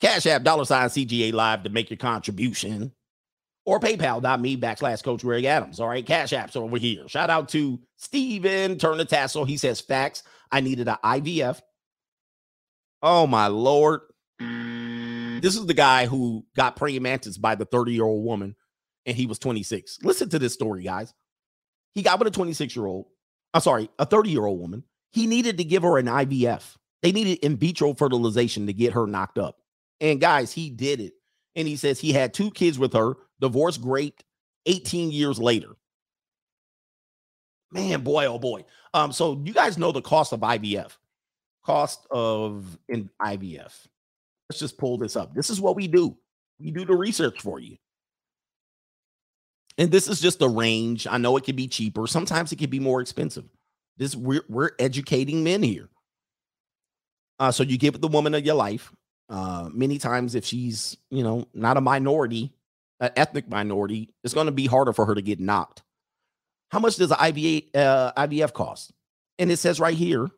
Cash 0.00 0.26
app 0.26 0.42
dollar 0.42 0.64
sign 0.64 0.88
CGA 0.88 1.32
live 1.32 1.62
to 1.64 1.70
make 1.70 1.90
your 1.90 1.98
contribution 1.98 2.92
or 3.66 3.78
paypal.me 3.78 4.56
backslash 4.56 5.02
coach 5.04 5.22
Greg 5.22 5.44
Adams. 5.44 5.78
All 5.78 5.88
right, 5.88 6.04
cash 6.04 6.30
apps 6.30 6.56
over 6.56 6.78
here. 6.78 7.06
Shout 7.08 7.30
out 7.30 7.50
to 7.50 7.78
Steven 7.96 8.78
Turn 8.78 8.98
the 8.98 9.04
Tassel. 9.04 9.44
He 9.46 9.56
says, 9.56 9.80
Facts, 9.80 10.22
I 10.50 10.60
needed 10.60 10.88
an 10.88 10.96
IVF. 11.04 11.60
Oh 13.02 13.26
my 13.26 13.46
lord. 13.46 14.00
This 14.38 15.56
is 15.56 15.66
the 15.66 15.74
guy 15.74 16.06
who 16.06 16.44
got 16.56 16.76
praying 16.76 17.02
mantis 17.02 17.38
by 17.38 17.54
the 17.54 17.64
30 17.64 17.92
year 17.92 18.04
old 18.04 18.24
woman, 18.24 18.56
and 19.06 19.16
he 19.16 19.26
was 19.26 19.38
26. 19.38 19.98
Listen 20.02 20.28
to 20.30 20.38
this 20.38 20.54
story, 20.54 20.82
guys. 20.82 21.14
He 21.94 22.02
got 22.02 22.18
with 22.18 22.28
a 22.28 22.30
26 22.30 22.74
year 22.74 22.86
old, 22.86 23.06
I'm 23.54 23.60
sorry, 23.60 23.90
a 23.98 24.06
30 24.06 24.30
year 24.30 24.44
old 24.44 24.60
woman. 24.60 24.84
He 25.12 25.26
needed 25.26 25.58
to 25.58 25.64
give 25.64 25.82
her 25.82 25.98
an 25.98 26.06
IVF. 26.06 26.76
They 27.02 27.12
needed 27.12 27.38
in 27.44 27.56
vitro 27.56 27.94
fertilization 27.94 28.66
to 28.66 28.72
get 28.72 28.92
her 28.92 29.06
knocked 29.06 29.38
up. 29.38 29.58
And 30.00 30.20
guys, 30.20 30.52
he 30.52 30.70
did 30.70 31.00
it. 31.00 31.14
And 31.56 31.66
he 31.66 31.76
says 31.76 31.98
he 31.98 32.12
had 32.12 32.32
two 32.32 32.50
kids 32.50 32.78
with 32.78 32.92
her 32.92 33.14
divorce 33.40 33.76
great 33.76 34.22
18 34.66 35.10
years 35.10 35.38
later. 35.38 35.76
Man, 37.72 38.02
boy, 38.02 38.26
oh 38.26 38.38
boy. 38.38 38.64
Um, 38.94 39.12
so 39.12 39.40
you 39.44 39.52
guys 39.52 39.78
know 39.78 39.92
the 39.92 40.02
cost 40.02 40.32
of 40.32 40.40
IVF. 40.40 40.96
Cost 41.64 42.06
of 42.10 42.78
in 42.88 43.10
IVF. 43.20 43.86
Let's 44.48 44.58
just 44.58 44.78
pull 44.78 44.98
this 44.98 45.16
up. 45.16 45.34
This 45.34 45.50
is 45.50 45.60
what 45.60 45.76
we 45.76 45.86
do. 45.86 46.16
We 46.58 46.70
do 46.70 46.84
the 46.84 46.96
research 46.96 47.40
for 47.40 47.60
you. 47.60 47.76
And 49.78 49.90
this 49.90 50.08
is 50.08 50.20
just 50.20 50.42
a 50.42 50.48
range. 50.48 51.06
I 51.06 51.18
know 51.18 51.36
it 51.36 51.44
can 51.44 51.56
be 51.56 51.68
cheaper. 51.68 52.06
Sometimes 52.06 52.52
it 52.52 52.58
can 52.58 52.70
be 52.70 52.80
more 52.80 53.00
expensive. 53.00 53.44
This 53.96 54.16
we're 54.16 54.44
we're 54.48 54.70
educating 54.78 55.44
men 55.44 55.62
here. 55.62 55.88
Uh, 57.40 57.50
so 57.50 57.62
you 57.64 57.78
give 57.78 58.00
the 58.00 58.08
woman 58.08 58.34
of 58.34 58.44
your 58.44 58.54
life. 58.54 58.92
Uh, 59.28 59.68
many 59.72 59.98
times, 59.98 60.34
if 60.34 60.44
she's 60.44 60.96
you 61.10 61.24
know 61.24 61.46
not 61.54 61.76
a 61.76 61.80
minority, 61.80 62.52
an 63.00 63.10
ethnic 63.16 63.48
minority, 63.48 64.10
it's 64.22 64.34
going 64.34 64.46
to 64.46 64.52
be 64.52 64.66
harder 64.66 64.92
for 64.92 65.06
her 65.06 65.14
to 65.14 65.22
get 65.22 65.40
knocked. 65.40 65.82
How 66.70 66.78
much 66.78 66.96
does 66.96 67.10
an 67.10 67.16
IVA, 67.18 67.62
uh, 67.76 68.12
IVF 68.26 68.52
cost? 68.52 68.92
And 69.38 69.50
it 69.50 69.56
says 69.56 69.80
right 69.80 69.96
here, 69.96 70.28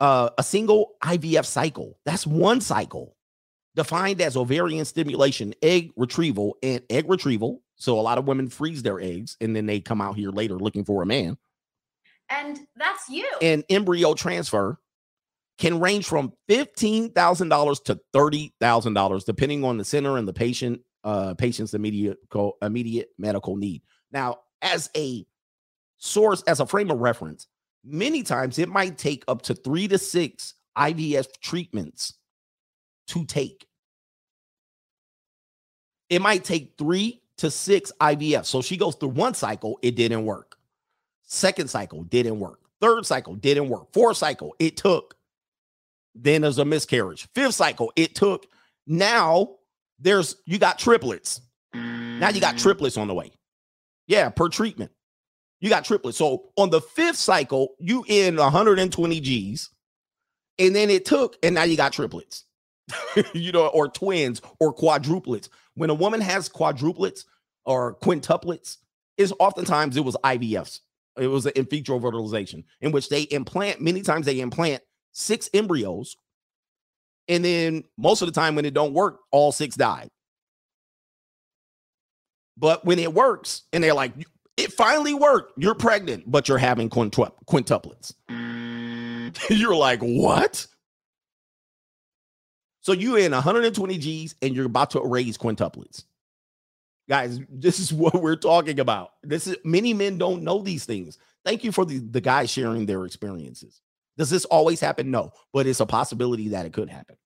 uh, 0.00 0.30
a 0.38 0.42
single 0.42 0.94
IVF 1.02 1.44
cycle. 1.44 1.98
That's 2.06 2.26
one 2.26 2.60
cycle 2.60 3.16
defined 3.74 4.20
as 4.20 4.36
ovarian 4.36 4.84
stimulation, 4.84 5.54
egg 5.62 5.92
retrieval, 5.96 6.56
and 6.62 6.82
egg 6.90 7.08
retrieval. 7.08 7.62
So 7.76 7.98
a 7.98 8.02
lot 8.02 8.18
of 8.18 8.26
women 8.26 8.48
freeze 8.48 8.82
their 8.82 9.00
eggs 9.00 9.36
and 9.40 9.54
then 9.54 9.66
they 9.66 9.80
come 9.80 10.00
out 10.00 10.16
here 10.16 10.30
later 10.30 10.54
looking 10.54 10.84
for 10.84 11.02
a 11.02 11.06
man. 11.06 11.38
And 12.28 12.58
that's 12.76 13.08
you. 13.08 13.26
And 13.40 13.64
embryo 13.70 14.14
transfer 14.14 14.78
can 15.58 15.80
range 15.80 16.06
from 16.06 16.32
$15,000 16.48 17.84
to 17.84 18.00
$30,000, 18.14 19.24
depending 19.24 19.64
on 19.64 19.76
the 19.76 19.84
center 19.84 20.16
and 20.16 20.26
the 20.26 20.32
patient 20.32 20.80
uh, 21.04 21.32
patient's 21.34 21.74
immediate 21.74 22.18
immediate 22.60 23.10
medical 23.18 23.56
need. 23.56 23.82
Now, 24.12 24.38
as 24.62 24.90
a 24.96 25.24
source, 25.98 26.42
as 26.42 26.60
a 26.60 26.66
frame 26.66 26.90
of 26.90 26.98
reference, 26.98 27.46
many 27.84 28.22
times 28.22 28.58
it 28.58 28.68
might 28.68 28.98
take 28.98 29.24
up 29.28 29.42
to 29.42 29.54
three 29.54 29.88
to 29.88 29.98
six 29.98 30.54
IVF 30.76 31.26
treatments 31.40 32.14
to 33.08 33.24
take. 33.24 33.66
It 36.10 36.20
might 36.20 36.44
take 36.44 36.74
three 36.78 37.22
to 37.38 37.50
six 37.50 37.92
IVF. 38.00 38.44
So 38.44 38.62
she 38.62 38.76
goes 38.76 38.96
through 38.96 39.10
one 39.10 39.34
cycle, 39.34 39.78
it 39.82 39.96
didn't 39.96 40.24
work. 40.24 40.56
Second 41.22 41.68
cycle 41.68 42.02
didn't 42.04 42.38
work. 42.40 42.60
Third 42.80 43.04
cycle 43.06 43.34
didn't 43.34 43.68
work. 43.68 43.92
Fourth 43.92 44.16
cycle, 44.16 44.54
it 44.58 44.76
took. 44.76 45.14
Then 46.20 46.42
there's 46.42 46.58
a 46.58 46.64
miscarriage. 46.64 47.28
Fifth 47.34 47.54
cycle, 47.54 47.92
it 47.96 48.14
took. 48.14 48.46
Now 48.86 49.56
there's 49.98 50.36
you 50.46 50.58
got 50.58 50.78
triplets. 50.78 51.40
Now 51.74 52.30
you 52.30 52.40
got 52.40 52.56
mm. 52.56 52.62
triplets 52.62 52.96
on 52.96 53.08
the 53.08 53.14
way. 53.14 53.32
Yeah, 54.06 54.30
per 54.30 54.48
treatment. 54.48 54.90
You 55.60 55.68
got 55.68 55.84
triplets. 55.84 56.18
So 56.18 56.50
on 56.56 56.70
the 56.70 56.80
fifth 56.80 57.16
cycle, 57.16 57.74
you 57.78 58.04
in 58.08 58.36
120 58.36 59.20
G's. 59.20 59.70
And 60.58 60.74
then 60.74 60.90
it 60.90 61.04
took, 61.04 61.36
and 61.42 61.54
now 61.54 61.62
you 61.64 61.76
got 61.76 61.92
triplets. 61.92 62.44
you 63.34 63.52
know, 63.52 63.66
or 63.68 63.88
twins 63.88 64.40
or 64.60 64.74
quadruplets. 64.74 65.48
When 65.74 65.90
a 65.90 65.94
woman 65.94 66.20
has 66.20 66.48
quadruplets 66.48 67.24
or 67.64 67.96
quintuplets, 67.96 68.78
is 69.18 69.34
oftentimes 69.38 69.96
it 69.96 70.04
was 70.04 70.16
IVFs. 70.24 70.80
It 71.18 71.26
was 71.26 71.46
an 71.46 71.52
in 71.56 71.66
vitro 71.66 72.00
fertilization 72.00 72.64
in 72.80 72.92
which 72.92 73.08
they 73.08 73.22
implant, 73.22 73.80
many 73.80 74.02
times 74.02 74.24
they 74.24 74.40
implant 74.40 74.82
six 75.18 75.50
embryos. 75.52 76.16
And 77.26 77.44
then 77.44 77.84
most 77.98 78.22
of 78.22 78.26
the 78.26 78.32
time 78.32 78.54
when 78.54 78.64
it 78.64 78.72
don't 78.72 78.94
work, 78.94 79.20
all 79.30 79.52
six 79.52 79.76
die. 79.76 80.08
But 82.56 82.84
when 82.84 82.98
it 82.98 83.12
works 83.12 83.62
and 83.72 83.84
they're 83.84 83.94
like, 83.94 84.12
it 84.56 84.72
finally 84.72 85.14
worked, 85.14 85.52
you're 85.58 85.74
pregnant, 85.74 86.24
but 86.26 86.48
you're 86.48 86.58
having 86.58 86.88
quintu- 86.88 87.32
quintuplets. 87.46 88.14
you're 89.50 89.76
like, 89.76 90.00
what? 90.00 90.66
So 92.80 92.92
you 92.92 93.16
in 93.16 93.32
120 93.32 93.98
G's 93.98 94.34
and 94.40 94.54
you're 94.54 94.66
about 94.66 94.90
to 94.90 95.00
raise 95.00 95.36
quintuplets. 95.36 96.04
Guys, 97.08 97.40
this 97.48 97.78
is 97.78 97.92
what 97.92 98.14
we're 98.20 98.36
talking 98.36 98.80
about. 98.80 99.10
This 99.22 99.46
is 99.46 99.56
many 99.64 99.94
men 99.94 100.18
don't 100.18 100.42
know 100.42 100.62
these 100.62 100.84
things. 100.84 101.18
Thank 101.44 101.64
you 101.64 101.72
for 101.72 101.84
the, 101.84 101.98
the 101.98 102.20
guys 102.20 102.50
sharing 102.50 102.86
their 102.86 103.04
experiences. 103.04 103.80
Does 104.18 104.30
this 104.30 104.44
always 104.46 104.80
happen? 104.80 105.10
No, 105.10 105.32
but 105.52 105.66
it's 105.66 105.80
a 105.80 105.86
possibility 105.86 106.48
that 106.48 106.66
it 106.66 106.72
could 106.72 106.90
happen. 106.90 107.16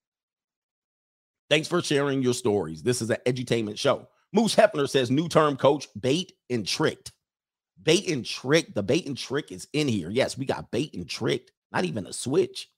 Thanks 1.49 1.67
for 1.67 1.83
sharing 1.83 2.23
your 2.23 2.35
stories. 2.35 2.83
This 2.83 3.03
is 3.03 3.11
an 3.11 3.17
edutainment 3.27 3.79
show. 3.79 4.09
Moose 4.33 4.55
Hefner 4.55 4.89
says 4.89 5.11
new 5.11 5.29
term 5.29 5.57
coach, 5.57 5.89
bait 5.99 6.33
and 6.51 6.67
tricked. 6.67 7.13
Bait 7.83 8.09
and 8.09 8.25
trick. 8.25 8.75
The 8.75 8.83
bait 8.83 9.07
and 9.07 9.17
trick 9.17 9.51
is 9.51 9.67
in 9.73 9.89
here. 9.89 10.11
Yes, 10.11 10.39
we 10.39 10.45
got 10.45 10.71
bait 10.71 10.95
and 10.95 11.09
tricked, 11.09 11.51
not 11.73 11.85
even 11.85 12.07
a 12.07 12.13
switch. 12.13 12.69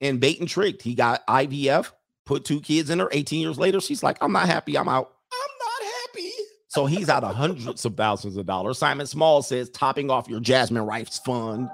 And 0.00 0.20
bait 0.20 0.40
and 0.40 0.48
tricked. 0.48 0.82
He 0.82 0.94
got 0.94 1.26
IVF, 1.26 1.92
put 2.26 2.44
two 2.44 2.60
kids 2.60 2.90
in 2.90 2.98
her. 2.98 3.08
18 3.12 3.40
years 3.40 3.58
later, 3.58 3.80
she's 3.80 4.02
like, 4.02 4.18
I'm 4.20 4.32
not 4.32 4.46
happy. 4.46 4.76
I'm 4.76 4.88
out. 4.88 5.12
I'm 5.32 5.58
not 5.58 5.92
happy. 6.02 6.30
So 6.68 6.86
he's 6.86 7.08
out 7.08 7.22
of 7.24 7.36
hundreds 7.36 7.84
of 7.84 7.96
thousands 7.96 8.36
of 8.36 8.46
dollars. 8.46 8.78
Simon 8.78 9.06
Small 9.06 9.42
says, 9.42 9.68
topping 9.70 10.10
off 10.10 10.28
your 10.28 10.40
Jasmine 10.40 10.86
Rice 10.86 11.18
fund. 11.18 11.68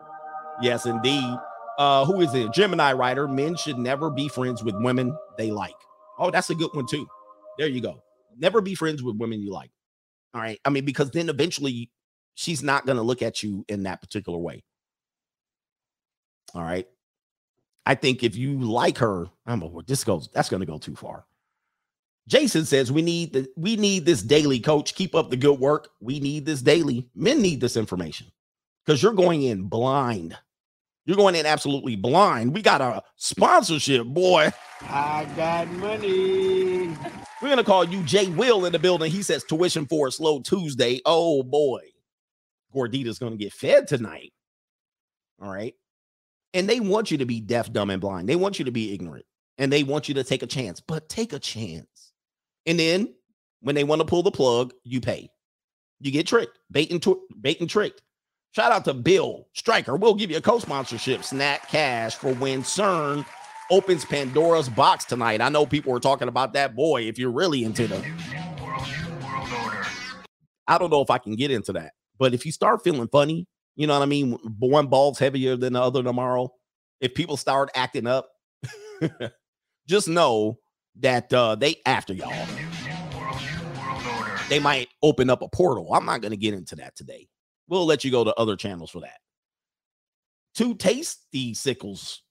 Yes, 0.61 0.87
indeed. 0.87 1.37
Uh, 1.79 2.05
who 2.05 2.21
is 2.21 2.35
it? 2.35 2.53
Gemini 2.53 2.93
writer. 2.93 3.29
Men 3.29 3.55
should 3.55 3.79
never 3.79 4.11
be 4.11 4.29
friends 4.29 4.65
with 4.65 4.75
women 4.77 5.17
they 5.37 5.51
like. 5.51 5.77
Oh, 6.19 6.31
that's 6.31 6.51
a 6.51 6.55
good 6.55 6.71
one 6.73 6.87
too. 6.87 7.07
There 7.59 7.69
you 7.69 7.81
go. 7.81 8.03
Never 8.37 8.61
be 8.61 8.75
friends 8.75 9.03
with 9.03 9.17
women 9.17 9.41
you 9.41 9.53
like. 9.53 9.71
All 10.35 10.41
right. 10.41 10.59
I 10.65 10.71
mean, 10.71 10.85
because 10.85 11.11
then 11.11 11.29
eventually 11.29 11.91
she's 12.35 12.63
not 12.63 12.87
going 12.87 12.97
to 12.97 13.03
look 13.03 13.23
at 13.23 13.43
you 13.43 13.65
in 13.69 13.85
that 13.85 14.01
particular 14.01 14.39
way. 14.39 14.65
All 16.55 16.63
right. 16.63 16.87
I 17.87 17.95
think 17.95 18.23
if 18.23 18.37
you 18.37 18.59
like 18.59 18.99
her, 18.99 19.27
I'm 19.47 19.63
a, 19.63 19.71
this 19.87 20.05
goes, 20.05 20.29
that's 20.35 20.49
going 20.49 20.61
to 20.61 20.67
go 20.67 20.79
too 20.79 20.95
far. 20.95 21.25
Jason 22.29 22.67
says 22.67 22.93
we 22.93 23.01
need 23.01 23.33
the 23.33 23.49
we 23.57 23.77
need 23.77 24.05
this 24.05 24.23
daily 24.23 24.61
coach. 24.61 24.95
Keep 24.95 25.15
up 25.15 25.31
the 25.31 25.37
good 25.37 25.59
work. 25.59 25.89
We 26.01 26.21
need 26.21 26.45
this 26.45 26.61
daily. 26.61 27.09
Men 27.15 27.41
need 27.41 27.61
this 27.61 27.77
information 27.77 28.27
because 28.85 29.03
you're 29.03 29.15
going 29.15 29.43
in 29.43 29.63
blind. 29.63 30.37
You're 31.09 31.17
going 31.17 31.37
in 31.37 31.47
absolutely 31.47 31.97
blind. 31.97 32.53
We 32.53 32.61
got 32.61 32.83
a 32.83 33.03
sponsorship, 33.17 34.07
boy. 34.09 34.53
I 34.83 35.27
got 35.37 35.67
money. 35.73 36.89
We're 37.43 37.49
gonna 37.49 37.65
call 37.65 37.85
you 37.85 38.03
Jay 38.03 38.27
Will 38.29 38.67
in 38.67 38.73
the 38.73 38.79
building. 38.79 39.11
He 39.11 39.23
says 39.23 39.43
tuition 39.43 39.87
for 39.87 40.09
a 40.09 40.13
slow 40.13 40.43
Tuesday. 40.43 41.01
Oh 41.07 41.43
boy, 41.43 41.81
Gordita's 42.75 43.19
gonna 43.19 43.39
get 43.39 43.55
fed 43.55 43.89
tonight. 43.89 44.35
All 45.41 45.51
right, 45.51 45.75
and 46.53 46.69
they 46.69 46.79
want 46.79 47.11
you 47.11 47.17
to 47.17 47.25
be 47.25 47.41
deaf, 47.41 47.73
dumb, 47.73 47.89
and 47.89 48.03
blind. 48.03 48.29
They 48.29 48.37
want 48.37 48.59
you 48.59 48.67
to 48.67 48.71
be 48.71 48.93
ignorant, 48.93 49.25
and 49.57 49.73
they 49.73 49.85
want 49.85 50.09
you 50.09 50.15
to 50.17 50.25
take 50.25 50.43
a 50.43 50.47
chance. 50.47 50.79
But 50.79 51.09
take 51.09 51.33
a 51.33 51.39
chance, 51.39 52.13
and 52.67 52.79
then 52.79 53.15
when 53.63 53.75
they 53.75 53.85
want 53.85 54.03
to 54.03 54.07
pull 54.07 54.23
the 54.23 54.31
plug, 54.31 54.75
you 54.85 55.01
pay. 55.01 55.31
You 56.01 56.13
get 56.13 56.27
tricked, 56.27 56.59
bait 56.71 56.91
and 56.91 57.03
bait 57.41 57.61
and 57.61 57.71
tricked. 57.71 58.03
Shout 58.53 58.73
out 58.73 58.85
to 58.87 58.95
Bill 58.95 59.47
Striker. 59.53 59.97
We'll 59.97 60.15
give 60.15 60.31
you 60.31 60.39
a 60.39 60.41
co-sponsorship, 60.41 61.23
Snack 61.23 61.69
Cash 61.69 62.15
for 62.15 62.35
when 62.35 62.63
CERN 62.63 63.27
opens 63.71 64.05
Pandora's 64.05 64.69
box 64.69 65.05
tonight. 65.05 65.41
I 65.41 65.49
know 65.49 65.67
people 65.67 65.93
were 65.93 66.01
talking 66.01 66.29
about 66.29 66.55
that. 66.55 66.75
Boy, 66.75 67.03
if 67.03 67.19
you're 67.19 67.31
really 67.31 67.65
into 67.65 67.87
the 67.87 68.05
I 70.67 70.77
don't 70.79 70.91
know 70.91 71.01
if 71.01 71.11
I 71.11 71.19
can 71.19 71.35
get 71.35 71.51
into 71.51 71.73
that. 71.75 71.93
But 72.19 72.35
if 72.35 72.45
you 72.45 72.53
start 72.53 72.83
feeling 72.83 73.09
funny, 73.09 73.47
you 73.77 73.87
know 73.87 73.95
what 73.95 74.03
I 74.03 74.07
mean? 74.07 74.33
One 74.59 74.89
ball's 74.89 75.19
heavier 75.19 75.57
than 75.57 75.75
the 75.75 75.83
other 75.83 76.03
tomorrow. 76.03 76.53
If 77.01 77.15
people 77.15 77.37
start 77.37 77.71
acting 77.75 78.07
up, 78.07 78.29
just 79.89 80.09
know 80.09 80.59
that 81.01 81.33
uh 81.33 81.55
they 81.55 81.77
after 81.87 82.13
y'all. 82.13 82.47
They 84.49 84.59
might 84.59 84.89
open 85.03 85.31
up 85.31 85.43
a 85.43 85.49
portal. 85.49 85.93
I'm 85.93 86.07
not 86.07 86.23
going 86.23 86.31
to 86.31 86.37
get 86.37 86.55
into 86.55 86.75
that 86.77 86.97
today. 86.97 87.29
We'll 87.69 87.87
let 87.87 88.05
you 88.05 88.11
go 88.11 88.25
to 88.25 88.35
other 88.35 88.57
channels 88.57 88.91
for 88.91 89.01
that. 89.01 89.19
To 90.57 90.75
Tasty 90.75 91.55
sickles, 91.55 92.23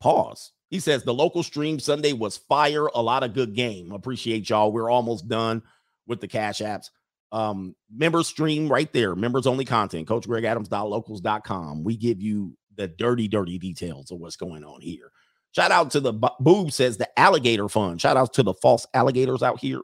pause. 0.00 0.52
He 0.70 0.80
says 0.80 1.02
the 1.02 1.14
local 1.14 1.42
stream 1.42 1.78
Sunday 1.78 2.12
was 2.12 2.36
fire. 2.36 2.86
A 2.94 3.02
lot 3.02 3.22
of 3.22 3.34
good 3.34 3.54
game. 3.54 3.92
Appreciate 3.92 4.48
y'all. 4.50 4.72
We're 4.72 4.90
almost 4.90 5.28
done 5.28 5.62
with 6.06 6.20
the 6.20 6.28
cash 6.28 6.58
apps. 6.58 6.90
Um, 7.32 7.74
members 7.94 8.26
stream 8.26 8.68
right 8.68 8.92
there. 8.92 9.14
Members 9.14 9.46
only 9.46 9.64
content. 9.64 10.08
CoachGregAdams.locals.com. 10.08 11.84
We 11.84 11.96
give 11.96 12.20
you 12.20 12.56
the 12.76 12.88
dirty, 12.88 13.28
dirty 13.28 13.58
details 13.58 14.10
of 14.10 14.18
what's 14.18 14.36
going 14.36 14.64
on 14.64 14.80
here. 14.80 15.10
Shout 15.52 15.70
out 15.70 15.90
to 15.92 16.00
the 16.00 16.12
boob 16.40 16.72
says 16.72 16.96
the 16.96 17.18
alligator 17.18 17.68
fund. 17.68 18.00
Shout 18.00 18.16
out 18.16 18.32
to 18.34 18.42
the 18.42 18.54
false 18.54 18.86
alligators 18.94 19.42
out 19.42 19.58
here. 19.58 19.80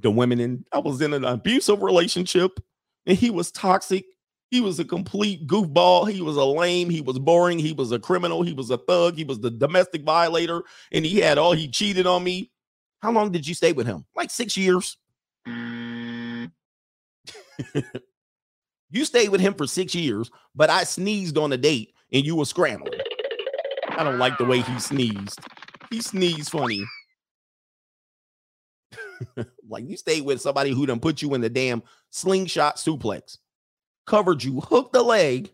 The 0.00 0.10
women 0.10 0.40
in 0.40 0.64
I 0.72 0.78
was 0.78 1.00
in 1.00 1.14
an 1.14 1.24
abusive 1.24 1.82
relationship 1.82 2.60
and 3.06 3.16
he 3.16 3.30
was 3.30 3.50
toxic. 3.50 4.04
He 4.54 4.60
was 4.60 4.78
a 4.78 4.84
complete 4.84 5.48
goofball. 5.48 6.08
He 6.08 6.22
was 6.22 6.36
a 6.36 6.44
lame. 6.44 6.88
He 6.88 7.00
was 7.00 7.18
boring. 7.18 7.58
He 7.58 7.72
was 7.72 7.90
a 7.90 7.98
criminal. 7.98 8.44
He 8.44 8.52
was 8.52 8.70
a 8.70 8.78
thug. 8.78 9.16
He 9.16 9.24
was 9.24 9.40
the 9.40 9.50
domestic 9.50 10.04
violator. 10.04 10.62
And 10.92 11.04
he 11.04 11.18
had 11.18 11.38
all, 11.38 11.54
he 11.54 11.66
cheated 11.66 12.06
on 12.06 12.22
me. 12.22 12.52
How 13.02 13.10
long 13.10 13.32
did 13.32 13.48
you 13.48 13.54
stay 13.54 13.72
with 13.72 13.88
him? 13.88 14.04
Like 14.14 14.30
six 14.30 14.56
years. 14.56 14.96
you 15.44 16.52
stayed 19.02 19.30
with 19.30 19.40
him 19.40 19.54
for 19.54 19.66
six 19.66 19.92
years, 19.92 20.30
but 20.54 20.70
I 20.70 20.84
sneezed 20.84 21.36
on 21.36 21.52
a 21.52 21.56
date 21.56 21.92
and 22.12 22.24
you 22.24 22.36
were 22.36 22.44
scrambling. 22.44 23.00
I 23.88 24.04
don't 24.04 24.18
like 24.18 24.38
the 24.38 24.44
way 24.44 24.60
he 24.60 24.78
sneezed. 24.78 25.40
He 25.90 26.00
sneezed 26.00 26.50
funny. 26.50 26.84
like 29.68 29.88
you 29.88 29.96
stayed 29.96 30.24
with 30.24 30.40
somebody 30.40 30.70
who 30.70 30.86
done 30.86 31.00
put 31.00 31.22
you 31.22 31.34
in 31.34 31.40
the 31.40 31.50
damn 31.50 31.82
slingshot 32.10 32.76
suplex, 32.76 33.38
covered 34.06 34.42
you, 34.42 34.60
hooked 34.60 34.92
the 34.92 35.02
leg, 35.02 35.50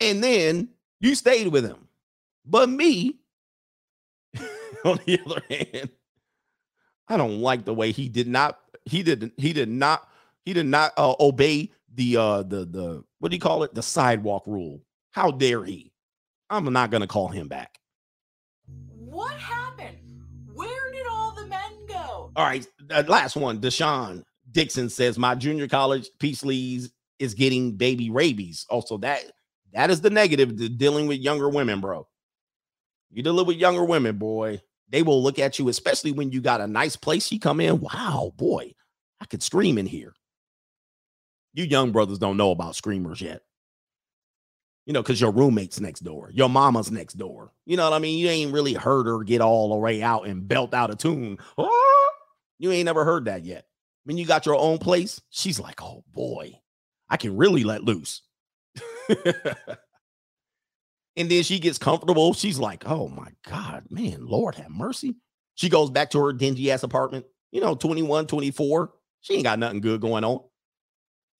and 0.00 0.22
then 0.22 0.68
you 1.00 1.14
stayed 1.14 1.48
with 1.48 1.64
him. 1.64 1.88
But 2.44 2.68
me, 2.68 3.16
on 4.84 4.98
the 5.06 5.20
other 5.24 5.42
hand, 5.50 5.90
I 7.08 7.16
don't 7.16 7.40
like 7.40 7.64
the 7.64 7.74
way 7.74 7.92
he 7.92 8.08
did 8.08 8.28
not, 8.28 8.58
he 8.84 9.02
didn't, 9.02 9.34
he 9.36 9.52
did 9.52 9.68
not, 9.68 10.08
he 10.44 10.52
did 10.52 10.66
not 10.66 10.92
uh, 10.96 11.14
obey 11.18 11.72
the 11.96 12.16
uh 12.16 12.42
the 12.42 12.64
the 12.64 13.04
what 13.18 13.30
do 13.30 13.36
you 13.36 13.40
call 13.40 13.62
it? 13.62 13.74
The 13.74 13.82
sidewalk 13.82 14.46
rule. 14.46 14.82
How 15.10 15.30
dare 15.30 15.64
he? 15.64 15.92
I'm 16.50 16.70
not 16.72 16.90
gonna 16.90 17.06
call 17.06 17.28
him 17.28 17.48
back. 17.48 17.78
What 18.88 19.32
happened? 19.32 19.96
Where 20.52 20.92
did 20.92 21.06
all 21.10 21.34
the 21.34 21.46
men 21.46 21.86
go? 21.88 22.30
All 22.36 22.44
right, 22.44 22.66
uh, 22.90 23.02
last 23.08 23.34
one. 23.34 23.60
Deshaun 23.60 24.22
Dixon 24.56 24.88
says 24.88 25.18
my 25.18 25.34
junior 25.34 25.68
college 25.68 26.08
peace 26.18 26.42
leagues 26.42 26.88
is 27.18 27.34
getting 27.34 27.76
baby 27.76 28.08
rabies. 28.08 28.64
Oh, 28.70 28.76
also, 28.76 28.96
that 28.98 29.22
that 29.74 29.90
is 29.90 30.00
the 30.00 30.08
negative 30.08 30.56
to 30.56 30.70
dealing 30.70 31.06
with 31.06 31.18
younger 31.18 31.50
women, 31.50 31.82
bro. 31.82 32.08
You 33.10 33.22
deal 33.22 33.44
with 33.44 33.58
younger 33.58 33.84
women, 33.84 34.16
boy. 34.16 34.62
They 34.88 35.02
will 35.02 35.22
look 35.22 35.38
at 35.38 35.58
you, 35.58 35.68
especially 35.68 36.12
when 36.12 36.32
you 36.32 36.40
got 36.40 36.62
a 36.62 36.66
nice 36.66 36.96
place. 36.96 37.30
You 37.30 37.38
come 37.38 37.60
in, 37.60 37.80
wow, 37.80 38.32
boy, 38.38 38.72
I 39.20 39.26
could 39.26 39.42
scream 39.42 39.76
in 39.76 39.84
here. 39.84 40.14
You 41.52 41.64
young 41.64 41.92
brothers 41.92 42.18
don't 42.18 42.38
know 42.38 42.50
about 42.50 42.76
screamers 42.76 43.20
yet. 43.20 43.42
You 44.86 44.94
know, 44.94 45.02
because 45.02 45.20
your 45.20 45.32
roommate's 45.32 45.80
next 45.80 46.00
door, 46.00 46.30
your 46.32 46.48
mama's 46.48 46.90
next 46.90 47.14
door. 47.14 47.52
You 47.66 47.76
know 47.76 47.84
what 47.90 47.96
I 47.96 47.98
mean? 47.98 48.18
You 48.18 48.28
ain't 48.28 48.54
really 48.54 48.72
heard 48.72 49.04
her 49.04 49.22
get 49.22 49.42
all 49.42 49.68
the 49.68 49.76
way 49.76 50.02
out 50.02 50.26
and 50.26 50.48
belt 50.48 50.72
out 50.72 50.90
a 50.90 50.96
tune. 50.96 51.36
Oh, 51.58 52.10
you 52.58 52.72
ain't 52.72 52.86
never 52.86 53.04
heard 53.04 53.26
that 53.26 53.44
yet. 53.44 53.66
When 54.06 54.16
you 54.16 54.24
got 54.24 54.46
your 54.46 54.54
own 54.54 54.78
place, 54.78 55.20
she's 55.30 55.58
like, 55.58 55.82
oh 55.82 56.04
boy, 56.14 56.60
I 57.10 57.16
can 57.16 57.36
really 57.36 57.64
let 57.64 57.82
loose. 57.82 58.22
and 59.08 59.56
then 61.28 61.42
she 61.42 61.58
gets 61.58 61.76
comfortable. 61.76 62.32
She's 62.32 62.60
like, 62.60 62.84
oh 62.86 63.08
my 63.08 63.30
God, 63.48 63.82
man, 63.90 64.24
Lord 64.24 64.54
have 64.54 64.70
mercy. 64.70 65.16
She 65.56 65.68
goes 65.68 65.90
back 65.90 66.10
to 66.10 66.24
her 66.24 66.32
dingy 66.32 66.70
ass 66.70 66.84
apartment, 66.84 67.26
you 67.50 67.60
know, 67.60 67.74
21, 67.74 68.28
24. 68.28 68.92
She 69.22 69.34
ain't 69.34 69.42
got 69.42 69.58
nothing 69.58 69.80
good 69.80 70.00
going 70.00 70.22
on. 70.22 70.38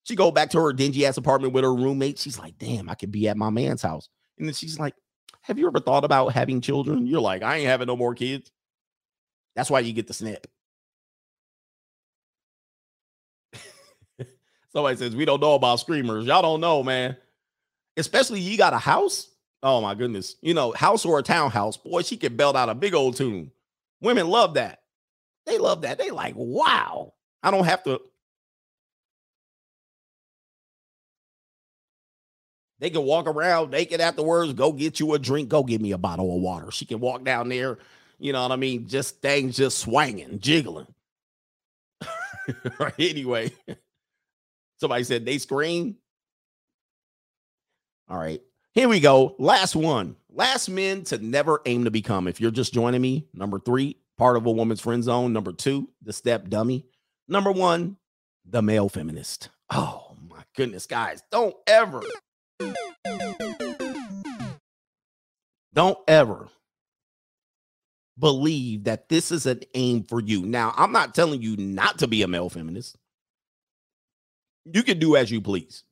She 0.02 0.16
go 0.16 0.32
back 0.32 0.50
to 0.50 0.60
her 0.60 0.72
dingy 0.72 1.06
ass 1.06 1.18
apartment 1.18 1.52
with 1.52 1.62
her 1.62 1.74
roommate. 1.74 2.18
She's 2.18 2.38
like, 2.38 2.58
damn, 2.58 2.90
I 2.90 2.96
could 2.96 3.12
be 3.12 3.28
at 3.28 3.36
my 3.36 3.50
man's 3.50 3.82
house. 3.82 4.08
And 4.38 4.48
then 4.48 4.54
she's 4.54 4.76
like, 4.76 4.94
have 5.42 5.56
you 5.56 5.68
ever 5.68 5.78
thought 5.78 6.04
about 6.04 6.32
having 6.32 6.60
children? 6.60 7.06
You're 7.06 7.20
like, 7.20 7.44
I 7.44 7.58
ain't 7.58 7.68
having 7.68 7.86
no 7.86 7.96
more 7.96 8.16
kids. 8.16 8.50
That's 9.54 9.70
why 9.70 9.80
you 9.80 9.92
get 9.92 10.08
the 10.08 10.14
snip. 10.14 10.48
Somebody 14.76 14.98
says 14.98 15.16
we 15.16 15.24
don't 15.24 15.40
know 15.40 15.54
about 15.54 15.80
screamers. 15.80 16.26
Y'all 16.26 16.42
don't 16.42 16.60
know, 16.60 16.82
man. 16.82 17.16
Especially 17.96 18.40
you 18.40 18.58
got 18.58 18.74
a 18.74 18.78
house. 18.78 19.30
Oh 19.62 19.80
my 19.80 19.94
goodness. 19.94 20.36
You 20.42 20.52
know, 20.52 20.72
house 20.72 21.06
or 21.06 21.18
a 21.18 21.22
townhouse. 21.22 21.78
Boy, 21.78 22.02
she 22.02 22.18
can 22.18 22.36
belt 22.36 22.56
out 22.56 22.68
a 22.68 22.74
big 22.74 22.92
old 22.92 23.16
tune. 23.16 23.50
Women 24.02 24.28
love 24.28 24.52
that. 24.52 24.82
They 25.46 25.56
love 25.56 25.80
that. 25.80 25.96
They 25.96 26.10
like, 26.10 26.34
wow. 26.36 27.14
I 27.42 27.50
don't 27.50 27.64
have 27.64 27.84
to. 27.84 28.02
They 32.78 32.90
can 32.90 33.04
walk 33.04 33.26
around 33.26 33.70
naked 33.70 34.02
afterwards, 34.02 34.52
go 34.52 34.72
get 34.72 35.00
you 35.00 35.14
a 35.14 35.18
drink, 35.18 35.48
go 35.48 35.62
get 35.62 35.80
me 35.80 35.92
a 35.92 35.98
bottle 35.98 36.36
of 36.36 36.42
water. 36.42 36.70
She 36.70 36.84
can 36.84 37.00
walk 37.00 37.24
down 37.24 37.48
there, 37.48 37.78
you 38.18 38.34
know 38.34 38.42
what 38.42 38.52
I 38.52 38.56
mean? 38.56 38.86
Just 38.86 39.22
things 39.22 39.56
just 39.56 39.78
swinging, 39.78 40.38
jiggling. 40.38 40.86
Anyway, 43.00 43.50
somebody 44.76 45.04
said 45.04 45.24
they 45.24 45.38
scream. 45.38 45.96
All 48.08 48.18
right. 48.18 48.40
Here 48.72 48.88
we 48.88 49.00
go. 49.00 49.34
Last 49.38 49.74
one. 49.74 50.16
Last 50.30 50.68
men 50.68 51.02
to 51.04 51.18
never 51.18 51.62
aim 51.66 51.84
to 51.84 51.90
become. 51.90 52.28
If 52.28 52.40
you're 52.40 52.50
just 52.50 52.74
joining 52.74 53.00
me, 53.00 53.26
number 53.32 53.58
three, 53.58 53.96
part 54.18 54.36
of 54.36 54.46
a 54.46 54.50
woman's 54.50 54.80
friend 54.80 55.02
zone. 55.02 55.32
Number 55.32 55.52
two, 55.52 55.88
the 56.02 56.12
step 56.12 56.48
dummy. 56.48 56.86
Number 57.26 57.50
one, 57.50 57.96
the 58.44 58.62
male 58.62 58.88
feminist. 58.88 59.48
Oh 59.70 60.14
my 60.28 60.42
goodness, 60.54 60.86
guys. 60.86 61.22
Don't 61.32 61.56
ever, 61.66 62.02
don't 65.72 65.98
ever 66.06 66.48
believe 68.18 68.84
that 68.84 69.08
this 69.08 69.32
is 69.32 69.46
an 69.46 69.62
aim 69.74 70.04
for 70.04 70.20
you. 70.20 70.42
Now, 70.42 70.72
I'm 70.76 70.92
not 70.92 71.14
telling 71.14 71.42
you 71.42 71.56
not 71.56 71.98
to 71.98 72.06
be 72.06 72.22
a 72.22 72.28
male 72.28 72.48
feminist. 72.48 72.96
You 74.72 74.82
can 74.82 74.98
do 74.98 75.16
as 75.16 75.30
you 75.30 75.40
please. 75.40 75.84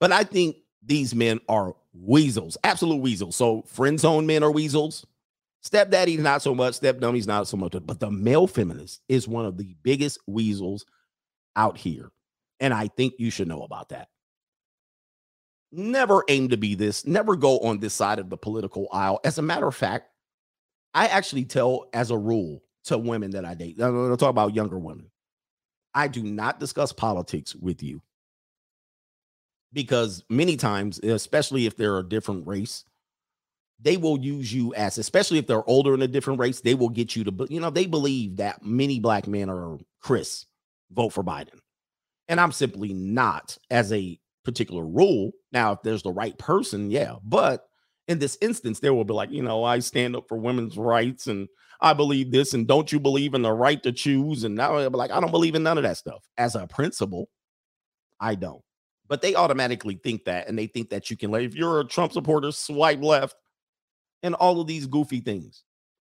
But 0.00 0.12
I 0.12 0.24
think 0.24 0.56
these 0.84 1.14
men 1.14 1.40
are 1.48 1.74
weasels, 1.92 2.56
absolute 2.64 3.00
weasels. 3.02 3.36
So 3.36 3.62
friend 3.62 3.98
zone 3.98 4.26
men 4.26 4.42
are 4.42 4.50
weasels. 4.50 5.06
Stepdaddy's 5.62 6.20
not 6.20 6.42
so 6.42 6.54
much, 6.54 6.74
step 6.74 7.00
dummy's 7.00 7.26
not 7.26 7.48
so 7.48 7.56
much, 7.56 7.72
but 7.72 7.98
the 7.98 8.10
male 8.10 8.46
feminist 8.46 9.00
is 9.08 9.26
one 9.26 9.44
of 9.44 9.56
the 9.56 9.74
biggest 9.82 10.18
weasels 10.26 10.86
out 11.56 11.76
here. 11.76 12.12
And 12.60 12.72
I 12.72 12.88
think 12.88 13.14
you 13.18 13.30
should 13.30 13.48
know 13.48 13.62
about 13.62 13.88
that. 13.88 14.08
Never 15.72 16.22
aim 16.28 16.50
to 16.50 16.56
be 16.56 16.76
this, 16.76 17.04
never 17.04 17.34
go 17.34 17.58
on 17.60 17.80
this 17.80 17.94
side 17.94 18.20
of 18.20 18.30
the 18.30 18.36
political 18.36 18.86
aisle. 18.92 19.18
As 19.24 19.38
a 19.38 19.42
matter 19.42 19.66
of 19.66 19.74
fact, 19.74 20.08
I 20.94 21.08
actually 21.08 21.44
tell 21.44 21.88
as 21.92 22.10
a 22.12 22.16
rule 22.16 22.62
to 22.84 22.96
women 22.96 23.32
that 23.32 23.44
I 23.44 23.54
date, 23.54 23.80
I'm 23.82 24.16
talk 24.16 24.30
about 24.30 24.54
younger 24.54 24.78
women. 24.78 25.10
I 25.96 26.08
do 26.08 26.22
not 26.22 26.60
discuss 26.60 26.92
politics 26.92 27.54
with 27.54 27.82
you 27.82 28.02
because 29.72 30.22
many 30.28 30.56
times, 30.56 31.00
especially 31.00 31.64
if 31.64 31.76
they're 31.76 31.98
a 31.98 32.08
different 32.08 32.46
race, 32.46 32.84
they 33.80 33.96
will 33.96 34.18
use 34.18 34.52
you 34.52 34.74
as, 34.74 34.98
especially 34.98 35.38
if 35.38 35.46
they're 35.46 35.68
older 35.68 35.94
in 35.94 36.02
a 36.02 36.08
different 36.08 36.38
race, 36.38 36.60
they 36.60 36.74
will 36.74 36.90
get 36.90 37.16
you 37.16 37.24
to, 37.24 37.46
you 37.48 37.60
know, 37.60 37.70
they 37.70 37.86
believe 37.86 38.36
that 38.36 38.62
many 38.62 39.00
black 39.00 39.26
men 39.26 39.48
are 39.48 39.78
Chris, 40.00 40.44
vote 40.92 41.10
for 41.10 41.24
Biden. 41.24 41.60
And 42.28 42.40
I'm 42.40 42.52
simply 42.52 42.92
not 42.92 43.56
as 43.70 43.90
a 43.90 44.18
particular 44.44 44.84
rule. 44.84 45.32
Now, 45.50 45.72
if 45.72 45.82
there's 45.82 46.02
the 46.02 46.12
right 46.12 46.36
person, 46.38 46.90
yeah. 46.90 47.14
But 47.24 47.66
in 48.06 48.18
this 48.18 48.36
instance, 48.42 48.80
there 48.80 48.94
will 48.94 49.04
be 49.04 49.14
like, 49.14 49.30
you 49.30 49.42
know, 49.42 49.64
I 49.64 49.78
stand 49.78 50.14
up 50.14 50.28
for 50.28 50.36
women's 50.36 50.76
rights 50.76 51.26
and 51.26 51.48
I 51.80 51.92
believe 51.92 52.30
this. 52.30 52.54
And 52.54 52.66
don't 52.66 52.90
you 52.90 53.00
believe 53.00 53.34
in 53.34 53.42
the 53.42 53.52
right 53.52 53.82
to 53.82 53.92
choose? 53.92 54.44
And 54.44 54.54
now 54.54 54.76
be 54.88 54.96
like, 54.96 55.10
I 55.10 55.20
don't 55.20 55.30
believe 55.30 55.54
in 55.54 55.62
none 55.62 55.78
of 55.78 55.84
that 55.84 55.96
stuff. 55.96 56.26
As 56.38 56.54
a 56.54 56.66
principle, 56.66 57.28
I 58.20 58.34
don't. 58.34 58.62
But 59.08 59.22
they 59.22 59.34
automatically 59.34 60.00
think 60.02 60.24
that. 60.24 60.48
And 60.48 60.58
they 60.58 60.66
think 60.66 60.90
that 60.90 61.10
you 61.10 61.16
can, 61.16 61.30
like, 61.30 61.44
if 61.44 61.54
you're 61.54 61.80
a 61.80 61.84
Trump 61.84 62.12
supporter, 62.12 62.50
swipe 62.52 63.02
left 63.02 63.36
and 64.22 64.34
all 64.34 64.60
of 64.60 64.66
these 64.66 64.86
goofy 64.86 65.20
things. 65.20 65.62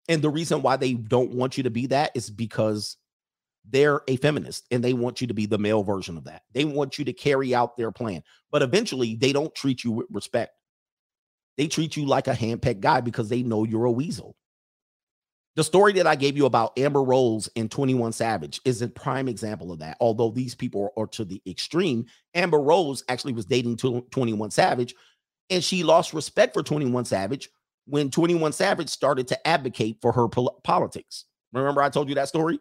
And 0.08 0.22
the 0.22 0.30
reason 0.30 0.62
why 0.62 0.76
they 0.76 0.94
don't 0.94 1.32
want 1.32 1.56
you 1.56 1.64
to 1.64 1.70
be 1.70 1.86
that 1.88 2.12
is 2.14 2.30
because 2.30 2.96
they're 3.68 4.00
a 4.08 4.16
feminist 4.16 4.64
and 4.70 4.82
they 4.82 4.94
want 4.94 5.20
you 5.20 5.26
to 5.26 5.34
be 5.34 5.44
the 5.44 5.58
male 5.58 5.82
version 5.82 6.16
of 6.16 6.24
that. 6.24 6.42
They 6.54 6.64
want 6.64 6.98
you 6.98 7.04
to 7.04 7.12
carry 7.12 7.54
out 7.54 7.76
their 7.76 7.92
plan. 7.92 8.22
But 8.50 8.62
eventually, 8.62 9.16
they 9.16 9.32
don't 9.32 9.54
treat 9.54 9.84
you 9.84 9.92
with 9.92 10.06
respect. 10.10 10.52
They 11.58 11.66
treat 11.66 11.96
you 11.96 12.06
like 12.06 12.28
a 12.28 12.32
handpicked 12.32 12.80
guy 12.80 13.02
because 13.02 13.28
they 13.28 13.42
know 13.42 13.64
you're 13.64 13.84
a 13.84 13.90
weasel. 13.90 14.36
The 15.58 15.64
story 15.64 15.92
that 15.94 16.06
I 16.06 16.14
gave 16.14 16.36
you 16.36 16.46
about 16.46 16.78
Amber 16.78 17.02
Rose 17.02 17.48
and 17.56 17.68
21 17.68 18.12
Savage 18.12 18.60
is 18.64 18.80
a 18.80 18.86
prime 18.86 19.26
example 19.26 19.72
of 19.72 19.80
that. 19.80 19.96
Although 20.00 20.30
these 20.30 20.54
people 20.54 20.92
are, 20.96 21.08
to 21.08 21.24
the 21.24 21.42
extreme, 21.48 22.06
Amber 22.32 22.60
Rose 22.60 23.02
actually 23.08 23.32
was 23.32 23.44
dating 23.44 23.76
21 23.76 24.52
Savage 24.52 24.94
and 25.50 25.64
she 25.64 25.82
lost 25.82 26.14
respect 26.14 26.54
for 26.54 26.62
21 26.62 27.06
Savage 27.06 27.48
when 27.86 28.08
21 28.08 28.52
Savage 28.52 28.88
started 28.88 29.26
to 29.26 29.48
advocate 29.48 29.98
for 30.00 30.12
her 30.12 30.28
pol- 30.28 30.60
politics. 30.62 31.24
Remember, 31.52 31.82
I 31.82 31.88
told 31.88 32.08
you 32.08 32.14
that 32.14 32.28
story? 32.28 32.60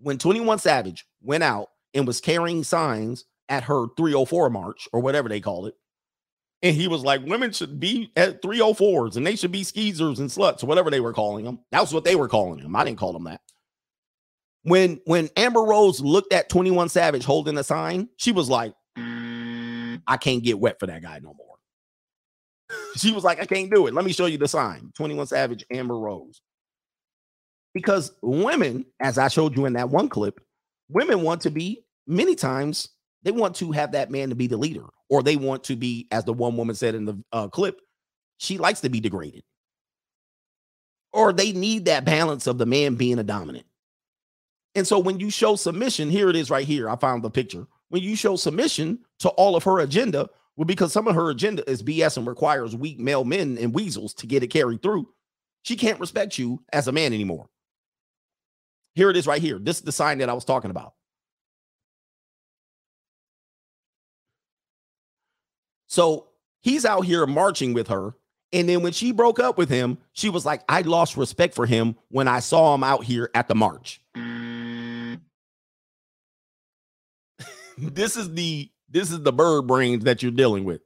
When 0.00 0.18
21 0.18 0.58
Savage 0.58 1.06
went 1.22 1.44
out 1.44 1.68
and 1.94 2.08
was 2.08 2.20
carrying 2.20 2.64
signs 2.64 3.24
at 3.48 3.62
her 3.62 3.86
304 3.96 4.50
march 4.50 4.88
or 4.92 4.98
whatever 4.98 5.28
they 5.28 5.40
call 5.40 5.66
it, 5.66 5.76
and 6.64 6.74
he 6.74 6.88
was 6.88 7.04
like, 7.04 7.22
women 7.26 7.52
should 7.52 7.78
be 7.78 8.10
at 8.16 8.40
304s 8.40 9.16
and 9.16 9.26
they 9.26 9.36
should 9.36 9.52
be 9.52 9.64
skeezers 9.64 10.18
and 10.18 10.30
sluts, 10.30 10.64
or 10.64 10.66
whatever 10.66 10.90
they 10.90 10.98
were 10.98 11.12
calling 11.12 11.44
them. 11.44 11.58
That's 11.70 11.92
what 11.92 12.04
they 12.04 12.16
were 12.16 12.26
calling 12.26 12.58
him. 12.58 12.74
I 12.74 12.84
didn't 12.84 12.98
call 12.98 13.12
them 13.12 13.24
that. 13.24 13.42
When 14.62 14.98
when 15.04 15.28
Amber 15.36 15.60
Rose 15.60 16.00
looked 16.00 16.32
at 16.32 16.48
21 16.48 16.88
Savage 16.88 17.22
holding 17.22 17.58
a 17.58 17.62
sign, 17.62 18.08
she 18.16 18.32
was 18.32 18.48
like, 18.48 18.72
mm, 18.98 20.00
I 20.06 20.16
can't 20.16 20.42
get 20.42 20.58
wet 20.58 20.80
for 20.80 20.86
that 20.86 21.02
guy 21.02 21.20
no 21.22 21.34
more. 21.34 21.56
she 22.96 23.12
was 23.12 23.24
like, 23.24 23.42
I 23.42 23.44
can't 23.44 23.70
do 23.70 23.86
it. 23.86 23.92
Let 23.92 24.06
me 24.06 24.12
show 24.12 24.24
you 24.24 24.38
the 24.38 24.48
sign. 24.48 24.90
21 24.96 25.26
Savage, 25.26 25.66
Amber 25.70 25.98
Rose. 25.98 26.40
Because 27.74 28.12
women, 28.22 28.86
as 29.00 29.18
I 29.18 29.28
showed 29.28 29.54
you 29.54 29.66
in 29.66 29.74
that 29.74 29.90
one 29.90 30.08
clip, 30.08 30.40
women 30.88 31.20
want 31.20 31.42
to 31.42 31.50
be 31.50 31.84
many 32.06 32.34
times 32.34 32.88
they 33.22 33.32
want 33.32 33.56
to 33.56 33.72
have 33.72 33.92
that 33.92 34.10
man 34.10 34.30
to 34.30 34.34
be 34.34 34.46
the 34.46 34.56
leader, 34.56 34.86
or 35.08 35.22
they 35.22 35.36
want 35.36 35.64
to 35.64 35.76
be, 35.76 36.08
as 36.10 36.24
the 36.24 36.32
one 36.32 36.56
woman 36.56 36.74
said 36.74 36.94
in 36.94 37.04
the 37.04 37.22
uh, 37.32 37.48
clip, 37.48 37.80
she 38.38 38.58
likes 38.58 38.80
to 38.80 38.88
be 38.88 39.00
degraded. 39.00 39.42
Or 41.12 41.32
they 41.32 41.52
need 41.52 41.84
that 41.84 42.04
balance 42.04 42.46
of 42.46 42.58
the 42.58 42.66
man 42.66 42.96
being 42.96 43.18
a 43.18 43.22
dominant. 43.22 43.66
And 44.74 44.86
so 44.86 44.98
when 44.98 45.20
you 45.20 45.30
show 45.30 45.54
submission, 45.54 46.10
here 46.10 46.28
it 46.28 46.36
is 46.36 46.50
right 46.50 46.66
here. 46.66 46.90
I 46.90 46.96
found 46.96 47.22
the 47.22 47.30
picture. 47.30 47.66
When 47.90 48.02
you 48.02 48.16
show 48.16 48.34
submission 48.34 48.98
to 49.20 49.28
all 49.30 49.54
of 49.54 49.62
her 49.64 49.80
agenda, 49.80 50.28
well, 50.56 50.64
because 50.64 50.92
some 50.92 51.06
of 51.06 51.14
her 51.14 51.30
agenda 51.30 51.68
is 51.70 51.82
BS 51.82 52.16
and 52.16 52.26
requires 52.26 52.74
weak 52.74 52.98
male 52.98 53.24
men 53.24 53.56
and 53.60 53.72
weasels 53.72 54.14
to 54.14 54.26
get 54.26 54.42
it 54.42 54.48
carried 54.48 54.82
through, 54.82 55.08
she 55.62 55.76
can't 55.76 56.00
respect 56.00 56.38
you 56.38 56.62
as 56.72 56.88
a 56.88 56.92
man 56.92 57.12
anymore. 57.12 57.48
Here 58.94 59.10
it 59.10 59.16
is 59.16 59.26
right 59.26 59.42
here. 59.42 59.58
This 59.58 59.76
is 59.76 59.82
the 59.82 59.92
sign 59.92 60.18
that 60.18 60.28
I 60.28 60.34
was 60.34 60.44
talking 60.44 60.70
about. 60.70 60.94
So 65.94 66.26
he's 66.60 66.84
out 66.84 67.04
here 67.04 67.24
marching 67.24 67.72
with 67.72 67.86
her. 67.86 68.16
And 68.52 68.68
then 68.68 68.82
when 68.82 68.92
she 68.92 69.12
broke 69.12 69.38
up 69.38 69.56
with 69.56 69.68
him, 69.68 69.98
she 70.12 70.28
was 70.28 70.44
like, 70.44 70.64
I 70.68 70.80
lost 70.80 71.16
respect 71.16 71.54
for 71.54 71.66
him 71.66 71.94
when 72.08 72.26
I 72.26 72.40
saw 72.40 72.74
him 72.74 72.82
out 72.82 73.04
here 73.04 73.30
at 73.32 73.46
the 73.46 73.54
march. 73.54 74.00
this 77.78 78.16
is 78.16 78.34
the 78.34 78.68
this 78.88 79.12
is 79.12 79.22
the 79.22 79.32
bird 79.32 79.68
brains 79.68 80.02
that 80.02 80.20
you're 80.20 80.32
dealing 80.32 80.64
with. 80.64 80.80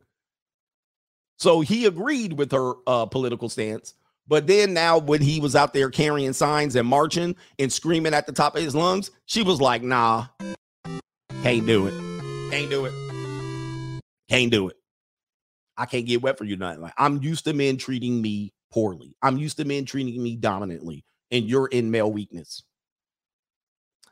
So 1.38 1.62
he 1.62 1.86
agreed 1.86 2.34
with 2.34 2.52
her 2.52 2.74
uh, 2.86 3.06
political 3.06 3.48
stance. 3.48 3.94
But 4.26 4.46
then 4.46 4.74
now 4.74 4.98
when 4.98 5.22
he 5.22 5.40
was 5.40 5.56
out 5.56 5.72
there 5.72 5.88
carrying 5.88 6.34
signs 6.34 6.76
and 6.76 6.86
marching 6.86 7.34
and 7.58 7.72
screaming 7.72 8.12
at 8.12 8.26
the 8.26 8.32
top 8.32 8.56
of 8.56 8.62
his 8.62 8.74
lungs, 8.74 9.10
she 9.24 9.42
was 9.42 9.58
like, 9.58 9.82
nah, 9.82 10.26
can't 11.42 11.66
do 11.66 11.86
it. 11.86 11.94
Can't 12.50 12.68
do 12.68 12.84
it. 12.84 12.92
Can't 14.28 14.50
do 14.50 14.68
it. 14.68 14.77
I 15.78 15.86
can't 15.86 16.06
get 16.06 16.22
wet 16.22 16.36
for 16.36 16.44
you 16.44 16.56
tonight. 16.56 16.80
Like 16.80 16.94
I'm 16.98 17.22
used 17.22 17.44
to 17.44 17.54
men 17.54 17.76
treating 17.76 18.20
me 18.20 18.52
poorly. 18.72 19.14
I'm 19.22 19.38
used 19.38 19.56
to 19.58 19.64
men 19.64 19.84
treating 19.84 20.22
me 20.22 20.36
dominantly, 20.36 21.04
and 21.30 21.48
you're 21.48 21.68
in 21.68 21.90
male 21.90 22.12
weakness. 22.12 22.64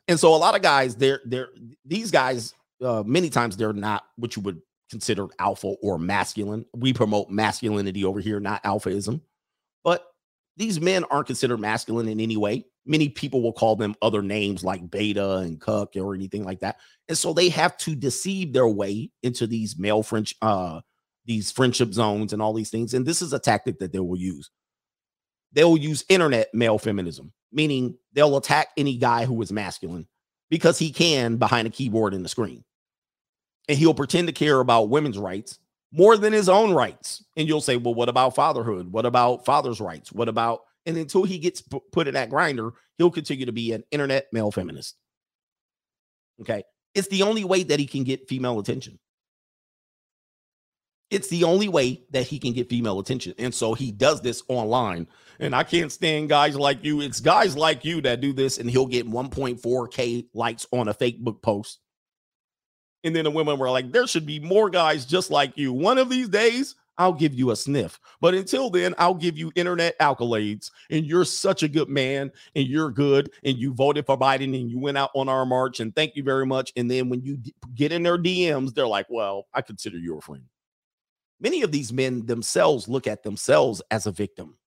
And 0.07 0.19
so 0.19 0.33
a 0.33 0.37
lot 0.37 0.55
of 0.55 0.61
guys, 0.61 0.95
they're 0.95 1.21
they're 1.25 1.49
these 1.85 2.09
guys, 2.11 2.53
uh, 2.83 3.03
many 3.05 3.29
times 3.29 3.57
they're 3.57 3.73
not 3.73 4.05
what 4.15 4.35
you 4.35 4.41
would 4.43 4.61
consider 4.89 5.27
alpha 5.39 5.67
or 5.81 5.97
masculine. 5.99 6.65
We 6.73 6.93
promote 6.93 7.29
masculinity 7.29 8.05
over 8.05 8.21
here, 8.21 8.39
not 8.39 8.63
alphaism. 8.63 9.21
But 9.83 10.05
these 10.55 10.79
men 10.79 11.03
aren't 11.05 11.27
considered 11.27 11.59
masculine 11.59 12.07
in 12.07 12.19
any 12.19 12.37
way. 12.37 12.65
Many 12.85 13.09
people 13.09 13.41
will 13.41 13.53
call 13.53 13.75
them 13.75 13.95
other 14.01 14.21
names 14.21 14.63
like 14.63 14.89
beta 14.89 15.37
and 15.37 15.59
cuck 15.59 15.95
or 15.97 16.15
anything 16.15 16.45
like 16.45 16.61
that. 16.61 16.77
And 17.09 17.17
so 17.17 17.33
they 17.33 17.49
have 17.49 17.77
to 17.79 17.95
deceive 17.95 18.53
their 18.53 18.67
way 18.67 19.11
into 19.23 19.45
these 19.45 19.77
male 19.77 20.03
French 20.03 20.35
uh 20.41 20.81
these 21.27 21.51
friendship 21.51 21.93
zones 21.93 22.33
and 22.33 22.41
all 22.41 22.53
these 22.53 22.71
things. 22.71 22.93
And 22.93 23.05
this 23.05 23.21
is 23.21 23.33
a 23.33 23.39
tactic 23.39 23.79
that 23.79 23.91
they 23.91 23.99
will 23.99 24.17
use. 24.17 24.49
They 25.53 25.63
will 25.63 25.77
use 25.77 26.05
internet 26.09 26.53
male 26.53 26.79
feminism, 26.79 27.33
meaning 27.51 27.97
they'll 28.13 28.37
attack 28.37 28.69
any 28.77 28.97
guy 28.97 29.25
who 29.25 29.39
is 29.41 29.51
masculine 29.51 30.07
because 30.49 30.79
he 30.79 30.91
can 30.91 31.37
behind 31.37 31.67
a 31.67 31.71
keyboard 31.71 32.13
and 32.13 32.23
the 32.23 32.29
screen. 32.29 32.63
And 33.67 33.77
he'll 33.77 33.93
pretend 33.93 34.27
to 34.27 34.33
care 34.33 34.59
about 34.59 34.89
women's 34.89 35.17
rights 35.17 35.59
more 35.91 36.17
than 36.17 36.33
his 36.33 36.49
own 36.49 36.73
rights. 36.73 37.23
And 37.35 37.47
you'll 37.47 37.61
say, 37.61 37.77
well, 37.77 37.93
what 37.93 38.09
about 38.09 38.35
fatherhood? 38.35 38.91
What 38.91 39.05
about 39.05 39.45
father's 39.45 39.81
rights? 39.81 40.11
What 40.11 40.29
about, 40.29 40.61
and 40.85 40.97
until 40.97 41.23
he 41.23 41.37
gets 41.37 41.61
put 41.91 42.07
in 42.07 42.13
that 42.13 42.29
grinder, 42.29 42.71
he'll 42.97 43.11
continue 43.11 43.45
to 43.45 43.51
be 43.51 43.73
an 43.73 43.83
internet 43.91 44.27
male 44.31 44.51
feminist. 44.51 44.95
Okay. 46.41 46.63
It's 46.95 47.09
the 47.09 47.23
only 47.23 47.43
way 47.43 47.63
that 47.63 47.79
he 47.79 47.85
can 47.85 48.03
get 48.03 48.29
female 48.29 48.59
attention. 48.59 48.99
It's 51.09 51.29
the 51.29 51.45
only 51.45 51.69
way 51.69 52.03
that 52.11 52.27
he 52.27 52.37
can 52.37 52.53
get 52.53 52.69
female 52.69 52.99
attention. 52.99 53.33
And 53.37 53.53
so 53.53 53.73
he 53.73 53.91
does 53.91 54.21
this 54.21 54.43
online. 54.49 55.07
And 55.39 55.55
I 55.55 55.63
can't 55.63 55.91
stand 55.91 56.29
guys 56.29 56.55
like 56.55 56.83
you. 56.83 57.01
It's 57.01 57.21
guys 57.21 57.55
like 57.55 57.85
you 57.85 58.01
that 58.01 58.21
do 58.21 58.33
this, 58.33 58.57
and 58.57 58.69
he'll 58.69 58.87
get 58.87 59.07
1.4K 59.07 60.27
likes 60.33 60.67
on 60.71 60.87
a 60.87 60.93
Facebook 60.93 61.41
post. 61.41 61.79
And 63.03 63.15
then 63.15 63.23
the 63.23 63.31
women 63.31 63.57
were 63.57 63.69
like, 63.69 63.91
there 63.91 64.07
should 64.07 64.25
be 64.25 64.39
more 64.39 64.69
guys 64.69 65.05
just 65.05 65.31
like 65.31 65.57
you. 65.57 65.71
One 65.71 65.97
of 65.97 66.09
these 66.09 66.27
days, 66.27 66.75
I'll 66.97 67.13
give 67.13 67.33
you 67.33 67.51
a 67.51 67.55
sniff. 67.55 67.99
But 68.19 68.33
until 68.33 68.69
then, 68.69 68.95
I'll 68.97 69.13
give 69.13 69.37
you 69.37 69.51
internet 69.55 69.97
accolades. 69.99 70.71
And 70.89 71.05
you're 71.05 71.23
such 71.23 71.63
a 71.63 71.67
good 71.67 71.89
man, 71.89 72.31
and 72.55 72.67
you're 72.67 72.91
good, 72.91 73.31
and 73.43 73.57
you 73.57 73.73
voted 73.73 74.05
for 74.05 74.17
Biden, 74.17 74.59
and 74.59 74.69
you 74.69 74.79
went 74.79 74.97
out 74.97 75.11
on 75.13 75.29
our 75.29 75.45
march, 75.45 75.79
and 75.79 75.95
thank 75.95 76.15
you 76.15 76.23
very 76.23 76.45
much. 76.45 76.73
And 76.75 76.89
then 76.89 77.07
when 77.07 77.21
you 77.21 77.37
d- 77.37 77.53
get 77.75 77.91
in 77.91 78.03
their 78.03 78.17
DMs, 78.17 78.73
they're 78.73 78.87
like, 78.87 79.05
well, 79.09 79.45
I 79.53 79.61
consider 79.61 79.97
you 79.97 80.17
a 80.17 80.21
friend. 80.21 80.43
Many 81.39 81.61
of 81.61 81.71
these 81.71 81.93
men 81.93 82.25
themselves 82.25 82.87
look 82.87 83.07
at 83.07 83.23
themselves 83.23 83.81
as 83.91 84.07
a 84.07 84.11
victim, 84.11 84.57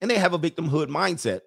and 0.00 0.10
they 0.10 0.18
have 0.18 0.34
a 0.34 0.38
victimhood 0.38 0.88
mindset. 0.88 1.40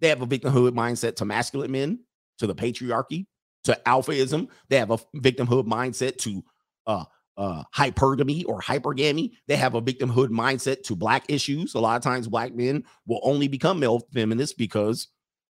They 0.00 0.08
have 0.08 0.22
a 0.22 0.26
victimhood 0.26 0.72
mindset 0.72 1.16
to 1.16 1.24
masculine 1.24 1.70
men, 1.70 2.00
to 2.38 2.46
the 2.46 2.54
patriarchy, 2.54 3.26
to 3.64 3.80
alphaism. 3.86 4.48
They 4.68 4.78
have 4.78 4.90
a 4.90 4.98
victimhood 5.16 5.66
mindset 5.66 6.18
to 6.18 6.42
uh, 6.86 7.04
uh, 7.36 7.64
hypergamy 7.74 8.44
or 8.46 8.60
hypergamy. 8.60 9.32
They 9.48 9.56
have 9.56 9.74
a 9.74 9.82
victimhood 9.82 10.28
mindset 10.28 10.82
to 10.84 10.96
black 10.96 11.24
issues. 11.28 11.74
A 11.74 11.80
lot 11.80 11.96
of 11.96 12.02
times, 12.02 12.28
black 12.28 12.54
men 12.54 12.84
will 13.06 13.20
only 13.22 13.48
become 13.48 13.80
male 13.80 14.00
feminists 14.12 14.54
because 14.54 15.08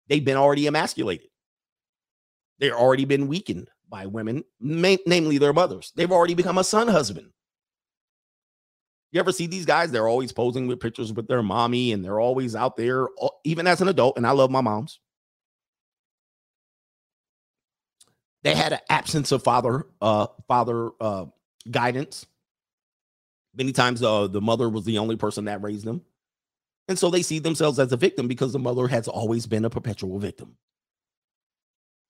they've 0.07 0.23
been 0.23 0.37
already 0.37 0.67
emasculated. 0.67 1.27
They've 2.59 2.73
already 2.73 3.05
been 3.05 3.27
weakened 3.27 3.69
by 3.89 4.05
women, 4.05 4.43
ma- 4.59 4.95
namely 5.05 5.37
their 5.37 5.53
mothers. 5.53 5.91
They've 5.95 6.11
already 6.11 6.35
become 6.35 6.57
a 6.57 6.63
son 6.63 6.87
husband. 6.87 7.31
You 9.11 9.19
ever 9.19 9.31
see 9.31 9.47
these 9.47 9.65
guys? 9.65 9.91
They're 9.91 10.07
always 10.07 10.31
posing 10.31 10.67
with 10.67 10.79
pictures 10.79 11.11
with 11.11 11.27
their 11.27 11.43
mommy, 11.43 11.91
and 11.91 12.03
they're 12.03 12.19
always 12.19 12.55
out 12.55 12.77
there, 12.77 13.07
even 13.43 13.67
as 13.67 13.81
an 13.81 13.89
adult. 13.89 14.17
And 14.17 14.25
I 14.25 14.31
love 14.31 14.51
my 14.51 14.61
moms. 14.61 14.99
They 18.43 18.55
had 18.55 18.73
an 18.73 18.79
absence 18.89 19.31
of 19.31 19.43
father, 19.43 19.85
uh, 20.01 20.27
father 20.47 20.91
uh, 20.99 21.25
guidance. 21.69 22.25
Many 23.55 23.73
times, 23.73 24.01
uh, 24.01 24.27
the 24.27 24.41
mother 24.41 24.69
was 24.69 24.85
the 24.85 24.97
only 24.97 25.17
person 25.17 25.45
that 25.45 25.61
raised 25.61 25.85
them, 25.85 26.01
and 26.87 26.97
so 26.97 27.09
they 27.09 27.21
see 27.21 27.39
themselves 27.39 27.79
as 27.79 27.91
a 27.91 27.97
victim 27.97 28.29
because 28.29 28.53
the 28.53 28.59
mother 28.59 28.87
has 28.87 29.09
always 29.09 29.45
been 29.45 29.65
a 29.65 29.69
perpetual 29.69 30.19
victim. 30.19 30.55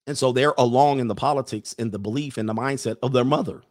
And 0.07 0.17
so 0.17 0.31
they're 0.31 0.53
along 0.57 0.99
in 0.99 1.07
the 1.07 1.15
politics 1.15 1.75
and 1.77 1.91
the 1.91 1.99
belief 1.99 2.37
and 2.37 2.47
the 2.47 2.53
mindset 2.53 2.97
of 3.01 3.11
their 3.11 3.25
mother. 3.25 3.63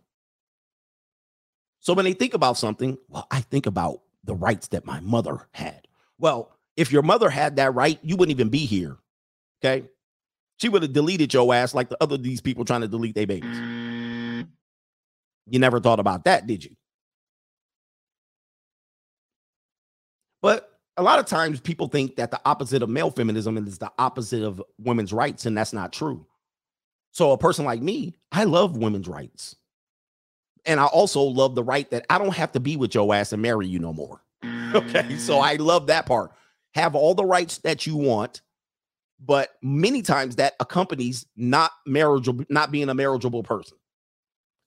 So 1.81 1.95
when 1.95 2.05
they 2.05 2.13
think 2.13 2.35
about 2.35 2.57
something, 2.59 2.99
well, 3.09 3.27
I 3.31 3.41
think 3.41 3.67
about 3.67 4.03
the 4.25 4.35
rights 4.35 4.69
that 4.69 4.85
my 4.85 5.01
mother 5.01 5.49
had. 5.53 5.89
Well, 6.19 6.57
if 6.77 6.93
your 6.93 7.03
mother 7.03 7.31
had 7.31 7.57
that 7.57 7.75
right, 7.75 7.99
you 8.03 8.17
wouldn't 8.17 8.37
even 8.37 8.51
be 8.51 8.67
here. 8.67 8.99
Okay. 9.63 9.87
She 10.59 10.69
would 10.69 10.83
have 10.83 10.93
deleted 10.93 11.33
your 11.33 11.53
ass 11.55 11.75
like 11.75 11.89
the 11.89 11.97
other 12.03 12.19
these 12.19 12.43
people 12.43 12.65
trying 12.67 12.83
to 12.83 12.89
delete 12.89 13.15
their 13.15 13.27
babies. 13.27 13.57
You 15.47 15.59
never 15.59 15.81
thought 15.81 16.01
about 16.01 16.25
that, 16.25 16.47
did 16.47 16.65
you? 16.65 16.77
But 20.43 20.71
a 20.97 21.03
lot 21.03 21.19
of 21.19 21.27
times 21.27 21.61
people 21.61 21.89
think 21.89 22.17
that 22.17 22.31
the 22.31 22.41
opposite 22.45 22.83
of 22.83 22.91
male 22.91 23.11
feminism 23.11 23.57
is 23.57 23.79
the 23.79 23.91
opposite 23.99 24.43
of 24.43 24.63
women's 24.79 25.13
rights, 25.15 25.47
and 25.47 25.57
that's 25.57 25.73
not 25.73 25.93
true. 25.93 26.27
So 27.13 27.33
a 27.33 27.39
person 27.39 27.65
like 27.65 27.81
me, 27.81 28.15
I 28.31 28.45
love 28.45 28.77
women's 28.77 29.09
rights. 29.09 29.57
And 30.67 30.81
I 30.81 30.87
also 30.87 31.23
love 31.23 31.55
the 31.55 31.65
right 31.65 31.91
that 31.91 32.07
I 32.11 32.19
don't 32.19 32.35
have 32.35 32.53
to 32.53 32.61
be 32.61 32.77
with 32.77 32.95
your 32.95 33.15
ass 33.15 33.33
and 33.33 33.43
marry 33.43 33.67
you 33.67 33.79
no 33.79 33.93
more. 33.93 34.23
Okay. 34.73 35.17
So 35.17 35.35
mm. 35.35 35.43
I 35.43 35.57
love 35.57 35.89
that 35.89 36.07
part. 36.07 36.31
Have 36.75 36.95
all 36.95 37.17
the 37.17 37.25
rights 37.25 37.59
that 37.59 37.89
you 37.89 37.97
want, 37.97 38.41
but 39.19 39.51
many 39.63 40.01
times 40.01 40.37
that 40.37 40.55
accompanies 40.61 41.27
not 41.37 41.73
marriageable, 41.89 42.45
not 42.49 42.71
being 42.71 42.89
a 42.89 42.95
marriageable 42.95 43.43
person. 43.43 43.77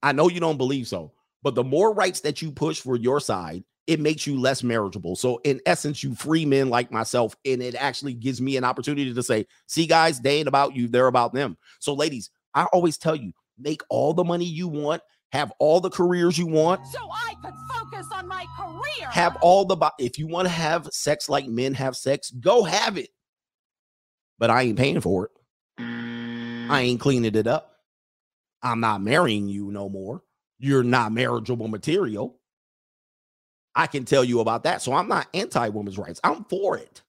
I 0.01 0.11
know 0.11 0.27
you 0.27 0.41
don't 0.41 0.57
believe 0.57 0.89
so, 0.89 1.13
but 1.41 1.55
the 1.55 1.63
more 1.63 1.93
rights 1.93 2.19
that 2.19 2.41
you 2.41 2.51
push 2.51 2.81
for 2.81 2.97
your 2.97 3.21
side, 3.21 3.63
it 3.87 3.99
makes 3.99 4.25
you 4.25 4.39
less 4.39 4.63
marriageable. 4.63 5.15
So 5.15 5.39
in 5.43 5.61
essence, 5.65 6.03
you 6.03 6.15
free 6.15 6.45
men 6.45 6.69
like 6.69 6.91
myself, 6.91 7.35
and 7.45 7.61
it 7.61 7.75
actually 7.75 8.13
gives 8.13 8.41
me 8.41 8.57
an 8.57 8.63
opportunity 8.63 9.13
to 9.13 9.23
say, 9.23 9.45
see, 9.67 9.87
guys, 9.87 10.19
they 10.19 10.37
ain't 10.37 10.47
about 10.47 10.75
you, 10.75 10.87
they're 10.87 11.07
about 11.07 11.33
them. 11.33 11.57
So, 11.79 11.93
ladies, 11.93 12.29
I 12.53 12.65
always 12.65 12.97
tell 12.97 13.15
you, 13.15 13.33
make 13.57 13.81
all 13.89 14.13
the 14.13 14.23
money 14.23 14.45
you 14.45 14.67
want, 14.67 15.01
have 15.33 15.51
all 15.57 15.81
the 15.81 15.89
careers 15.89 16.37
you 16.37 16.45
want, 16.45 16.85
So 16.85 16.99
I 17.11 17.33
could 17.43 17.55
focus 17.73 18.05
on 18.13 18.27
my 18.27 18.45
career. 18.55 19.09
have 19.09 19.35
all 19.41 19.65
the 19.65 19.75
bo- 19.75 19.89
if 19.97 20.19
you 20.19 20.27
want 20.27 20.45
to 20.47 20.53
have 20.53 20.87
sex 20.93 21.27
like 21.27 21.47
men 21.47 21.73
have 21.73 21.95
sex, 21.97 22.29
go 22.29 22.63
have 22.63 22.99
it. 22.99 23.09
But 24.37 24.51
I 24.51 24.61
ain't 24.61 24.77
paying 24.77 25.01
for 25.01 25.25
it. 25.25 25.31
I 25.79 26.81
ain't 26.81 26.99
cleaning 26.99 27.33
it 27.33 27.47
up. 27.47 27.79
I'm 28.61 28.79
not 28.79 29.01
marrying 29.01 29.47
you 29.47 29.71
no 29.71 29.89
more. 29.89 30.21
You're 30.59 30.83
not 30.83 31.11
marriageable 31.11 31.67
material. 31.67 32.37
I 33.73 33.87
can 33.87 34.05
tell 34.05 34.23
you 34.23 34.39
about 34.39 34.63
that. 34.65 34.83
So 34.83 34.93
I'm 34.93 35.07
not 35.07 35.27
anti 35.33 35.67
women's 35.69 35.97
rights. 35.97 36.21
I'm 36.23 36.43
for 36.43 36.77
it 36.77 37.01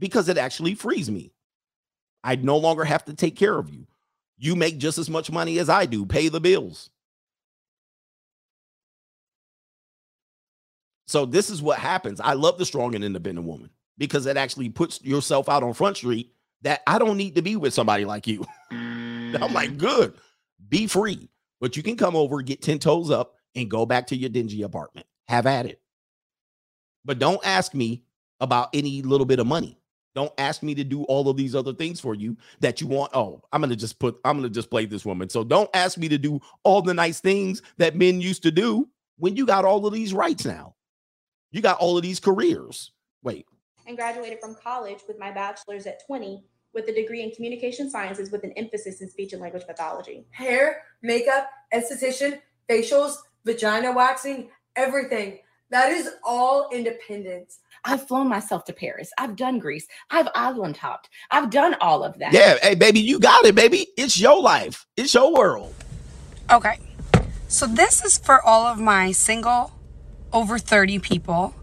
because 0.00 0.28
it 0.28 0.38
actually 0.38 0.74
frees 0.74 1.08
me. 1.08 1.32
I 2.24 2.34
no 2.34 2.56
longer 2.56 2.82
have 2.82 3.04
to 3.04 3.14
take 3.14 3.36
care 3.36 3.56
of 3.56 3.70
you. 3.70 3.86
You 4.38 4.56
make 4.56 4.78
just 4.78 4.98
as 4.98 5.08
much 5.08 5.30
money 5.30 5.60
as 5.60 5.68
I 5.68 5.86
do, 5.86 6.04
pay 6.04 6.28
the 6.28 6.40
bills. 6.40 6.90
So 11.08 11.24
this 11.24 11.48
is 11.48 11.62
what 11.62 11.78
happens. 11.78 12.20
I 12.20 12.34
love 12.34 12.58
the 12.58 12.66
strong 12.66 12.94
and 12.94 13.02
independent 13.02 13.46
woman 13.46 13.70
because 13.96 14.26
it 14.26 14.36
actually 14.36 14.68
puts 14.68 15.02
yourself 15.02 15.48
out 15.48 15.62
on 15.62 15.72
front 15.72 15.96
street 15.96 16.34
that 16.60 16.82
I 16.86 16.98
don't 16.98 17.16
need 17.16 17.34
to 17.36 17.42
be 17.42 17.56
with 17.56 17.72
somebody 17.72 18.04
like 18.04 18.26
you. 18.26 18.44
I'm 18.70 19.54
like, 19.54 19.70
mm. 19.70 19.78
good, 19.78 20.12
be 20.68 20.86
free, 20.86 21.30
but 21.62 21.78
you 21.78 21.82
can 21.82 21.96
come 21.96 22.14
over, 22.14 22.42
get 22.42 22.60
10 22.60 22.78
toes 22.78 23.10
up, 23.10 23.36
and 23.54 23.70
go 23.70 23.86
back 23.86 24.06
to 24.08 24.16
your 24.16 24.28
dingy 24.28 24.60
apartment. 24.62 25.06
Have 25.28 25.46
at 25.46 25.64
it. 25.64 25.80
But 27.06 27.18
don't 27.18 27.40
ask 27.44 27.72
me 27.72 28.02
about 28.40 28.68
any 28.74 29.00
little 29.00 29.26
bit 29.26 29.38
of 29.38 29.46
money. 29.46 29.78
Don't 30.14 30.32
ask 30.36 30.62
me 30.62 30.74
to 30.74 30.84
do 30.84 31.04
all 31.04 31.30
of 31.30 31.38
these 31.38 31.54
other 31.54 31.72
things 31.72 32.00
for 32.00 32.14
you 32.14 32.36
that 32.60 32.82
you 32.82 32.86
want. 32.86 33.12
Oh, 33.14 33.40
I'm 33.50 33.62
gonna 33.62 33.76
just 33.76 33.98
put, 33.98 34.20
I'm 34.26 34.36
gonna 34.36 34.50
just 34.50 34.68
play 34.68 34.84
this 34.84 35.06
woman. 35.06 35.30
So 35.30 35.42
don't 35.42 35.70
ask 35.72 35.96
me 35.96 36.08
to 36.10 36.18
do 36.18 36.38
all 36.64 36.82
the 36.82 36.92
nice 36.92 37.20
things 37.20 37.62
that 37.78 37.96
men 37.96 38.20
used 38.20 38.42
to 38.42 38.50
do 38.50 38.90
when 39.16 39.36
you 39.36 39.46
got 39.46 39.64
all 39.64 39.86
of 39.86 39.94
these 39.94 40.12
rights 40.12 40.44
now. 40.44 40.74
You 41.50 41.62
got 41.62 41.78
all 41.78 41.96
of 41.96 42.02
these 42.02 42.20
careers. 42.20 42.92
Wait, 43.22 43.46
and 43.88 43.96
graduated 43.96 44.38
from 44.40 44.54
college 44.54 45.00
with 45.08 45.18
my 45.18 45.32
bachelor's 45.32 45.86
at 45.86 46.04
20 46.06 46.44
with 46.74 46.86
a 46.88 46.94
degree 46.94 47.22
in 47.22 47.30
communication 47.32 47.90
sciences 47.90 48.30
with 48.30 48.44
an 48.44 48.52
emphasis 48.52 49.00
in 49.00 49.08
speech 49.08 49.32
and 49.32 49.40
language 49.40 49.66
pathology. 49.66 50.26
hair, 50.30 50.82
makeup, 51.02 51.48
esthetician, 51.74 52.38
facials, 52.68 53.16
vagina 53.44 53.90
waxing, 53.90 54.50
everything. 54.76 55.38
That 55.70 55.90
is 55.90 56.10
all 56.24 56.68
independence. 56.72 57.60
I've 57.84 58.06
flown 58.06 58.28
myself 58.28 58.64
to 58.66 58.72
Paris. 58.72 59.10
I've 59.18 59.36
done 59.36 59.58
Greece. 59.58 59.86
I've 60.10 60.28
island 60.34 60.76
hopped. 60.76 61.08
I've 61.30 61.50
done 61.50 61.74
all 61.80 62.04
of 62.04 62.18
that. 62.18 62.32
yeah, 62.32 62.56
hey, 62.62 62.74
baby, 62.74 63.00
you 63.00 63.18
got 63.18 63.44
it, 63.44 63.54
baby. 63.54 63.88
It's 63.96 64.20
your 64.20 64.40
life, 64.40 64.86
it's 64.96 65.14
your 65.14 65.32
world. 65.34 65.74
Okay. 66.50 66.78
So 67.48 67.66
this 67.66 68.04
is 68.04 68.18
for 68.18 68.42
all 68.42 68.66
of 68.66 68.78
my 68.78 69.12
single 69.12 69.72
over 70.32 70.58
30 70.58 70.98
people. 70.98 71.54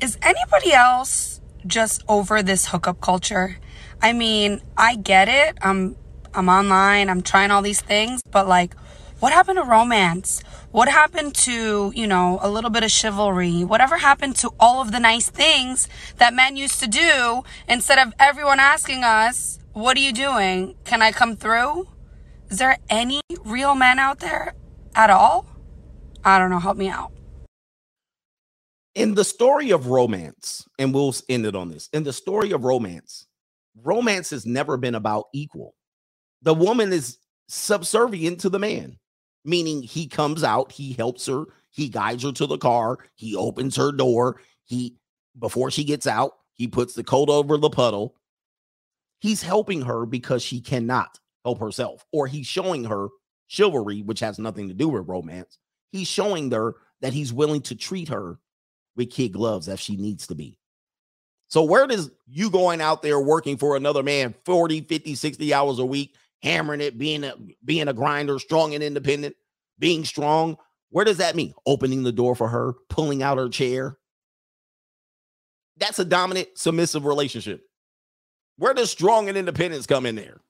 Is 0.00 0.18
anybody 0.22 0.72
else 0.72 1.40
just 1.66 2.02
over 2.08 2.42
this 2.42 2.68
hookup 2.68 3.00
culture? 3.00 3.58
I 4.00 4.12
mean, 4.12 4.60
I 4.76 4.96
get 4.96 5.28
it. 5.28 5.56
I'm 5.62 5.96
I'm 6.34 6.48
online, 6.48 7.10
I'm 7.10 7.20
trying 7.20 7.50
all 7.50 7.60
these 7.60 7.82
things, 7.82 8.22
but 8.30 8.48
like 8.48 8.74
what 9.20 9.32
happened 9.32 9.58
to 9.58 9.64
romance? 9.64 10.42
What 10.72 10.88
happened 10.88 11.34
to, 11.46 11.92
you 11.94 12.06
know, 12.08 12.40
a 12.42 12.50
little 12.50 12.70
bit 12.70 12.82
of 12.82 12.90
chivalry? 12.90 13.62
Whatever 13.62 13.98
happened 13.98 14.34
to 14.36 14.50
all 14.58 14.80
of 14.82 14.90
the 14.90 14.98
nice 14.98 15.30
things 15.30 15.88
that 16.16 16.34
men 16.34 16.56
used 16.56 16.80
to 16.80 16.88
do 16.88 17.44
instead 17.68 17.98
of 17.98 18.12
everyone 18.18 18.58
asking 18.58 19.04
us, 19.04 19.60
"What 19.74 19.96
are 19.96 20.00
you 20.00 20.12
doing? 20.12 20.74
Can 20.84 21.02
I 21.02 21.12
come 21.12 21.36
through?" 21.36 21.86
Is 22.50 22.58
there 22.58 22.78
any 22.90 23.20
real 23.44 23.74
men 23.76 24.00
out 24.00 24.18
there 24.18 24.54
at 24.96 25.10
all? 25.10 25.46
I 26.24 26.38
don't 26.38 26.50
know. 26.50 26.58
Help 26.58 26.76
me 26.76 26.88
out. 26.88 27.12
In 28.94 29.14
the 29.14 29.24
story 29.24 29.70
of 29.70 29.86
romance, 29.86 30.66
and 30.78 30.92
we'll 30.92 31.14
end 31.28 31.46
it 31.46 31.56
on 31.56 31.68
this. 31.68 31.88
In 31.92 32.02
the 32.02 32.12
story 32.12 32.52
of 32.52 32.64
romance, 32.64 33.26
romance 33.82 34.30
has 34.30 34.44
never 34.44 34.76
been 34.76 34.94
about 34.94 35.26
equal. 35.32 35.74
The 36.42 36.52
woman 36.52 36.92
is 36.92 37.18
subservient 37.48 38.40
to 38.40 38.50
the 38.50 38.58
man, 38.58 38.98
meaning 39.44 39.82
he 39.82 40.06
comes 40.06 40.44
out, 40.44 40.72
he 40.72 40.92
helps 40.92 41.26
her, 41.26 41.44
he 41.70 41.88
guides 41.88 42.22
her 42.22 42.32
to 42.32 42.46
the 42.46 42.58
car, 42.58 42.98
he 43.14 43.34
opens 43.34 43.76
her 43.76 43.92
door, 43.92 44.40
he 44.64 44.96
before 45.38 45.70
she 45.70 45.84
gets 45.84 46.06
out, 46.06 46.32
he 46.52 46.68
puts 46.68 46.94
the 46.94 47.04
coat 47.04 47.30
over 47.30 47.56
the 47.56 47.70
puddle. 47.70 48.16
He's 49.20 49.40
helping 49.40 49.82
her 49.82 50.04
because 50.04 50.42
she 50.42 50.60
cannot 50.60 51.18
help 51.44 51.60
herself, 51.60 52.04
or 52.12 52.26
he's 52.26 52.46
showing 52.46 52.84
her 52.84 53.08
chivalry, 53.46 54.02
which 54.02 54.20
has 54.20 54.38
nothing 54.38 54.68
to 54.68 54.74
do 54.74 54.88
with 54.88 55.08
romance. 55.08 55.58
He's 55.92 56.08
showing 56.08 56.50
her 56.50 56.74
that 57.00 57.14
he's 57.14 57.32
willing 57.32 57.62
to 57.62 57.74
treat 57.74 58.08
her 58.08 58.38
with 58.96 59.10
kid 59.10 59.32
gloves 59.32 59.68
as 59.68 59.80
she 59.80 59.96
needs 59.96 60.26
to 60.28 60.34
be. 60.34 60.58
So, 61.48 61.62
where 61.62 61.86
does 61.86 62.10
you 62.26 62.50
going 62.50 62.80
out 62.80 63.02
there 63.02 63.20
working 63.20 63.56
for 63.56 63.76
another 63.76 64.02
man 64.02 64.34
40, 64.44 64.82
50, 64.82 65.14
60 65.14 65.54
hours 65.54 65.78
a 65.78 65.84
week, 65.84 66.14
hammering 66.42 66.80
it, 66.80 66.98
being 66.98 67.24
a 67.24 67.34
being 67.64 67.88
a 67.88 67.92
grinder, 67.92 68.38
strong 68.38 68.74
and 68.74 68.82
independent, 68.82 69.36
being 69.78 70.04
strong, 70.04 70.56
where 70.90 71.04
does 71.04 71.18
that 71.18 71.36
mean? 71.36 71.54
Opening 71.66 72.02
the 72.02 72.12
door 72.12 72.34
for 72.34 72.48
her, 72.48 72.74
pulling 72.88 73.22
out 73.22 73.38
her 73.38 73.48
chair. 73.48 73.96
That's 75.78 75.98
a 75.98 76.04
dominant, 76.04 76.48
submissive 76.54 77.06
relationship. 77.06 77.64
Where 78.56 78.74
does 78.74 78.90
strong 78.90 79.28
and 79.28 79.38
independence 79.38 79.86
come 79.86 80.06
in 80.06 80.14
there? 80.14 80.40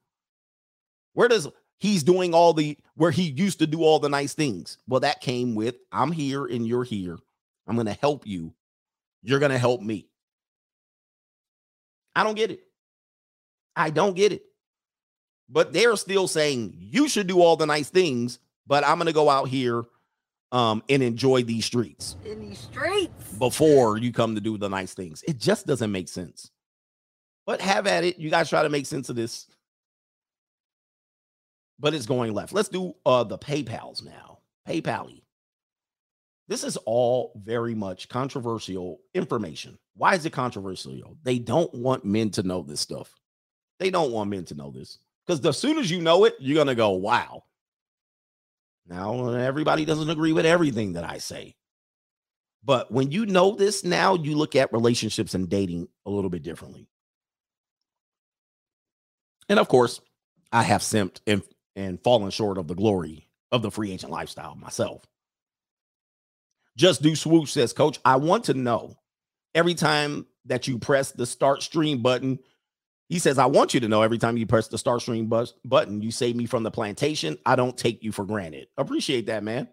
Where 1.14 1.28
does 1.28 1.48
he's 1.78 2.02
doing 2.02 2.34
all 2.34 2.52
the 2.52 2.76
where 2.96 3.10
he 3.10 3.22
used 3.22 3.60
to 3.60 3.66
do 3.66 3.82
all 3.82 4.00
the 4.00 4.08
nice 4.08 4.34
things? 4.34 4.78
Well, 4.88 5.00
that 5.00 5.20
came 5.20 5.54
with 5.54 5.76
I'm 5.92 6.12
here 6.12 6.44
and 6.46 6.66
you're 6.66 6.84
here. 6.84 7.18
I'm 7.66 7.76
going 7.76 7.86
to 7.86 7.92
help 7.92 8.26
you. 8.26 8.54
You're 9.22 9.38
going 9.38 9.52
to 9.52 9.58
help 9.58 9.80
me. 9.80 10.08
I 12.14 12.24
don't 12.24 12.34
get 12.34 12.50
it. 12.50 12.60
I 13.76 13.90
don't 13.90 14.14
get 14.14 14.32
it. 14.32 14.42
But 15.48 15.72
they're 15.72 15.96
still 15.96 16.28
saying 16.28 16.74
you 16.78 17.08
should 17.08 17.26
do 17.26 17.40
all 17.40 17.56
the 17.56 17.66
nice 17.66 17.90
things, 17.90 18.38
but 18.66 18.84
I'm 18.84 18.96
going 18.96 19.06
to 19.06 19.12
go 19.12 19.28
out 19.28 19.48
here 19.48 19.84
um, 20.50 20.82
and 20.88 21.02
enjoy 21.02 21.42
these 21.42 21.64
streets. 21.64 22.16
In 22.24 22.40
these 22.40 22.58
streets. 22.58 23.32
Before 23.38 23.96
you 23.96 24.12
come 24.12 24.34
to 24.34 24.40
do 24.40 24.58
the 24.58 24.68
nice 24.68 24.94
things. 24.94 25.22
It 25.26 25.38
just 25.38 25.66
doesn't 25.66 25.90
make 25.90 26.08
sense. 26.08 26.50
But 27.46 27.60
have 27.60 27.86
at 27.86 28.04
it. 28.04 28.18
You 28.18 28.30
guys 28.30 28.48
try 28.48 28.62
to 28.62 28.68
make 28.68 28.86
sense 28.86 29.08
of 29.08 29.16
this. 29.16 29.46
But 31.78 31.94
it's 31.94 32.06
going 32.06 32.32
left. 32.32 32.52
Let's 32.52 32.68
do 32.68 32.94
uh 33.04 33.24
the 33.24 33.38
PayPal's 33.38 34.02
now. 34.02 34.38
PayPal. 34.68 35.21
This 36.52 36.64
is 36.64 36.76
all 36.84 37.32
very 37.42 37.74
much 37.74 38.10
controversial 38.10 39.00
information. 39.14 39.78
Why 39.96 40.16
is 40.16 40.26
it 40.26 40.34
controversial? 40.34 41.16
They 41.22 41.38
don't 41.38 41.72
want 41.72 42.04
men 42.04 42.28
to 42.32 42.42
know 42.42 42.60
this 42.60 42.78
stuff. 42.78 43.10
They 43.78 43.88
don't 43.88 44.12
want 44.12 44.28
men 44.28 44.44
to 44.44 44.54
know 44.54 44.70
this. 44.70 44.98
Because 45.26 45.42
as 45.46 45.56
soon 45.56 45.78
as 45.78 45.90
you 45.90 46.02
know 46.02 46.26
it, 46.26 46.34
you're 46.40 46.62
gonna 46.62 46.74
go, 46.74 46.90
wow. 46.90 47.44
Now, 48.86 49.28
uh, 49.28 49.32
everybody 49.32 49.86
doesn't 49.86 50.10
agree 50.10 50.34
with 50.34 50.44
everything 50.44 50.92
that 50.92 51.08
I 51.08 51.16
say. 51.16 51.56
But 52.62 52.92
when 52.92 53.10
you 53.10 53.24
know 53.24 53.52
this 53.52 53.82
now, 53.82 54.16
you 54.16 54.36
look 54.36 54.54
at 54.54 54.74
relationships 54.74 55.32
and 55.32 55.48
dating 55.48 55.88
a 56.04 56.10
little 56.10 56.28
bit 56.28 56.42
differently. 56.42 56.86
And 59.48 59.58
of 59.58 59.68
course, 59.68 60.02
I 60.52 60.64
have 60.64 60.82
simped 60.82 61.22
and, 61.26 61.42
and 61.76 61.98
fallen 62.04 62.30
short 62.30 62.58
of 62.58 62.68
the 62.68 62.74
glory 62.74 63.26
of 63.50 63.62
the 63.62 63.70
free 63.70 63.90
agent 63.90 64.12
lifestyle 64.12 64.54
myself. 64.54 65.06
Just 66.76 67.02
do 67.02 67.14
swoosh 67.14 67.50
says, 67.50 67.72
Coach, 67.72 67.98
I 68.04 68.16
want 68.16 68.44
to 68.44 68.54
know 68.54 68.96
every 69.54 69.74
time 69.74 70.26
that 70.46 70.66
you 70.66 70.78
press 70.78 71.12
the 71.12 71.26
start 71.26 71.62
stream 71.62 72.02
button, 72.02 72.38
he 73.08 73.18
says, 73.18 73.38
I 73.38 73.46
want 73.46 73.74
you 73.74 73.80
to 73.80 73.88
know 73.88 74.00
every 74.00 74.16
time 74.16 74.38
you 74.38 74.46
press 74.46 74.68
the 74.68 74.78
start 74.78 75.02
stream 75.02 75.26
bus- 75.26 75.52
button, 75.64 76.00
you 76.00 76.10
save 76.10 76.34
me 76.34 76.46
from 76.46 76.62
the 76.62 76.70
plantation. 76.70 77.36
I 77.44 77.56
don't 77.56 77.76
take 77.76 78.02
you 78.02 78.10
for 78.10 78.24
granted. 78.24 78.68
Appreciate 78.78 79.26
that, 79.26 79.44
man. 79.44 79.68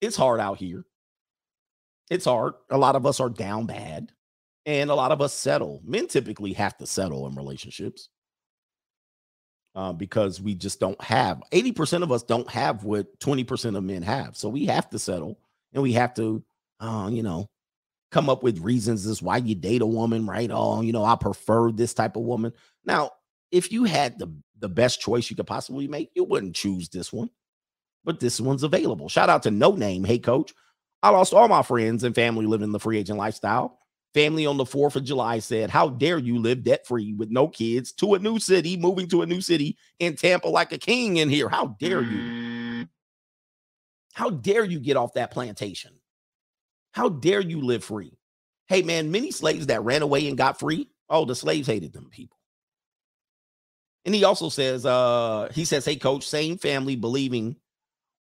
It's 0.00 0.16
hard 0.16 0.40
out 0.40 0.58
here. 0.58 0.84
It's 2.10 2.24
hard. 2.24 2.54
A 2.70 2.76
lot 2.76 2.96
of 2.96 3.06
us 3.06 3.20
are 3.20 3.28
down 3.28 3.66
bad, 3.66 4.10
and 4.66 4.90
a 4.90 4.94
lot 4.96 5.12
of 5.12 5.20
us 5.20 5.32
settle. 5.32 5.80
Men 5.84 6.08
typically 6.08 6.52
have 6.54 6.76
to 6.78 6.86
settle 6.86 7.28
in 7.28 7.36
relationships 7.36 8.08
uh, 9.76 9.92
because 9.92 10.40
we 10.40 10.56
just 10.56 10.80
don't 10.80 11.00
have 11.00 11.40
80% 11.52 12.02
of 12.02 12.10
us 12.10 12.24
don't 12.24 12.50
have 12.50 12.82
what 12.82 13.16
20% 13.20 13.76
of 13.76 13.84
men 13.84 14.02
have. 14.02 14.36
So 14.36 14.48
we 14.48 14.66
have 14.66 14.90
to 14.90 14.98
settle 14.98 15.38
and 15.72 15.82
we 15.82 15.92
have 15.92 16.14
to, 16.14 16.42
uh, 16.80 17.08
you 17.12 17.22
know, 17.22 17.48
come 18.10 18.28
up 18.28 18.42
with 18.42 18.60
reasons 18.60 19.06
as 19.06 19.22
why 19.22 19.36
you 19.38 19.54
date 19.54 19.82
a 19.82 19.86
woman, 19.86 20.26
right? 20.26 20.50
Oh, 20.52 20.80
you 20.80 20.92
know, 20.92 21.04
I 21.04 21.16
prefer 21.16 21.70
this 21.70 21.94
type 21.94 22.16
of 22.16 22.22
woman. 22.22 22.52
Now, 22.84 23.10
if 23.52 23.72
you 23.72 23.84
had 23.84 24.18
the 24.18 24.32
the 24.58 24.68
best 24.68 25.00
choice 25.00 25.30
you 25.30 25.36
could 25.36 25.46
possibly 25.46 25.88
make, 25.88 26.10
you 26.14 26.24
wouldn't 26.24 26.54
choose 26.54 26.88
this 26.88 27.12
one. 27.12 27.30
But 28.04 28.20
this 28.20 28.40
one's 28.40 28.62
available. 28.62 29.08
Shout 29.08 29.30
out 29.30 29.42
to 29.44 29.50
No 29.50 29.72
Name. 29.72 30.04
Hey, 30.04 30.18
coach. 30.18 30.52
I 31.02 31.10
lost 31.10 31.32
all 31.32 31.48
my 31.48 31.62
friends 31.62 32.04
and 32.04 32.14
family 32.14 32.44
living 32.46 32.72
the 32.72 32.80
free 32.80 32.98
agent 32.98 33.18
lifestyle. 33.18 33.78
Family 34.12 34.44
on 34.44 34.56
the 34.56 34.64
4th 34.64 34.96
of 34.96 35.04
July 35.04 35.38
said, 35.38 35.70
How 35.70 35.88
dare 35.88 36.18
you 36.18 36.38
live 36.38 36.62
debt 36.62 36.86
free 36.86 37.14
with 37.14 37.30
no 37.30 37.48
kids 37.48 37.92
to 37.92 38.14
a 38.14 38.18
new 38.18 38.38
city, 38.38 38.76
moving 38.76 39.08
to 39.08 39.22
a 39.22 39.26
new 39.26 39.40
city 39.40 39.78
in 39.98 40.16
Tampa 40.16 40.48
like 40.48 40.72
a 40.72 40.78
king 40.78 41.18
in 41.18 41.30
here? 41.30 41.48
How 41.48 41.76
dare 41.80 42.02
you? 42.02 42.59
How 44.20 44.28
dare 44.28 44.66
you 44.66 44.78
get 44.78 44.98
off 44.98 45.14
that 45.14 45.30
plantation? 45.30 45.92
How 46.92 47.08
dare 47.08 47.40
you 47.40 47.62
live 47.62 47.82
free? 47.82 48.18
Hey, 48.68 48.82
man, 48.82 49.10
many 49.10 49.30
slaves 49.30 49.68
that 49.68 49.82
ran 49.82 50.02
away 50.02 50.28
and 50.28 50.36
got 50.36 50.58
free, 50.58 50.90
oh, 51.08 51.24
the 51.24 51.34
slaves 51.34 51.66
hated 51.66 51.94
them 51.94 52.10
people. 52.10 52.36
And 54.04 54.14
he 54.14 54.24
also 54.24 54.50
says, 54.50 54.84
uh, 54.84 55.48
he 55.54 55.64
says, 55.64 55.86
hey, 55.86 55.96
coach, 55.96 56.28
same 56.28 56.58
family 56.58 56.96
believing 56.96 57.56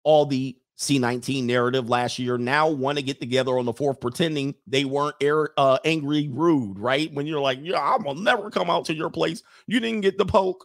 all 0.04 0.24
the 0.24 0.56
C19 0.78 1.42
narrative 1.42 1.88
last 1.88 2.20
year 2.20 2.38
now 2.38 2.68
want 2.68 2.98
to 2.98 3.02
get 3.02 3.18
together 3.18 3.58
on 3.58 3.64
the 3.64 3.72
fourth, 3.72 4.00
pretending 4.00 4.54
they 4.68 4.84
weren't 4.84 5.16
air, 5.20 5.50
uh, 5.56 5.78
angry, 5.84 6.28
rude, 6.32 6.78
right? 6.78 7.12
When 7.12 7.26
you're 7.26 7.40
like, 7.40 7.58
yeah, 7.60 7.82
I'm 7.82 8.04
gonna 8.04 8.20
never 8.20 8.52
come 8.52 8.70
out 8.70 8.84
to 8.84 8.94
your 8.94 9.10
place. 9.10 9.42
You 9.66 9.80
didn't 9.80 10.02
get 10.02 10.16
the 10.16 10.26
poke. 10.26 10.64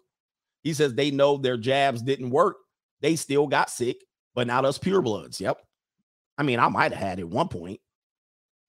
He 0.62 0.76
says 0.76 0.94
they 0.94 1.10
know 1.10 1.38
their 1.38 1.58
jabs 1.58 2.04
didn't 2.04 2.30
work. 2.30 2.58
They 3.02 3.16
still 3.16 3.48
got 3.48 3.72
sick, 3.72 3.98
but 4.36 4.48
not 4.48 4.66
us 4.66 4.78
purebloods. 4.78 5.40
Yep. 5.40 5.60
I 6.38 6.44
mean, 6.44 6.60
I 6.60 6.68
might 6.70 6.92
have 6.92 7.02
had 7.02 7.20
it 7.20 7.24
at 7.24 7.30
one 7.30 7.48
point 7.48 7.80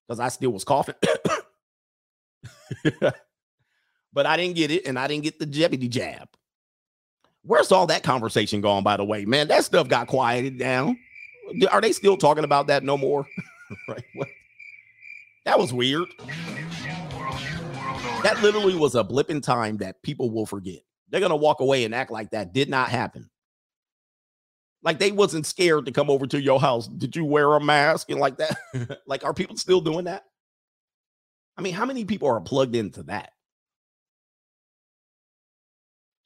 because 0.07 0.21
I 0.21 0.29
still 0.29 0.51
was 0.51 0.65
coughing. 0.65 0.95
but 4.13 4.27
I 4.27 4.37
didn't 4.37 4.57
get 4.57 4.71
it, 4.71 4.87
and 4.87 4.99
I 4.99 5.07
didn't 5.07 5.25
get 5.25 5.39
the 5.39 5.47
jeopardy 5.47 5.89
jab. 5.89 6.29
Where's 7.43 7.73
all 7.73 7.87
that 7.87 8.03
conversation 8.03 8.61
gone, 8.61 8.83
by 8.83 8.97
the 8.97 9.05
way, 9.05 9.25
man? 9.25 9.49
That 9.49 9.65
stuff 9.65 9.89
got 9.89 10.07
quieted 10.07 10.59
down. 10.59 10.99
Are 11.71 11.81
they 11.81 11.93
still 11.93 12.17
talking 12.17 12.45
about 12.45 12.69
that 12.69 12.85
no 12.85 12.97
more? 12.97 13.27
right? 13.89 14.05
What? 14.15 14.29
That 15.45 15.59
was 15.59 15.73
weird. 15.73 16.09
That 18.23 18.41
literally 18.41 18.75
was 18.75 18.95
a 18.95 19.05
blip 19.05 19.31
in 19.31 19.43
time 19.43 19.77
that 19.79 20.03
people 20.03 20.31
will 20.31 20.47
forget. 20.47 20.81
They're 21.11 21.21
gonna 21.21 21.37
walk 21.37 21.61
away 21.61 21.85
and 21.85 21.95
act 21.95 22.11
like 22.11 22.31
that 22.31 22.55
did 22.55 22.71
not 22.71 22.89
happen. 22.89 23.29
Like 24.85 24.99
they 24.99 25.11
wasn't 25.11 25.47
scared 25.47 25.87
to 25.87 25.93
come 25.93 26.11
over 26.11 26.27
to 26.27 26.41
your 26.41 26.61
house. 26.61 26.87
Did 26.87 27.17
you 27.17 27.25
wear 27.25 27.55
a 27.55 27.61
mask 27.61 28.11
and 28.11 28.21
like 28.21 28.37
that? 28.37 28.57
like, 29.07 29.25
are 29.25 29.35
people 29.35 29.57
still 29.57 29.81
doing 29.81 30.05
that? 30.05 30.25
I 31.57 31.63
mean, 31.63 31.73
how 31.73 31.87
many 31.87 32.05
people 32.05 32.29
are 32.29 32.41
plugged 32.41 32.77
into 32.77 33.03
that? 33.05 33.31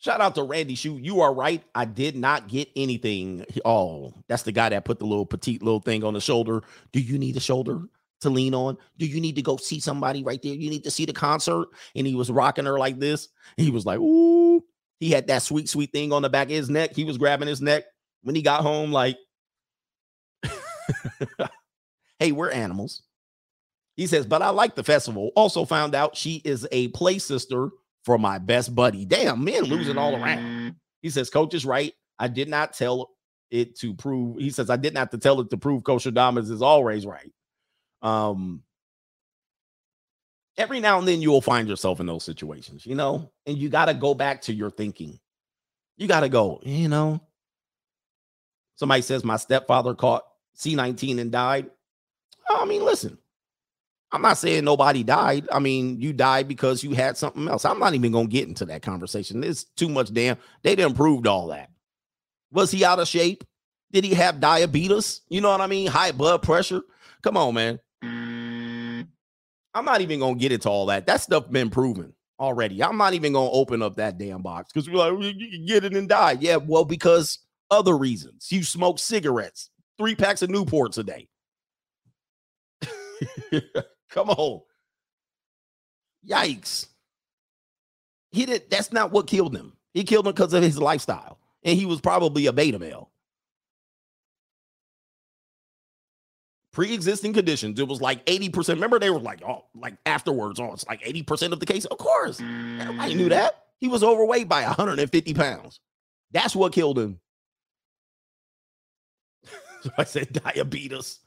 Shout 0.00 0.20
out 0.20 0.34
to 0.36 0.42
Randy 0.42 0.74
Shoe. 0.74 0.98
You 0.98 1.20
are 1.20 1.34
right. 1.34 1.62
I 1.74 1.84
did 1.84 2.16
not 2.16 2.48
get 2.48 2.68
anything. 2.76 3.44
Oh, 3.64 4.14
that's 4.28 4.44
the 4.44 4.52
guy 4.52 4.68
that 4.68 4.84
put 4.84 4.98
the 4.98 5.06
little 5.06 5.26
petite 5.26 5.62
little 5.62 5.80
thing 5.80 6.04
on 6.04 6.14
the 6.14 6.20
shoulder. 6.20 6.62
Do 6.92 7.00
you 7.00 7.18
need 7.18 7.36
a 7.36 7.40
shoulder 7.40 7.80
to 8.20 8.30
lean 8.30 8.54
on? 8.54 8.78
Do 8.96 9.06
you 9.06 9.20
need 9.20 9.34
to 9.36 9.42
go 9.42 9.56
see 9.56 9.80
somebody 9.80 10.22
right 10.22 10.40
there? 10.40 10.54
You 10.54 10.70
need 10.70 10.84
to 10.84 10.90
see 10.90 11.04
the 11.04 11.12
concert. 11.12 11.68
And 11.96 12.06
he 12.06 12.14
was 12.14 12.30
rocking 12.30 12.64
her 12.64 12.78
like 12.78 12.98
this. 12.98 13.28
He 13.56 13.70
was 13.70 13.86
like, 13.86 13.98
ooh. 13.98 14.64
He 15.00 15.10
had 15.10 15.28
that 15.28 15.42
sweet, 15.42 15.68
sweet 15.68 15.92
thing 15.92 16.12
on 16.12 16.22
the 16.22 16.30
back 16.30 16.48
of 16.48 16.54
his 16.54 16.70
neck. 16.70 16.94
He 16.94 17.04
was 17.04 17.18
grabbing 17.18 17.46
his 17.46 17.60
neck 17.60 17.84
when 18.22 18.34
he 18.34 18.42
got 18.42 18.62
home, 18.62 18.92
like, 18.92 19.16
hey, 22.18 22.32
we're 22.32 22.50
animals. 22.50 23.02
He 23.96 24.06
says, 24.06 24.26
but 24.26 24.42
I 24.42 24.50
like 24.50 24.76
the 24.76 24.84
festival. 24.84 25.32
Also 25.34 25.64
found 25.64 25.94
out 25.94 26.16
she 26.16 26.40
is 26.44 26.66
a 26.70 26.88
play 26.88 27.18
sister 27.18 27.70
for 28.04 28.16
my 28.16 28.38
best 28.38 28.74
buddy. 28.74 29.04
Damn, 29.04 29.44
men 29.44 29.64
losing 29.64 29.98
all 29.98 30.14
around. 30.14 30.76
He 31.02 31.10
says, 31.10 31.30
Coach 31.30 31.54
is 31.54 31.66
right. 31.66 31.92
I 32.18 32.28
did 32.28 32.48
not 32.48 32.72
tell 32.74 33.10
it 33.50 33.76
to 33.80 33.94
prove. 33.94 34.38
He 34.38 34.50
says, 34.50 34.70
I 34.70 34.76
didn't 34.76 34.98
have 34.98 35.10
to 35.10 35.18
tell 35.18 35.40
it 35.40 35.50
to 35.50 35.56
prove 35.56 35.84
Coach 35.84 36.06
Adams 36.06 36.50
is 36.50 36.62
always 36.62 37.06
right. 37.06 37.32
Um, 38.02 38.62
every 40.56 40.80
now 40.80 40.98
and 40.98 41.08
then 41.08 41.22
you 41.22 41.30
will 41.30 41.40
find 41.40 41.68
yourself 41.68 42.00
in 42.00 42.06
those 42.06 42.24
situations, 42.24 42.84
you 42.84 42.94
know, 42.94 43.30
and 43.46 43.56
you 43.56 43.68
got 43.68 43.86
to 43.86 43.94
go 43.94 44.14
back 44.14 44.42
to 44.42 44.52
your 44.52 44.70
thinking. 44.70 45.18
You 45.96 46.06
got 46.06 46.20
to 46.20 46.28
go, 46.28 46.60
you 46.62 46.88
know, 46.88 47.20
Somebody 48.78 49.02
says 49.02 49.24
my 49.24 49.36
stepfather 49.36 49.94
caught 49.94 50.22
C19 50.56 51.18
and 51.18 51.32
died. 51.32 51.68
I 52.48 52.64
mean, 52.64 52.84
listen, 52.84 53.18
I'm 54.12 54.22
not 54.22 54.38
saying 54.38 54.64
nobody 54.64 55.02
died. 55.02 55.48
I 55.52 55.58
mean, 55.58 56.00
you 56.00 56.12
died 56.12 56.46
because 56.46 56.84
you 56.84 56.92
had 56.92 57.16
something 57.16 57.48
else. 57.48 57.64
I'm 57.64 57.80
not 57.80 57.94
even 57.94 58.12
gonna 58.12 58.28
get 58.28 58.46
into 58.46 58.64
that 58.66 58.82
conversation. 58.82 59.40
There's 59.40 59.64
too 59.64 59.88
much 59.88 60.14
damn. 60.14 60.36
They 60.62 60.76
didn't 60.76 60.94
prove 60.94 61.26
all 61.26 61.48
that. 61.48 61.70
Was 62.52 62.70
he 62.70 62.84
out 62.84 63.00
of 63.00 63.08
shape? 63.08 63.42
Did 63.90 64.04
he 64.04 64.14
have 64.14 64.38
diabetes? 64.38 65.22
You 65.28 65.40
know 65.40 65.50
what 65.50 65.60
I 65.60 65.66
mean? 65.66 65.88
High 65.88 66.12
blood 66.12 66.42
pressure. 66.42 66.82
Come 67.22 67.36
on, 67.36 67.54
man. 67.54 67.80
I'm 69.74 69.84
not 69.84 70.00
even 70.02 70.20
gonna 70.20 70.36
get 70.36 70.52
into 70.52 70.70
all 70.70 70.86
that. 70.86 71.06
That 71.06 71.20
stuff 71.20 71.50
been 71.50 71.68
proven 71.68 72.12
already. 72.38 72.82
I'm 72.82 72.96
not 72.96 73.14
even 73.14 73.32
gonna 73.32 73.50
open 73.50 73.82
up 73.82 73.96
that 73.96 74.18
damn 74.18 74.42
box 74.42 74.70
because 74.72 74.88
we're 74.88 75.10
like, 75.10 75.34
you 75.34 75.50
can 75.50 75.66
get 75.66 75.84
it 75.84 75.96
and 75.96 76.08
die. 76.08 76.36
Yeah, 76.40 76.56
well, 76.56 76.84
because 76.84 77.40
other 77.70 77.96
reasons. 77.96 78.50
You 78.50 78.62
smoke 78.62 78.98
cigarettes, 78.98 79.70
three 79.98 80.14
packs 80.14 80.42
of 80.42 80.50
Newports 80.50 80.98
a 80.98 81.02
day. 81.02 81.28
Come 84.10 84.30
on. 84.30 84.62
Yikes. 86.28 86.86
He 88.30 88.46
did 88.46 88.70
that's 88.70 88.92
not 88.92 89.10
what 89.10 89.26
killed 89.26 89.56
him. 89.56 89.72
He 89.94 90.04
killed 90.04 90.26
him 90.26 90.32
because 90.32 90.52
of 90.52 90.62
his 90.62 90.78
lifestyle. 90.78 91.38
And 91.64 91.78
he 91.78 91.86
was 91.86 92.00
probably 92.00 92.46
a 92.46 92.52
beta 92.52 92.78
male. 92.78 93.10
Pre-existing 96.72 97.32
conditions. 97.32 97.80
It 97.80 97.88
was 97.88 98.00
like 98.00 98.24
80%. 98.26 98.68
Remember, 98.68 99.00
they 99.00 99.10
were 99.10 99.18
like, 99.18 99.42
oh, 99.42 99.64
like 99.74 99.94
afterwards, 100.06 100.60
oh, 100.60 100.72
it's 100.74 100.86
like 100.86 101.02
80% 101.02 101.52
of 101.52 101.58
the 101.58 101.66
case. 101.66 101.86
Of 101.86 101.98
course. 101.98 102.40
Everybody 102.40 103.14
knew 103.14 103.28
that. 103.30 103.64
He 103.80 103.88
was 103.88 104.04
overweight 104.04 104.48
by 104.48 104.62
150 104.62 105.34
pounds. 105.34 105.80
That's 106.30 106.54
what 106.54 106.72
killed 106.72 106.98
him. 106.98 107.18
so 109.82 109.90
I 109.98 110.04
said 110.04 110.32
diabetes. 110.32 111.20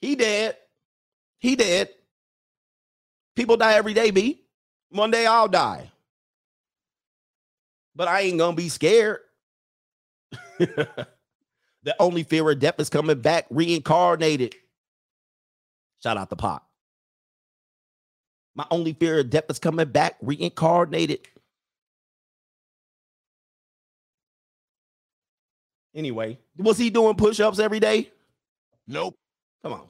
He 0.00 0.16
dead. 0.16 0.56
He 1.38 1.56
dead. 1.56 1.90
People 3.36 3.56
die 3.56 3.74
every 3.74 3.94
day, 3.94 4.10
B. 4.10 4.42
One 4.90 5.10
day 5.10 5.26
I'll 5.26 5.48
die. 5.48 5.90
But 7.96 8.08
I 8.08 8.20
ain't 8.22 8.38
gonna 8.38 8.56
be 8.56 8.68
scared. 8.68 9.20
the 10.58 11.96
only 11.98 12.22
fear 12.22 12.48
of 12.50 12.58
death 12.58 12.78
is 12.78 12.88
coming 12.88 13.20
back 13.20 13.46
reincarnated. 13.50 14.54
Shout 16.02 16.16
out 16.16 16.30
the 16.30 16.36
pop. 16.36 16.68
My 18.54 18.66
only 18.70 18.92
fear 18.92 19.20
of 19.20 19.30
death 19.30 19.44
is 19.48 19.58
coming 19.58 19.88
back 19.88 20.16
reincarnated. 20.22 21.26
Anyway, 25.94 26.38
was 26.56 26.76
he 26.76 26.90
doing 26.90 27.14
push-ups 27.14 27.58
every 27.58 27.80
day? 27.80 28.10
Nope. 28.86 29.16
Come 29.62 29.72
on. 29.74 29.86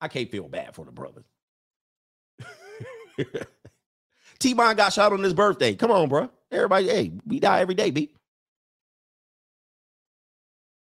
I 0.00 0.08
can't 0.08 0.30
feel 0.30 0.48
bad 0.48 0.74
for 0.74 0.84
the 0.84 0.92
brother. 0.92 1.24
T-Bone 4.38 4.76
got 4.76 4.92
shot 4.92 5.12
on 5.12 5.22
his 5.22 5.34
birthday. 5.34 5.74
Come 5.74 5.90
on, 5.90 6.08
bro. 6.08 6.30
Everybody, 6.50 6.88
hey, 6.88 7.12
we 7.26 7.40
die 7.40 7.60
every 7.60 7.74
day, 7.74 7.90
B. 7.90 8.12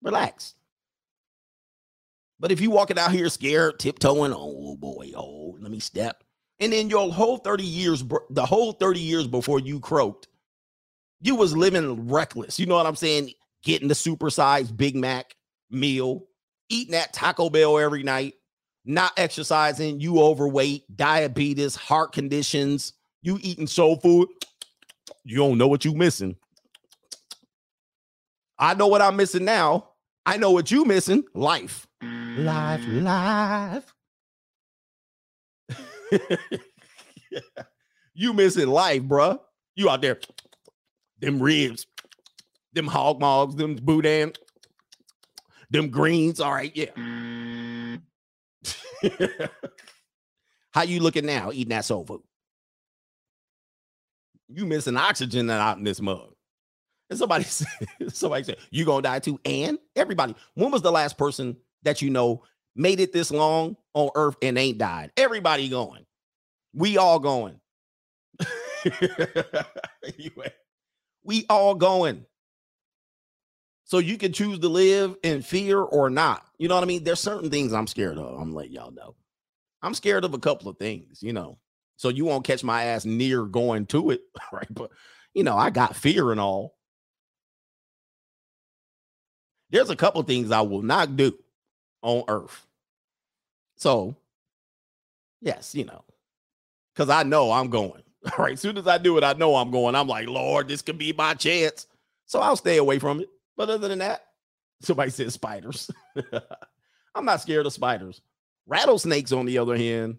Relax. 0.03 0.55
But 2.41 2.53
if 2.53 2.61
you 2.61 2.71
walking 2.71 2.99
out 2.99 3.13
here 3.13 3.29
scared, 3.29 3.79
tiptoeing, 3.79 4.35
oh 4.35 4.77
boy, 4.77 5.13
oh, 5.17 5.57
let 5.61 5.71
me 5.71 5.81
step. 5.81 6.23
And 6.61 6.73
then 6.73 6.91
your 6.91 7.11
whole 7.11 7.39
30 7.39 7.65
years, 7.65 8.05
the 8.31 8.45
whole 8.45 8.73
30 8.73 9.01
years 9.01 9.27
before 9.27 9.61
you 9.61 9.81
croaked, 9.81 10.29
you 11.21 11.37
was 11.37 11.57
living 11.57 12.09
reckless. 12.09 12.59
You 12.59 12.67
know 12.67 12.75
what 12.77 12.87
I'm 12.87 12.97
saying? 12.97 13.31
Getting 13.65 13.89
the 13.89 13.95
supersized 13.95 14.77
Big 14.77 14.95
Mac 14.95 15.35
meal, 15.71 16.25
eating 16.69 16.93
that 16.93 17.13
Taco 17.13 17.51
Bell 17.51 17.79
every 17.79 18.03
night, 18.03 18.35
not 18.85 19.13
exercising, 19.17 20.01
you 20.01 20.21
overweight, 20.21 20.85
diabetes, 20.95 21.75
heart 21.75 22.13
conditions, 22.13 22.93
you 23.23 23.39
eating 23.43 23.67
soul 23.67 23.97
food. 23.97 24.29
You 25.25 25.39
don't 25.39 25.59
know 25.59 25.69
what 25.69 25.85
you 25.85 25.95
missing. 25.95 26.37
I 28.59 28.75
know 28.75 28.87
what 28.87 29.03
I'm 29.03 29.17
missing 29.17 29.45
now. 29.45 29.91
I 30.27 30.37
know 30.37 30.51
what 30.51 30.71
you 30.71 30.85
missing. 30.85 31.25
Life. 31.35 31.87
Life, 32.03 32.83
life. 32.89 33.95
you 38.15 38.33
missing 38.33 38.69
life, 38.69 39.03
bruh. 39.03 39.39
You 39.75 39.91
out 39.91 40.03
there, 40.03 40.21
them 41.21 41.43
ribs, 41.43 41.87
them 42.75 42.87
hog 42.87 43.21
mogs, 43.21 43.55
them 43.57 43.77
boudin, 43.77 44.33
them 45.71 45.91
greens. 45.91 46.41
All 46.41 46.53
right, 46.53 46.73
yeah. 46.75 46.91
How 50.73 50.83
you 50.83 51.01
looking 51.01 51.27
now 51.27 51.53
eating 51.53 51.69
that 51.71 51.85
soul 51.85 52.05
food? 52.05 52.23
You 54.49 54.67
missing 54.67 54.97
oxygen 54.97 55.49
out 55.51 55.79
in 55.79 55.85
this 55.85 56.01
mug. 56.01 56.35
And 57.11 57.19
somebody 57.19 57.45
said, 57.49 57.69
somebody 58.09 58.45
said, 58.45 58.57
you 58.71 58.85
gonna 58.85 59.03
die 59.03 59.19
too. 59.21 59.39
And 59.45 59.79
everybody, 59.95 60.35
when 60.55 60.71
was 60.71 60.83
the 60.83 60.93
last 60.93 61.17
person 61.17 61.57
that 61.83 62.03
you 62.03 62.11
know 62.11 62.43
made 62.77 62.99
it 63.01 63.13
this 63.13 63.31
long 63.31 63.77
on 63.95 64.11
earth 64.15 64.37
and 64.43 64.59
ain't 64.59 64.79
died? 64.79 65.13
Everybody 65.17 65.69
going. 65.69 66.05
We 66.73 66.97
all 66.99 67.21
going. 67.21 67.61
we 71.23 71.47
all 71.49 71.75
going. 71.75 72.27
So 73.85 73.99
you 73.99 74.17
can 74.17 74.33
choose 74.33 74.59
to 74.61 74.69
live 74.69 75.17
in 75.23 75.43
fear 75.43 75.79
or 75.81 76.09
not. 76.09 76.47
You 76.59 76.69
know 76.69 76.75
what 76.75 76.85
I 76.85 76.87
mean? 76.87 77.05
There's 77.05 77.21
certain 77.21 77.51
things 77.51 77.73
I'm 77.73 77.87
scared 77.87 78.19
of. 78.19 78.41
I'm 78.41 78.55
letting 78.55 78.73
y'all 78.73 78.91
know. 78.91 79.15
I'm 79.83 79.95
scared 79.95 80.25
of 80.25 80.33
a 80.33 80.39
couple 80.39 80.69
of 80.71 80.79
things, 80.79 81.23
you 81.23 81.33
know. 81.33 81.59
So 81.97 82.09
you 82.09 82.25
won't 82.25 82.45
catch 82.45 82.65
my 82.65 82.85
ass 82.85 83.05
near 83.05 83.45
going 83.45 83.87
to 83.87 84.11
it, 84.11 84.23
right? 84.53 84.67
But 84.71 84.91
you 85.35 85.45
know, 85.45 85.57
I 85.57 85.71
got 85.71 85.97
fear 85.97 86.33
and 86.33 86.41
all. 86.41 86.77
There's 89.71 89.91
a 89.91 89.97
couple 89.97 90.23
things 90.23 90.51
I 90.51 90.61
will 90.63 90.83
not 90.83 91.17
do 91.17 91.37
on 92.03 92.25
earth. 92.29 92.67
So, 93.77 94.17
yes, 95.41 95.75
you 95.75 95.85
know, 95.85 96.05
because 96.95 97.11
I 97.11 97.25
know 97.25 97.51
I'm 97.51 97.71
going. 97.71 98.03
All 98.25 98.33
right. 98.45 98.53
As 98.53 98.61
soon 98.61 98.79
as 98.79 98.87
I 98.87 98.99
do 98.99 99.19
it, 99.19 99.25
I 99.25 99.33
know 99.35 99.57
I'm 99.57 99.71
going. 99.71 99.95
I'm 99.95 100.07
like, 100.09 100.29
Lord, 100.29 100.69
this 100.69 100.83
could 100.83 100.97
be 100.97 101.13
my 101.13 101.35
chance. 101.35 101.87
So 102.27 102.41
I'll 102.41 102.57
stay 102.57 102.79
away 102.79 102.99
from 102.99 103.21
it. 103.21 103.29
But 103.57 103.71
other 103.71 103.89
than 103.89 104.01
that, 104.01 104.25
somebody 104.81 105.11
said 105.11 105.33
spiders. 105.33 105.91
I'm 107.15 107.25
not 107.25 107.41
scared 107.41 107.67
of 107.67 107.73
spiders. 107.73 108.21
Rattlesnakes, 108.67 109.33
on 109.33 109.47
the 109.47 109.59
other 109.59 109.77
hand, 109.77 110.19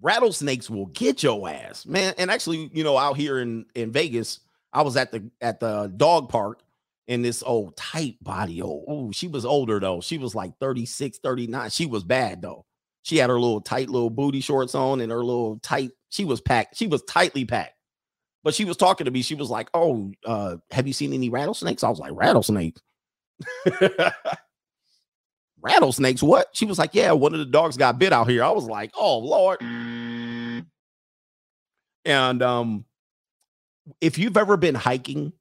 rattlesnakes 0.00 0.70
will 0.70 0.86
get 0.86 1.22
your 1.22 1.48
ass, 1.48 1.86
man. 1.86 2.14
And 2.18 2.30
actually, 2.30 2.70
you 2.72 2.84
know, 2.84 2.96
out 2.96 3.16
here 3.16 3.40
in 3.40 3.66
in 3.74 3.92
Vegas, 3.92 4.40
I 4.72 4.82
was 4.82 4.96
at 4.96 5.12
the 5.12 5.30
at 5.40 5.60
the 5.60 5.92
dog 5.96 6.28
park 6.28 6.62
in 7.08 7.22
this 7.22 7.42
old 7.44 7.76
tight 7.76 8.22
body. 8.22 8.62
Oh, 8.62 9.10
she 9.12 9.28
was 9.28 9.44
older 9.44 9.80
though. 9.80 10.00
She 10.00 10.18
was 10.18 10.34
like 10.34 10.58
36, 10.58 11.18
39. 11.18 11.70
She 11.70 11.86
was 11.86 12.04
bad 12.04 12.42
though. 12.42 12.64
She 13.02 13.18
had 13.18 13.30
her 13.30 13.38
little 13.38 13.60
tight 13.60 13.88
little 13.88 14.10
booty 14.10 14.40
shorts 14.40 14.74
on 14.74 15.00
and 15.00 15.12
her 15.12 15.24
little 15.24 15.58
tight. 15.60 15.92
She 16.08 16.24
was 16.24 16.40
packed. 16.40 16.76
She 16.76 16.86
was 16.86 17.02
tightly 17.02 17.44
packed. 17.44 17.75
But 18.42 18.54
she 18.54 18.64
was 18.64 18.76
talking 18.76 19.04
to 19.06 19.10
me. 19.10 19.22
She 19.22 19.34
was 19.34 19.50
like, 19.50 19.68
"Oh, 19.74 20.12
uh, 20.24 20.56
have 20.70 20.86
you 20.86 20.92
seen 20.92 21.12
any 21.12 21.30
rattlesnakes?" 21.30 21.82
I 21.82 21.88
was 21.88 21.98
like, 21.98 22.12
"Rattlesnakes." 22.14 22.80
rattlesnakes 25.66 26.22
what 26.22 26.48
she 26.52 26.64
was 26.64 26.78
like 26.78 26.94
yeah 26.94 27.12
one 27.12 27.32
of 27.32 27.40
the 27.40 27.44
dogs 27.44 27.76
got 27.76 27.98
bit 27.98 28.12
out 28.12 28.28
here 28.28 28.44
i 28.44 28.50
was 28.50 28.66
like 28.66 28.90
oh 28.94 29.18
lord 29.18 29.60
and 32.04 32.42
um 32.42 32.84
if 34.00 34.16
you've 34.16 34.36
ever 34.36 34.56
been 34.56 34.74
hiking 34.74 35.32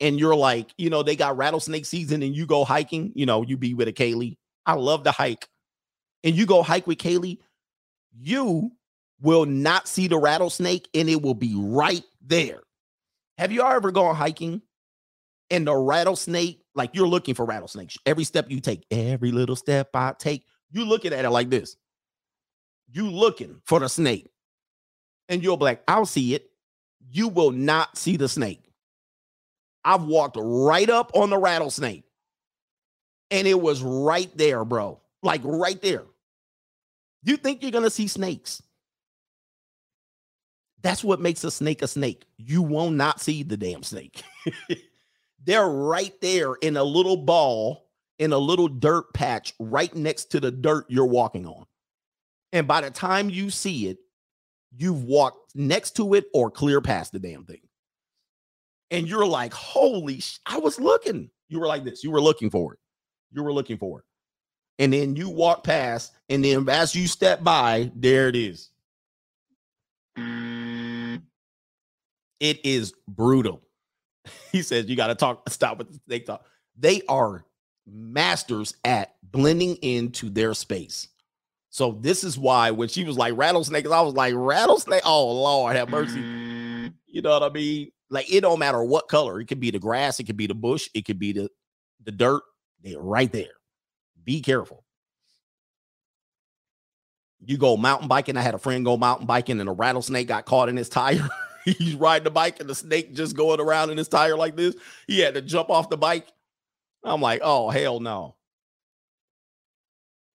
and 0.00 0.18
you're 0.18 0.34
like 0.34 0.72
you 0.78 0.88
know 0.90 1.02
they 1.02 1.16
got 1.16 1.36
rattlesnake 1.36 1.84
season 1.84 2.22
and 2.22 2.34
you 2.34 2.46
go 2.46 2.64
hiking 2.64 3.12
you 3.14 3.26
know 3.26 3.42
you 3.42 3.56
be 3.56 3.74
with 3.74 3.88
a 3.88 3.92
kaylee 3.92 4.36
i 4.64 4.72
love 4.74 5.02
to 5.02 5.10
hike 5.10 5.48
and 6.22 6.34
you 6.34 6.46
go 6.46 6.62
hike 6.62 6.86
with 6.86 6.98
kaylee 6.98 7.38
you 8.16 8.70
will 9.20 9.44
not 9.44 9.88
see 9.88 10.08
the 10.08 10.18
rattlesnake 10.18 10.88
and 10.94 11.08
it 11.08 11.20
will 11.20 11.34
be 11.34 11.54
right 11.56 12.04
there 12.26 12.60
have 13.38 13.52
you 13.52 13.62
ever 13.62 13.90
gone 13.90 14.14
hiking 14.14 14.62
and 15.50 15.66
the 15.66 15.74
rattlesnake, 15.74 16.62
like 16.74 16.90
you're 16.94 17.08
looking 17.08 17.34
for 17.34 17.44
rattlesnakes. 17.44 17.96
Every 18.06 18.24
step 18.24 18.50
you 18.50 18.60
take, 18.60 18.84
every 18.90 19.32
little 19.32 19.56
step 19.56 19.90
I 19.94 20.14
take, 20.18 20.44
you 20.70 20.84
looking 20.84 21.12
at 21.12 21.24
it 21.24 21.30
like 21.30 21.50
this. 21.50 21.76
You 22.90 23.10
looking 23.10 23.60
for 23.64 23.80
the 23.80 23.88
snake. 23.88 24.28
And 25.28 25.42
you'll 25.42 25.56
be 25.56 25.64
like, 25.64 25.82
I'll 25.88 26.06
see 26.06 26.34
it. 26.34 26.50
You 27.10 27.28
will 27.28 27.50
not 27.50 27.96
see 27.96 28.16
the 28.16 28.28
snake. 28.28 28.62
I've 29.84 30.04
walked 30.04 30.36
right 30.40 30.88
up 30.88 31.12
on 31.14 31.30
the 31.30 31.38
rattlesnake. 31.38 32.04
And 33.30 33.46
it 33.46 33.60
was 33.60 33.82
right 33.82 34.34
there, 34.36 34.64
bro. 34.64 35.00
Like 35.22 35.40
right 35.44 35.80
there. 35.82 36.04
You 37.22 37.36
think 37.36 37.62
you're 37.62 37.70
gonna 37.70 37.90
see 37.90 38.06
snakes. 38.06 38.62
That's 40.84 41.02
what 41.02 41.18
makes 41.18 41.42
a 41.44 41.50
snake 41.50 41.80
a 41.80 41.88
snake. 41.88 42.26
You 42.36 42.60
will 42.62 42.90
not 42.90 43.18
see 43.18 43.42
the 43.42 43.56
damn 43.56 43.82
snake. 43.82 44.22
They're 45.44 45.66
right 45.66 46.12
there 46.20 46.54
in 46.54 46.76
a 46.76 46.84
little 46.84 47.16
ball 47.16 47.88
in 48.18 48.32
a 48.32 48.38
little 48.38 48.68
dirt 48.68 49.12
patch 49.14 49.54
right 49.58 49.94
next 49.94 50.26
to 50.26 50.40
the 50.40 50.50
dirt 50.50 50.84
you're 50.88 51.06
walking 51.06 51.46
on. 51.46 51.64
And 52.52 52.68
by 52.68 52.82
the 52.82 52.90
time 52.90 53.30
you 53.30 53.48
see 53.48 53.88
it, 53.88 53.96
you've 54.76 55.04
walked 55.04 55.56
next 55.56 55.96
to 55.96 56.14
it 56.14 56.26
or 56.34 56.50
clear 56.50 56.82
past 56.82 57.12
the 57.12 57.18
damn 57.18 57.44
thing. 57.44 57.62
And 58.90 59.08
you're 59.08 59.26
like, 59.26 59.54
holy, 59.54 60.20
sh- 60.20 60.38
I 60.44 60.58
was 60.58 60.78
looking. 60.78 61.30
You 61.48 61.60
were 61.60 61.66
like 61.66 61.84
this. 61.84 62.04
You 62.04 62.10
were 62.10 62.20
looking 62.20 62.50
for 62.50 62.74
it. 62.74 62.78
You 63.32 63.42
were 63.42 63.52
looking 63.52 63.78
for 63.78 64.00
it. 64.00 64.04
And 64.78 64.92
then 64.92 65.16
you 65.16 65.30
walk 65.30 65.64
past, 65.64 66.12
and 66.28 66.44
then 66.44 66.68
as 66.68 66.94
you 66.94 67.06
step 67.06 67.42
by, 67.42 67.90
there 67.94 68.28
it 68.28 68.36
is. 68.36 68.70
It 72.40 72.64
is 72.64 72.92
brutal. 73.08 73.60
He 74.52 74.62
says 74.62 74.86
you 74.88 74.96
got 74.96 75.08
to 75.08 75.14
talk, 75.14 75.48
stop 75.50 75.78
with 75.78 75.92
the 75.92 76.00
snake 76.06 76.26
talk. 76.26 76.44
They 76.78 77.02
are 77.08 77.44
masters 77.86 78.74
at 78.84 79.16
blending 79.22 79.76
into 79.76 80.30
their 80.30 80.54
space. 80.54 81.08
So 81.70 81.98
this 82.00 82.22
is 82.22 82.38
why 82.38 82.70
when 82.70 82.88
she 82.88 83.02
was 83.04 83.18
like 83.18 83.36
rattlesnakes, 83.36 83.90
I 83.90 84.00
was 84.00 84.14
like 84.14 84.32
rattlesnake. 84.36 85.02
Oh 85.04 85.32
Lord, 85.32 85.74
have 85.74 85.88
mercy. 85.88 86.20
Mm. 86.20 86.94
You 87.06 87.20
know 87.20 87.30
what 87.30 87.42
I 87.42 87.48
mean? 87.48 87.90
Like 88.10 88.32
it 88.32 88.42
don't 88.42 88.60
matter 88.60 88.82
what 88.84 89.08
color. 89.08 89.40
It 89.40 89.46
could 89.46 89.60
be 89.60 89.72
the 89.72 89.80
grass, 89.80 90.20
it 90.20 90.24
could 90.24 90.36
be 90.36 90.46
the 90.46 90.54
bush, 90.54 90.88
it 90.94 91.04
could 91.04 91.18
be 91.18 91.32
the 91.32 91.50
the 92.04 92.12
dirt. 92.12 92.42
They're 92.82 93.00
right 93.00 93.32
there. 93.32 93.54
Be 94.22 94.40
careful. 94.40 94.84
You 97.44 97.58
go 97.58 97.76
mountain 97.76 98.08
biking. 98.08 98.36
I 98.36 98.42
had 98.42 98.54
a 98.54 98.58
friend 98.58 98.84
go 98.84 98.96
mountain 98.96 99.26
biking, 99.26 99.58
and 99.58 99.68
a 99.68 99.72
rattlesnake 99.72 100.28
got 100.28 100.46
caught 100.46 100.68
in 100.68 100.76
his 100.76 100.88
tire. 100.88 101.28
He's 101.78 101.94
riding 101.94 102.24
the 102.24 102.30
bike, 102.30 102.60
and 102.60 102.68
the 102.68 102.74
snake 102.74 103.14
just 103.14 103.36
going 103.36 103.60
around 103.60 103.90
in 103.90 103.98
his 103.98 104.08
tire 104.08 104.36
like 104.36 104.56
this. 104.56 104.74
He 105.06 105.20
had 105.20 105.34
to 105.34 105.42
jump 105.42 105.70
off 105.70 105.90
the 105.90 105.96
bike. 105.96 106.26
I'm 107.02 107.20
like, 107.20 107.40
oh 107.42 107.70
hell 107.70 108.00
no. 108.00 108.36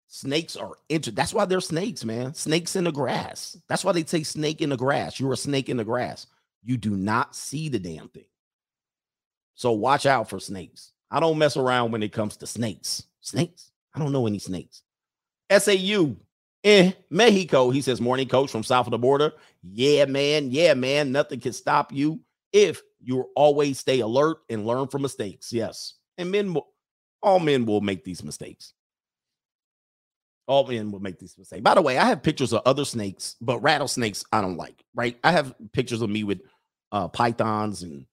Snakes 0.08 0.56
are 0.56 0.72
inter. 0.90 1.12
That's 1.12 1.34
why 1.34 1.46
they're 1.46 1.62
snakes, 1.62 2.04
man. 2.04 2.34
Snakes 2.34 2.76
in 2.76 2.84
the 2.84 2.92
grass. 2.92 3.58
That's 3.68 3.86
why 3.86 3.92
they 3.92 4.04
say 4.04 4.24
snake 4.24 4.60
in 4.62 4.70
the 4.70 4.78
grass. 4.78 5.20
You're 5.20 5.34
a 5.34 5.38
snake 5.38 5.70
in 5.70 5.78
the 5.78 5.84
grass. 5.84 6.26
You 6.64 6.78
do 6.78 6.92
not 6.92 7.36
see 7.36 7.70
the 7.70 7.78
damn 7.78 8.10
thing. 8.10 8.26
So 9.54 9.72
watch 9.72 10.08
out 10.08 10.30
for 10.30 10.40
snakes. 10.40 10.94
I 11.12 11.20
don't 11.20 11.38
mess 11.38 11.58
around 11.58 11.92
when 11.92 12.02
it 12.02 12.12
comes 12.12 12.38
to 12.38 12.48
snakes. 12.48 13.04
Snakes? 13.22 13.72
I 13.94 14.00
don't 14.00 14.12
know 14.12 14.26
any 14.26 14.40
snakes. 14.40 14.82
SAU 15.56 16.16
in 16.64 16.94
Mexico. 17.10 17.70
He 17.70 17.82
says, 17.82 18.02
Morning 18.02 18.28
coach 18.28 18.52
from 18.52 18.64
south 18.64 18.88
of 18.88 18.92
the 18.92 18.98
border. 18.98 19.34
Yeah, 19.64 20.06
man. 20.06 20.52
Yeah, 20.52 20.74
man. 20.74 21.12
Nothing 21.12 21.40
can 21.40 21.54
stop 21.54 21.92
you 21.92 22.22
if 22.54 22.82
you 23.02 23.30
always 23.36 23.80
stay 23.80 24.00
alert 24.00 24.38
and 24.50 24.66
learn 24.66 24.88
from 24.88 25.02
mistakes. 25.02 25.54
Yes. 25.54 25.96
And 26.18 26.32
men, 26.32 26.56
all 27.22 27.40
men 27.40 27.66
will 27.66 27.82
make 27.82 28.04
these 28.04 28.24
mistakes. 28.24 28.74
All 30.48 30.66
men 30.68 30.92
will 30.92 31.00
make 31.00 31.20
these 31.20 31.38
mistakes. 31.38 31.62
By 31.62 31.76
the 31.76 31.82
way, 31.82 31.98
I 31.98 32.06
have 32.06 32.24
pictures 32.24 32.54
of 32.54 32.64
other 32.66 32.84
snakes, 32.84 33.36
but 33.40 33.60
rattlesnakes 33.60 34.24
I 34.32 34.42
don't 34.42 34.58
like, 34.58 34.84
right? 34.96 35.18
I 35.24 35.32
have 35.32 35.54
pictures 35.74 36.02
of 36.02 36.10
me 36.10 36.24
with 36.24 36.42
uh, 36.92 37.08
pythons 37.08 37.84
and 37.84 38.06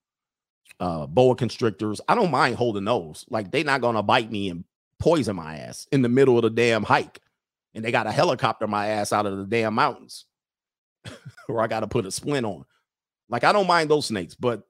uh, 0.79 1.07
boa 1.07 1.35
constrictors. 1.35 1.99
I 2.07 2.13
don't 2.13 2.29
mind 2.29 2.55
holding 2.55 2.85
those. 2.85 3.25
Like 3.29 3.51
they're 3.51 3.63
not 3.63 3.81
gonna 3.81 4.03
bite 4.03 4.31
me 4.31 4.49
and 4.49 4.65
poison 4.99 5.35
my 5.35 5.57
ass 5.57 5.87
in 5.91 6.03
the 6.03 6.09
middle 6.09 6.37
of 6.37 6.43
the 6.43 6.51
damn 6.51 6.83
hike. 6.83 7.19
And 7.73 7.83
they 7.83 7.91
got 7.91 8.07
a 8.07 8.11
helicopter 8.11 8.67
my 8.67 8.87
ass 8.87 9.11
out 9.11 9.25
of 9.25 9.37
the 9.37 9.45
damn 9.45 9.73
mountains. 9.73 10.25
or 11.49 11.61
I 11.61 11.67
gotta 11.67 11.87
put 11.87 12.05
a 12.05 12.11
splint 12.11 12.45
on. 12.45 12.65
Like 13.29 13.43
I 13.43 13.51
don't 13.51 13.67
mind 13.67 13.89
those 13.89 14.05
snakes, 14.05 14.35
but 14.35 14.63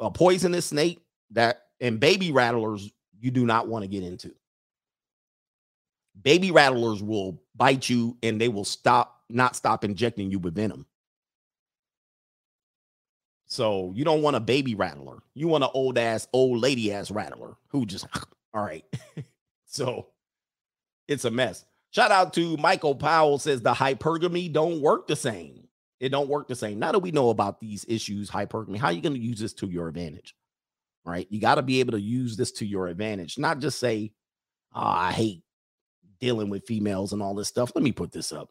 a 0.00 0.10
poisonous 0.10 0.66
snake 0.66 1.00
that 1.30 1.62
and 1.80 2.00
baby 2.00 2.32
rattlers 2.32 2.90
you 3.20 3.30
do 3.30 3.46
not 3.46 3.68
want 3.68 3.82
to 3.82 3.88
get 3.88 4.02
into. 4.02 4.34
Baby 6.20 6.50
rattlers 6.50 7.02
will 7.02 7.42
bite 7.54 7.88
you 7.88 8.16
and 8.22 8.40
they 8.40 8.48
will 8.48 8.64
stop 8.64 9.22
not 9.28 9.56
stop 9.56 9.84
injecting 9.84 10.30
you 10.30 10.38
with 10.38 10.54
venom. 10.54 10.86
So 13.46 13.92
you 13.94 14.04
don't 14.04 14.22
want 14.22 14.36
a 14.36 14.40
baby 14.40 14.74
rattler. 14.74 15.18
You 15.34 15.48
want 15.48 15.64
an 15.64 15.70
old 15.74 15.98
ass, 15.98 16.26
old 16.32 16.60
lady 16.60 16.92
ass 16.92 17.10
rattler 17.10 17.56
who 17.68 17.86
just 17.86 18.06
all 18.54 18.64
right. 18.64 18.84
so 19.66 20.08
it's 21.08 21.24
a 21.24 21.30
mess. 21.30 21.64
Shout 21.90 22.10
out 22.10 22.32
to 22.34 22.56
Michael 22.56 22.96
Powell 22.96 23.38
says 23.38 23.60
the 23.60 23.72
hypergamy 23.72 24.52
don't 24.52 24.80
work 24.80 25.06
the 25.06 25.16
same. 25.16 25.63
It 26.04 26.10
don't 26.10 26.28
work 26.28 26.48
the 26.48 26.54
same. 26.54 26.78
Now 26.78 26.92
that 26.92 26.98
we 26.98 27.12
know 27.12 27.30
about 27.30 27.60
these 27.60 27.86
issues, 27.88 28.30
hypergamy, 28.30 28.76
how 28.76 28.88
are 28.88 28.92
you 28.92 29.00
going 29.00 29.14
to 29.14 29.18
use 29.20 29.40
this 29.40 29.54
to 29.54 29.66
your 29.66 29.88
advantage? 29.88 30.34
Right? 31.06 31.26
You 31.30 31.40
got 31.40 31.54
to 31.54 31.62
be 31.62 31.80
able 31.80 31.92
to 31.92 32.00
use 32.00 32.36
this 32.36 32.52
to 32.52 32.66
your 32.66 32.88
advantage, 32.88 33.38
not 33.38 33.58
just 33.58 33.80
say, 33.80 34.12
oh, 34.74 34.82
I 34.82 35.12
hate 35.12 35.44
dealing 36.20 36.50
with 36.50 36.66
females 36.66 37.14
and 37.14 37.22
all 37.22 37.34
this 37.34 37.48
stuff. 37.48 37.72
Let 37.74 37.82
me 37.82 37.90
put 37.90 38.12
this 38.12 38.32
up. 38.32 38.50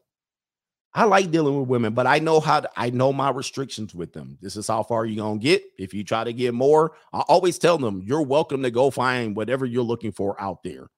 I 0.94 1.04
like 1.04 1.30
dealing 1.30 1.56
with 1.56 1.68
women, 1.68 1.94
but 1.94 2.08
I 2.08 2.18
know 2.18 2.40
how 2.40 2.58
to, 2.58 2.70
I 2.76 2.90
know 2.90 3.12
my 3.12 3.30
restrictions 3.30 3.94
with 3.94 4.12
them. 4.12 4.36
This 4.40 4.56
is 4.56 4.66
how 4.66 4.82
far 4.82 5.06
you're 5.06 5.24
gonna 5.24 5.38
get. 5.38 5.62
If 5.78 5.94
you 5.94 6.02
try 6.02 6.24
to 6.24 6.32
get 6.32 6.54
more, 6.54 6.96
I 7.12 7.20
always 7.20 7.56
tell 7.56 7.78
them 7.78 8.02
you're 8.04 8.22
welcome 8.22 8.64
to 8.64 8.70
go 8.72 8.90
find 8.90 9.36
whatever 9.36 9.64
you're 9.64 9.84
looking 9.84 10.10
for 10.10 10.40
out 10.40 10.64
there. 10.64 10.88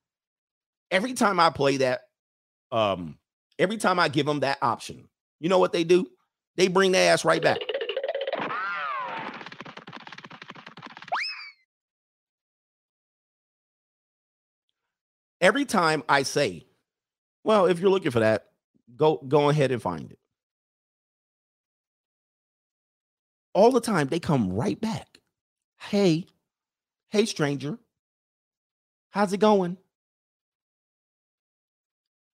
Every 0.90 1.12
time 1.12 1.38
I 1.38 1.50
play 1.50 1.76
that, 1.78 2.00
um, 2.72 3.18
every 3.58 3.76
time 3.76 3.98
I 3.98 4.08
give 4.08 4.24
them 4.24 4.40
that 4.40 4.56
option, 4.62 5.06
you 5.38 5.50
know 5.50 5.58
what 5.58 5.74
they 5.74 5.84
do? 5.84 6.06
They 6.56 6.68
bring 6.68 6.92
their 6.92 7.12
ass 7.12 7.24
right 7.24 7.42
back. 7.42 7.58
Every 15.40 15.66
time 15.66 16.02
I 16.08 16.22
say, 16.22 16.66
well, 17.44 17.66
if 17.66 17.78
you're 17.78 17.90
looking 17.90 18.10
for 18.10 18.20
that, 18.20 18.46
go 18.96 19.18
go 19.28 19.50
ahead 19.50 19.70
and 19.70 19.80
find 19.80 20.10
it. 20.10 20.18
All 23.52 23.70
the 23.70 23.80
time 23.80 24.08
they 24.08 24.18
come 24.18 24.52
right 24.52 24.80
back. 24.80 25.18
Hey, 25.78 26.26
hey, 27.10 27.26
stranger, 27.26 27.78
how's 29.10 29.32
it 29.32 29.40
going? 29.40 29.76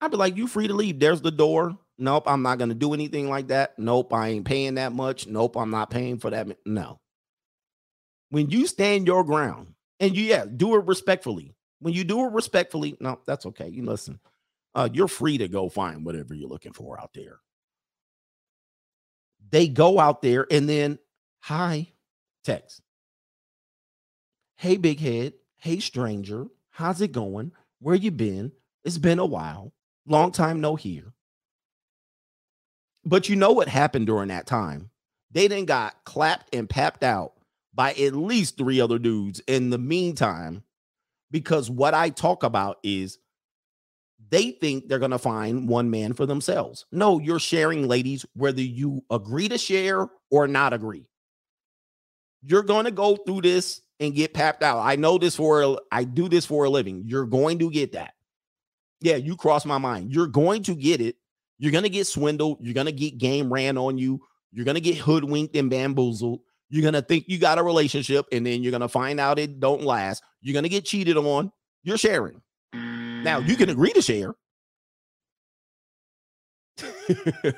I'd 0.00 0.10
be 0.10 0.16
like, 0.16 0.36
you 0.36 0.46
free 0.46 0.68
to 0.68 0.74
leave. 0.74 0.98
There's 0.98 1.20
the 1.20 1.30
door. 1.30 1.78
Nope, 1.98 2.24
I'm 2.26 2.42
not 2.42 2.58
gonna 2.58 2.74
do 2.74 2.94
anything 2.94 3.28
like 3.28 3.48
that. 3.48 3.78
Nope, 3.78 4.12
I 4.12 4.28
ain't 4.28 4.44
paying 4.44 4.74
that 4.74 4.92
much. 4.92 5.26
Nope, 5.26 5.56
I'm 5.56 5.70
not 5.70 5.90
paying 5.90 6.18
for 6.18 6.30
that. 6.30 6.48
No. 6.66 7.00
When 8.30 8.50
you 8.50 8.66
stand 8.66 9.06
your 9.06 9.24
ground 9.24 9.74
and 10.00 10.16
you 10.16 10.24
yeah, 10.24 10.44
do 10.46 10.74
it 10.76 10.86
respectfully. 10.86 11.54
When 11.80 11.94
you 11.94 12.04
do 12.04 12.24
it 12.24 12.32
respectfully, 12.32 12.96
no, 13.00 13.20
that's 13.26 13.46
okay. 13.46 13.68
You 13.68 13.84
listen 13.84 14.18
uh, 14.74 14.88
you're 14.92 15.08
free 15.08 15.38
to 15.38 15.48
go 15.48 15.68
find 15.68 16.04
whatever 16.04 16.34
you're 16.34 16.48
looking 16.48 16.72
for 16.72 16.98
out 17.00 17.12
there. 17.14 17.40
They 19.50 19.68
go 19.68 19.98
out 19.98 20.22
there 20.22 20.46
and 20.50 20.68
then, 20.68 20.98
hi, 21.40 21.92
text. 22.44 22.80
Hey, 24.56 24.76
big 24.76 25.00
head. 25.00 25.34
Hey, 25.58 25.80
stranger. 25.80 26.46
How's 26.70 27.00
it 27.00 27.12
going? 27.12 27.52
Where 27.80 27.94
you 27.94 28.10
been? 28.10 28.52
It's 28.84 28.98
been 28.98 29.18
a 29.18 29.26
while. 29.26 29.72
Long 30.06 30.32
time 30.32 30.60
no 30.60 30.74
here. 30.76 31.12
But 33.04 33.28
you 33.28 33.36
know 33.36 33.52
what 33.52 33.68
happened 33.68 34.06
during 34.06 34.28
that 34.28 34.46
time? 34.46 34.90
They 35.30 35.48
then 35.48 35.64
got 35.64 36.04
clapped 36.04 36.54
and 36.54 36.68
papped 36.68 37.02
out 37.02 37.32
by 37.74 37.92
at 37.92 38.14
least 38.14 38.58
three 38.58 38.80
other 38.80 38.98
dudes 38.98 39.40
in 39.46 39.70
the 39.70 39.78
meantime, 39.78 40.62
because 41.30 41.70
what 41.70 41.94
I 41.94 42.10
talk 42.10 42.42
about 42.42 42.78
is 42.82 43.18
they 44.28 44.50
think 44.50 44.88
they're 44.88 44.98
going 44.98 45.10
to 45.10 45.18
find 45.18 45.68
one 45.68 45.90
man 45.90 46.12
for 46.12 46.26
themselves. 46.26 46.86
No, 46.92 47.18
you're 47.18 47.38
sharing, 47.38 47.88
ladies, 47.88 48.24
whether 48.34 48.60
you 48.60 49.02
agree 49.10 49.48
to 49.48 49.58
share 49.58 50.08
or 50.30 50.46
not 50.46 50.72
agree. 50.72 51.06
You're 52.42 52.62
going 52.62 52.84
to 52.84 52.90
go 52.90 53.16
through 53.16 53.42
this 53.42 53.80
and 54.00 54.14
get 54.14 54.34
papped 54.34 54.62
out. 54.62 54.80
I 54.80 54.96
know 54.96 55.16
this 55.16 55.36
for 55.36 55.80
I 55.90 56.04
do 56.04 56.28
this 56.28 56.44
for 56.44 56.64
a 56.64 56.70
living. 56.70 57.04
You're 57.06 57.26
going 57.26 57.58
to 57.60 57.70
get 57.70 57.92
that. 57.92 58.14
Yeah, 59.00 59.16
you 59.16 59.36
cross 59.36 59.64
my 59.64 59.78
mind. 59.78 60.12
You're 60.12 60.26
going 60.26 60.62
to 60.64 60.74
get 60.74 61.00
it. 61.00 61.16
You're 61.62 61.70
going 61.70 61.84
to 61.84 61.90
get 61.90 62.08
swindled. 62.08 62.58
You're 62.60 62.74
going 62.74 62.86
to 62.86 62.92
get 62.92 63.18
game 63.18 63.52
ran 63.52 63.78
on 63.78 63.96
you. 63.96 64.20
You're 64.50 64.64
going 64.64 64.74
to 64.74 64.80
get 64.80 64.98
hoodwinked 64.98 65.54
and 65.54 65.70
bamboozled. 65.70 66.40
You're 66.68 66.82
going 66.82 66.94
to 66.94 67.02
think 67.02 67.26
you 67.28 67.38
got 67.38 67.58
a 67.58 67.62
relationship 67.62 68.26
and 68.32 68.44
then 68.44 68.64
you're 68.64 68.72
going 68.72 68.80
to 68.80 68.88
find 68.88 69.20
out 69.20 69.38
it 69.38 69.60
don't 69.60 69.84
last. 69.84 70.24
You're 70.40 70.54
going 70.54 70.64
to 70.64 70.68
get 70.68 70.84
cheated 70.84 71.16
on. 71.16 71.52
You're 71.84 71.98
sharing. 71.98 72.42
Now 72.72 73.38
you 73.38 73.54
can 73.54 73.70
agree 73.70 73.92
to 73.92 74.02
share. 74.02 74.34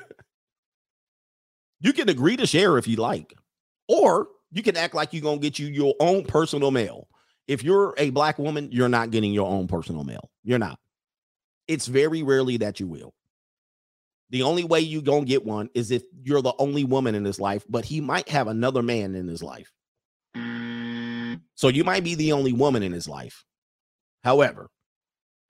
you 1.79 1.91
can 1.91 2.07
agree 2.07 2.37
to 2.37 2.45
share 2.45 2.77
if 2.77 2.87
you 2.87 2.97
like, 2.97 3.33
or 3.87 4.27
you 4.51 4.61
can 4.61 4.77
act 4.77 4.93
like 4.93 5.13
you're 5.13 5.23
gonna 5.23 5.39
get 5.39 5.57
you 5.57 5.65
your 5.65 5.95
own 5.99 6.25
personal 6.25 6.69
mail. 6.69 7.07
If 7.47 7.63
you're 7.63 7.95
a 7.97 8.11
black 8.11 8.37
woman, 8.37 8.69
you're 8.71 8.89
not 8.89 9.09
getting 9.09 9.33
your 9.33 9.47
own 9.47 9.67
personal 9.67 10.03
mail. 10.03 10.29
You're 10.43 10.59
not. 10.59 10.77
It's 11.67 11.87
very 11.87 12.21
rarely 12.21 12.57
that 12.57 12.79
you 12.79 12.87
will. 12.87 13.15
The 14.29 14.43
only 14.43 14.63
way 14.63 14.79
you 14.81 15.01
gonna 15.01 15.25
get 15.25 15.45
one 15.45 15.69
is 15.73 15.91
if 15.91 16.03
you're 16.23 16.41
the 16.41 16.55
only 16.57 16.83
woman 16.83 17.15
in 17.15 17.23
his 17.23 17.39
life, 17.39 17.63
but 17.69 17.85
he 17.85 18.01
might 18.01 18.27
have 18.29 18.47
another 18.47 18.81
man 18.81 19.15
in 19.15 19.27
his 19.27 19.43
life. 19.43 19.71
Mm. 20.35 21.41
So 21.53 21.67
you 21.67 21.83
might 21.83 22.03
be 22.03 22.15
the 22.15 22.31
only 22.31 22.53
woman 22.53 22.83
in 22.83 22.91
his 22.91 23.07
life. 23.07 23.45
However, 24.23 24.69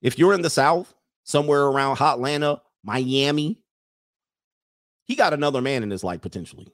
if 0.01 0.19
you're 0.19 0.33
in 0.33 0.41
the 0.41 0.49
South, 0.49 0.93
somewhere 1.23 1.63
around 1.63 1.97
Hotlanta, 1.97 2.59
Miami, 2.83 3.59
he 5.05 5.15
got 5.15 5.33
another 5.33 5.61
man 5.61 5.83
in 5.83 5.89
his 5.89 6.03
life 6.03 6.21
potentially. 6.21 6.67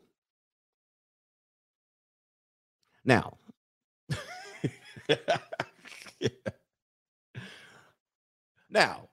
Now, 3.06 3.38
now, 8.70 9.10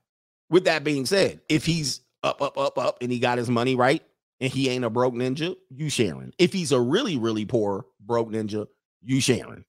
with 0.50 0.64
that 0.64 0.84
being 0.84 1.06
said, 1.06 1.40
if 1.48 1.64
he's 1.64 2.00
up, 2.22 2.42
up, 2.42 2.58
up, 2.58 2.78
up, 2.78 2.98
and 3.00 3.10
he 3.10 3.18
got 3.18 3.38
his 3.38 3.48
money 3.48 3.74
right, 3.74 4.02
and 4.40 4.52
he 4.52 4.68
ain't 4.68 4.84
a 4.84 4.90
broke 4.90 5.14
ninja, 5.14 5.56
you 5.70 5.88
sharing. 5.88 6.32
If 6.38 6.52
he's 6.52 6.72
a 6.72 6.80
really, 6.80 7.16
really 7.16 7.44
poor 7.44 7.86
broke 8.00 8.30
ninja, 8.30 8.66
you 9.02 9.20
sharing. 9.20 9.64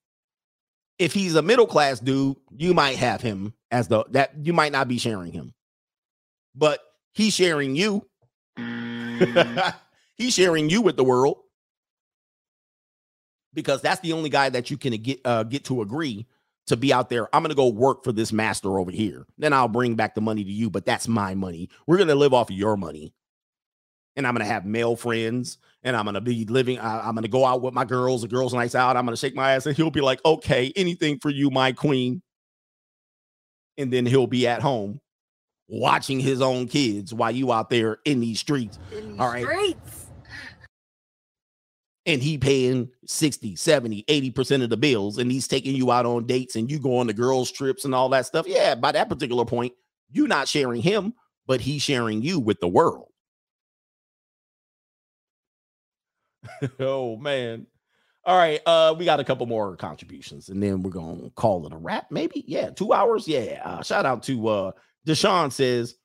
If 0.98 1.14
he's 1.14 1.36
a 1.36 1.42
middle 1.42 1.68
class 1.68 2.00
dude, 2.00 2.38
you 2.56 2.74
might 2.74 2.98
have 2.98 3.22
him 3.22 3.54
as 3.72 3.88
the 3.88 4.04
that 4.10 4.32
you 4.42 4.52
might 4.52 4.72
not 4.72 4.88
be 4.88 4.98
sharing 4.98 5.32
him, 5.32 5.54
but 6.56 6.82
he's 7.14 7.34
sharing 7.34 7.76
you. 7.76 8.06
he's 10.18 10.34
sharing 10.34 10.70
you 10.70 10.82
with 10.82 10.98
the 10.98 11.04
world 11.04 11.38
because 13.54 13.82
that's 13.82 14.02
the 14.02 14.14
only 14.14 14.30
guy 14.30 14.50
that 14.50 14.70
you 14.70 14.78
can 14.78 14.94
get 15.02 15.22
uh, 15.24 15.44
get 15.44 15.64
to 15.66 15.82
agree 15.82 16.28
to 16.70 16.78
be 16.78 16.94
out 16.94 17.10
there. 17.10 17.34
I'm 17.36 17.44
going 17.44 17.50
to 17.50 17.56
go 17.56 17.68
work 17.68 18.04
for 18.04 18.12
this 18.12 18.32
master 18.32 18.80
over 18.80 18.92
here. 18.92 19.26
Then 19.38 19.54
I'll 19.54 19.68
bring 19.68 19.96
back 19.96 20.16
the 20.16 20.22
money 20.22 20.44
to 20.44 20.52
you, 20.52 20.70
but 20.70 20.86
that's 20.86 21.08
my 21.08 21.36
money. 21.36 21.70
We're 21.86 21.98
going 21.98 22.10
to 22.10 22.16
live 22.16 22.34
off 22.34 22.50
of 22.50 22.56
your 22.56 22.78
money. 22.78 23.14
And 24.16 24.26
I'm 24.28 24.34
going 24.34 24.46
to 24.46 24.52
have 24.52 24.66
male 24.66 24.96
friends 24.96 25.60
and 25.84 25.96
I'm 25.96 26.06
going 26.06 26.16
to 26.16 26.22
be 26.22 26.46
living. 26.46 26.80
I, 26.80 27.08
I'm 27.08 27.14
going 27.14 27.24
to 27.24 27.30
go 27.30 27.46
out 27.46 27.62
with 27.62 27.74
my 27.74 27.86
girls, 27.86 28.22
the 28.22 28.28
girls' 28.28 28.54
nights 28.54 28.76
out. 28.76 28.98
I'm 28.98 29.06
going 29.06 29.16
to 29.16 29.20
shake 29.20 29.36
my 29.36 29.54
ass 29.54 29.66
and 29.66 29.76
he'll 29.76 29.92
be 29.92 30.02
like, 30.02 30.20
okay, 30.26 30.74
anything 30.76 31.20
for 31.20 31.30
you, 31.30 31.50
my 31.50 31.72
queen. 31.72 32.22
And 33.78 33.94
then 33.94 34.06
he'll 34.06 34.28
be 34.28 34.46
at 34.46 34.62
home 34.62 35.00
watching 35.68 36.20
his 36.20 36.42
own 36.42 36.68
kids 36.68 37.14
while 37.14 37.32
you 37.32 37.54
out 37.54 37.70
there 37.70 38.00
in 38.04 38.20
these 38.20 38.40
streets. 38.40 38.78
In 38.92 39.12
these 39.12 39.20
All 39.20 39.30
right. 39.30 39.46
streets. 39.46 39.99
And 42.10 42.24
he 42.24 42.40
paying 42.40 42.90
60 43.06 43.56
70 43.56 44.04
80% 44.08 44.64
of 44.64 44.70
the 44.72 44.78
bills 44.78 45.20
and 45.20 45.32
he's 45.32 45.48
taking 45.48 45.76
you 45.76 45.92
out 45.92 46.08
on 46.08 46.26
dates 46.26 46.56
and 46.56 46.70
you 46.70 46.80
go 46.80 46.98
on 46.98 47.08
the 47.08 47.14
girls 47.14 47.52
trips 47.52 47.86
and 47.86 47.94
all 47.94 48.10
that 48.10 48.26
stuff 48.26 48.48
yeah 48.48 48.74
by 48.74 48.92
that 48.92 49.10
particular 49.10 49.46
point 49.46 49.74
you're 50.12 50.28
not 50.28 50.48
sharing 50.48 50.82
him 50.82 51.14
but 51.46 51.62
he's 51.62 51.82
sharing 51.82 52.22
you 52.22 52.40
with 52.40 52.60
the 52.60 52.68
world. 52.68 53.08
Oh 56.80 57.16
man. 57.18 57.68
All 58.26 58.38
right 58.38 58.62
uh 58.66 58.96
we 58.98 59.06
got 59.06 59.20
a 59.20 59.24
couple 59.24 59.46
more 59.46 59.76
contributions 59.76 60.50
and 60.50 60.62
then 60.64 60.82
we're 60.82 60.90
gonna 60.90 61.30
call 61.32 61.66
it 61.68 61.74
a 61.74 61.78
wrap 61.78 62.10
maybe? 62.12 62.44
Yeah 62.48 62.72
two 62.72 62.92
hours? 62.92 63.28
Yeah 63.28 63.62
uh, 63.64 63.84
shout 63.84 64.06
out 64.06 64.24
to 64.24 64.48
uh 64.48 64.72
deshaun 65.08 65.52
says 65.52 65.96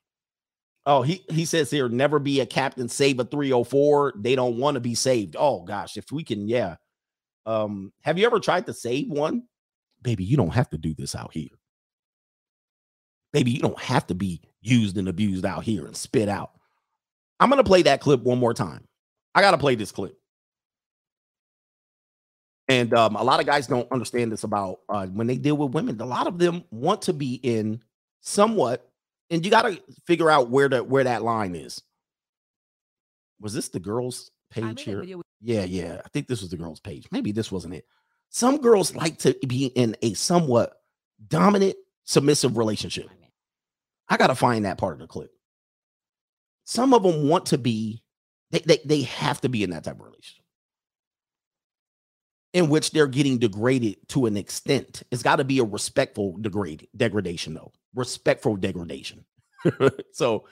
Oh, 0.86 1.02
he 1.02 1.24
he 1.30 1.44
says 1.44 1.70
here, 1.70 1.88
never 1.88 2.18
be 2.18 2.40
a 2.40 2.46
captain, 2.46 2.88
save 2.88 3.18
a 3.18 3.24
304. 3.24 4.14
They 4.18 4.36
don't 4.36 4.58
want 4.58 4.74
to 4.74 4.80
be 4.80 4.94
saved. 4.94 5.34
Oh 5.38 5.62
gosh, 5.62 5.96
if 5.96 6.12
we 6.12 6.22
can, 6.22 6.46
yeah. 6.46 6.76
Um, 7.46 7.92
have 8.02 8.18
you 8.18 8.26
ever 8.26 8.40
tried 8.40 8.66
to 8.66 8.74
save 8.74 9.10
one? 9.10 9.44
Baby, 10.02 10.24
you 10.24 10.36
don't 10.36 10.52
have 10.52 10.68
to 10.70 10.78
do 10.78 10.94
this 10.94 11.14
out 11.14 11.32
here. 11.32 11.48
Baby, 13.32 13.52
you 13.52 13.60
don't 13.60 13.78
have 13.80 14.06
to 14.08 14.14
be 14.14 14.42
used 14.60 14.98
and 14.98 15.08
abused 15.08 15.44
out 15.44 15.64
here 15.64 15.86
and 15.86 15.96
spit 15.96 16.28
out. 16.28 16.52
I'm 17.40 17.48
gonna 17.48 17.64
play 17.64 17.82
that 17.82 18.00
clip 18.00 18.22
one 18.22 18.38
more 18.38 18.54
time. 18.54 18.86
I 19.34 19.40
gotta 19.40 19.58
play 19.58 19.74
this 19.74 19.92
clip. 19.92 20.18
And 22.68 22.94
um, 22.94 23.16
a 23.16 23.24
lot 23.24 23.40
of 23.40 23.46
guys 23.46 23.66
don't 23.66 23.90
understand 23.92 24.32
this 24.32 24.44
about 24.44 24.80
uh, 24.88 25.06
when 25.06 25.26
they 25.26 25.36
deal 25.36 25.56
with 25.56 25.72
women. 25.72 26.00
A 26.00 26.06
lot 26.06 26.26
of 26.26 26.38
them 26.38 26.64
want 26.70 27.02
to 27.02 27.12
be 27.12 27.34
in 27.42 27.80
somewhat 28.20 28.90
and 29.30 29.44
you 29.44 29.50
got 29.50 29.62
to 29.62 29.80
figure 30.06 30.30
out 30.30 30.50
where 30.50 30.68
that 30.68 30.86
where 30.88 31.04
that 31.04 31.22
line 31.22 31.54
is. 31.54 31.82
Was 33.40 33.54
this 33.54 33.68
the 33.68 33.80
girls' 33.80 34.30
page 34.50 34.82
here? 34.82 35.04
Yeah, 35.40 35.64
yeah. 35.64 36.00
I 36.04 36.08
think 36.08 36.28
this 36.28 36.40
was 36.40 36.50
the 36.50 36.56
girls' 36.56 36.80
page. 36.80 37.06
Maybe 37.10 37.32
this 37.32 37.52
wasn't 37.52 37.74
it. 37.74 37.84
Some 38.30 38.60
girls 38.60 38.94
like 38.94 39.18
to 39.18 39.36
be 39.46 39.66
in 39.66 39.96
a 40.02 40.14
somewhat 40.14 40.74
dominant, 41.28 41.76
submissive 42.04 42.56
relationship. 42.56 43.08
I 44.08 44.16
got 44.16 44.28
to 44.28 44.34
find 44.34 44.64
that 44.64 44.78
part 44.78 44.94
of 44.94 45.00
the 45.00 45.06
clip. 45.06 45.30
Some 46.64 46.94
of 46.94 47.02
them 47.02 47.28
want 47.28 47.46
to 47.46 47.58
be, 47.58 48.02
they, 48.50 48.60
they, 48.60 48.78
they 48.84 49.02
have 49.02 49.40
to 49.42 49.48
be 49.48 49.62
in 49.62 49.70
that 49.70 49.84
type 49.84 49.94
of 49.94 50.06
relationship 50.06 50.44
in 52.54 52.68
which 52.68 52.92
they're 52.92 53.08
getting 53.08 53.38
degraded 53.38 53.96
to 54.08 54.26
an 54.26 54.36
extent. 54.36 55.02
It's 55.10 55.22
got 55.22 55.36
to 55.36 55.44
be 55.44 55.58
a 55.58 55.64
respectful 55.64 56.36
degrade 56.40 56.88
degradation, 56.96 57.52
though. 57.52 57.72
Respectful 57.94 58.56
degradation. 58.56 59.24
so, 60.12 60.46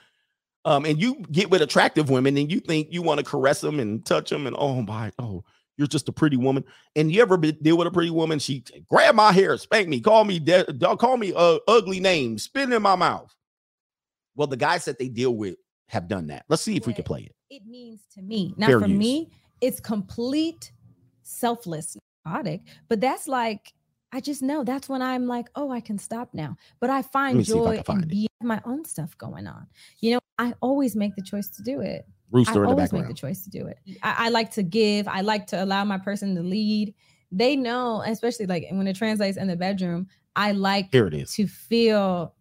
um, 0.65 0.85
and 0.85 0.99
you 0.99 1.15
get 1.31 1.49
with 1.49 1.61
attractive 1.61 2.09
women 2.09 2.37
and 2.37 2.51
you 2.51 2.59
think 2.59 2.87
you 2.91 3.01
want 3.01 3.19
to 3.19 3.25
caress 3.25 3.61
them 3.61 3.79
and 3.79 4.05
touch 4.05 4.29
them, 4.29 4.47
and 4.47 4.55
oh 4.57 4.81
my, 4.81 5.11
oh, 5.19 5.43
you're 5.77 5.87
just 5.87 6.09
a 6.09 6.11
pretty 6.13 6.37
woman. 6.37 6.63
And 6.95 7.11
you 7.11 7.21
ever 7.21 7.37
deal 7.37 7.77
with 7.77 7.87
a 7.87 7.91
pretty 7.91 8.11
woman? 8.11 8.39
She 8.39 8.63
grab 8.89 9.15
my 9.15 9.31
hair, 9.31 9.57
spank 9.57 9.87
me, 9.87 9.99
call 9.99 10.23
me, 10.23 10.39
de- 10.39 10.97
call 10.97 11.17
me 11.17 11.33
uh, 11.35 11.59
ugly 11.67 11.99
names, 11.99 12.43
spit 12.43 12.71
in 12.71 12.81
my 12.81 12.95
mouth. 12.95 13.33
Well, 14.35 14.47
the 14.47 14.57
guys 14.57 14.85
that 14.85 14.97
they 14.97 15.09
deal 15.09 15.35
with 15.35 15.55
have 15.89 16.07
done 16.07 16.27
that. 16.27 16.45
Let's 16.49 16.63
see 16.63 16.75
if 16.75 16.87
we 16.87 16.93
can 16.93 17.03
play 17.03 17.21
it. 17.21 17.35
It 17.49 17.67
means 17.67 18.01
to 18.15 18.21
me. 18.21 18.53
Now, 18.57 18.67
Fair 18.67 18.79
for 18.79 18.87
use. 18.87 18.97
me, 18.97 19.31
it's 19.61 19.79
complete 19.79 20.71
selfless 21.23 21.97
but 22.89 23.01
that's 23.01 23.27
like 23.27 23.73
I 24.13 24.19
just 24.19 24.43
know 24.43 24.63
that's 24.63 24.87
when 24.87 25.01
I'm 25.01 25.25
like, 25.25 25.47
oh, 25.55 25.71
I 25.71 25.79
can 25.79 25.97
stop 25.97 26.29
now. 26.33 26.55
But 26.79 26.91
I 26.91 27.01
find 27.01 27.41
if 27.41 27.49
I 27.49 27.51
joy 27.51 27.83
can 27.83 28.03
in 28.03 28.07
being 28.07 28.27
my 28.43 28.61
own 28.63 28.85
stuff 28.85 29.17
going 29.17 29.47
on. 29.47 29.65
You 30.01 30.13
know, 30.13 30.19
I 30.37 30.53
always 30.61 30.95
make 30.95 31.15
the 31.15 31.23
choice 31.23 31.49
to 31.49 31.63
do 31.63 31.81
it. 31.81 32.05
Rooster 32.31 32.51
I 32.51 32.55
in 32.57 32.61
the 32.61 32.69
always 32.69 32.93
make 32.93 33.07
the 33.07 33.13
choice 33.15 33.43
to 33.43 33.49
do 33.49 33.65
it. 33.65 33.79
I, 34.03 34.27
I 34.27 34.29
like 34.29 34.51
to 34.51 34.61
give. 34.61 35.07
I 35.07 35.21
like 35.21 35.47
to 35.47 35.63
allow 35.63 35.83
my 35.83 35.97
person 35.97 36.35
to 36.35 36.43
lead. 36.43 36.93
They 37.31 37.55
know, 37.55 38.03
especially 38.05 38.45
like 38.45 38.67
when 38.69 38.87
it 38.87 38.95
translates 38.95 39.37
in 39.37 39.47
the 39.47 39.55
bedroom. 39.55 40.07
I 40.35 40.51
like 40.51 40.89
Here 40.91 41.07
it 41.07 41.15
is. 41.15 41.33
to 41.33 41.47
feel 41.47 42.35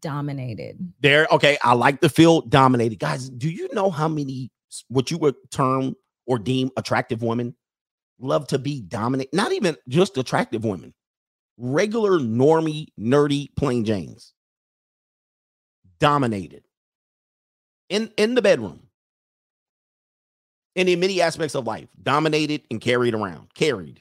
dominated. 0.00 0.78
There, 1.00 1.28
okay. 1.30 1.56
I 1.62 1.74
like 1.74 2.00
to 2.00 2.08
feel 2.08 2.40
dominated. 2.40 2.98
Guys, 2.98 3.30
do 3.30 3.48
you 3.48 3.68
know 3.72 3.90
how 3.90 4.08
many 4.08 4.50
what 4.88 5.08
you 5.12 5.18
would 5.18 5.36
term 5.52 5.94
or 6.26 6.40
deem 6.40 6.70
attractive 6.76 7.22
women 7.22 7.54
love 8.18 8.46
to 8.48 8.58
be 8.58 8.80
dominant? 8.80 9.30
Not 9.32 9.52
even 9.52 9.76
just 9.88 10.16
attractive 10.18 10.64
women, 10.64 10.94
regular, 11.56 12.18
normie, 12.18 12.88
nerdy, 12.98 13.48
plain 13.56 13.84
Janes. 13.84 14.32
Dominated 16.00 16.64
in 17.88 18.10
in 18.16 18.34
the 18.34 18.42
bedroom. 18.42 18.88
And 20.76 20.88
in 20.88 21.00
many 21.00 21.20
aspects 21.20 21.54
of 21.54 21.66
life, 21.66 21.88
dominated 22.02 22.62
and 22.70 22.80
carried 22.80 23.14
around. 23.14 23.54
Carried. 23.54 24.00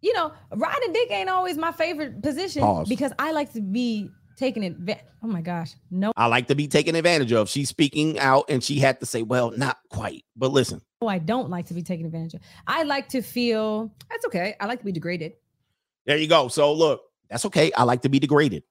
you 0.00 0.12
know, 0.12 0.32
riding 0.54 0.92
dick 0.92 1.10
ain't 1.10 1.28
always 1.28 1.56
my 1.56 1.72
favorite 1.72 2.22
position 2.22 2.62
Pause. 2.62 2.88
because 2.88 3.12
I 3.18 3.32
like 3.32 3.52
to 3.54 3.60
be 3.60 4.10
taking 4.38 4.62
it. 4.62 4.76
Oh 5.22 5.26
my 5.26 5.42
gosh, 5.42 5.74
no, 5.90 6.12
I 6.16 6.26
like 6.26 6.46
to 6.46 6.54
be 6.54 6.68
taken 6.68 6.94
advantage 6.94 7.32
of. 7.32 7.48
She's 7.48 7.68
speaking 7.68 8.18
out 8.18 8.44
and 8.48 8.62
she 8.64 8.78
had 8.78 9.00
to 9.00 9.06
say, 9.06 9.22
well, 9.22 9.50
not 9.50 9.78
quite. 9.90 10.24
But 10.36 10.52
listen, 10.52 10.80
Oh, 11.02 11.08
I 11.08 11.18
don't 11.18 11.50
like 11.50 11.66
to 11.66 11.74
be 11.74 11.82
taken 11.82 12.06
advantage 12.06 12.34
of. 12.34 12.40
I 12.66 12.84
like 12.84 13.08
to 13.10 13.22
feel 13.22 13.92
That's 14.10 14.24
okay. 14.26 14.54
I 14.60 14.66
like 14.66 14.78
to 14.78 14.84
be 14.84 14.92
degraded. 14.92 15.32
There 16.06 16.16
you 16.16 16.28
go. 16.28 16.48
So 16.48 16.72
look, 16.72 17.02
that's 17.28 17.44
okay. 17.46 17.70
I 17.72 17.82
like 17.82 18.02
to 18.02 18.08
be 18.08 18.18
degraded. 18.18 18.62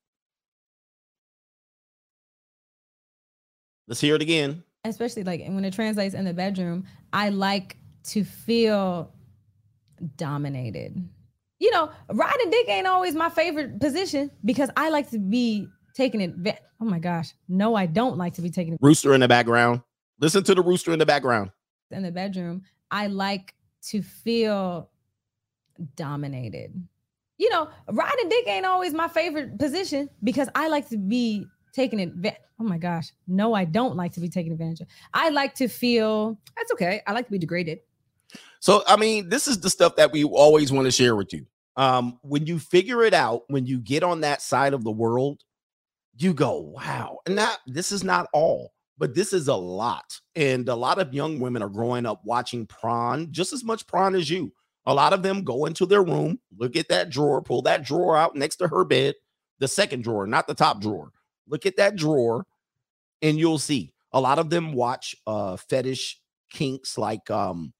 Let's 3.88 4.02
hear 4.02 4.15
it 4.15 4.22
again. 4.22 4.64
especially 4.84 5.23
like 5.23 5.41
when 5.48 5.64
it 5.65 5.73
translates 5.73 6.15
in 6.15 6.26
the 6.26 6.34
bedroom. 6.34 6.85
I 7.14 7.30
like 7.30 7.77
to 8.06 8.23
feel 8.23 9.14
dominated. 10.15 11.07
You 11.60 11.72
know, 11.72 11.92
riding 12.12 12.50
dick 12.50 12.70
ain't 12.70 12.88
always 12.88 13.16
my 13.16 13.30
favorite 13.30 13.80
position 13.80 14.30
because 14.46 14.70
I 14.78 14.90
like 14.90 15.10
to 15.10 15.20
be 15.20 15.68
taking 15.96 16.22
it. 16.22 16.60
Oh 16.80 16.86
my 16.86 17.00
gosh, 17.00 17.34
no, 17.50 17.76
I 17.76 17.88
don't 17.88 18.18
like 18.18 18.36
to 18.36 18.42
be 18.42 18.50
taken 18.50 18.78
Rooster 18.80 19.14
in 19.14 19.22
the 19.22 19.28
background. 19.28 19.82
Listen 20.20 20.44
to 20.44 20.56
the 20.56 20.62
rooster 20.62 20.92
in 20.92 21.00
the 21.00 21.06
background. 21.06 21.52
in 21.92 22.04
the 22.04 22.12
bedroom. 22.12 22.64
I 22.92 23.08
like 23.08 23.54
to 23.90 24.02
feel 24.02 24.90
dominated. 25.96 26.74
You 27.38 27.50
know, 27.50 27.70
riding 27.92 28.30
dick 28.30 28.48
ain't 28.48 28.66
always 28.66 28.94
my 28.94 29.08
favorite 29.08 29.60
position 29.60 30.10
because 30.24 30.50
I 30.56 30.70
like 30.70 30.90
to 30.90 30.98
be 30.98 31.46
taken 31.74 32.00
advantage. 32.00 32.42
Oh 32.60 32.64
my 32.64 32.80
gosh, 32.80 33.12
no, 33.28 33.54
I 33.54 33.66
don't 33.66 33.96
like 33.96 34.14
to 34.14 34.20
be 34.20 34.30
taken 34.30 34.52
advantage 34.52 34.82
of. 34.82 34.88
I 35.14 35.30
like 35.30 35.54
to 35.56 35.68
feel 35.68 36.40
That's 36.56 36.72
okay. 36.72 37.02
I 37.06 37.12
like 37.12 37.26
to 37.26 37.32
be 37.32 37.38
degraded. 37.38 37.80
So, 38.60 38.84
I 38.88 38.98
mean, 38.98 39.30
this 39.30 39.48
is 39.48 39.60
the 39.60 39.70
stuff 39.70 39.95
that 39.98 40.12
we 40.12 40.24
always 40.24 40.72
want 40.72 40.86
to 40.86 40.91
share 40.91 41.16
with 41.16 41.34
you. 41.34 41.45
Um, 41.76 42.20
when 42.24 42.48
you 42.48 42.60
figure 42.60 43.04
it 43.04 43.14
out, 43.14 43.44
when 43.48 43.66
you 43.68 43.80
get 43.80 44.04
on 44.04 44.22
that 44.22 44.41
side 44.41 44.74
of 44.74 44.84
the 44.84 44.91
world, 44.91 45.44
you 46.18 46.34
go, 46.34 46.60
wow. 46.60 47.20
And 47.28 47.38
that 47.38 47.60
this 47.68 47.91
is 47.91 48.04
not 48.04 48.28
all, 48.34 48.74
but 48.98 49.14
this 49.14 49.34
is 49.34 49.48
a 49.48 49.56
lot. 49.56 50.20
And 50.36 50.68
a 50.70 50.76
lot 50.76 50.98
of 50.99 51.14
young 51.14 51.40
women 51.40 51.62
are 51.62 51.70
growing 51.70 52.06
up 52.08 52.22
watching 52.26 52.66
prawn 52.66 53.28
just 53.32 53.54
as 53.54 53.64
much 53.64 53.86
prawn 53.88 54.16
as 54.16 54.30
you. 54.30 54.52
A 54.88 54.94
lot 54.94 55.14
of 55.14 55.22
them 55.22 55.44
go 55.44 55.66
into 55.66 55.86
their 55.86 56.04
room, 56.04 56.40
look 56.58 56.76
at 56.76 56.88
that 56.90 57.10
drawer, 57.12 57.41
pull 57.41 57.62
that 57.64 57.84
drawer 57.84 58.18
out 58.18 58.36
next 58.36 58.56
to 58.58 58.68
her 58.68 58.84
bed, 58.86 59.16
the 59.60 59.68
second 59.68 60.04
drawer, 60.04 60.26
not 60.26 60.48
the 60.48 60.56
top 60.56 60.82
drawer. 60.82 61.12
Look 61.48 61.66
at 61.66 61.78
that 61.78 61.95
drawer, 61.95 62.45
and 63.22 63.38
you'll 63.38 63.60
see 63.60 63.94
A 64.14 64.20
lot 64.22 64.40
of 64.40 64.49
them 64.49 64.74
watch 64.74 65.16
uh 65.28 65.58
fetish 65.58 66.20
kinks 66.52 66.98
like 66.98 67.30
um 67.30 67.74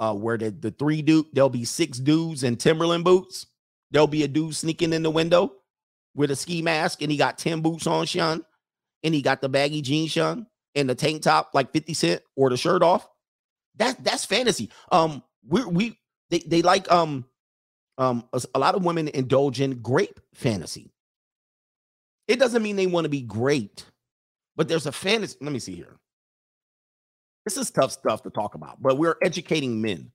uh 0.00 0.14
where 0.14 0.36
the, 0.36 0.50
the 0.50 0.72
three 0.72 1.02
dude 1.02 1.26
there'll 1.32 1.48
be 1.48 1.64
six 1.64 1.98
dudes 1.98 2.42
in 2.42 2.56
Timberland 2.56 3.04
boots. 3.04 3.46
There'll 3.92 4.08
be 4.08 4.24
a 4.24 4.28
dude 4.28 4.56
sneaking 4.56 4.92
in 4.92 5.02
the 5.02 5.10
window 5.10 5.52
with 6.14 6.30
a 6.30 6.36
ski 6.36 6.62
mask 6.62 7.02
and 7.02 7.10
he 7.10 7.16
got 7.16 7.38
10 7.38 7.60
boots 7.60 7.86
on, 7.86 8.06
Sean, 8.06 8.44
and 9.02 9.14
he 9.14 9.22
got 9.22 9.40
the 9.40 9.48
baggy 9.48 9.82
jeans, 9.82 10.10
Sean, 10.10 10.46
and 10.74 10.88
the 10.88 10.94
tank 10.94 11.22
top 11.22 11.50
like 11.54 11.72
50 11.72 11.94
cent 11.94 12.22
or 12.36 12.50
the 12.50 12.56
shirt 12.56 12.82
off. 12.82 13.08
That 13.76 14.02
that's 14.02 14.24
fantasy. 14.24 14.70
Um, 14.90 15.22
we 15.46 15.64
we 15.64 15.98
they, 16.30 16.40
they 16.40 16.62
like 16.62 16.90
um 16.90 17.24
um 17.98 18.24
a, 18.32 18.42
a 18.54 18.58
lot 18.58 18.74
of 18.74 18.84
women 18.84 19.08
indulge 19.08 19.60
in 19.60 19.80
grape 19.80 20.20
fantasy. 20.34 20.92
It 22.28 22.38
doesn't 22.38 22.62
mean 22.62 22.76
they 22.76 22.86
want 22.86 23.04
to 23.04 23.10
be 23.10 23.22
great, 23.22 23.84
but 24.56 24.68
there's 24.68 24.86
a 24.86 24.92
fantasy. 24.92 25.36
Let 25.40 25.52
me 25.52 25.58
see 25.58 25.74
here. 25.74 25.99
This 27.44 27.56
is 27.56 27.70
tough 27.70 27.92
stuff 27.92 28.22
to 28.22 28.30
talk 28.30 28.54
about, 28.54 28.82
but 28.82 28.98
we're 28.98 29.16
educating 29.22 29.80
men. 29.80 30.10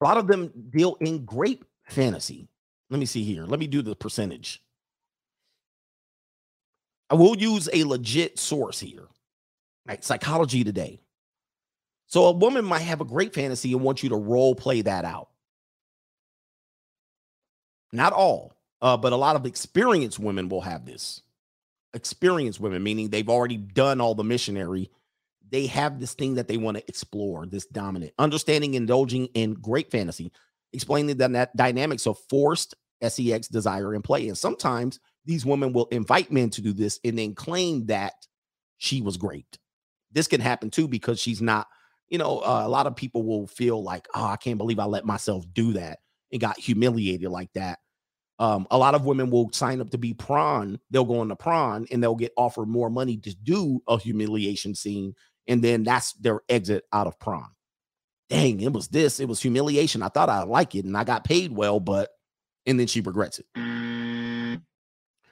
A 0.00 0.04
lot 0.04 0.18
of 0.18 0.26
them 0.26 0.52
deal 0.70 0.96
in 1.00 1.24
grape 1.24 1.64
fantasy. 1.88 2.48
Let 2.90 3.00
me 3.00 3.06
see 3.06 3.24
here. 3.24 3.44
Let 3.44 3.60
me 3.60 3.66
do 3.66 3.82
the 3.82 3.96
percentage. 3.96 4.62
I 7.08 7.14
will 7.14 7.36
use 7.36 7.68
a 7.72 7.84
legit 7.84 8.38
source 8.38 8.80
here, 8.80 9.06
like 9.86 10.02
Psychology 10.02 10.64
Today. 10.64 11.00
So 12.08 12.26
a 12.26 12.32
woman 12.32 12.64
might 12.64 12.80
have 12.80 13.00
a 13.00 13.04
great 13.04 13.34
fantasy 13.34 13.72
and 13.72 13.82
want 13.82 14.02
you 14.02 14.08
to 14.10 14.16
role 14.16 14.54
play 14.54 14.82
that 14.82 15.04
out. 15.04 15.28
Not 17.92 18.12
all, 18.12 18.52
uh, 18.82 18.96
but 18.96 19.12
a 19.12 19.16
lot 19.16 19.36
of 19.36 19.46
experienced 19.46 20.18
women 20.18 20.48
will 20.48 20.60
have 20.60 20.84
this. 20.84 21.22
Experienced 21.96 22.60
women, 22.60 22.82
meaning 22.82 23.08
they've 23.08 23.28
already 23.28 23.56
done 23.56 24.02
all 24.02 24.14
the 24.14 24.22
missionary. 24.22 24.90
They 25.48 25.66
have 25.66 25.98
this 25.98 26.12
thing 26.12 26.34
that 26.34 26.46
they 26.46 26.58
want 26.58 26.76
to 26.76 26.84
explore, 26.88 27.46
this 27.46 27.64
dominant, 27.64 28.12
understanding, 28.18 28.74
indulging 28.74 29.26
in 29.26 29.54
great 29.54 29.90
fantasy, 29.90 30.30
explaining 30.74 31.16
the 31.16 31.48
dynamics 31.56 32.06
of 32.06 32.18
forced 32.28 32.74
sex 33.02 33.48
desire 33.48 33.94
and 33.94 34.04
play. 34.04 34.28
And 34.28 34.36
sometimes 34.36 35.00
these 35.24 35.46
women 35.46 35.72
will 35.72 35.86
invite 35.86 36.30
men 36.30 36.50
to 36.50 36.60
do 36.60 36.74
this 36.74 37.00
and 37.02 37.18
then 37.18 37.34
claim 37.34 37.86
that 37.86 38.12
she 38.76 39.00
was 39.00 39.16
great. 39.16 39.58
This 40.12 40.28
can 40.28 40.40
happen 40.40 40.70
too 40.70 40.88
because 40.88 41.18
she's 41.18 41.40
not, 41.40 41.66
you 42.08 42.18
know, 42.18 42.40
uh, 42.40 42.62
a 42.64 42.68
lot 42.68 42.86
of 42.86 42.94
people 42.94 43.22
will 43.22 43.46
feel 43.46 43.82
like, 43.82 44.06
oh, 44.14 44.26
I 44.26 44.36
can't 44.36 44.58
believe 44.58 44.78
I 44.78 44.84
let 44.84 45.06
myself 45.06 45.44
do 45.52 45.72
that 45.74 46.00
and 46.30 46.40
got 46.40 46.58
humiliated 46.58 47.30
like 47.30 47.52
that. 47.54 47.78
Um, 48.38 48.66
a 48.70 48.76
lot 48.76 48.94
of 48.94 49.06
women 49.06 49.30
will 49.30 49.50
sign 49.52 49.80
up 49.80 49.90
to 49.90 49.98
be 49.98 50.12
prawn. 50.12 50.78
They'll 50.90 51.04
go 51.04 51.20
on 51.20 51.28
the 51.28 51.36
prawn 51.36 51.86
and 51.90 52.02
they'll 52.02 52.14
get 52.14 52.32
offered 52.36 52.68
more 52.68 52.90
money 52.90 53.16
to 53.18 53.34
do 53.34 53.82
a 53.88 53.98
humiliation 53.98 54.74
scene. 54.74 55.14
And 55.48 55.62
then 55.62 55.84
that's 55.84 56.12
their 56.14 56.40
exit 56.48 56.84
out 56.92 57.06
of 57.06 57.18
prawn. 57.18 57.48
Dang, 58.28 58.60
it 58.60 58.72
was 58.72 58.88
this, 58.88 59.20
it 59.20 59.28
was 59.28 59.40
humiliation. 59.40 60.02
I 60.02 60.08
thought 60.08 60.28
I'd 60.28 60.48
like 60.48 60.74
it 60.74 60.84
and 60.84 60.96
I 60.96 61.04
got 61.04 61.24
paid 61.24 61.52
well, 61.52 61.80
but 61.80 62.10
and 62.66 62.78
then 62.78 62.88
she 62.88 63.00
regrets 63.00 63.38
it. 63.38 63.46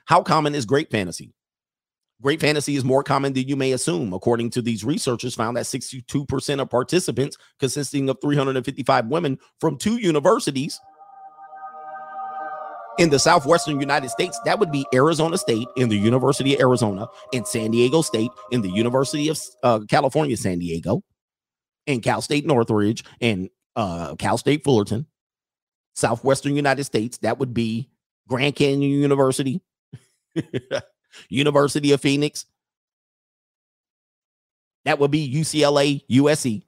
How 0.06 0.22
common 0.22 0.54
is 0.54 0.64
great 0.64 0.90
fantasy? 0.90 1.34
Great 2.22 2.40
fantasy 2.40 2.76
is 2.76 2.84
more 2.84 3.02
common 3.02 3.32
than 3.32 3.48
you 3.48 3.56
may 3.56 3.72
assume. 3.72 4.12
According 4.12 4.50
to 4.50 4.62
these 4.62 4.84
researchers, 4.84 5.34
found 5.34 5.56
that 5.56 5.64
62% 5.64 6.60
of 6.60 6.70
participants, 6.70 7.36
consisting 7.58 8.08
of 8.08 8.18
355 8.22 9.06
women 9.08 9.38
from 9.60 9.76
two 9.76 9.96
universities 9.96 10.80
in 12.98 13.10
the 13.10 13.18
southwestern 13.18 13.80
United 13.80 14.10
States, 14.10 14.38
that 14.44 14.58
would 14.58 14.70
be 14.70 14.86
Arizona 14.94 15.38
State 15.38 15.66
in 15.76 15.88
the 15.88 15.96
University 15.96 16.54
of 16.54 16.60
Arizona, 16.60 17.06
and 17.32 17.46
San 17.46 17.70
Diego 17.70 18.02
State 18.02 18.30
in 18.50 18.62
the 18.62 18.70
University 18.70 19.28
of 19.28 19.38
uh, 19.62 19.80
California, 19.88 20.36
San 20.36 20.58
Diego, 20.58 21.02
and 21.86 22.02
Cal 22.02 22.22
State 22.22 22.46
Northridge, 22.46 23.04
and 23.20 23.50
uh, 23.76 24.14
Cal 24.16 24.38
State 24.38 24.64
Fullerton, 24.64 25.06
Southwestern 25.94 26.56
United 26.56 26.84
States, 26.84 27.18
that 27.18 27.38
would 27.38 27.54
be 27.54 27.90
Grand 28.28 28.56
Canyon 28.56 28.90
University, 28.90 29.60
University 31.28 31.92
of 31.92 32.00
Phoenix. 32.00 32.46
That 34.84 34.98
would 34.98 35.10
be 35.10 35.32
UCLA, 35.32 36.04
USC. 36.10 36.62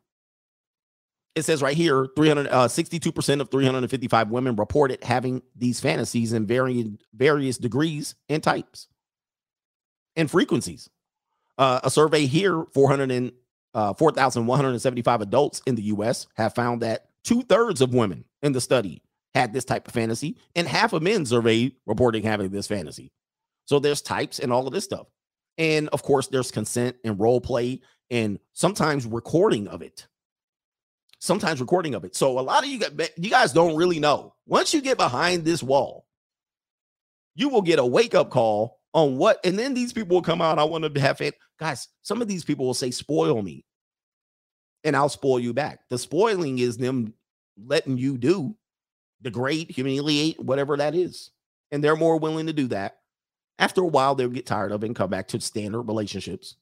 It 1.37 1.45
says 1.45 1.61
right 1.61 1.77
here 1.77 2.09
300, 2.17 2.49
uh, 2.49 2.67
62% 2.67 3.41
of 3.43 3.51
355 3.51 4.31
women 4.31 4.57
reported 4.57 5.05
having 5.05 5.43
these 5.55 5.79
fantasies 5.79 6.33
in 6.33 6.47
varying 6.47 6.99
various 7.15 7.59
degrees 7.59 8.15
and 8.31 8.43
types 8.43 8.89
and 10.17 10.31
frequencies. 10.31 10.89
Uh, 11.59 11.81
a 11.85 11.91
survey 11.91 12.25
here, 12.25 12.65
400 12.73 13.11
and, 13.11 13.33
uh, 13.75 13.93
4,175 13.93 15.21
adults 15.21 15.61
in 15.67 15.75
the 15.75 15.83
US 15.83 16.27
have 16.37 16.55
found 16.55 16.81
that 16.81 17.11
two 17.23 17.43
thirds 17.43 17.83
of 17.83 17.93
women 17.93 18.25
in 18.41 18.53
the 18.53 18.61
study 18.61 19.03
had 19.35 19.53
this 19.53 19.67
type 19.67 19.87
of 19.87 19.93
fantasy, 19.93 20.39
and 20.55 20.67
half 20.67 20.95
of 20.95 21.03
men 21.03 21.27
surveyed 21.27 21.75
reporting 21.85 22.23
having 22.23 22.49
this 22.49 22.67
fantasy. 22.67 23.13
So 23.67 23.79
there's 23.79 24.01
types 24.01 24.39
and 24.39 24.51
all 24.51 24.67
of 24.67 24.73
this 24.73 24.85
stuff. 24.85 25.09
And 25.59 25.91
of 25.91 26.03
course, 26.03 26.29
there's 26.29 26.51
consent 26.51 26.97
and 27.05 27.21
role 27.21 27.43
play 27.43 27.83
and 28.11 28.39
sometimes 28.55 29.05
recording 29.05 29.69
of 29.69 29.83
it. 29.83 30.07
Sometimes 31.27 31.61
recording 31.61 31.97
of 31.97 32.05
it. 32.05 32.15
So 32.15 32.39
a 32.39 32.41
lot 32.41 32.63
of 32.63 32.71
you 32.71 32.79
got 32.79 32.93
you 33.19 33.31
guys 33.31 33.53
don't 33.53 33.75
really 33.75 33.99
know. 33.99 34.33
Once 34.47 34.73
you 34.73 34.81
get 34.81 34.97
behind 34.97 35.45
this 35.45 35.61
wall, 35.61 36.07
you 37.35 37.49
will 37.49 37.63
get 37.63 37.81
a 37.81 37.85
wake 37.85 38.15
up 38.15 38.31
call 38.31 38.79
on 38.95 39.17
what, 39.17 39.41
and 39.45 39.59
then 39.59 39.75
these 39.75 39.93
people 39.93 40.15
will 40.15 40.23
come 40.23 40.41
out. 40.41 40.61
I 40.61 40.65
want 40.65 40.95
to 40.95 41.01
have 41.01 41.21
it. 41.21 41.35
Guys, 41.59 41.89
some 42.03 42.23
of 42.23 42.29
these 42.29 42.45
people 42.45 42.65
will 42.65 42.75
say, 42.75 42.93
spoil 42.93 43.43
me, 43.43 43.65
and 44.85 44.95
I'll 44.95 45.09
spoil 45.09 45.41
you 45.41 45.53
back. 45.53 45.81
The 45.91 45.99
spoiling 45.99 46.61
is 46.61 46.77
them 46.77 47.13
letting 47.61 47.99
you 47.99 48.19
do 48.19 48.55
degrade, 49.21 49.71
humiliate, 49.71 50.39
whatever 50.39 50.77
that 50.77 50.95
is. 50.95 51.33
And 51.73 51.83
they're 51.83 51.97
more 51.97 52.19
willing 52.19 52.47
to 52.47 52.53
do 52.53 52.69
that. 52.69 52.99
After 53.59 53.81
a 53.81 53.87
while, 53.87 54.15
they'll 54.15 54.29
get 54.29 54.47
tired 54.47 54.71
of 54.71 54.85
it 54.85 54.87
and 54.87 54.95
come 54.95 55.11
back 55.11 55.27
to 55.29 55.41
standard 55.41 55.83
relationships. 55.83 56.55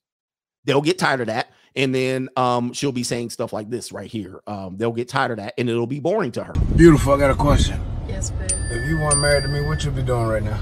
They'll 0.64 0.82
get 0.82 0.98
tired 0.98 1.20
of 1.20 1.26
that. 1.28 1.50
And 1.76 1.94
then 1.94 2.28
um, 2.36 2.72
she'll 2.72 2.92
be 2.92 3.02
saying 3.02 3.30
stuff 3.30 3.52
like 3.52 3.68
this 3.68 3.90
right 3.90 4.10
here. 4.10 4.40
Um, 4.46 4.76
they'll 4.76 4.92
get 4.92 5.08
tired 5.08 5.32
of 5.32 5.36
that 5.38 5.54
and 5.58 5.68
it'll 5.68 5.88
be 5.88 5.98
boring 5.98 6.30
to 6.32 6.44
her. 6.44 6.52
Beautiful. 6.76 7.14
I 7.14 7.18
got 7.18 7.30
a 7.30 7.34
question. 7.34 7.80
Yes, 8.08 8.30
babe. 8.30 8.50
If 8.70 8.88
you 8.88 8.98
weren't 8.98 9.18
married 9.18 9.42
to 9.42 9.48
me, 9.48 9.60
what 9.66 9.84
you 9.84 9.90
be 9.90 10.02
doing 10.02 10.26
right 10.26 10.42
now? 10.42 10.60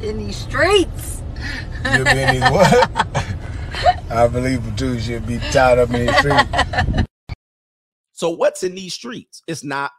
In 0.02 0.18
these 0.18 0.36
streets. 0.36 1.22
You'll 1.92 2.04
be 2.04 2.10
in 2.10 2.34
these 2.34 2.50
what? 2.50 3.06
I 4.10 4.28
believe 4.28 4.64
it 4.64 4.78
too. 4.78 5.00
She'll 5.00 5.20
be 5.20 5.38
tied 5.50 5.78
up 5.78 5.90
in 5.90 6.06
these 6.06 6.16
streets. 6.18 7.08
So 8.12 8.30
what's 8.30 8.62
in 8.62 8.76
these 8.76 8.94
streets? 8.94 9.42
It's 9.48 9.64
not 9.64 9.90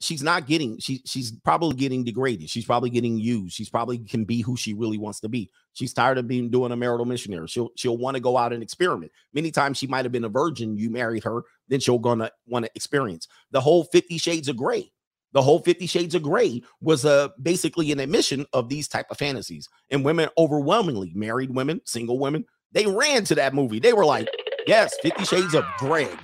she's 0.00 0.22
not 0.22 0.46
getting 0.46 0.78
she 0.78 1.02
she's 1.06 1.32
probably 1.32 1.74
getting 1.74 2.04
degraded. 2.04 2.50
She's 2.50 2.64
probably 2.64 2.90
getting 2.90 3.18
used. 3.18 3.54
She's 3.54 3.70
probably 3.70 3.98
can 3.98 4.24
be 4.24 4.40
who 4.40 4.56
she 4.56 4.74
really 4.74 4.98
wants 4.98 5.20
to 5.20 5.28
be. 5.28 5.50
She's 5.72 5.92
tired 5.92 6.18
of 6.18 6.28
being 6.28 6.50
doing 6.50 6.72
a 6.72 6.76
marital 6.76 7.06
missionary. 7.06 7.46
She'll 7.48 7.70
she'll 7.76 7.96
want 7.96 8.16
to 8.16 8.20
go 8.20 8.36
out 8.36 8.52
and 8.52 8.62
experiment. 8.62 9.12
Many 9.32 9.50
times 9.50 9.78
she 9.78 9.86
might 9.86 10.04
have 10.04 10.12
been 10.12 10.24
a 10.24 10.28
virgin, 10.28 10.76
you 10.76 10.90
married 10.90 11.24
her, 11.24 11.42
then 11.68 11.80
she'll 11.80 11.98
gonna 11.98 12.30
want 12.46 12.64
to 12.64 12.70
experience. 12.74 13.28
The 13.50 13.60
whole 13.60 13.84
50 13.84 14.18
shades 14.18 14.48
of 14.48 14.56
Grey. 14.56 14.90
The 15.32 15.42
whole 15.42 15.58
50 15.58 15.86
shades 15.86 16.14
of 16.14 16.22
Grey 16.22 16.62
was 16.80 17.04
uh, 17.04 17.28
basically 17.42 17.92
an 17.92 18.00
admission 18.00 18.46
of 18.54 18.70
these 18.70 18.88
type 18.88 19.06
of 19.10 19.18
fantasies. 19.18 19.68
And 19.90 20.02
women 20.02 20.30
overwhelmingly, 20.38 21.12
married 21.14 21.54
women, 21.54 21.82
single 21.84 22.18
women, 22.18 22.46
they 22.72 22.86
ran 22.86 23.24
to 23.24 23.34
that 23.34 23.52
movie. 23.52 23.78
They 23.78 23.92
were 23.92 24.06
like, 24.06 24.28
"Yes, 24.66 24.94
50 25.02 25.24
shades 25.24 25.54
of 25.54 25.64
Greg." 25.78 26.16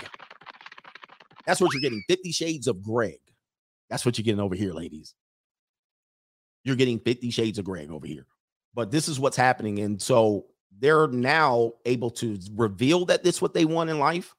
That's 1.47 1.61
what 1.61 1.73
you're 1.73 1.81
getting. 1.83 2.03
50 2.09 2.33
Shades 2.33 2.67
of 2.67 2.83
Greg. 2.83 3.19
That's 3.93 4.07
what 4.07 4.17
you're 4.17 4.25
getting 4.25 4.41
over 4.41 4.55
here, 4.55 4.73
ladies. 4.73 5.15
You're 6.65 6.77
getting 6.77 6.99
50 6.99 7.29
Shades 7.31 7.59
of 7.59 7.67
Greg 7.67 7.91
over 7.91 8.07
here. 8.07 8.27
But 8.73 8.91
this 8.91 9.07
is 9.07 9.21
what's 9.21 9.37
happening. 9.37 9.81
And 9.81 10.01
so 10.01 10.47
they're 10.79 11.09
now 11.09 11.73
able 11.85 12.11
to 12.13 12.39
reveal 12.57 13.05
that 13.05 13.23
this 13.23 13.37
is 13.37 13.43
what 13.43 13.53
they 13.53 13.67
want 13.67 13.91
in 13.91 13.99
life. 13.99 14.35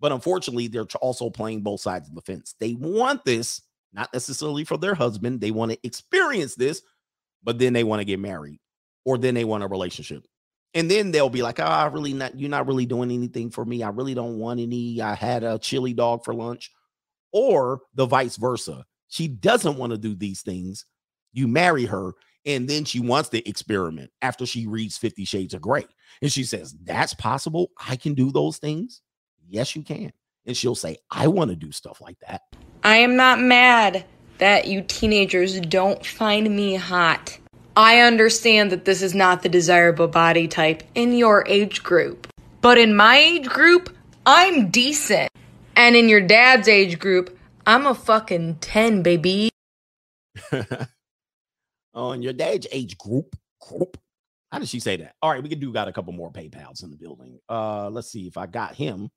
But 0.00 0.12
unfortunately, 0.12 0.68
they're 0.68 0.84
also 1.00 1.30
playing 1.30 1.62
both 1.62 1.80
sides 1.80 2.10
of 2.10 2.14
the 2.14 2.20
fence. 2.20 2.56
They 2.60 2.74
want 2.74 3.24
this, 3.24 3.62
not 3.94 4.12
necessarily 4.12 4.64
for 4.64 4.76
their 4.76 4.94
husband. 4.94 5.40
They 5.40 5.50
want 5.50 5.72
to 5.72 5.78
experience 5.82 6.54
this, 6.54 6.82
but 7.42 7.58
then 7.58 7.72
they 7.72 7.84
want 7.84 8.00
to 8.00 8.04
get 8.04 8.20
married 8.20 8.60
or 9.06 9.16
then 9.16 9.32
they 9.32 9.46
want 9.46 9.64
a 9.64 9.66
relationship 9.66 10.26
and 10.74 10.90
then 10.90 11.10
they'll 11.10 11.30
be 11.30 11.42
like, 11.42 11.58
"Oh, 11.58 11.64
I 11.64 11.86
really 11.86 12.12
not 12.12 12.38
you're 12.38 12.50
not 12.50 12.66
really 12.66 12.86
doing 12.86 13.10
anything 13.10 13.50
for 13.50 13.64
me. 13.64 13.82
I 13.82 13.88
really 13.88 14.14
don't 14.14 14.38
want 14.38 14.60
any. 14.60 15.00
I 15.00 15.14
had 15.14 15.42
a 15.42 15.58
chili 15.58 15.94
dog 15.94 16.24
for 16.24 16.34
lunch." 16.34 16.70
Or 17.32 17.80
the 17.94 18.06
vice 18.06 18.36
versa. 18.36 18.84
She 19.08 19.28
doesn't 19.28 19.76
want 19.76 19.92
to 19.92 19.98
do 19.98 20.14
these 20.14 20.42
things. 20.42 20.84
You 21.32 21.48
marry 21.48 21.86
her 21.86 22.14
and 22.46 22.68
then 22.68 22.84
she 22.84 23.00
wants 23.00 23.28
to 23.30 23.46
experiment 23.48 24.10
after 24.22 24.46
she 24.46 24.66
reads 24.66 24.96
50 24.96 25.24
shades 25.24 25.54
of 25.54 25.60
Grey. 25.60 25.86
And 26.22 26.32
she 26.32 26.44
says, 26.44 26.74
"That's 26.82 27.14
possible. 27.14 27.70
I 27.86 27.96
can 27.96 28.14
do 28.14 28.30
those 28.30 28.58
things." 28.58 29.02
Yes, 29.46 29.76
you 29.76 29.82
can. 29.82 30.12
And 30.46 30.56
she'll 30.56 30.74
say, 30.74 30.96
"I 31.10 31.26
want 31.26 31.50
to 31.50 31.56
do 31.56 31.72
stuff 31.72 32.00
like 32.00 32.18
that." 32.20 32.42
I 32.82 32.96
am 32.96 33.16
not 33.16 33.40
mad 33.40 34.04
that 34.38 34.66
you 34.66 34.82
teenagers 34.82 35.60
don't 35.60 36.04
find 36.06 36.54
me 36.54 36.76
hot. 36.76 37.38
I 37.76 38.00
understand 38.00 38.72
that 38.72 38.84
this 38.84 39.02
is 39.02 39.14
not 39.14 39.42
the 39.42 39.48
desirable 39.48 40.08
body 40.08 40.48
type 40.48 40.82
in 40.94 41.12
your 41.12 41.44
age 41.46 41.82
group, 41.82 42.26
but 42.60 42.78
in 42.78 42.96
my 42.96 43.18
age 43.18 43.46
group, 43.46 43.94
I'm 44.24 44.70
decent. 44.70 45.30
And 45.78 45.94
in 45.94 46.08
your 46.08 46.20
dad's 46.20 46.66
age 46.66 46.98
group, 46.98 47.38
I'm 47.64 47.86
a 47.86 47.94
fucking 47.94 48.56
10, 48.56 49.04
baby. 49.04 49.48
On 51.94 52.20
your 52.20 52.32
dad's 52.32 52.66
age 52.72 52.98
group. 52.98 53.36
Group. 53.60 53.96
How 54.50 54.58
did 54.58 54.68
she 54.68 54.80
say 54.80 54.96
that? 54.96 55.14
All 55.22 55.30
right, 55.30 55.40
we 55.40 55.48
can 55.48 55.60
do 55.60 55.72
got 55.72 55.86
a 55.86 55.92
couple 55.92 56.12
more 56.12 56.32
PayPals 56.32 56.82
in 56.82 56.90
the 56.90 56.96
building. 56.96 57.38
Uh, 57.48 57.90
let's 57.90 58.10
see 58.10 58.26
if 58.26 58.36
I 58.36 58.46
got 58.46 58.74
him. 58.74 59.08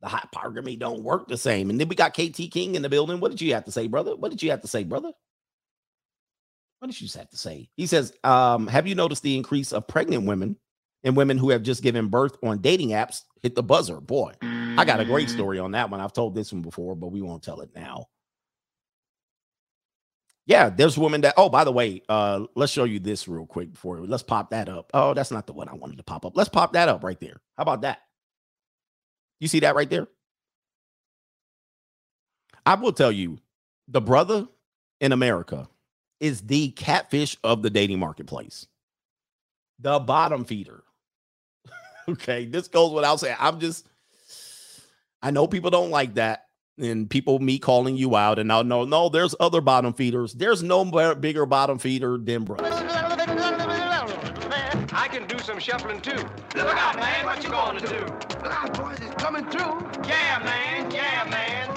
The 0.00 0.08
hypergamy 0.08 0.76
don't 0.76 1.04
work 1.04 1.28
the 1.28 1.36
same. 1.36 1.70
And 1.70 1.78
then 1.78 1.86
we 1.86 1.94
got 1.94 2.12
KT 2.12 2.50
King 2.50 2.74
in 2.74 2.82
the 2.82 2.88
building. 2.88 3.20
What 3.20 3.30
did 3.30 3.40
you 3.40 3.54
have 3.54 3.66
to 3.66 3.72
say, 3.72 3.86
brother? 3.86 4.16
What 4.16 4.32
did 4.32 4.42
you 4.42 4.50
have 4.50 4.62
to 4.62 4.68
say, 4.68 4.82
brother? 4.82 5.12
What 6.80 6.90
did 6.90 7.00
you 7.00 7.08
have 7.16 7.30
to 7.30 7.36
say? 7.36 7.68
He 7.76 7.86
says, 7.86 8.12
um, 8.24 8.66
have 8.66 8.88
you 8.88 8.96
noticed 8.96 9.22
the 9.22 9.36
increase 9.36 9.72
of 9.72 9.86
pregnant 9.86 10.24
women 10.26 10.56
and 11.04 11.16
women 11.16 11.38
who 11.38 11.50
have 11.50 11.62
just 11.62 11.84
given 11.84 12.08
birth 12.08 12.36
on 12.42 12.60
dating 12.60 12.90
apps? 12.90 13.22
Hit 13.42 13.54
the 13.54 13.62
buzzer. 13.62 14.00
Boy, 14.00 14.32
I 14.78 14.84
got 14.84 15.00
a 15.00 15.04
great 15.04 15.28
story 15.28 15.58
on 15.58 15.72
that 15.72 15.90
one. 15.90 16.00
I've 16.00 16.12
told 16.12 16.36
this 16.36 16.52
one 16.52 16.62
before, 16.62 16.94
but 16.94 17.08
we 17.08 17.20
won't 17.20 17.42
tell 17.42 17.60
it 17.62 17.70
now. 17.74 18.06
Yeah, 20.46 20.70
there's 20.70 20.96
women 20.96 21.22
that. 21.22 21.34
Oh, 21.36 21.48
by 21.48 21.64
the 21.64 21.72
way, 21.72 22.00
uh, 22.08 22.46
let's 22.54 22.72
show 22.72 22.84
you 22.84 23.00
this 23.00 23.26
real 23.26 23.44
quick 23.44 23.72
before. 23.72 23.98
Let's 23.98 24.22
pop 24.22 24.50
that 24.50 24.68
up. 24.68 24.90
Oh, 24.94 25.14
that's 25.14 25.32
not 25.32 25.48
the 25.48 25.52
one 25.52 25.68
I 25.68 25.74
wanted 25.74 25.96
to 25.96 26.04
pop 26.04 26.24
up. 26.24 26.36
Let's 26.36 26.48
pop 26.48 26.74
that 26.74 26.88
up 26.88 27.02
right 27.02 27.18
there. 27.18 27.40
How 27.56 27.62
about 27.62 27.82
that? 27.82 27.98
You 29.40 29.48
see 29.48 29.60
that 29.60 29.74
right 29.74 29.90
there? 29.90 30.06
I 32.64 32.76
will 32.76 32.92
tell 32.92 33.10
you, 33.10 33.38
the 33.88 34.00
brother 34.00 34.46
in 35.00 35.10
America 35.10 35.68
is 36.20 36.42
the 36.42 36.70
catfish 36.70 37.36
of 37.42 37.62
the 37.62 37.70
dating 37.70 37.98
marketplace. 37.98 38.68
The 39.80 39.98
bottom 39.98 40.44
feeder. 40.44 40.84
okay, 42.08 42.44
this 42.44 42.68
goes 42.68 42.92
without 42.92 43.18
saying. 43.18 43.36
I'm 43.40 43.58
just, 43.58 43.87
I 45.22 45.30
know 45.30 45.46
people 45.46 45.70
don't 45.70 45.90
like 45.90 46.14
that. 46.14 46.44
And 46.80 47.10
people 47.10 47.40
me 47.40 47.58
calling 47.58 47.96
you 47.96 48.14
out, 48.14 48.38
and 48.38 48.46
now 48.46 48.62
no, 48.62 48.84
no, 48.84 49.08
there's 49.08 49.34
other 49.40 49.60
bottom 49.60 49.92
feeders. 49.92 50.32
There's 50.32 50.62
no 50.62 50.84
bigger 51.16 51.44
bottom 51.44 51.76
feeder 51.76 52.18
than 52.18 52.44
brothers. 52.44 52.72
I 54.92 55.08
can 55.10 55.26
do 55.26 55.36
some 55.40 55.58
shuffling 55.58 56.00
too. 56.00 56.24
Look 56.54 56.76
out, 56.76 56.94
man, 56.94 57.24
what 57.24 57.42
you 57.42 57.50
gonna 57.50 57.80
do? 57.80 57.98
Look 58.44 58.46
out, 58.46 58.78
boys, 58.78 59.00
it's 59.00 59.12
coming 59.20 59.44
through. 59.46 59.90
Yeah, 60.06 60.40
man, 60.44 60.88
yeah, 60.92 61.24
man. 61.28 61.74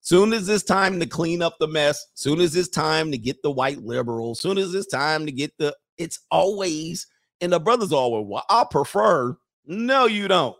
Soon 0.00 0.32
as 0.32 0.48
it's 0.48 0.64
time 0.64 0.98
to 0.98 1.06
clean 1.06 1.40
up 1.40 1.54
the 1.60 1.68
mess, 1.68 2.04
soon 2.14 2.40
as 2.40 2.56
it's 2.56 2.68
time 2.68 3.12
to 3.12 3.18
get 3.18 3.40
the 3.44 3.50
white 3.52 3.78
liberal, 3.84 4.34
soon 4.34 4.58
as 4.58 4.74
it's 4.74 4.88
time 4.88 5.24
to 5.24 5.30
get 5.30 5.52
the, 5.58 5.76
it's 5.98 6.18
always, 6.32 7.06
and 7.40 7.52
the 7.52 7.60
brothers 7.60 7.92
always, 7.92 8.26
well, 8.26 8.44
I 8.50 8.64
prefer. 8.68 9.36
No, 9.66 10.06
you 10.06 10.28
don't. 10.28 10.56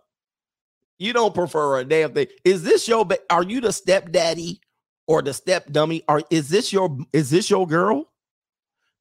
You 0.99 1.13
don't 1.13 1.35
prefer 1.35 1.79
a 1.79 1.85
damn 1.85 2.13
thing. 2.13 2.27
Is 2.45 2.63
this 2.63 2.87
your, 2.87 3.07
are 3.31 3.43
you 3.43 3.61
the 3.61 3.73
stepdaddy 3.73 4.61
or 5.07 5.23
the 5.23 5.33
step 5.33 5.71
dummy? 5.73 6.03
Or 6.09 6.23
is 6.31 6.49
this 6.49 6.73
your, 6.73 6.97
is 7.13 7.31
this 7.31 7.49
your 7.49 7.67
girl? 7.67 8.07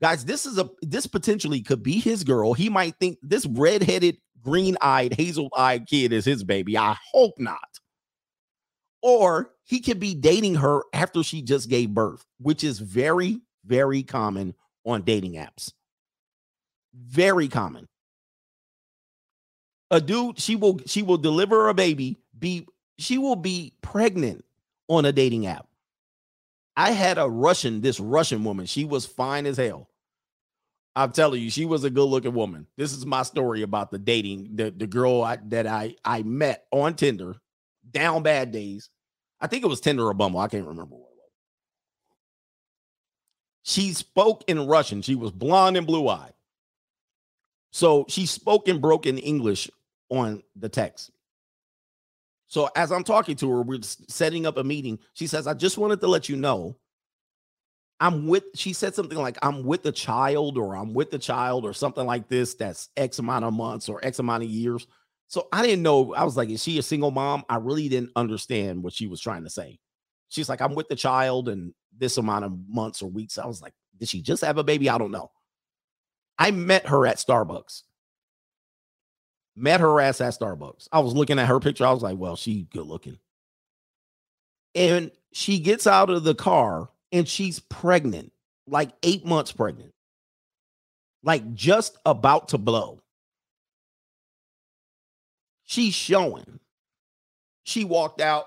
Guys, 0.01 0.23
this 0.23 0.45
is 0.45 0.57
a 0.57 0.69
this 0.81 1.05
potentially 1.07 1.61
could 1.61 1.83
be 1.83 1.99
his 1.99 2.23
girl. 2.23 2.53
He 2.53 2.69
might 2.69 2.95
think 3.01 3.17
this 3.21 3.45
red-headed, 3.45 4.17
green-eyed, 4.41 5.13
hazel-eyed 5.13 5.87
kid 5.87 6.13
is 6.13 6.23
his 6.23 6.41
baby. 6.45 6.77
I 6.77 6.95
hope 7.11 7.33
not. 7.37 7.67
Or 9.01 9.51
he 9.65 9.81
could 9.81 9.99
be 9.99 10.15
dating 10.15 10.55
her 10.55 10.83
after 10.93 11.21
she 11.21 11.41
just 11.41 11.69
gave 11.69 11.93
birth, 11.93 12.25
which 12.39 12.63
is 12.63 12.79
very, 12.79 13.41
very 13.65 14.03
common 14.03 14.55
on 14.85 15.01
dating 15.01 15.33
apps. 15.33 15.73
Very 16.93 17.49
common. 17.49 17.89
A 19.91 19.99
dude, 19.99 20.39
she 20.39 20.55
will 20.55 20.79
she 20.85 21.01
will 21.01 21.17
deliver 21.17 21.69
a 21.69 21.73
baby, 21.73 22.17
be 22.37 22.67
she 22.97 23.17
will 23.17 23.35
be 23.35 23.73
pregnant 23.81 24.45
on 24.87 25.05
a 25.05 25.11
dating 25.11 25.47
app. 25.47 25.67
I 26.75 26.91
had 26.91 27.17
a 27.17 27.27
Russian, 27.27 27.81
this 27.81 27.99
Russian 27.99 28.43
woman. 28.43 28.65
She 28.65 28.85
was 28.85 29.05
fine 29.05 29.45
as 29.45 29.57
hell. 29.57 29.89
I'm 30.95 31.11
telling 31.11 31.41
you, 31.41 31.49
she 31.49 31.65
was 31.65 31.83
a 31.83 31.89
good 31.89 32.05
looking 32.05 32.33
woman. 32.33 32.67
This 32.77 32.93
is 32.93 33.05
my 33.05 33.23
story 33.23 33.61
about 33.61 33.91
the 33.91 33.99
dating, 33.99 34.49
the, 34.55 34.71
the 34.71 34.87
girl 34.87 35.21
I, 35.21 35.37
that 35.47 35.67
I, 35.67 35.95
I 36.03 36.23
met 36.23 36.65
on 36.71 36.95
Tinder, 36.95 37.35
down 37.89 38.23
bad 38.23 38.51
days. 38.51 38.89
I 39.39 39.47
think 39.47 39.63
it 39.63 39.67
was 39.67 39.81
Tinder 39.81 40.07
or 40.07 40.13
Bumble. 40.13 40.39
I 40.39 40.47
can't 40.47 40.67
remember 40.67 40.95
what 40.95 41.09
it 41.09 41.17
was. 41.17 41.31
She 43.63 43.93
spoke 43.93 44.43
in 44.47 44.67
Russian. 44.67 45.01
She 45.01 45.15
was 45.15 45.31
blonde 45.31 45.77
and 45.77 45.87
blue 45.87 46.07
eyed. 46.07 46.33
So 47.71 48.05
she 48.09 48.25
spoke 48.25 48.67
in 48.67 48.79
broken 48.79 49.17
English 49.17 49.69
on 50.09 50.43
the 50.55 50.69
text. 50.69 51.11
So 52.47 52.69
as 52.75 52.91
I'm 52.91 53.03
talking 53.03 53.35
to 53.37 53.49
her, 53.51 53.61
we're 53.61 53.81
setting 53.81 54.45
up 54.45 54.57
a 54.57 54.63
meeting. 54.63 54.99
She 55.13 55.27
says, 55.27 55.45
I 55.45 55.53
just 55.53 55.77
wanted 55.77 56.01
to 56.01 56.07
let 56.07 56.29
you 56.29 56.35
know 56.35 56.77
I'm 57.99 58.27
with, 58.27 58.45
she 58.55 58.73
said 58.73 58.95
something 58.95 59.17
like, 59.17 59.37
I'm 59.41 59.63
with 59.63 59.85
a 59.85 59.91
child 59.91 60.57
or 60.57 60.75
I'm 60.75 60.93
with 60.93 61.13
a 61.13 61.19
child 61.19 61.65
or 61.65 61.73
something 61.73 62.05
like 62.05 62.29
this 62.29 62.53
that's 62.53 62.89
X 62.95 63.19
amount 63.19 63.43
of 63.43 63.53
months 63.53 63.89
or 63.89 63.99
X 64.03 64.19
amount 64.19 64.43
of 64.43 64.49
years. 64.49 64.87
So 65.27 65.47
I 65.51 65.61
didn't 65.61 65.83
know. 65.83 66.13
I 66.13 66.23
was 66.23 66.37
like, 66.37 66.49
is 66.49 66.63
she 66.63 66.79
a 66.79 66.83
single 66.83 67.11
mom? 67.11 67.43
I 67.49 67.57
really 67.57 67.89
didn't 67.89 68.11
understand 68.15 68.81
what 68.81 68.93
she 68.93 69.07
was 69.07 69.19
trying 69.21 69.43
to 69.43 69.49
say. 69.49 69.79
She's 70.29 70.47
like, 70.47 70.61
I'm 70.61 70.75
with 70.75 70.87
the 70.87 70.95
child 70.95 71.49
and 71.49 71.73
this 71.97 72.17
amount 72.17 72.45
of 72.45 72.57
months 72.67 73.01
or 73.01 73.09
weeks. 73.09 73.37
I 73.37 73.45
was 73.45 73.61
like, 73.61 73.73
did 73.99 74.07
she 74.07 74.21
just 74.21 74.43
have 74.43 74.57
a 74.57 74.63
baby? 74.63 74.89
I 74.89 74.97
don't 74.97 75.11
know. 75.11 75.29
I 76.37 76.51
met 76.51 76.87
her 76.87 77.05
at 77.05 77.17
Starbucks. 77.17 77.83
Met 79.59 79.81
her 79.81 79.99
ass 79.99 80.21
at 80.21 80.33
Starbucks. 80.39 80.87
I 80.91 80.99
was 80.99 81.13
looking 81.13 81.37
at 81.37 81.47
her 81.47 81.59
picture. 81.59 81.85
I 81.85 81.91
was 81.91 82.01
like, 82.01 82.17
well, 82.17 82.37
she 82.37 82.63
good 82.71 82.87
looking. 82.87 83.19
And 84.73 85.11
she 85.33 85.59
gets 85.59 85.85
out 85.85 86.09
of 86.09 86.23
the 86.23 86.35
car 86.35 86.89
and 87.11 87.27
she's 87.27 87.59
pregnant, 87.59 88.31
like 88.67 88.91
eight 89.03 89.25
months 89.25 89.51
pregnant, 89.51 89.93
like 91.23 91.53
just 91.53 91.97
about 92.05 92.49
to 92.49 92.57
blow. 92.57 93.01
She's 95.65 95.93
showing. 95.93 96.59
She 97.63 97.83
walked 97.83 98.21
out. 98.21 98.45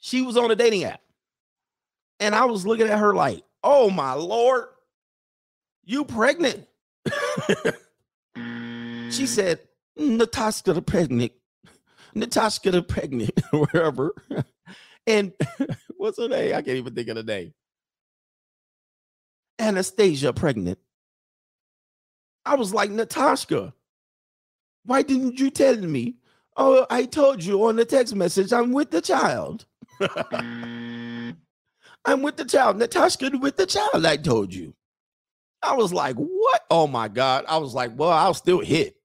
She 0.00 0.22
was 0.22 0.36
on 0.36 0.50
a 0.50 0.56
dating 0.56 0.84
app. 0.84 1.00
And 2.20 2.34
I 2.34 2.46
was 2.46 2.66
looking 2.66 2.88
at 2.88 2.98
her 2.98 3.14
like, 3.14 3.44
oh 3.62 3.90
my 3.90 4.14
Lord, 4.14 4.66
you 5.84 6.04
pregnant. 6.04 6.66
she 9.10 9.26
said, 9.26 9.60
Natasha 9.96 10.72
the 10.72 10.82
pregnant. 10.82 11.32
Natasha 12.14 12.70
the 12.70 12.82
pregnant, 12.82 13.38
wherever. 13.52 14.14
and 15.06 15.32
what's 15.96 16.18
her 16.18 16.28
name? 16.28 16.54
I 16.54 16.62
can't 16.62 16.78
even 16.78 16.94
think 16.94 17.08
of 17.08 17.16
the 17.16 17.22
name. 17.22 17.54
Anastasia 19.58 20.32
pregnant. 20.32 20.78
I 22.44 22.54
was 22.54 22.72
like, 22.72 22.90
Natasha, 22.90 23.74
why 24.84 25.02
didn't 25.02 25.38
you 25.38 25.50
tell 25.50 25.76
me? 25.76 26.16
Oh, 26.56 26.86
I 26.90 27.04
told 27.04 27.44
you 27.44 27.64
on 27.66 27.76
the 27.76 27.84
text 27.84 28.14
message, 28.14 28.52
I'm 28.52 28.72
with 28.72 28.90
the 28.90 29.00
child. 29.00 29.66
I'm 30.00 31.36
with 32.22 32.36
the 32.36 32.44
child. 32.44 32.78
Natasha 32.78 33.30
with 33.38 33.56
the 33.56 33.66
child, 33.66 34.06
I 34.06 34.16
told 34.16 34.54
you. 34.54 34.74
I 35.62 35.76
was 35.76 35.92
like, 35.92 36.16
what? 36.16 36.62
Oh 36.70 36.86
my 36.86 37.08
God. 37.08 37.44
I 37.48 37.58
was 37.58 37.74
like, 37.74 37.92
well, 37.96 38.10
I'll 38.10 38.34
still 38.34 38.60
hit. 38.60 38.96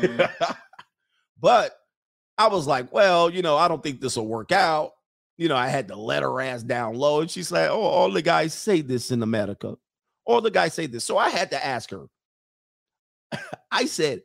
but 1.40 1.76
I 2.38 2.48
was 2.48 2.66
like, 2.66 2.92
well, 2.92 3.30
you 3.30 3.42
know, 3.42 3.56
I 3.56 3.68
don't 3.68 3.82
think 3.82 4.00
this 4.00 4.16
will 4.16 4.26
work 4.26 4.52
out. 4.52 4.92
You 5.38 5.48
know, 5.48 5.56
I 5.56 5.68
had 5.68 5.88
to 5.88 5.96
let 5.96 6.22
her 6.22 6.40
ass 6.40 6.62
down 6.62 6.94
low. 6.94 7.20
And 7.20 7.30
she's 7.30 7.52
like, 7.52 7.68
oh, 7.68 7.80
all 7.80 8.10
the 8.10 8.22
guys 8.22 8.54
say 8.54 8.80
this 8.80 9.10
in 9.10 9.22
America. 9.22 9.76
All 10.24 10.40
the 10.40 10.50
guys 10.50 10.74
say 10.74 10.86
this. 10.86 11.04
So 11.04 11.18
I 11.18 11.28
had 11.28 11.50
to 11.50 11.64
ask 11.64 11.90
her. 11.90 12.06
I 13.70 13.86
said, 13.86 14.22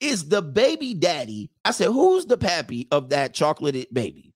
is 0.00 0.28
the 0.28 0.42
baby 0.42 0.94
daddy? 0.94 1.50
I 1.64 1.70
said, 1.70 1.88
who's 1.88 2.26
the 2.26 2.36
pappy 2.36 2.86
of 2.90 3.10
that 3.10 3.34
chocolated 3.34 3.88
baby? 3.92 4.34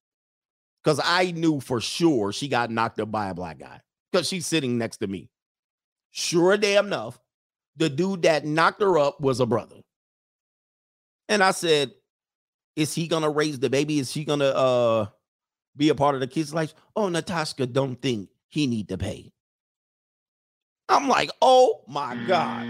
Because 0.83 0.99
I 1.03 1.31
knew 1.31 1.59
for 1.59 1.79
sure 1.79 2.31
she 2.31 2.47
got 2.47 2.71
knocked 2.71 2.99
up 2.99 3.11
by 3.11 3.29
a 3.29 3.35
black 3.35 3.59
guy 3.59 3.81
because 4.11 4.27
she's 4.27 4.47
sitting 4.47 4.77
next 4.77 4.97
to 4.97 5.07
me. 5.07 5.29
Sure, 6.09 6.57
damn 6.57 6.87
enough, 6.87 7.19
the 7.77 7.89
dude 7.89 8.23
that 8.23 8.45
knocked 8.45 8.81
her 8.81 8.97
up 8.97 9.21
was 9.21 9.39
a 9.39 9.45
brother. 9.45 9.77
And 11.29 11.43
I 11.43 11.51
said, 11.51 11.91
is 12.75 12.93
he 12.93 13.07
gonna 13.07 13.29
raise 13.29 13.59
the 13.59 13.69
baby? 13.69 13.99
Is 13.99 14.13
he 14.13 14.25
gonna 14.25 14.45
uh 14.45 15.05
be 15.75 15.89
a 15.89 15.95
part 15.95 16.15
of 16.15 16.21
the 16.21 16.27
kid's 16.27 16.53
life? 16.53 16.73
Oh, 16.95 17.09
Natasha 17.09 17.65
don't 17.65 18.01
think 18.01 18.29
he 18.49 18.67
need 18.67 18.89
to 18.89 18.97
pay. 18.97 19.31
I'm 20.89 21.07
like, 21.07 21.31
oh 21.41 21.83
my 21.87 22.15
God. 22.27 22.67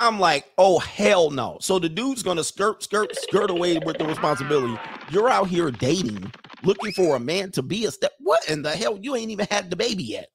I'm 0.00 0.20
like, 0.20 0.52
oh 0.58 0.78
hell 0.80 1.30
no. 1.30 1.56
So 1.60 1.78
the 1.78 1.88
dude's 1.88 2.22
gonna 2.22 2.44
skirt, 2.44 2.82
skirt, 2.82 3.16
skirt 3.16 3.50
away 3.50 3.78
with 3.78 3.96
the 3.96 4.04
responsibility. 4.04 4.78
You're 5.10 5.30
out 5.30 5.48
here 5.48 5.70
dating, 5.70 6.30
looking 6.62 6.92
for 6.92 7.16
a 7.16 7.20
man 7.20 7.50
to 7.52 7.62
be 7.62 7.86
a 7.86 7.90
step. 7.90 8.12
What 8.20 8.46
in 8.50 8.60
the 8.60 8.72
hell? 8.72 8.98
You 9.00 9.16
ain't 9.16 9.30
even 9.30 9.46
had 9.50 9.70
the 9.70 9.76
baby 9.76 10.02
yet. 10.02 10.30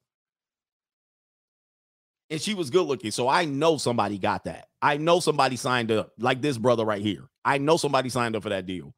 And 2.30 2.40
she 2.40 2.54
was 2.54 2.70
good 2.70 2.86
looking. 2.86 3.12
So 3.12 3.28
I 3.28 3.46
know 3.46 3.78
somebody 3.78 4.18
got 4.18 4.44
that. 4.44 4.68
I 4.82 4.98
know 4.98 5.20
somebody 5.20 5.56
signed 5.56 5.92
up, 5.92 6.12
like 6.20 6.42
this 6.42 6.58
brother 6.58 6.86
right 6.86 7.02
here. 7.02 7.28
I 7.44 7.58
know 7.58 7.78
somebody 7.78 8.10
signed 8.10 8.36
up 8.36 8.44
for 8.44 8.50
that 8.50 8.66
deal 8.68 8.94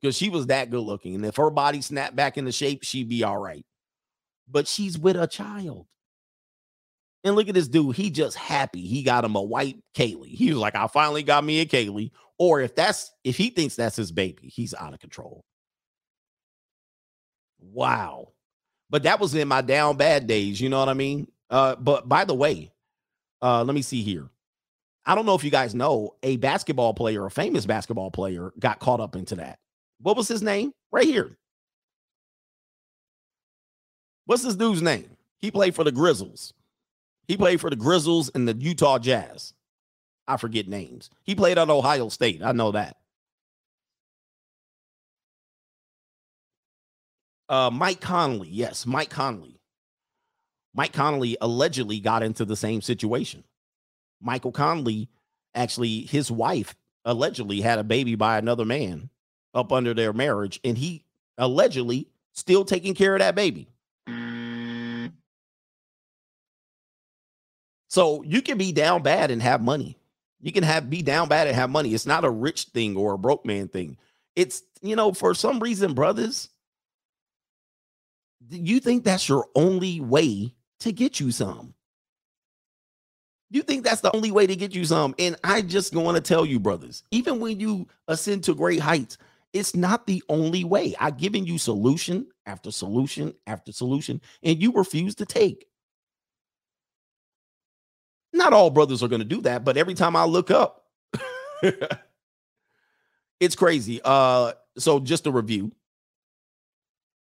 because 0.00 0.16
she 0.16 0.30
was 0.30 0.46
that 0.46 0.70
good 0.70 0.80
looking. 0.80 1.16
And 1.16 1.26
if 1.26 1.36
her 1.36 1.50
body 1.50 1.82
snapped 1.82 2.14
back 2.14 2.38
into 2.38 2.52
shape, 2.52 2.84
she'd 2.84 3.08
be 3.08 3.24
all 3.24 3.38
right. 3.38 3.64
But 4.48 4.68
she's 4.68 4.98
with 4.98 5.16
a 5.16 5.26
child. 5.26 5.86
And 7.24 7.34
look 7.34 7.48
at 7.48 7.54
this 7.54 7.66
dude. 7.66 7.96
He 7.96 8.10
just 8.10 8.36
happy. 8.36 8.86
He 8.86 9.02
got 9.02 9.24
him 9.24 9.34
a 9.34 9.42
white 9.42 9.78
Kaylee. 9.96 10.36
He 10.36 10.50
was 10.50 10.58
like, 10.58 10.76
I 10.76 10.86
finally 10.86 11.24
got 11.24 11.42
me 11.42 11.60
a 11.60 11.66
Kaylee. 11.66 12.12
Or 12.38 12.60
if 12.60 12.76
that's 12.76 13.10
if 13.24 13.36
he 13.36 13.50
thinks 13.50 13.74
that's 13.74 13.96
his 13.96 14.12
baby, 14.12 14.48
he's 14.48 14.74
out 14.74 14.94
of 14.94 15.00
control. 15.00 15.44
Wow. 17.58 18.28
But 18.90 19.02
that 19.02 19.18
was 19.18 19.34
in 19.34 19.48
my 19.48 19.62
down 19.62 19.96
bad 19.96 20.28
days. 20.28 20.60
You 20.60 20.68
know 20.68 20.78
what 20.78 20.88
I 20.88 20.94
mean? 20.94 21.26
Uh, 21.50 21.74
but 21.74 22.08
by 22.08 22.24
the 22.24 22.34
way, 22.34 22.70
uh, 23.42 23.64
let 23.64 23.74
me 23.74 23.82
see 23.82 24.02
here. 24.02 24.28
I 25.04 25.14
don't 25.14 25.26
know 25.26 25.34
if 25.34 25.44
you 25.44 25.50
guys 25.50 25.74
know 25.74 26.14
a 26.22 26.36
basketball 26.36 26.94
player, 26.94 27.24
a 27.24 27.30
famous 27.30 27.64
basketball 27.64 28.10
player, 28.10 28.52
got 28.58 28.80
caught 28.80 29.00
up 29.00 29.14
into 29.14 29.36
that. 29.36 29.58
What 30.00 30.16
was 30.16 30.28
his 30.28 30.42
name? 30.42 30.72
Right 30.90 31.06
here. 31.06 31.36
What's 34.24 34.42
this 34.42 34.56
dude's 34.56 34.82
name? 34.82 35.16
He 35.38 35.50
played 35.50 35.74
for 35.74 35.84
the 35.84 35.92
Grizzlies. 35.92 36.52
He 37.28 37.36
played 37.36 37.60
for 37.60 37.70
the 37.70 37.76
Grizzlies 37.76 38.30
and 38.34 38.48
the 38.48 38.56
Utah 38.56 38.98
Jazz. 38.98 39.52
I 40.26 40.36
forget 40.36 40.66
names. 40.66 41.10
He 41.22 41.36
played 41.36 41.58
at 41.58 41.70
Ohio 41.70 42.08
State. 42.08 42.42
I 42.42 42.52
know 42.52 42.72
that. 42.72 42.96
Uh, 47.48 47.70
Mike 47.70 48.00
Conley. 48.00 48.48
Yes, 48.48 48.86
Mike 48.86 49.10
Conley. 49.10 49.60
Mike 50.76 50.92
Conley 50.92 51.38
allegedly 51.40 52.00
got 52.00 52.22
into 52.22 52.44
the 52.44 52.54
same 52.54 52.82
situation. 52.82 53.42
Michael 54.20 54.52
Conley, 54.52 55.08
actually, 55.54 56.00
his 56.02 56.30
wife 56.30 56.76
allegedly 57.06 57.62
had 57.62 57.78
a 57.78 57.84
baby 57.84 58.14
by 58.14 58.36
another 58.36 58.66
man 58.66 59.08
up 59.54 59.72
under 59.72 59.94
their 59.94 60.12
marriage, 60.12 60.60
and 60.62 60.76
he 60.76 61.02
allegedly 61.38 62.08
still 62.32 62.64
taking 62.64 62.94
care 62.94 63.14
of 63.14 63.20
that 63.20 63.34
baby. 63.34 63.68
So 67.88 68.22
you 68.22 68.42
can 68.42 68.58
be 68.58 68.72
down 68.72 69.02
bad 69.02 69.30
and 69.30 69.40
have 69.40 69.62
money. 69.62 69.96
You 70.42 70.52
can 70.52 70.64
have 70.64 70.90
be 70.90 71.00
down 71.00 71.28
bad 71.28 71.46
and 71.46 71.56
have 71.56 71.70
money. 71.70 71.94
It's 71.94 72.04
not 72.04 72.26
a 72.26 72.30
rich 72.30 72.64
thing 72.64 72.96
or 72.96 73.14
a 73.14 73.18
broke 73.18 73.46
man 73.46 73.68
thing. 73.68 73.96
It's, 74.34 74.62
you 74.82 74.94
know, 74.94 75.12
for 75.12 75.32
some 75.32 75.60
reason, 75.60 75.94
brothers, 75.94 76.50
you 78.50 78.80
think 78.80 79.04
that's 79.04 79.30
your 79.30 79.46
only 79.54 80.00
way 80.00 80.52
to 80.80 80.92
get 80.92 81.20
you 81.20 81.30
some. 81.30 81.74
You 83.50 83.62
think 83.62 83.84
that's 83.84 84.00
the 84.00 84.14
only 84.14 84.32
way 84.32 84.46
to 84.46 84.56
get 84.56 84.74
you 84.74 84.84
some. 84.84 85.14
And 85.18 85.36
I 85.44 85.62
just 85.62 85.94
want 85.94 86.16
to 86.16 86.20
tell 86.20 86.44
you, 86.44 86.58
brothers, 86.58 87.04
even 87.12 87.38
when 87.38 87.60
you 87.60 87.86
ascend 88.08 88.44
to 88.44 88.54
great 88.54 88.80
heights, 88.80 89.18
it's 89.52 89.74
not 89.74 90.06
the 90.06 90.22
only 90.28 90.64
way. 90.64 90.94
I've 90.98 91.16
given 91.16 91.46
you 91.46 91.58
solution 91.58 92.26
after 92.44 92.70
solution 92.70 93.32
after 93.46 93.72
solution, 93.72 94.20
and 94.42 94.60
you 94.60 94.72
refuse 94.72 95.14
to 95.16 95.26
take. 95.26 95.66
Not 98.32 98.52
all 98.52 98.70
brothers 98.70 99.02
are 99.02 99.08
going 99.08 99.20
to 99.20 99.24
do 99.24 99.40
that, 99.42 99.64
but 99.64 99.76
every 99.76 99.94
time 99.94 100.16
I 100.16 100.24
look 100.24 100.50
up, 100.50 100.84
it's 103.40 103.54
crazy. 103.56 104.00
Uh, 104.04 104.52
so 104.76 105.00
just 105.00 105.26
a 105.26 105.30
review 105.30 105.72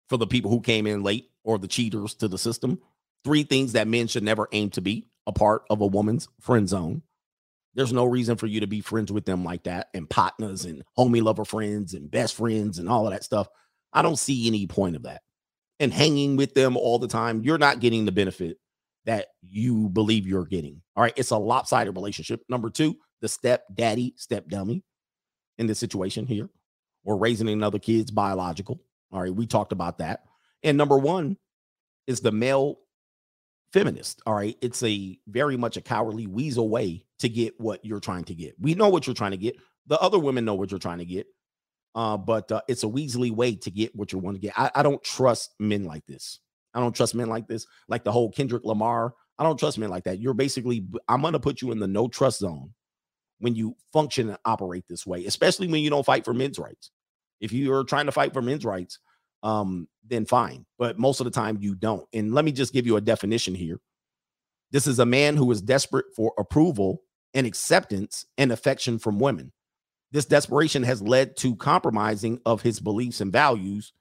for 0.09 0.17
the 0.17 0.27
people 0.27 0.49
who 0.49 0.61
came 0.61 0.87
in 0.87 1.03
late 1.03 1.29
or 1.43 1.59
the 1.59 1.67
cheaters 1.67 2.15
to 2.15 2.27
the 2.27 2.37
system. 2.37 2.79
Three 3.25 3.43
things 3.43 3.73
that 3.73 3.89
men 3.89 4.07
should 4.07 4.23
never 4.23 4.47
aim 4.53 4.69
to 4.71 4.81
be 4.81 5.09
a 5.27 5.33
part 5.33 5.63
of 5.69 5.81
a 5.81 5.87
woman's 5.87 6.29
friend 6.39 6.69
zone. 6.69 7.01
There's 7.73 7.91
no 7.91 8.05
reason 8.05 8.37
for 8.37 8.47
you 8.47 8.61
to 8.61 8.67
be 8.67 8.79
friends 8.79 9.11
with 9.11 9.25
them 9.25 9.43
like 9.43 9.63
that 9.63 9.89
and 9.93 10.09
partners 10.09 10.63
and 10.63 10.83
homie 10.97 11.21
lover 11.21 11.43
friends 11.43 11.93
and 11.93 12.09
best 12.09 12.35
friends 12.35 12.79
and 12.79 12.87
all 12.87 13.07
of 13.07 13.11
that 13.11 13.25
stuff. 13.25 13.49
I 13.91 14.01
don't 14.01 14.19
see 14.19 14.47
any 14.47 14.67
point 14.67 14.95
of 14.95 15.03
that. 15.03 15.23
And 15.81 15.91
hanging 15.91 16.37
with 16.37 16.53
them 16.53 16.77
all 16.77 16.99
the 16.99 17.07
time, 17.09 17.41
you're 17.41 17.57
not 17.57 17.81
getting 17.81 18.05
the 18.05 18.13
benefit 18.13 18.57
that 19.05 19.27
you 19.41 19.89
believe 19.89 20.25
you're 20.25 20.45
getting. 20.45 20.81
All 20.95 21.03
right. 21.03 21.13
It's 21.17 21.31
a 21.31 21.37
lopsided 21.37 21.95
relationship. 21.95 22.41
Number 22.47 22.69
two, 22.69 22.95
the 23.21 23.27
step 23.27 23.65
daddy, 23.73 24.13
step 24.17 24.47
dummy 24.47 24.83
in 25.57 25.67
this 25.67 25.79
situation 25.79 26.27
here, 26.27 26.49
We're 27.03 27.17
raising 27.17 27.49
another 27.49 27.79
kid's 27.79 28.11
biological. 28.11 28.81
All 29.11 29.21
right. 29.21 29.33
We 29.33 29.47
talked 29.47 29.71
about 29.71 29.97
that. 29.97 30.23
And 30.63 30.77
number 30.77 30.97
one 30.97 31.37
is 32.07 32.21
the 32.21 32.31
male 32.31 32.79
feminist. 33.75 34.21
All 34.25 34.33
right. 34.33 34.57
It's 34.61 34.81
a 34.83 35.19
very 35.27 35.57
much 35.57 35.75
a 35.75 35.81
cowardly 35.81 36.27
weasel 36.27 36.69
way 36.69 37.05
to 37.19 37.27
get 37.27 37.59
what 37.59 37.83
you're 37.83 37.99
trying 37.99 38.23
to 38.23 38.33
get. 38.33 38.55
We 38.57 38.73
know 38.73 38.87
what 38.87 39.05
you're 39.05 39.13
trying 39.13 39.31
to 39.31 39.37
get. 39.37 39.57
The 39.87 39.99
other 39.99 40.17
women 40.17 40.45
know 40.45 40.53
what 40.53 40.71
you're 40.71 40.79
trying 40.79 40.99
to 40.99 41.05
get. 41.05 41.27
Uh, 41.93 42.15
but 42.15 42.49
uh, 42.53 42.61
it's 42.69 42.85
a 42.85 42.87
weaselly 42.87 43.31
way 43.31 43.53
to 43.55 43.69
get 43.69 43.93
what 43.93 44.13
you 44.13 44.19
want 44.19 44.35
to 44.35 44.41
get. 44.41 44.57
I, 44.57 44.71
I 44.75 44.81
don't 44.81 45.03
trust 45.03 45.55
men 45.59 45.83
like 45.83 46.05
this. 46.05 46.39
I 46.73 46.79
don't 46.79 46.95
trust 46.95 47.15
men 47.15 47.27
like 47.27 47.49
this, 47.49 47.67
like 47.89 48.05
the 48.05 48.13
whole 48.13 48.31
Kendrick 48.31 48.63
Lamar. 48.63 49.13
I 49.37 49.43
don't 49.43 49.59
trust 49.59 49.77
men 49.77 49.89
like 49.89 50.05
that. 50.05 50.19
You're 50.19 50.33
basically, 50.33 50.85
I'm 51.09 51.19
going 51.19 51.33
to 51.33 51.39
put 51.39 51.61
you 51.61 51.71
in 51.73 51.79
the 51.79 51.87
no 51.87 52.07
trust 52.07 52.39
zone 52.39 52.73
when 53.39 53.55
you 53.55 53.75
function 53.91 54.29
and 54.29 54.37
operate 54.45 54.85
this 54.87 55.05
way, 55.05 55.25
especially 55.25 55.67
when 55.67 55.81
you 55.81 55.89
don't 55.89 56.05
fight 56.05 56.23
for 56.23 56.33
men's 56.33 56.59
rights. 56.59 56.91
If 57.41 57.51
you're 57.51 57.83
trying 57.83 58.05
to 58.05 58.13
fight 58.13 58.31
for 58.31 58.41
men's 58.41 58.63
rights, 58.63 58.99
um, 59.45 59.87
then 60.07 60.25
fine. 60.25 60.65
But 60.77 60.97
most 60.99 61.21
of 61.21 61.25
the 61.25 61.31
time 61.31 61.57
you 61.61 61.75
don't. 61.75 62.05
And 62.11 62.33
let 62.33 62.43
me 62.43 62.51
just 62.51 62.73
give 62.73 62.87
you 62.87 62.97
a 62.97 63.01
definition 63.01 63.53
here. 63.55 63.79
This 64.71 64.87
is 64.87 64.99
a 64.99 65.05
man 65.05 65.37
who 65.37 65.49
is 65.51 65.61
desperate 65.61 66.07
for 66.15 66.33
approval 66.37 67.03
and 67.35 67.45
acceptance 67.45 68.25
and 68.37 68.51
affection 68.51 68.97
from 68.97 69.19
women. 69.19 69.53
This 70.11 70.25
desperation 70.25 70.81
has 70.83 71.01
led 71.01 71.37
to 71.37 71.55
compromising 71.55 72.41
of 72.45 72.61
his 72.61 72.79
beliefs 72.79 73.21
and 73.21 73.31
values. 73.31 73.93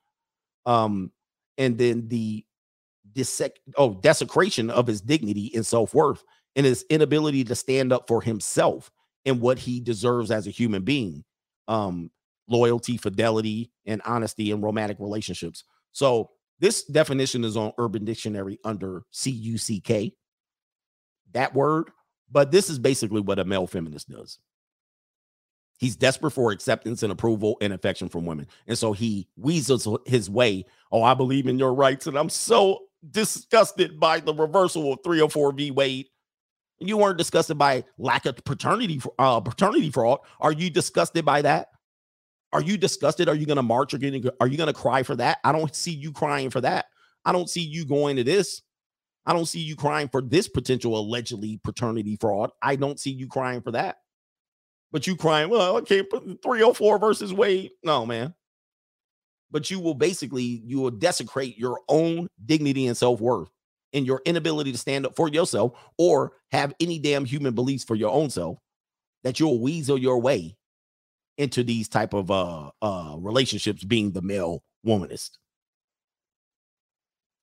Um, 0.65 1.13
and 1.59 1.77
then 1.77 2.09
the 2.09 2.45
dissec- 3.13 3.59
oh, 3.77 3.95
desecration 4.01 4.71
of 4.71 4.87
his 4.87 5.03
dignity 5.03 5.53
and 5.55 5.67
self-worth 5.67 6.25
and 6.57 6.65
his 6.65 6.87
inability 6.89 7.45
to 7.45 7.55
stand 7.55 7.93
up 7.93 8.09
for 8.09 8.23
himself 8.23 8.91
and 9.27 9.41
what 9.41 9.59
he 9.59 9.81
deserves 9.81 10.31
as 10.31 10.47
a 10.47 10.51
human 10.51 10.83
being. 10.83 11.23
Um, 11.69 12.11
loyalty, 12.49 12.97
fidelity, 12.97 13.71
and 13.87 14.03
honesty 14.05 14.51
in 14.51 14.61
romantic 14.61 14.99
relationships. 15.01 15.65
So 15.93 16.31
this 16.61 16.85
definition 16.85 17.45
is 17.45 17.57
on 17.57 17.73
Urban 17.79 18.05
Dictionary 18.05 18.59
under 18.65 19.03
C 19.11 19.31
U 19.31 19.59
C 19.59 19.81
K, 19.81 20.15
that 21.33 21.55
word. 21.55 21.91
But 22.31 22.51
this 22.51 22.71
is 22.71 22.79
basically 22.79 23.21
what 23.21 23.39
a 23.39 23.45
male 23.45 23.67
feminist 23.67 24.09
does. 24.09 24.39
He's 25.79 25.97
desperate 25.97 26.31
for 26.31 26.53
acceptance 26.53 27.03
and 27.03 27.13
approval 27.13 27.57
and 27.61 27.73
affection 27.73 28.09
from 28.09 28.27
women. 28.27 28.47
And 28.67 28.79
so 28.79 28.93
he 28.93 29.29
weasels 29.37 29.87
his 30.07 30.31
way. 30.31 30.65
Oh, 30.91 31.03
I 31.03 31.15
believe 31.15 31.47
in 31.47 31.59
your 31.59 31.75
rights. 31.75 32.07
And 32.07 32.17
I'm 32.17 32.31
so 32.31 32.81
disgusted 33.11 34.01
by 34.01 34.21
the 34.21 34.33
reversal 34.33 34.93
of 34.93 35.03
304V 35.03 35.73
Wade. 35.73 36.07
You 36.79 36.97
weren't 36.97 37.19
disgusted 37.19 37.59
by 37.59 37.85
lack 37.99 38.27
of 38.27 38.37
paternity 38.45 39.01
uh, 39.19 39.41
paternity 39.41 39.91
fraud. 39.91 40.21
Are 40.41 40.53
you 40.53 40.71
disgusted 40.71 41.25
by 41.25 41.43
that? 41.43 41.69
Are 42.55 42.63
you 42.63 42.79
disgusted? 42.79 43.29
Are 43.29 43.35
you 43.35 43.45
going 43.45 43.57
to 43.57 43.63
march? 43.63 43.93
Are 43.93 43.99
you 43.99 44.11
going 44.31 44.57
to 44.67 44.73
cry 44.73 45.03
for 45.03 45.17
that? 45.17 45.39
I 45.45 45.53
don't 45.53 45.75
see 45.75 45.91
you 45.91 46.13
crying 46.13 46.49
for 46.49 46.63
that. 46.63 46.87
I 47.25 47.33
don't 47.33 47.51
see 47.51 47.61
you 47.63 47.85
going 47.85 48.17
to 48.17 48.25
this. 48.25 48.63
I 49.27 49.33
don't 49.35 49.47
see 49.47 49.61
you 49.61 49.77
crying 49.77 50.09
for 50.09 50.23
this 50.23 50.49
potential 50.49 50.99
allegedly 50.99 51.61
paternity 51.63 52.17
fraud. 52.19 52.51
I 52.63 52.77
don't 52.77 52.99
see 52.99 53.11
you 53.11 53.27
crying 53.27 53.61
for 53.61 53.73
that. 53.73 53.97
But 54.93 55.07
you 55.07 55.17
crying, 55.17 55.51
well, 55.51 55.77
I 55.77 55.81
can't 55.83 56.09
put 56.09 56.23
304 56.43 56.99
versus 56.99 57.35
Wade. 57.35 57.73
No, 57.83 58.07
man 58.07 58.35
but 59.55 59.71
you 59.71 59.79
will 59.79 59.95
basically 59.95 60.43
you 60.43 60.81
will 60.81 60.91
desecrate 60.91 61.57
your 61.57 61.81
own 61.89 62.29
dignity 62.45 62.89
and 62.89 62.97
self-worth 62.97 63.49
and 63.93 64.05
your 64.05 64.21
inability 64.27 64.73
to 64.73 64.77
stand 64.77 65.07
up 65.07 65.15
for 65.15 65.29
yourself 65.29 65.73
or 65.97 66.33
have 66.51 66.75
any 66.81 66.99
damn 66.99 67.25
human 67.25 67.55
beliefs 67.55 67.85
for 67.85 67.95
your 67.95 68.11
own 68.11 68.29
self 68.29 68.59
that 69.23 69.39
you'll 69.39 69.61
weasel 69.61 69.97
your 69.97 70.19
way 70.19 70.57
into 71.39 71.65
these 71.65 71.89
type 71.89 72.15
of 72.15 72.31
uh 72.31 72.71
uh 72.83 73.17
relationships 73.19 73.85
being 73.85 74.13
the 74.13 74.23
male 74.23 74.63
womanist 74.87 75.31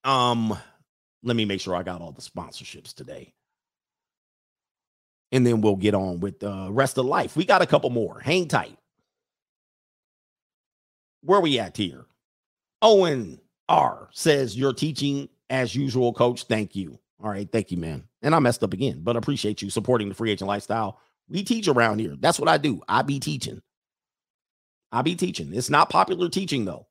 um 0.04 0.58
let 1.24 1.36
me 1.36 1.46
make 1.46 1.62
sure 1.62 1.76
i 1.76 1.84
got 1.84 2.02
all 2.02 2.12
the 2.12 2.22
sponsorships 2.22 2.94
today 2.94 3.34
and 5.32 5.46
then 5.48 5.62
we'll 5.62 5.76
get 5.76 5.94
on 5.94 6.20
with 6.20 6.40
the 6.40 6.70
rest 6.72 6.98
of 6.98 7.06
life 7.06 7.36
we 7.36 7.46
got 7.46 7.62
a 7.62 7.68
couple 7.68 7.90
more 7.90 8.20
hang 8.20 8.48
tight 8.48 8.78
where 11.22 11.40
we 11.40 11.60
at 11.60 11.78
here? 11.78 12.06
Owen 12.82 13.40
R 13.70 14.10
says 14.12 14.58
you're 14.58 14.74
teaching 14.74 15.30
as 15.50 15.76
usual, 15.76 16.14
coach. 16.14 16.44
Thank 16.46 16.76
you. 16.76 17.00
All 17.24 17.30
right, 17.30 17.50
thank 17.52 17.72
you, 17.72 17.78
man. 17.78 18.06
And 18.24 18.34
I 18.34 18.40
messed 18.40 18.64
up 18.64 18.74
again, 18.74 19.02
but 19.04 19.16
appreciate 19.16 19.62
you 19.62 19.70
supporting 19.70 20.10
the 20.10 20.16
free 20.16 20.32
agent 20.32 20.48
lifestyle 20.48 21.00
We 21.30 21.44
teach 21.44 21.68
around 21.68 22.00
here. 22.00 22.16
That's 22.20 22.40
what 22.40 22.50
I 22.50 22.58
do. 22.58 22.82
I 22.88 23.04
be 23.04 23.20
teaching. 23.20 23.62
I 24.92 25.02
be 25.02 25.16
teaching. 25.16 25.54
It's 25.54 25.70
not 25.70 25.90
popular 25.90 26.30
teaching 26.30 26.66
though. 26.66 26.88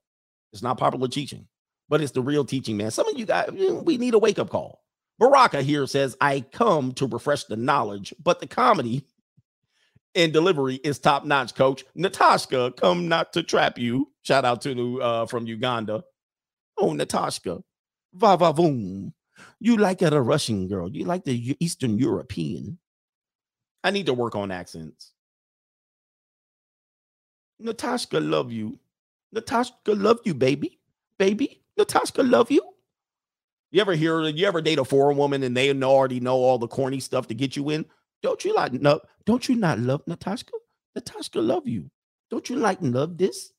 It's 0.53 0.63
not 0.63 0.79
popular 0.79 1.09
teaching, 1.09 1.47
but 1.89 2.01
it's 2.01 2.13
the 2.13 2.23
real 2.23 2.45
teaching, 2.45 2.77
man. 2.77 2.91
Some 2.91 3.09
of 3.09 3.19
you 3.19 3.27
guys, 3.27 3.51
we 3.53 3.99
need 3.99 4.15
a 4.15 4.19
wake 4.19 4.39
up 4.39 4.51
call. 4.51 4.83
Baraka 5.19 5.63
here 5.63 5.87
says, 5.87 6.17
I 6.21 6.41
come 6.41 6.93
to 6.93 7.07
refresh 7.07 7.45
the 7.45 7.57
knowledge, 7.57 8.15
but 8.23 8.41
the 8.41 8.47
comedy 8.47 9.05
and 10.15 10.33
delivery 10.33 10.77
is 10.77 10.99
top 10.99 11.25
notch, 11.25 11.55
coach. 11.55 11.85
Natasha, 11.95 12.73
come 12.77 13.07
not 13.09 13.33
to 13.35 13.43
trap 13.43 13.79
you. 13.79 14.11
Shout 14.23 14.45
out 14.45 14.63
to 14.63 15.03
uh, 15.03 15.27
from 15.27 15.47
Uganda. 15.47 16.03
Oh, 16.79 16.93
Natasha. 16.95 17.63
Va 18.15 18.37
va 18.37 18.53
voom. 18.53 19.13
You 19.61 19.77
like 19.77 20.03
it 20.03 20.13
a 20.13 20.21
Russian 20.21 20.69
girl. 20.69 20.91
You 20.91 21.05
like 21.05 21.25
the 21.25 21.57
Eastern 21.61 21.99
European. 21.99 22.79
I 23.85 23.91
need 23.91 24.07
to 24.07 24.15
work 24.15 24.35
on 24.35 24.51
accents. 24.51 25.13
Natasha 27.61 28.19
love 28.21 28.51
you. 28.51 28.79
Natasha 29.33 29.73
love 29.87 30.21
you, 30.25 30.35
baby. 30.35 30.79
Baby. 31.19 31.63
Natasha 31.77 32.23
love 32.23 32.51
you. 32.51 32.63
You 33.71 33.81
ever 33.81 33.95
hear 33.95 34.23
you 34.23 34.47
ever 34.47 34.61
date 34.61 34.79
a 34.79 34.85
foreign 34.85 35.17
woman 35.17 35.43
and 35.43 35.57
they 35.57 35.73
already 35.83 36.19
know 36.19 36.37
all 36.37 36.59
the 36.59 36.67
corny 36.67 36.99
stuff 36.99 37.29
to 37.29 37.35
get 37.35 37.55
you 37.55 37.71
in? 37.71 37.85
Don't 38.23 38.45
you 38.45 38.55
like 38.55 38.73
no, 38.73 39.01
don't 39.25 39.49
you 39.49 39.55
not 39.55 39.79
love 39.79 40.03
Natasha? 40.07 40.47
Natasha 40.95 41.41
love 41.41 41.69
you. 41.69 41.91
Don't 42.31 42.51
you 42.51 42.57
like 42.57 42.79
love 42.81 43.17
this? 43.17 43.53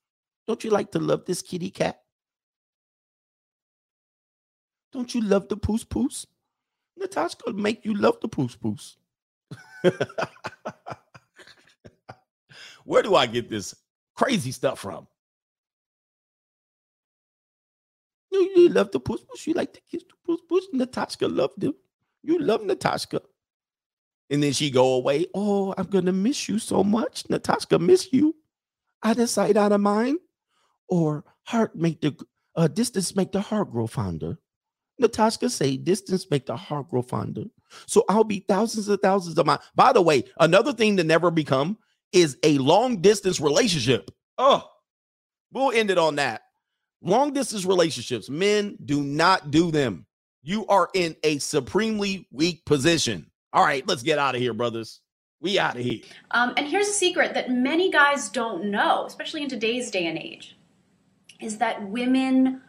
Don't 0.48 0.64
you 0.64 0.69
like 0.69 0.91
to 0.91 0.99
love 0.99 1.26
this 1.26 1.41
kitty 1.41 1.69
cat? 1.69 2.02
Don't 4.91 5.15
you 5.15 5.22
love 5.22 5.48
the 5.48 5.56
poos 5.56 5.86
poos? 5.86 6.26
Natasha 6.98 7.53
make 7.53 7.86
you 7.86 7.94
love 7.94 8.19
the 8.22 8.28
poos 8.28 8.57
poos. 8.57 8.98
Where 12.84 13.03
do 13.03 13.15
I 13.15 13.28
get 13.28 13.49
this 13.49 13.73
crazy 14.22 14.52
stuff 14.52 14.80
from? 14.80 15.07
You, 18.31 18.52
you 18.56 18.69
love 18.69 18.91
the 18.91 18.99
push 18.99 19.22
push. 19.27 19.48
You 19.48 19.53
like 19.53 19.73
to 19.73 19.81
kiss 19.89 20.03
the 20.03 20.14
push 20.26 20.39
puss. 20.48 20.65
Natasha 20.73 21.27
loved 21.27 21.64
him. 21.64 21.73
You 22.23 22.39
love 22.39 22.64
Natasha. 22.64 23.22
And 24.30 24.43
then 24.43 24.53
she 24.53 24.69
go 24.69 24.93
away. 24.93 25.26
Oh, 25.34 25.73
I'm 25.77 25.88
gonna 25.88 26.11
miss 26.14 26.48
you 26.48 26.60
so 26.60 26.84
much. 26.84 27.30
Natasha 27.30 27.80
miss 27.80 28.14
you. 28.14 28.35
Out 29.03 29.18
of 29.18 29.30
sight, 29.30 29.57
out 29.57 29.72
of 29.72 29.81
mind. 29.81 30.19
Or 30.88 31.23
heart 31.43 31.76
make 31.76 32.02
the 32.02 32.15
uh, 32.56 32.68
distance 32.68 33.15
make 33.15 33.31
the 33.31 33.41
heart 33.41 33.72
grow 33.72 33.88
fonder. 33.88 34.38
Natasha 34.99 35.49
say 35.49 35.77
distance 35.77 36.30
make 36.30 36.45
the 36.45 36.56
heart 36.56 36.89
grow 36.89 37.02
fonder. 37.02 37.45
So 37.88 38.06
I'll 38.07 38.23
be 38.23 38.45
thousands 38.48 38.88
and 38.88 39.02
thousands 39.02 39.38
of 39.38 39.45
miles. 39.48 39.61
By 39.73 39.93
the 39.93 40.02
way, 40.02 40.26
another 40.39 40.73
thing 40.73 40.95
to 40.98 41.03
never 41.03 41.31
become 41.31 41.77
is 42.12 42.38
a 42.44 42.58
long 42.58 43.02
distance 43.02 43.40
relationship. 43.40 44.12
Oh, 44.38 44.68
we'll 45.52 45.72
end 45.72 45.92
it 45.92 45.98
on 45.98 46.16
that. 46.16 46.42
Long 47.02 47.34
distance 47.34 47.66
relationships, 47.66 48.30
men 48.30 48.78
do 48.86 49.02
not 49.02 49.52
do 49.52 49.72
them. 49.72 50.06
You 50.44 50.66
are 50.68 50.90
in 50.94 51.16
a 51.24 51.38
supremely 51.40 52.28
weak 52.32 52.66
position. 52.66 53.30
All 53.54 53.64
right, 53.64 53.88
let's 53.88 54.04
get 54.04 54.20
out 54.20 54.36
of 54.36 54.42
here, 54.42 54.54
brothers. 54.54 55.02
We 55.40 55.58
out 55.58 55.76
of 55.76 55.84
here. 55.84 56.02
Um, 56.32 56.54
and 56.58 56.68
here's 56.68 56.88
a 56.88 56.94
secret 56.94 57.34
that 57.34 57.50
many 57.50 57.92
guys 57.92 58.30
don't 58.30 58.66
know, 58.66 59.06
especially 59.06 59.42
in 59.42 59.50
today's 59.50 59.90
day 59.90 60.06
and 60.06 60.18
age, 60.18 60.56
is 61.40 61.58
that 61.58 61.88
women 61.88 62.62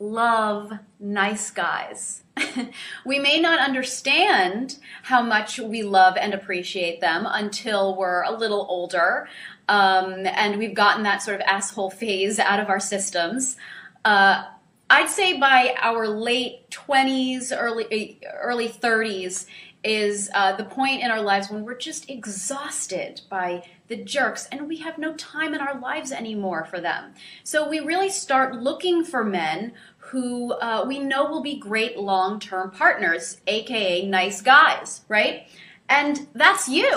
love 0.00 0.72
nice 0.98 1.50
guys. 1.50 2.22
we 3.04 3.18
may 3.18 3.40
not 3.40 3.58
understand 3.58 4.78
how 5.02 5.22
much 5.22 5.58
we 5.58 5.82
love 5.82 6.16
and 6.16 6.34
appreciate 6.34 7.00
them 7.00 7.26
until 7.28 7.96
we're 7.96 8.22
a 8.22 8.32
little 8.32 8.66
older 8.68 9.28
um, 9.68 10.26
and 10.26 10.58
we've 10.58 10.74
gotten 10.74 11.02
that 11.04 11.22
sort 11.22 11.40
of 11.40 11.46
asshole 11.46 11.90
phase 11.90 12.38
out 12.38 12.60
of 12.60 12.68
our 12.68 12.80
systems. 12.80 13.56
Uh, 14.04 14.44
I'd 14.88 15.08
say 15.08 15.38
by 15.38 15.74
our 15.80 16.06
late 16.06 16.70
20s, 16.70 17.52
early 17.56 18.20
early 18.40 18.68
30s 18.68 19.46
is 19.82 20.30
uh, 20.34 20.54
the 20.56 20.64
point 20.64 21.02
in 21.02 21.10
our 21.10 21.20
lives 21.20 21.50
when 21.50 21.64
we're 21.64 21.76
just 21.76 22.10
exhausted 22.10 23.20
by 23.30 23.64
the 23.88 23.96
jerks 23.96 24.48
and 24.50 24.66
we 24.66 24.78
have 24.78 24.98
no 24.98 25.14
time 25.14 25.54
in 25.54 25.60
our 25.60 25.78
lives 25.78 26.10
anymore 26.10 26.64
for 26.64 26.80
them. 26.80 27.14
So 27.44 27.68
we 27.68 27.80
really 27.80 28.10
start 28.10 28.56
looking 28.56 29.04
for 29.04 29.24
men 29.24 29.72
who 30.06 30.52
uh, 30.52 30.84
we 30.86 30.98
know 30.98 31.26
will 31.26 31.42
be 31.42 31.58
great 31.58 31.98
long 31.98 32.38
term 32.38 32.70
partners, 32.70 33.40
aka 33.46 34.06
nice 34.06 34.40
guys, 34.40 35.02
right? 35.08 35.46
And 35.88 36.28
that's 36.34 36.68
you. 36.68 36.90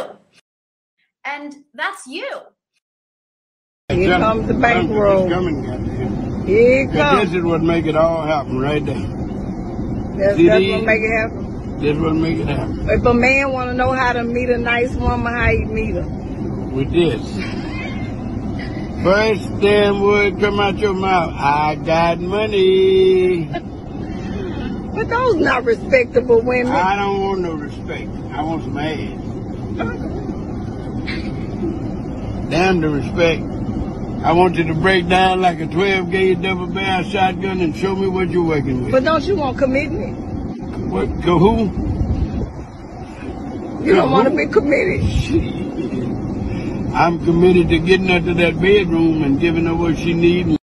And 1.26 1.64
that's 1.74 2.08
you. 2.08 2.28
Here 3.90 4.18
comes 4.18 4.48
the 4.48 4.54
bankroll. 4.54 5.28
Here 6.46 6.84
it 6.84 6.94
comes. 6.94 7.32
This 7.32 7.40
is 7.40 7.44
what 7.44 7.62
make 7.62 7.86
it 7.86 7.96
all 7.96 8.24
happen 8.24 8.60
right 8.60 8.86
there. 8.86 8.96
That's, 8.96 10.38
See 10.38 10.48
that's 10.48 10.64
what 10.66 10.84
make 10.84 11.02
it 11.02 11.12
happen. 11.12 11.80
This 11.80 11.98
what 11.98 12.14
make 12.14 12.38
it 12.38 12.48
happen. 12.48 12.90
If 12.90 13.06
a 13.06 13.14
man 13.14 13.52
want 13.52 13.70
to 13.70 13.74
know 13.74 13.92
how 13.92 14.14
to 14.14 14.24
meet 14.24 14.50
a 14.50 14.58
nice 14.58 14.94
woman, 14.96 15.34
how 15.34 15.50
you 15.50 15.66
meet 15.66 15.96
her? 15.96 16.08
With 16.74 16.92
this. 16.92 17.69
First 19.04 19.62
damn 19.62 20.02
word 20.02 20.40
come 20.40 20.60
out 20.60 20.78
your 20.78 20.94
mouth. 20.94 21.34
I 21.34 21.76
got 21.76 22.20
money. 22.20 23.50
But 24.92 25.08
those 25.08 25.36
not 25.36 25.64
respectable 25.64 26.42
women. 26.42 26.74
I 26.74 26.98
don't 26.98 27.22
want 27.22 27.40
no 27.42 27.54
respect. 27.54 28.10
I 28.34 28.42
want 28.42 28.64
some 28.64 28.78
ass. 28.78 29.30
Damn 32.50 32.82
the 32.82 32.90
respect. 32.90 33.44
I 34.26 34.34
want 34.34 34.56
you 34.56 34.66
to 34.66 34.74
break 34.74 35.08
down 35.08 35.40
like 35.40 35.62
a 35.62 35.68
12 35.68 36.12
gauge 36.12 36.42
double 36.42 36.68
barrel 36.68 37.04
shotgun 37.04 37.62
and 37.62 37.74
show 37.78 37.96
me 37.96 38.08
what 38.08 38.30
you're 38.30 38.44
working 38.44 38.84
with. 38.84 38.92
But 38.92 39.06
don't 39.06 39.24
you 39.24 39.38
want 39.38 39.58
commitment? 39.58 40.18
What? 40.92 41.06
Go 41.22 41.38
who? 41.40 41.72
You 43.86 43.96
don't 43.96 44.12
want 44.12 44.28
to 44.28 44.36
be 44.36 44.48
committed. 44.48 45.02
I'm 46.94 47.24
committed 47.24 47.70
to 47.70 47.80
getting 47.80 48.08
her 48.08 48.20
to 48.20 48.34
that 48.36 48.60
bedroom 48.60 49.24
and 49.24 49.40
giving 49.40 49.66
her 49.66 49.76
what 49.76 49.98
she 49.98 50.14
needs. 50.14 50.58